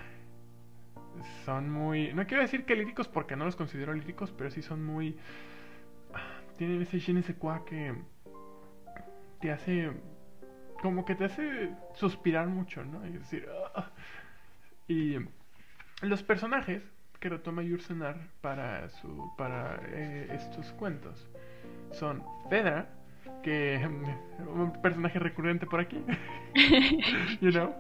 son 1.45 1.71
muy, 1.71 2.13
no 2.15 2.27
quiero 2.27 2.43
decir 2.43 2.65
que 2.65 2.77
líricos 2.77 3.09
porque 3.09 3.37
no 3.37 3.45
los 3.45 3.57
considero 3.57 3.93
líricos, 3.93 4.33
pero 4.33 4.51
sí 4.51 4.63
son 4.63 4.85
muy, 4.85 5.17
tienen 6.57 6.83
ese 6.83 7.01
je 7.01 7.23
sais 7.23 7.37
quoi 7.37 7.65
que 7.65 7.95
te 9.41 9.51
hace 9.51 9.91
como 10.81 11.05
que 11.05 11.15
te 11.15 11.25
hace 11.25 11.71
suspirar 11.95 12.49
mucho, 12.49 12.85
¿no? 12.85 13.07
Y 13.07 13.13
decir, 13.13 13.49
y 14.89 15.17
los 16.03 16.23
personajes 16.23 16.83
que 17.23 17.29
retoma 17.29 17.63
Yursenar 17.63 18.17
para 18.41 18.91
su 18.91 19.33
para 19.39 19.81
eh, 19.91 20.27
estos 20.33 20.73
cuentos 20.73 21.29
son 21.93 22.21
Fedra, 22.51 22.89
que 23.45 23.81
un 24.41 24.73
personaje 24.83 25.21
recurrente 25.21 25.65
por 25.67 25.79
aquí, 25.79 26.05
you 27.41 27.53
know, 27.53 27.73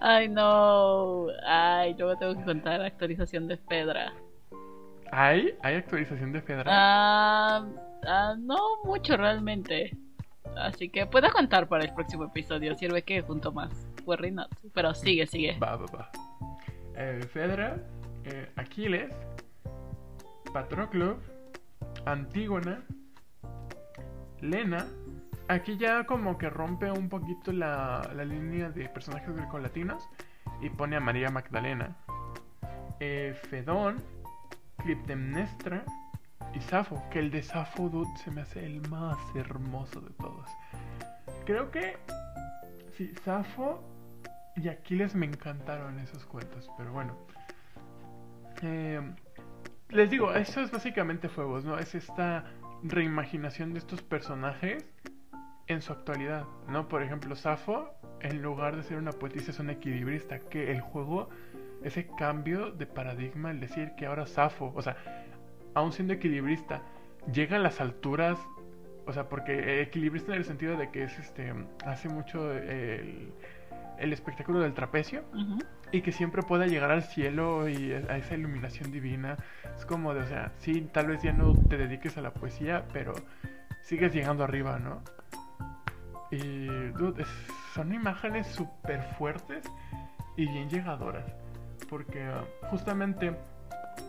Ay, 0.00 0.28
no. 0.28 1.26
Ay, 1.46 1.94
luego 1.98 2.16
tengo 2.16 2.38
que 2.38 2.44
contar 2.44 2.80
la 2.80 2.86
actualización 2.86 3.48
de 3.48 3.58
Fedra. 3.58 4.14
hay 5.12 5.54
hay 5.62 5.74
actualización 5.74 6.32
de 6.32 6.40
Fedra. 6.40 6.64
Ah, 6.66 7.66
ah, 8.06 8.34
no 8.38 8.56
mucho 8.84 9.16
realmente. 9.16 9.94
Así 10.56 10.88
que 10.88 11.04
puedo 11.04 11.30
contar 11.30 11.68
para 11.68 11.84
el 11.84 11.92
próximo 11.92 12.24
episodio. 12.24 12.74
Sirve 12.78 13.02
que 13.02 13.20
junto 13.20 13.52
más. 13.52 13.70
Worry 14.06 14.30
not. 14.30 14.48
Pero 14.72 14.94
sigue, 14.94 15.26
sigue. 15.26 15.58
Va, 15.58 15.76
va, 15.76 15.86
va. 15.86 16.10
Eh, 16.96 17.20
Fedra, 17.32 17.76
eh, 18.28 18.50
Aquiles, 18.56 19.14
Patroclo, 20.52 21.18
Antígona, 22.04 22.82
Lena. 24.40 24.86
Aquí 25.48 25.78
ya 25.78 26.04
como 26.04 26.36
que 26.36 26.50
rompe 26.50 26.90
un 26.90 27.08
poquito 27.08 27.52
la, 27.52 28.10
la 28.14 28.24
línea 28.24 28.70
de 28.70 28.88
personajes 28.88 29.34
grecolatinos 29.34 30.06
y 30.60 30.68
pone 30.68 30.96
a 30.96 31.00
María 31.00 31.30
Magdalena. 31.30 31.96
Eh, 33.00 33.34
Fedón, 33.48 34.02
Clitemnestra 34.78 35.84
y 36.54 36.60
Safo, 36.60 37.02
que 37.10 37.20
el 37.20 37.30
de 37.30 37.42
Safo 37.42 37.88
dude, 37.88 38.14
se 38.18 38.30
me 38.30 38.42
hace 38.42 38.64
el 38.64 38.86
más 38.88 39.16
hermoso 39.34 40.00
de 40.00 40.10
todos. 40.10 40.48
Creo 41.46 41.70
que 41.70 41.96
sí, 42.96 43.14
Safo 43.24 43.82
y 44.56 44.68
Aquiles 44.68 45.14
me 45.14 45.26
encantaron 45.26 45.98
esos 46.00 46.26
cuentos, 46.26 46.70
pero 46.76 46.92
bueno. 46.92 47.27
Eh, 48.62 49.00
les 49.90 50.10
digo, 50.10 50.34
eso 50.34 50.60
es 50.60 50.70
básicamente 50.70 51.28
Fuegos, 51.28 51.64
¿no? 51.64 51.78
Es 51.78 51.94
esta 51.94 52.44
reimaginación 52.82 53.72
de 53.72 53.78
estos 53.78 54.02
personajes 54.02 54.84
en 55.66 55.82
su 55.82 55.92
actualidad, 55.92 56.44
¿no? 56.68 56.88
Por 56.88 57.02
ejemplo, 57.02 57.36
Safo, 57.36 57.90
en 58.20 58.42
lugar 58.42 58.76
de 58.76 58.82
ser 58.82 58.98
una 58.98 59.12
poetisa, 59.12 59.50
es 59.50 59.58
una 59.58 59.72
equilibrista, 59.72 60.40
que 60.40 60.70
el 60.70 60.80
juego, 60.80 61.28
ese 61.82 62.06
cambio 62.18 62.70
de 62.70 62.86
paradigma, 62.86 63.50
el 63.50 63.60
decir 63.60 63.92
que 63.96 64.06
ahora 64.06 64.26
Safo, 64.26 64.72
o 64.74 64.82
sea, 64.82 64.96
aún 65.74 65.92
siendo 65.92 66.14
equilibrista, 66.14 66.82
llega 67.32 67.56
a 67.56 67.60
las 67.60 67.80
alturas, 67.80 68.38
o 69.06 69.12
sea, 69.12 69.28
porque 69.28 69.82
equilibrista 69.82 70.32
en 70.32 70.38
el 70.38 70.44
sentido 70.44 70.76
de 70.76 70.90
que 70.90 71.04
es 71.04 71.18
este, 71.18 71.52
hace 71.84 72.08
mucho 72.08 72.52
el, 72.52 73.32
espectáculo 73.98 74.60
del 74.60 74.74
trapecio. 74.74 75.24
Y 75.92 76.02
que 76.02 76.12
siempre 76.12 76.42
pueda 76.42 76.66
llegar 76.66 76.90
al 76.90 77.02
cielo 77.02 77.68
y 77.68 77.92
a 77.92 78.16
esa 78.16 78.34
iluminación 78.34 78.90
divina. 78.90 79.36
Es 79.76 79.86
como 79.86 80.14
de, 80.14 80.20
o 80.20 80.26
sea, 80.26 80.52
sí, 80.58 80.88
tal 80.92 81.06
vez 81.06 81.22
ya 81.22 81.32
no 81.32 81.54
te 81.54 81.76
dediques 81.76 82.16
a 82.18 82.22
la 82.22 82.32
poesía, 82.32 82.84
pero 82.92 83.12
sigues 83.82 84.12
llegando 84.12 84.44
arriba, 84.44 84.78
¿no? 84.78 85.02
Y, 86.30 86.68
son 87.74 87.94
imágenes 87.94 88.46
súper 88.48 89.02
fuertes 89.16 89.64
y 90.36 90.46
bien 90.46 90.68
llegadoras. 90.68 91.24
Porque 91.88 92.22
ah, 92.24 92.44
justamente 92.70 93.34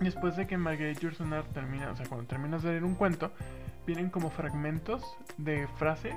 después 0.02 0.36
de 0.36 0.48
que 0.48 0.58
Marguerite 0.58 1.02
Yourcenar 1.02 1.46
termina, 1.46 1.92
o 1.92 1.96
sea, 1.96 2.06
cuando 2.08 2.28
terminas 2.28 2.64
de 2.64 2.72
leer 2.72 2.84
un 2.84 2.96
cuento, 2.96 3.32
vienen 3.86 4.10
como 4.10 4.30
fragmentos 4.30 5.04
de 5.38 5.68
frases 5.78 6.16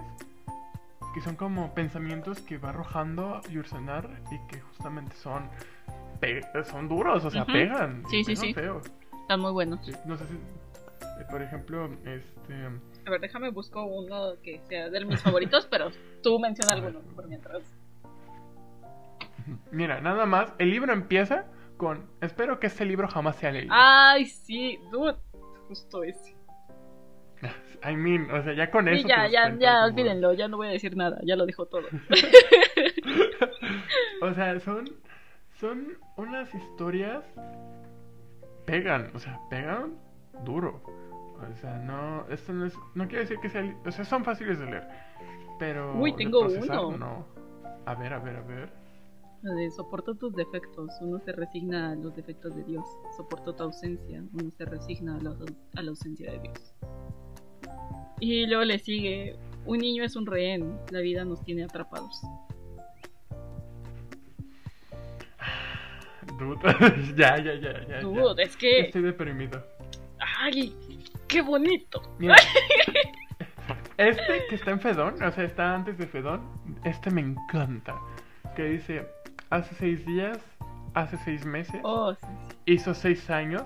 que 1.12 1.20
son 1.20 1.36
como 1.36 1.74
pensamientos 1.74 2.40
que 2.40 2.59
va 2.59 2.70
arrojando 2.70 3.40
Yursenar 3.51 4.09
y 4.30 4.47
que 4.48 4.60
justamente 4.60 5.14
son 5.16 5.48
son 6.70 6.89
duros, 6.89 7.24
o 7.24 7.30
sea, 7.30 7.44
pegan. 7.44 8.05
Sí, 8.09 8.24
sí, 8.24 8.36
sí. 8.36 8.55
feo. 8.55 8.80
Están 9.22 9.40
muy 9.40 9.52
buenos. 9.52 9.84
Sí, 9.84 9.93
no 10.05 10.16
sé 10.16 10.24
si, 10.26 10.34
eh, 10.34 11.26
por 11.30 11.43
ejemplo, 11.43 11.90
este, 12.05 12.55
A 13.06 13.10
ver, 13.10 13.20
déjame 13.20 13.51
busco 13.51 13.84
uno 13.84 14.34
que 14.43 14.60
sea 14.68 14.89
de 14.89 15.05
mis 15.05 15.20
favoritos, 15.20 15.66
pero 15.70 15.90
tú 16.22 16.39
menciona 16.39 16.74
alguno 16.74 17.01
por 17.14 17.26
mientras. 17.26 17.62
mira, 19.72 20.01
nada 20.01 20.26
más, 20.26 20.52
el 20.59 20.70
libro 20.70 20.93
empieza 20.93 21.47
con, 21.76 22.06
espero 22.20 22.60
que 22.60 22.68
este 22.68 22.84
libro 22.84 23.09
jamás 23.09 23.36
sea 23.36 23.51
leído. 23.51 23.72
Ay, 23.74 24.26
sí, 24.26 24.78
dude. 24.90 25.16
Justo 25.68 26.05
ese. 26.05 26.36
I 27.85 27.97
mean, 27.97 28.31
o 28.31 28.43
sea, 28.43 28.53
ya 28.55 28.71
con 28.71 28.87
Sí, 28.87 28.93
eso. 28.95 29.09
ya, 29.09 29.23
das 29.23 29.33
ya, 29.33 29.57
ya, 29.59 29.73
como- 29.75 29.85
olvídenlo, 29.87 30.33
ya 30.35 30.49
no 30.49 30.57
voy 30.57 30.69
a 30.69 30.71
decir 30.71 30.97
nada, 30.97 31.19
ya 31.25 31.37
lo 31.37 31.47
dijo 31.47 31.67
todo. 31.67 31.83
O 34.23 34.33
sea, 34.35 34.59
son, 34.61 34.85
son 35.59 35.99
unas 36.17 36.55
historias 36.55 37.25
pegan, 38.67 39.11
o 39.15 39.19
sea, 39.19 39.41
pegan 39.51 39.95
duro. 40.45 40.81
O 40.85 41.57
sea, 41.57 41.77
no, 41.79 42.25
esto 42.31 42.53
no 42.53 42.67
es, 42.67 42.75
no 42.95 43.09
quiere 43.09 43.25
decir 43.25 43.39
que 43.41 43.49
sea, 43.49 43.77
o 43.85 43.91
sea, 43.91 44.05
son 44.05 44.25
fáciles 44.25 44.61
de 44.61 44.67
leer, 44.67 44.89
pero 45.59 45.93
Uy, 45.99 46.15
tengo 46.15 46.43
uno. 46.43 46.97
No. 46.97 47.27
A 47.85 47.95
ver, 47.97 48.13
a 48.13 48.21
ver, 48.21 48.37
a 48.37 48.43
ver. 48.43 48.73
De 49.43 49.69
soporto 49.73 50.15
tus 50.15 50.33
defectos, 50.37 50.89
uno 51.01 51.19
se 51.19 51.33
resigna 51.33 51.91
a 51.91 51.95
los 51.97 52.15
defectos 52.15 52.55
de 52.55 52.63
Dios. 52.63 52.85
Soporto 53.17 53.53
tu 53.57 53.65
ausencia, 53.65 54.23
uno 54.35 54.53
se 54.57 54.65
resigna 54.65 55.17
a 55.17 55.21
la, 55.21 55.35
a 55.77 55.83
la 55.83 55.91
ausencia 55.91 56.31
de 56.31 56.39
Dios. 56.39 56.75
Y 58.20 58.47
luego 58.47 58.65
le 58.65 58.78
sigue, 58.78 59.36
un 59.65 59.78
niño 59.78 60.05
es 60.05 60.16
un 60.16 60.27
rehén, 60.27 60.78
la 60.90 61.01
vida 61.01 61.24
nos 61.24 61.43
tiene 61.44 61.65
atrapados. 61.65 62.20
Dude, 66.39 67.15
ya, 67.16 67.36
ya, 67.39 67.55
ya, 67.55 67.73
ya. 67.73 67.86
ya. 67.89 68.01
Dude, 68.01 68.43
es 68.43 68.57
que... 68.57 68.81
Estoy 68.81 69.03
deprimido. 69.03 69.65
¡Ay! 70.40 70.74
¡Qué 71.27 71.40
bonito! 71.43 72.03
Mira, 72.19 72.36
este 73.97 74.44
que 74.49 74.55
está 74.55 74.70
en 74.70 74.81
Fedón, 74.81 75.20
o 75.23 75.32
sea, 75.32 75.44
está 75.44 75.74
antes 75.74 75.99
de 75.99 76.07
Fedón, 76.07 76.43
este 76.85 77.11
me 77.11 77.23
encanta. 77.23 77.97
Que 78.55 78.65
dice, 78.65 79.07
hace 79.51 79.74
seis 79.77 80.05
días, 80.07 80.39
hace 80.94 81.16
seis 81.24 81.44
meses, 81.44 81.81
Oh, 81.85 82.15
sí. 82.15 82.27
hizo 82.66 82.94
seis 82.94 83.28
años, 83.31 83.62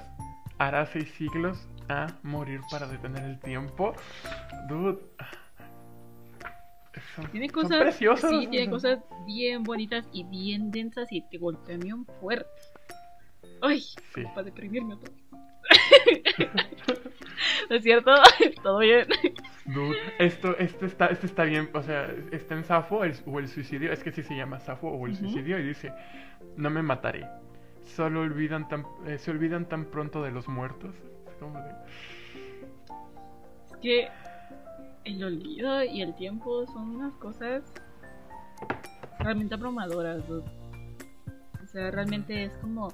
hará 0.59 0.87
seis 0.87 1.11
siglos 1.19 1.69
a 1.89 2.07
morir 2.23 2.61
para 2.71 2.87
detener 2.87 3.25
el 3.25 3.39
tiempo. 3.41 3.95
Dude. 4.69 4.99
Son, 7.15 7.27
Tiene 7.31 7.49
cosas... 7.51 7.95
Sí, 7.97 8.47
tiene 8.51 8.71
cosas 8.71 9.01
bien 9.27 9.63
bonitas 9.63 10.09
y 10.13 10.25
bien 10.25 10.71
densas 10.71 11.13
y 11.13 11.23
te 11.29 11.39
golpean 11.39 11.81
bien 11.81 12.07
fuerte. 12.21 12.49
¡Ay! 13.63 13.81
Sí. 14.15 14.23
Para 14.35 14.45
deprimirme 14.45 14.95
otra 14.95 15.11
vez. 15.11 15.23
¿No 17.71 17.77
es 17.77 17.83
cierto? 17.83 18.13
¿Todo 18.63 18.79
bien? 18.79 19.07
Dude, 19.67 19.97
esto, 20.19 20.57
esto 20.59 20.87
está, 20.87 21.07
esto 21.07 21.27
está 21.27 21.43
bien, 21.45 21.69
o 21.75 21.83
sea, 21.83 22.09
está 22.31 22.55
en 22.55 22.65
Safo 22.65 23.03
el- 23.05 23.17
o 23.27 23.39
el 23.41 23.49
suicidio, 23.49 23.93
es 23.93 24.03
que 24.03 24.13
sí 24.13 24.23
se 24.23 24.37
llama 24.37 24.61
Safo 24.61 24.89
o 24.89 25.07
el 25.07 25.17
suicidio 25.17 25.59
y 25.59 25.65
dice, 25.65 25.93
no 26.57 26.71
me 26.71 26.83
mataré, 26.83 27.27
solo 27.97 28.21
olvidan 28.21 28.69
tan, 28.69 28.87
eh, 29.07 29.19
se 29.19 29.33
olvidan 29.33 29.69
tan 29.69 29.87
pronto 29.87 30.23
de 30.23 30.31
los 30.31 30.47
muertos. 30.47 30.95
Es 31.37 31.41
como 31.41 31.59
de- 31.61 31.75
Es 33.71 33.77
que 33.83 34.09
el 35.05 35.23
olvido 35.23 35.85
y 35.85 36.01
el 36.03 36.15
tiempo 36.15 36.67
son 36.67 36.97
unas 36.97 37.13
cosas 37.17 37.63
realmente 39.19 39.55
abrumadoras. 39.55 40.27
dude. 40.27 40.45
O 41.63 41.67
sea, 41.69 41.91
realmente 41.91 42.45
es 42.45 42.57
como... 42.59 42.89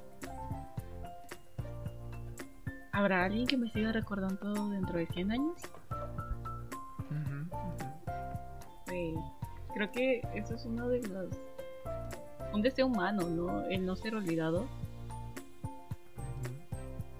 ¿Habrá 2.91 3.23
alguien 3.23 3.47
que 3.47 3.57
me 3.57 3.69
siga 3.71 3.91
recordando 3.91 4.69
dentro 4.69 4.97
de 4.97 5.07
100 5.07 5.31
años? 5.31 5.61
Sí. 8.87 9.15
Creo 9.73 9.91
que 9.91 10.21
eso 10.35 10.55
es 10.55 10.65
uno 10.65 10.89
de 10.89 11.01
los... 11.07 11.29
Un 12.53 12.61
deseo 12.61 12.85
humano, 12.87 13.23
¿no? 13.29 13.61
El 13.65 13.85
no 13.85 13.95
ser 13.95 14.15
olvidado. 14.15 14.67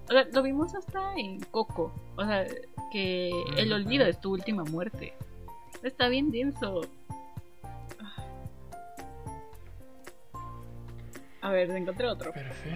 O 0.08 0.12
sea, 0.12 0.24
lo 0.32 0.42
vimos 0.42 0.74
hasta 0.74 1.14
en 1.14 1.40
Coco. 1.40 1.92
O 2.16 2.24
sea, 2.24 2.46
que 2.92 3.30
el 3.56 3.72
olvido 3.72 4.06
es 4.06 4.20
tu 4.20 4.32
última 4.32 4.64
muerte. 4.64 5.14
Está 5.82 6.08
bien 6.08 6.30
denso. 6.30 6.82
A 11.40 11.50
ver, 11.50 11.70
encontré 11.70 12.06
otro. 12.06 12.30
Pero 12.32 12.50
sí. 12.62 12.70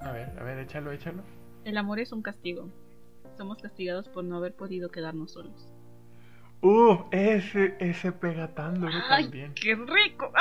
A 0.00 0.12
ver, 0.12 0.32
a 0.38 0.42
ver, 0.42 0.58
échalo, 0.58 0.90
échalo. 0.92 1.22
El 1.64 1.76
amor 1.76 1.98
es 2.00 2.12
un 2.12 2.22
castigo. 2.22 2.68
Somos 3.36 3.58
castigados 3.58 4.08
por 4.08 4.24
no 4.24 4.36
haber 4.36 4.54
podido 4.54 4.88
quedarnos 4.88 5.32
solos. 5.32 5.68
Uh, 6.62 7.04
ese, 7.10 7.76
ese 7.78 8.12
pega 8.12 8.54
tan 8.54 8.80
duro 8.80 8.92
¡Ay, 9.08 9.24
también. 9.24 9.52
qué 9.54 9.74
rico! 9.74 10.32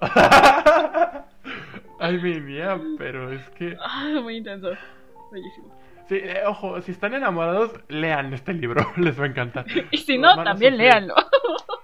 I 2.00 2.18
mean, 2.18 2.48
yeah, 2.48 2.80
pero 2.98 3.32
es 3.32 3.48
que... 3.50 3.76
Ah, 3.80 4.20
muy 4.22 4.36
intenso. 4.36 4.70
Bellísimo. 5.32 5.76
Sí, 6.08 6.16
eh, 6.22 6.42
ojo, 6.46 6.80
si 6.82 6.92
están 6.92 7.14
enamorados, 7.14 7.72
lean 7.88 8.32
este 8.32 8.52
libro, 8.52 8.92
les 8.96 9.18
va 9.18 9.24
a 9.24 9.28
encantar. 9.28 9.66
Y 9.90 9.98
si 9.98 10.18
no, 10.18 10.42
también 10.42 10.74
sufrir. 10.74 10.88
léanlo. 10.88 11.14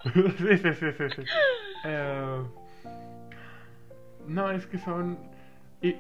sí, 0.14 0.58
sí, 0.58 0.74
sí, 0.74 0.92
sí. 0.92 1.04
sí. 1.16 1.22
Eh, 1.84 2.42
no, 4.26 4.50
es 4.50 4.66
que 4.66 4.78
son. 4.78 5.18
Y 5.80 5.96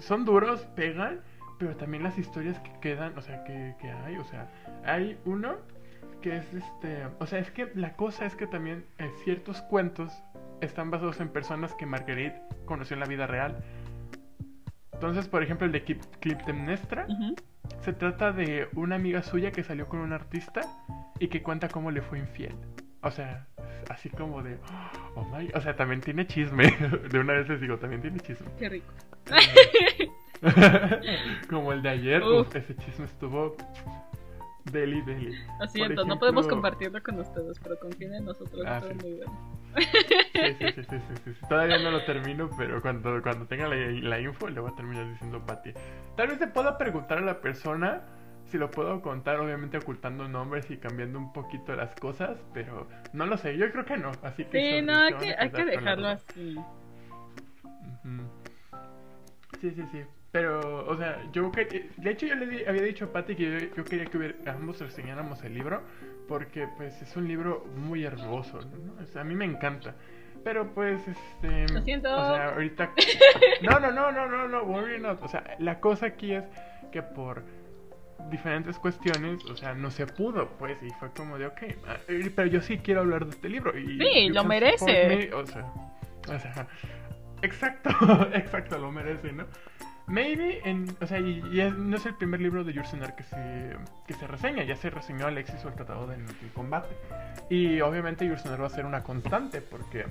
son 0.00 0.24
duros, 0.24 0.60
pegan, 0.76 1.20
pero 1.58 1.74
también 1.76 2.02
las 2.02 2.18
historias 2.18 2.58
que 2.60 2.72
quedan, 2.80 3.16
o 3.16 3.22
sea, 3.22 3.44
que, 3.44 3.74
que 3.80 3.90
hay, 3.90 4.16
o 4.16 4.24
sea, 4.24 4.48
hay 4.84 5.18
uno 5.24 5.56
que 6.20 6.36
es 6.36 6.52
este. 6.52 7.06
O 7.18 7.26
sea, 7.26 7.38
es 7.38 7.50
que 7.50 7.70
la 7.74 7.94
cosa 7.94 8.26
es 8.26 8.34
que 8.34 8.46
también 8.46 8.84
eh, 8.98 9.10
ciertos 9.24 9.62
cuentos 9.62 10.12
están 10.60 10.90
basados 10.90 11.20
en 11.20 11.28
personas 11.30 11.74
que 11.74 11.86
Marguerite 11.86 12.40
conoció 12.66 12.94
en 12.94 13.00
la 13.00 13.06
vida 13.06 13.26
real. 13.26 13.62
Entonces, 14.92 15.28
por 15.28 15.42
ejemplo, 15.42 15.66
el 15.66 15.72
de 15.72 15.84
Clip- 15.84 16.04
Clitemnestra 16.20 17.06
Ujú. 17.08 17.34
se 17.82 17.92
trata 17.92 18.32
de 18.32 18.68
una 18.74 18.96
amiga 18.96 19.22
suya 19.22 19.50
que 19.50 19.62
salió 19.62 19.86
con 19.86 20.00
un 20.00 20.12
artista 20.12 20.60
y 21.18 21.28
que 21.28 21.42
cuenta 21.42 21.68
cómo 21.68 21.90
le 21.90 22.02
fue 22.02 22.18
infiel. 22.18 22.54
O 23.02 23.10
sea, 23.10 23.46
así 23.88 24.10
como 24.10 24.42
de, 24.42 24.58
oh 25.14 25.24
my, 25.24 25.50
o 25.54 25.60
sea, 25.62 25.74
también 25.74 26.02
tiene 26.02 26.26
chisme. 26.26 26.64
De 27.10 27.18
una 27.18 27.32
vez 27.32 27.48
les 27.48 27.60
digo, 27.62 27.78
también 27.78 28.02
tiene 28.02 28.20
chisme. 28.20 28.46
Qué 28.58 28.68
rico. 28.68 28.92
como 31.48 31.72
el 31.72 31.82
de 31.82 31.88
ayer, 31.88 32.22
Uf. 32.22 32.48
uf, 32.48 32.56
ese 32.56 32.76
chisme 32.76 33.04
estuvo 33.06 33.56
deli 34.70 35.02
deli. 35.02 35.36
Lo 35.58 35.66
siento, 35.68 36.04
no 36.04 36.18
podemos 36.18 36.46
compartirlo 36.46 37.02
con 37.02 37.18
ustedes, 37.20 37.58
pero 37.60 37.78
confíen 37.78 38.14
en 38.14 38.24
nosotros, 38.24 38.64
Ah, 38.66 38.80
sí. 38.80 38.94
muy 38.94 39.14
bueno. 39.14 39.60
Sí, 39.76 40.54
sí, 40.58 40.72
sí, 40.74 40.82
sí, 40.82 40.82
sí, 40.84 41.14
sí, 41.24 41.34
sí. 41.34 41.46
Todavía 41.48 41.78
no 41.78 41.90
lo 41.90 42.04
termino, 42.04 42.50
pero 42.58 42.80
cuando, 42.82 43.22
cuando 43.22 43.46
tenga 43.46 43.68
la, 43.68 43.76
la 43.76 44.20
info 44.20 44.48
le 44.48 44.60
voy 44.60 44.70
a 44.72 44.74
terminar 44.74 45.08
diciendo 45.10 45.44
Pati. 45.46 45.72
Tal 46.16 46.28
vez 46.28 46.40
le 46.40 46.48
pueda 46.48 46.76
preguntar 46.76 47.18
a 47.18 47.22
la 47.22 47.40
persona 47.40 48.02
si 48.46 48.58
lo 48.58 48.68
puedo 48.70 49.00
contar, 49.00 49.38
obviamente 49.38 49.78
ocultando 49.78 50.26
nombres 50.28 50.68
y 50.70 50.76
cambiando 50.76 51.20
un 51.20 51.32
poquito 51.32 51.74
las 51.76 51.94
cosas, 51.94 52.36
pero 52.52 52.88
no 53.12 53.26
lo 53.26 53.36
sé, 53.36 53.56
yo 53.56 53.70
creo 53.70 53.84
que 53.84 53.96
no, 53.96 54.10
así 54.22 54.44
que... 54.44 54.58
Sí, 54.58 54.70
sorry, 54.70 54.82
no, 54.86 55.00
hay 55.00 55.14
que, 55.14 55.34
hay 55.38 55.50
que 55.50 55.64
dejarlo 55.64 56.08
así. 56.08 56.56
Sí, 59.60 59.70
sí, 59.70 59.84
sí. 59.92 60.02
Pero, 60.32 60.86
o 60.86 60.96
sea, 60.96 61.24
yo 61.32 61.50
que, 61.50 61.90
de 61.96 62.10
hecho 62.10 62.26
yo 62.26 62.36
le 62.36 62.46
di- 62.46 62.64
había 62.64 62.82
dicho 62.82 63.06
a 63.06 63.12
Patty 63.12 63.34
que 63.34 63.42
yo, 63.68 63.74
yo 63.76 63.84
quería 63.84 64.06
que 64.06 64.16
hubiera- 64.16 64.52
ambos 64.52 64.78
reseñáramos 64.80 65.42
el 65.42 65.54
libro 65.54 65.82
porque 66.28 66.68
pues 66.76 67.02
es 67.02 67.16
un 67.16 67.26
libro 67.26 67.66
muy 67.76 68.04
hermoso, 68.04 68.60
¿no? 68.60 69.02
O 69.02 69.06
sea, 69.06 69.22
a 69.22 69.24
mí 69.24 69.34
me 69.34 69.44
encanta. 69.44 69.96
Pero 70.44 70.72
pues 70.72 71.00
este, 71.08 71.74
Lo 71.74 71.82
siento. 71.82 72.10
o 72.14 72.34
sea, 72.34 72.50
ahorita 72.54 72.92
No, 73.62 73.80
no, 73.80 73.90
no, 73.90 74.12
no, 74.12 74.28
no, 74.28 74.46
no, 74.48 74.62
worry 74.62 75.00
not. 75.00 75.20
O 75.22 75.28
sea, 75.28 75.42
la 75.58 75.80
cosa 75.80 76.06
aquí 76.06 76.32
es 76.32 76.44
que 76.92 77.02
por 77.02 77.42
diferentes 78.30 78.78
cuestiones, 78.78 79.44
o 79.46 79.56
sea, 79.56 79.74
no 79.74 79.90
se 79.90 80.06
pudo, 80.06 80.48
pues, 80.58 80.80
y 80.82 80.90
fue 81.00 81.10
como 81.10 81.38
de, 81.38 81.46
ok, 81.46 81.62
ah, 81.88 81.96
pero 82.36 82.46
yo 82.46 82.60
sí 82.60 82.78
quiero 82.78 83.00
hablar 83.00 83.24
de 83.24 83.30
este 83.32 83.48
libro. 83.48 83.76
Y 83.76 83.98
Sí, 83.98 84.28
lo 84.28 84.44
merece. 84.44 84.84
me, 85.08 85.34
O 85.34 85.44
sea, 85.46 85.64
o 86.28 86.38
sea, 86.38 86.68
exacto, 87.42 87.90
exacto, 88.34 88.78
lo 88.78 88.92
merece, 88.92 89.32
¿no? 89.32 89.46
Maybe, 90.06 90.60
en, 90.68 90.96
o 91.00 91.06
sea, 91.06 91.20
y, 91.20 91.38
y 91.38 91.72
no 91.76 91.96
es 91.96 92.04
el 92.06 92.14
primer 92.14 92.40
libro 92.40 92.64
de 92.64 92.72
Yursenar 92.72 93.14
que 93.14 93.22
se, 93.22 93.76
que 94.06 94.14
se 94.14 94.26
reseña, 94.26 94.64
ya 94.64 94.74
se 94.76 94.90
reseñó 94.90 95.26
Alexis 95.26 95.64
o 95.64 95.68
el 95.68 95.74
Tratado 95.74 96.06
del 96.06 96.24
Combate. 96.54 96.94
Y 97.48 97.80
obviamente 97.80 98.26
Yursenar 98.26 98.60
va 98.60 98.66
a 98.66 98.70
ser 98.70 98.86
una 98.86 99.02
constante, 99.02 99.60
porque 99.60 100.06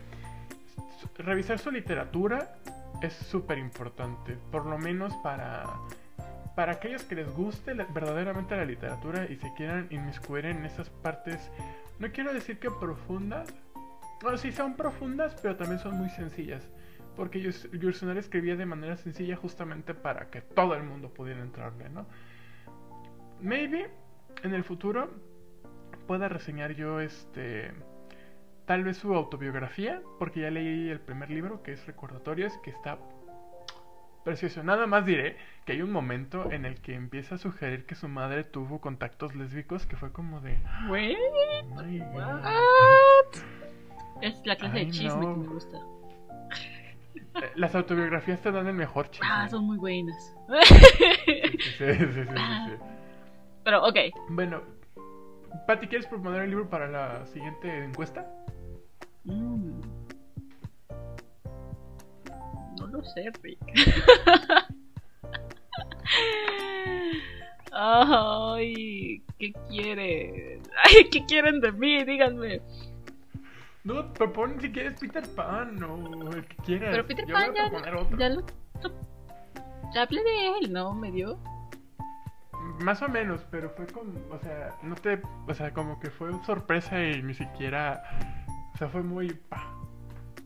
revisar 1.17 1.59
su 1.59 1.71
literatura 1.71 2.55
es 3.01 3.13
súper 3.13 3.57
importante, 3.57 4.37
por 4.51 4.65
lo 4.65 4.77
menos 4.77 5.13
para, 5.17 5.63
para 6.55 6.73
aquellos 6.73 7.03
que 7.03 7.15
les 7.15 7.29
guste 7.33 7.73
verdaderamente 7.73 8.55
la 8.55 8.65
literatura 8.65 9.25
y 9.29 9.37
se 9.37 9.53
quieran 9.53 9.87
inmiscuir 9.89 10.45
en 10.45 10.65
esas 10.65 10.89
partes, 10.89 11.49
no 11.99 12.11
quiero 12.11 12.33
decir 12.33 12.59
que 12.59 12.69
profundas, 12.69 13.53
bueno, 14.21 14.37
sí 14.37 14.51
son 14.51 14.75
profundas, 14.75 15.35
pero 15.41 15.55
también 15.55 15.79
son 15.79 15.97
muy 15.97 16.09
sencillas. 16.09 16.67
Porque 17.15 17.41
Yursenar 17.41 18.17
escribía 18.17 18.55
de 18.55 18.65
manera 18.65 18.95
sencilla 18.95 19.35
justamente 19.35 19.93
para 19.93 20.29
que 20.29 20.41
todo 20.41 20.75
el 20.75 20.83
mundo 20.83 21.09
pudiera 21.09 21.41
entrarle, 21.41 21.89
¿no? 21.89 22.05
Maybe 23.41 23.89
en 24.43 24.53
el 24.53 24.63
futuro 24.63 25.09
pueda 26.07 26.29
reseñar 26.29 26.73
yo 26.73 26.99
este 26.99 27.71
tal 28.65 28.83
vez 28.83 28.97
su 28.97 29.13
autobiografía, 29.15 30.01
porque 30.19 30.41
ya 30.41 30.51
leí 30.51 30.89
el 30.89 30.99
primer 30.99 31.31
libro 31.31 31.63
que 31.63 31.73
es 31.73 31.85
Recordatorios, 31.87 32.55
que 32.59 32.69
está 32.69 32.99
precioso. 34.23 34.63
Nada 34.63 34.85
más 34.85 35.05
diré 35.05 35.37
que 35.65 35.73
hay 35.73 35.81
un 35.81 35.91
momento 35.91 36.51
en 36.51 36.65
el 36.65 36.79
que 36.79 36.93
empieza 36.93 37.35
a 37.35 37.37
sugerir 37.37 37.85
que 37.85 37.95
su 37.95 38.07
madre 38.07 38.43
tuvo 38.43 38.79
contactos 38.79 39.35
lésbicos 39.35 39.85
que 39.87 39.95
fue 39.95 40.11
como 40.11 40.39
de 40.41 40.57
"Oh 40.87 40.89
God". 41.73 42.13
what? 42.13 42.23
Es 44.21 44.45
la 44.45 44.55
clase 44.55 44.77
de 44.77 44.87
chisme 44.89 45.21
que 45.21 45.39
me 45.39 45.47
gusta. 45.47 45.79
Las 47.55 47.75
autobiografías 47.75 48.41
te 48.41 48.51
dan 48.51 48.67
el 48.67 48.73
mejor 48.73 49.09
chisme. 49.09 49.27
Ah, 49.29 49.47
son 49.49 49.65
muy 49.65 49.77
buenas. 49.77 50.35
Sí, 50.63 50.73
sí, 51.77 51.93
sí, 51.95 52.23
sí. 52.23 52.73
Pero, 53.63 53.83
ok. 53.85 53.97
Bueno, 54.29 54.61
Pati, 55.67 55.87
¿quieres 55.87 56.07
proponer 56.07 56.43
el 56.43 56.49
libro 56.49 56.69
para 56.69 56.87
la 56.87 57.25
siguiente 57.27 57.83
encuesta? 57.83 58.25
Mm. 59.25 59.81
No 62.77 62.87
lo 62.87 63.03
sé, 63.03 63.31
Rick. 63.43 63.59
Ay, 67.71 69.23
¿qué 69.37 69.53
quieren? 69.69 70.61
Ay, 70.83 71.09
¿qué 71.11 71.25
quieren 71.25 71.61
de 71.61 71.71
mí? 71.71 72.03
Díganme. 72.03 72.61
No, 73.89 74.13
propon 74.13 74.61
si 74.61 74.71
quieres 74.71 74.99
Peter 74.99 75.27
Pan 75.35 75.81
o 75.81 76.31
el 76.31 76.45
que 76.45 76.55
quieras. 76.57 76.91
Pero 76.91 77.07
Peter 77.07 77.25
Yo 77.25 77.33
Pan 77.33 77.49
voy 77.49 77.59
a 77.59 77.71
ya, 77.71 77.97
otro. 77.97 78.17
ya 78.19 78.29
lo. 78.29 78.45
Ya 79.95 80.03
hablé 80.03 80.23
de 80.23 80.47
él, 80.59 80.71
¿no? 80.71 80.93
Me 80.93 81.11
dio. 81.11 81.39
Más 82.81 83.01
o 83.01 83.09
menos, 83.09 83.43
pero 83.49 83.71
fue 83.71 83.87
como, 83.87 84.13
o 84.29 84.37
sea, 84.37 84.75
no 84.83 84.93
te, 84.93 85.19
o 85.47 85.53
sea, 85.55 85.73
como 85.73 85.99
que 85.99 86.11
fue 86.11 86.31
sorpresa 86.45 87.03
y 87.03 87.23
ni 87.23 87.33
siquiera, 87.33 88.03
o 88.75 88.77
sea, 88.77 88.89
fue 88.89 89.01
muy, 89.01 89.33
pa, 89.33 89.73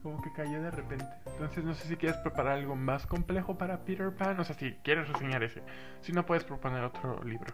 como 0.01 0.21
que 0.21 0.31
cayó 0.31 0.61
de 0.61 0.71
repente. 0.71 1.05
Entonces 1.25 1.65
no 1.65 1.73
sé 1.73 1.87
si 1.89 1.97
quieres 1.97 2.17
preparar 2.19 2.53
algo 2.53 2.77
más 2.77 3.05
complejo 3.05 3.57
para 3.57 3.83
Peter 3.83 4.15
Pan, 4.15 4.39
o 4.39 4.43
sea, 4.45 4.55
si 4.55 4.71
quieres 4.83 5.09
reseñar 5.09 5.43
ese. 5.43 5.61
Si 5.99 6.13
no 6.13 6.25
puedes 6.25 6.45
proponer 6.45 6.81
otro 6.85 7.21
libro. 7.25 7.53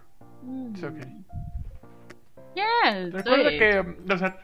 It's 0.71 0.83
okay. 0.83 1.25
Ya, 2.55 3.09
Recuerda 3.11 3.49
que, 3.49 4.13
o 4.13 4.17
sea, 4.17 4.37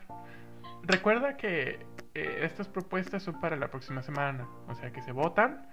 recuerda 0.87 1.37
que 1.37 1.79
eh, 2.13 2.39
estas 2.43 2.67
propuestas 2.67 3.23
son 3.23 3.39
para 3.39 3.55
la 3.55 3.69
próxima 3.69 4.01
semana, 4.03 4.47
o 4.67 4.75
sea, 4.75 4.91
que 4.91 5.01
se 5.01 5.11
votan 5.11 5.65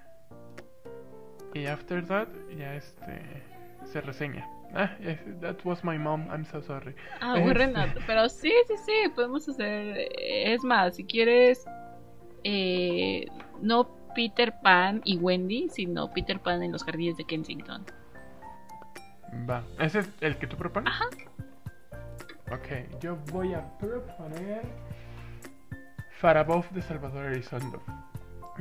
y 1.54 1.66
after 1.66 2.04
that 2.06 2.28
ya 2.56 2.74
este 2.74 3.42
se 3.84 4.00
reseña. 4.00 4.46
Ah, 4.74 4.90
yes, 5.00 5.18
that 5.40 5.56
was 5.64 5.84
my 5.84 5.98
mom. 5.98 6.26
I'm 6.30 6.46
so 6.46 6.62
sorry. 6.62 6.94
Ah, 7.20 7.34
Este. 7.36 7.52
Renato. 7.52 8.00
Pero 8.06 8.28
sí, 8.30 8.50
sí, 8.68 8.74
sí, 8.86 8.92
podemos 9.14 9.46
hacer. 9.48 10.08
Es 10.18 10.64
más, 10.64 10.96
si 10.96 11.04
quieres. 11.04 11.64
eh, 12.44 13.26
no 13.60 13.86
Peter 14.14 14.52
Pan 14.62 15.00
y 15.04 15.16
Wendy, 15.18 15.68
sino 15.68 16.10
Peter 16.12 16.38
Pan 16.40 16.62
en 16.62 16.72
los 16.72 16.84
jardines 16.84 17.16
de 17.18 17.24
Kensington. 17.24 17.84
Va. 19.48 19.62
¿Ese 19.78 20.00
es 20.00 20.10
el 20.20 20.36
que 20.38 20.46
tú 20.46 20.56
propones? 20.56 20.92
Ajá. 20.92 21.06
Ok, 22.50 22.98
yo 23.00 23.16
voy 23.32 23.54
a 23.54 23.66
proponer 23.78 24.62
Farabov 26.22 26.70
de 26.70 26.80
Salvador 26.80 27.26
Elizondo. 27.26 27.82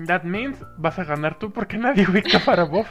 That 0.07 0.23
means 0.23 0.57
vas 0.79 0.97
a 0.97 1.03
ganar 1.03 1.37
tú 1.37 1.51
porque 1.51 1.77
nadie 1.77 2.07
ubica 2.09 2.39
Farabov. 2.39 2.87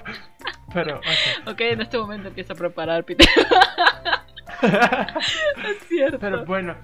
Pero, 0.73 0.99
ok. 0.99 1.49
Ok, 1.49 1.61
en 1.61 1.81
este 1.81 1.99
momento 1.99 2.29
empieza 2.29 2.53
a 2.53 2.57
preparar 2.57 3.05
Peter. 3.05 3.27
es 4.63 5.89
cierto. 5.89 6.21
Pero 6.21 6.47
bueno, 6.47 6.77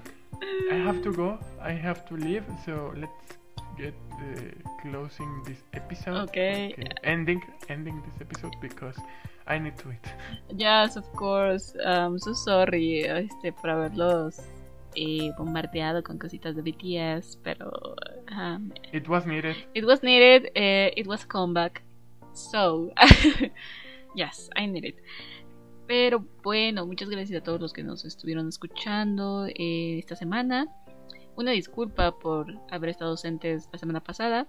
I 0.72 0.84
have 0.84 1.00
to 1.02 1.12
go. 1.12 1.38
I 1.64 1.78
have 1.80 2.04
to 2.06 2.16
leave. 2.16 2.44
So 2.64 2.92
let's 2.96 3.38
get 3.78 3.94
uh, 4.14 4.80
closing 4.82 5.44
this 5.44 5.62
episode. 5.72 6.28
Okay. 6.28 6.74
Ending, 7.04 7.40
ending 7.68 8.02
this 8.02 8.20
episode 8.20 8.56
because 8.60 9.00
I 9.46 9.60
need 9.60 9.76
to 9.76 9.92
eat. 9.92 10.04
Yes, 10.56 10.96
of 10.96 11.04
course. 11.12 11.72
I'm 11.86 12.18
so 12.18 12.34
sorry 12.34 13.04
este, 13.04 13.52
por 13.52 13.70
haberlos 13.70 14.40
eh, 14.96 15.30
bombardeado 15.38 16.02
con 16.02 16.18
cositas 16.18 16.56
de 16.56 16.62
BTS, 16.62 17.38
pero 17.42 17.70
um, 18.32 18.70
It 18.92 19.06
was 19.08 19.26
needed. 19.26 19.54
it 19.74 19.84
was 19.84 20.02
needed. 20.02 20.50
eh, 20.54 20.92
it 20.96 21.06
was 21.06 21.24
a 21.24 21.28
comeback. 21.28 21.82
So, 22.32 22.92
yes, 24.16 24.50
I 24.56 24.66
need 24.66 24.84
it. 24.84 24.96
Pero 25.86 26.24
bueno, 26.42 26.84
muchas 26.86 27.08
gracias 27.08 27.40
a 27.40 27.44
todos 27.44 27.60
los 27.60 27.72
que 27.72 27.82
nos 27.84 28.04
estuvieron 28.04 28.48
escuchando 28.48 29.46
eh, 29.46 29.98
esta 29.98 30.16
semana. 30.16 30.66
Una 31.36 31.52
disculpa 31.52 32.18
por 32.18 32.46
haber 32.70 32.90
estado 32.90 33.12
ausentes 33.12 33.68
la 33.72 33.78
semana 33.78 34.00
pasada. 34.02 34.48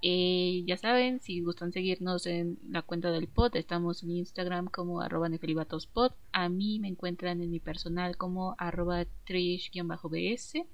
Eh, 0.00 0.62
ya 0.66 0.76
saben, 0.76 1.20
si 1.20 1.40
gustan 1.40 1.72
seguirnos 1.72 2.26
en 2.26 2.58
la 2.70 2.82
cuenta 2.82 3.10
del 3.10 3.26
pod, 3.26 3.56
estamos 3.56 4.02
en 4.02 4.12
Instagram 4.12 4.66
como 4.66 5.00
arroba 5.00 5.28
nefelibatospod. 5.28 6.12
A 6.32 6.48
mí 6.48 6.78
me 6.78 6.88
encuentran 6.88 7.40
en 7.40 7.50
mi 7.50 7.58
personal 7.58 8.16
como 8.16 8.54
arroba 8.58 9.04
trish-bs. 9.26 10.64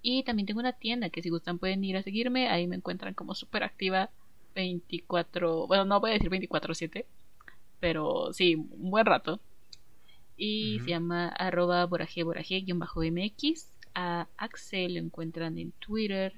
Y 0.00 0.24
también 0.24 0.46
tengo 0.46 0.60
una 0.60 0.72
tienda 0.72 1.10
que 1.10 1.22
si 1.22 1.28
gustan 1.28 1.58
pueden 1.58 1.84
ir 1.84 1.96
a 1.96 2.02
seguirme. 2.02 2.48
Ahí 2.48 2.66
me 2.66 2.76
encuentran 2.76 3.14
como 3.14 3.34
súper 3.34 3.62
activa 3.62 4.10
24, 4.54 5.66
bueno, 5.66 5.84
no 5.84 6.00
voy 6.00 6.10
a 6.10 6.14
decir 6.14 6.30
24/7, 6.30 7.06
pero 7.80 8.32
sí, 8.32 8.54
un 8.54 8.90
buen 8.90 9.06
rato. 9.06 9.40
Y 10.36 10.80
se 10.80 10.90
llama 10.90 11.28
arroba 11.28 11.84
boraje 11.86 12.24
boraje-mx. 12.24 13.68
A 13.94 14.26
Axel 14.38 14.94
lo 14.94 15.00
encuentran 15.00 15.58
en 15.58 15.72
Twitter. 15.72 16.32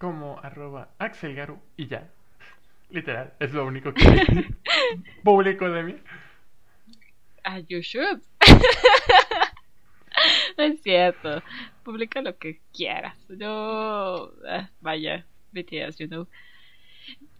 Como 0.00 0.40
arroba 0.40 0.88
Axelgaru 0.98 1.60
y 1.76 1.86
ya. 1.86 2.08
Literal, 2.88 3.34
es 3.38 3.52
lo 3.52 3.66
único 3.66 3.92
que 3.92 4.02
publico 5.22 5.68
de 5.70 5.82
mí. 5.82 5.96
Ah, 7.44 7.58
you 7.60 7.80
should. 7.82 8.20
no 10.56 10.64
es 10.64 10.82
cierto. 10.82 11.42
Publica 11.84 12.22
lo 12.22 12.36
que 12.38 12.60
quieras. 12.72 13.14
Yo. 13.28 14.32
ah, 14.48 14.70
vaya, 14.80 15.26
BTS, 15.52 15.98
you 15.98 16.08
know. 16.08 16.26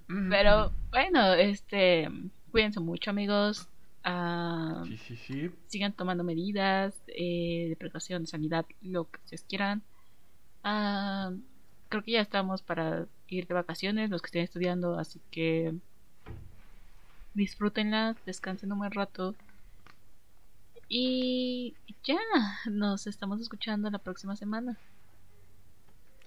Mm. 0.09 0.29
Pero 0.31 0.73
bueno, 0.91 1.33
este. 1.35 2.09
Cuídense 2.53 2.81
mucho, 2.81 3.11
amigos. 3.11 3.69
Ah, 4.05 4.83
Sí, 4.87 4.97
sí, 4.99 5.17
sí. 5.17 5.51
sigan 5.67 5.93
tomando 5.95 6.25
medidas 6.25 7.03
eh, 7.09 7.67
de 7.71 7.77
precaución, 7.77 8.23
de 8.23 8.29
sanidad, 8.29 8.67
lo 8.83 9.11
que 9.11 9.19
ustedes 9.25 9.45
quieran. 9.45 9.83
Ah, 10.63 11.33
creo 11.91 12.03
que 12.05 12.13
ya 12.13 12.23
estamos 12.23 12.63
para 12.63 13.09
ir 13.29 13.49
de 13.49 13.55
vacaciones, 13.55 14.11
los 14.11 14.23
que 14.23 14.29
estén 14.29 14.45
estudiando, 14.45 14.99
así 14.99 15.23
que 15.33 15.75
disfrútenlas, 17.35 18.25
descansen 18.25 18.71
un 18.73 18.79
buen 18.79 18.93
rato. 18.93 19.37
Y 20.89 21.77
ya, 22.05 22.19
nos 22.71 23.07
estamos 23.07 23.41
escuchando 23.41 23.91
la 23.91 23.99
próxima 24.01 24.37
semana. 24.37 24.79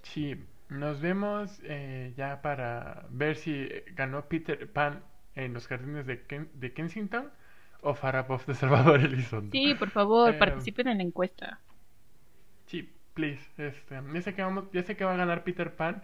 Sí, 0.02 0.36
nos 0.68 1.00
vemos 1.00 1.60
eh, 1.64 2.14
ya 2.16 2.42
para 2.42 3.06
ver 3.10 3.36
si 3.36 3.68
ganó 3.94 4.28
Peter 4.28 4.70
Pan 4.72 5.02
en 5.34 5.52
los 5.54 5.66
jardines 5.66 6.06
de, 6.06 6.26
Ken- 6.26 6.50
de 6.54 6.72
Kensington 6.72 7.32
o 7.82 7.94
Farapov 7.94 8.44
de 8.46 8.54
Salvador 8.54 9.00
Elizondo. 9.04 9.56
Sí, 9.60 9.74
por 9.74 9.90
favor, 9.90 10.36
Eh, 10.36 10.38
participen 10.38 10.88
en 10.88 10.98
la 10.98 11.04
encuesta. 11.04 11.62
Please. 13.14 13.40
Este, 13.56 14.00
ya, 14.12 14.22
sé 14.22 14.34
que 14.34 14.42
vamos, 14.42 14.64
ya 14.72 14.82
sé 14.82 14.96
que 14.96 15.04
va 15.04 15.14
a 15.14 15.16
ganar 15.16 15.44
Peter 15.44 15.72
Pan, 15.72 16.02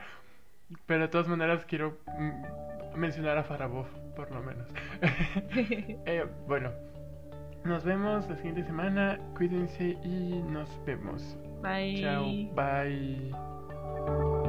pero 0.86 1.02
de 1.02 1.08
todas 1.08 1.28
maneras 1.28 1.64
quiero 1.66 1.98
mm, 2.06 2.96
mencionar 2.98 3.36
a 3.36 3.44
Farabov, 3.44 3.86
por 4.14 4.30
lo 4.30 4.42
menos. 4.42 4.68
Eh, 6.06 6.24
bueno, 6.46 6.70
nos 7.64 7.84
vemos 7.84 8.28
la 8.28 8.36
siguiente 8.36 8.64
semana. 8.64 9.18
Cuídense 9.36 9.96
y 10.04 10.42
nos 10.42 10.68
vemos. 10.86 11.36
Bye. 11.62 12.00
Chao. 12.00 12.24
Bye. 12.54 14.39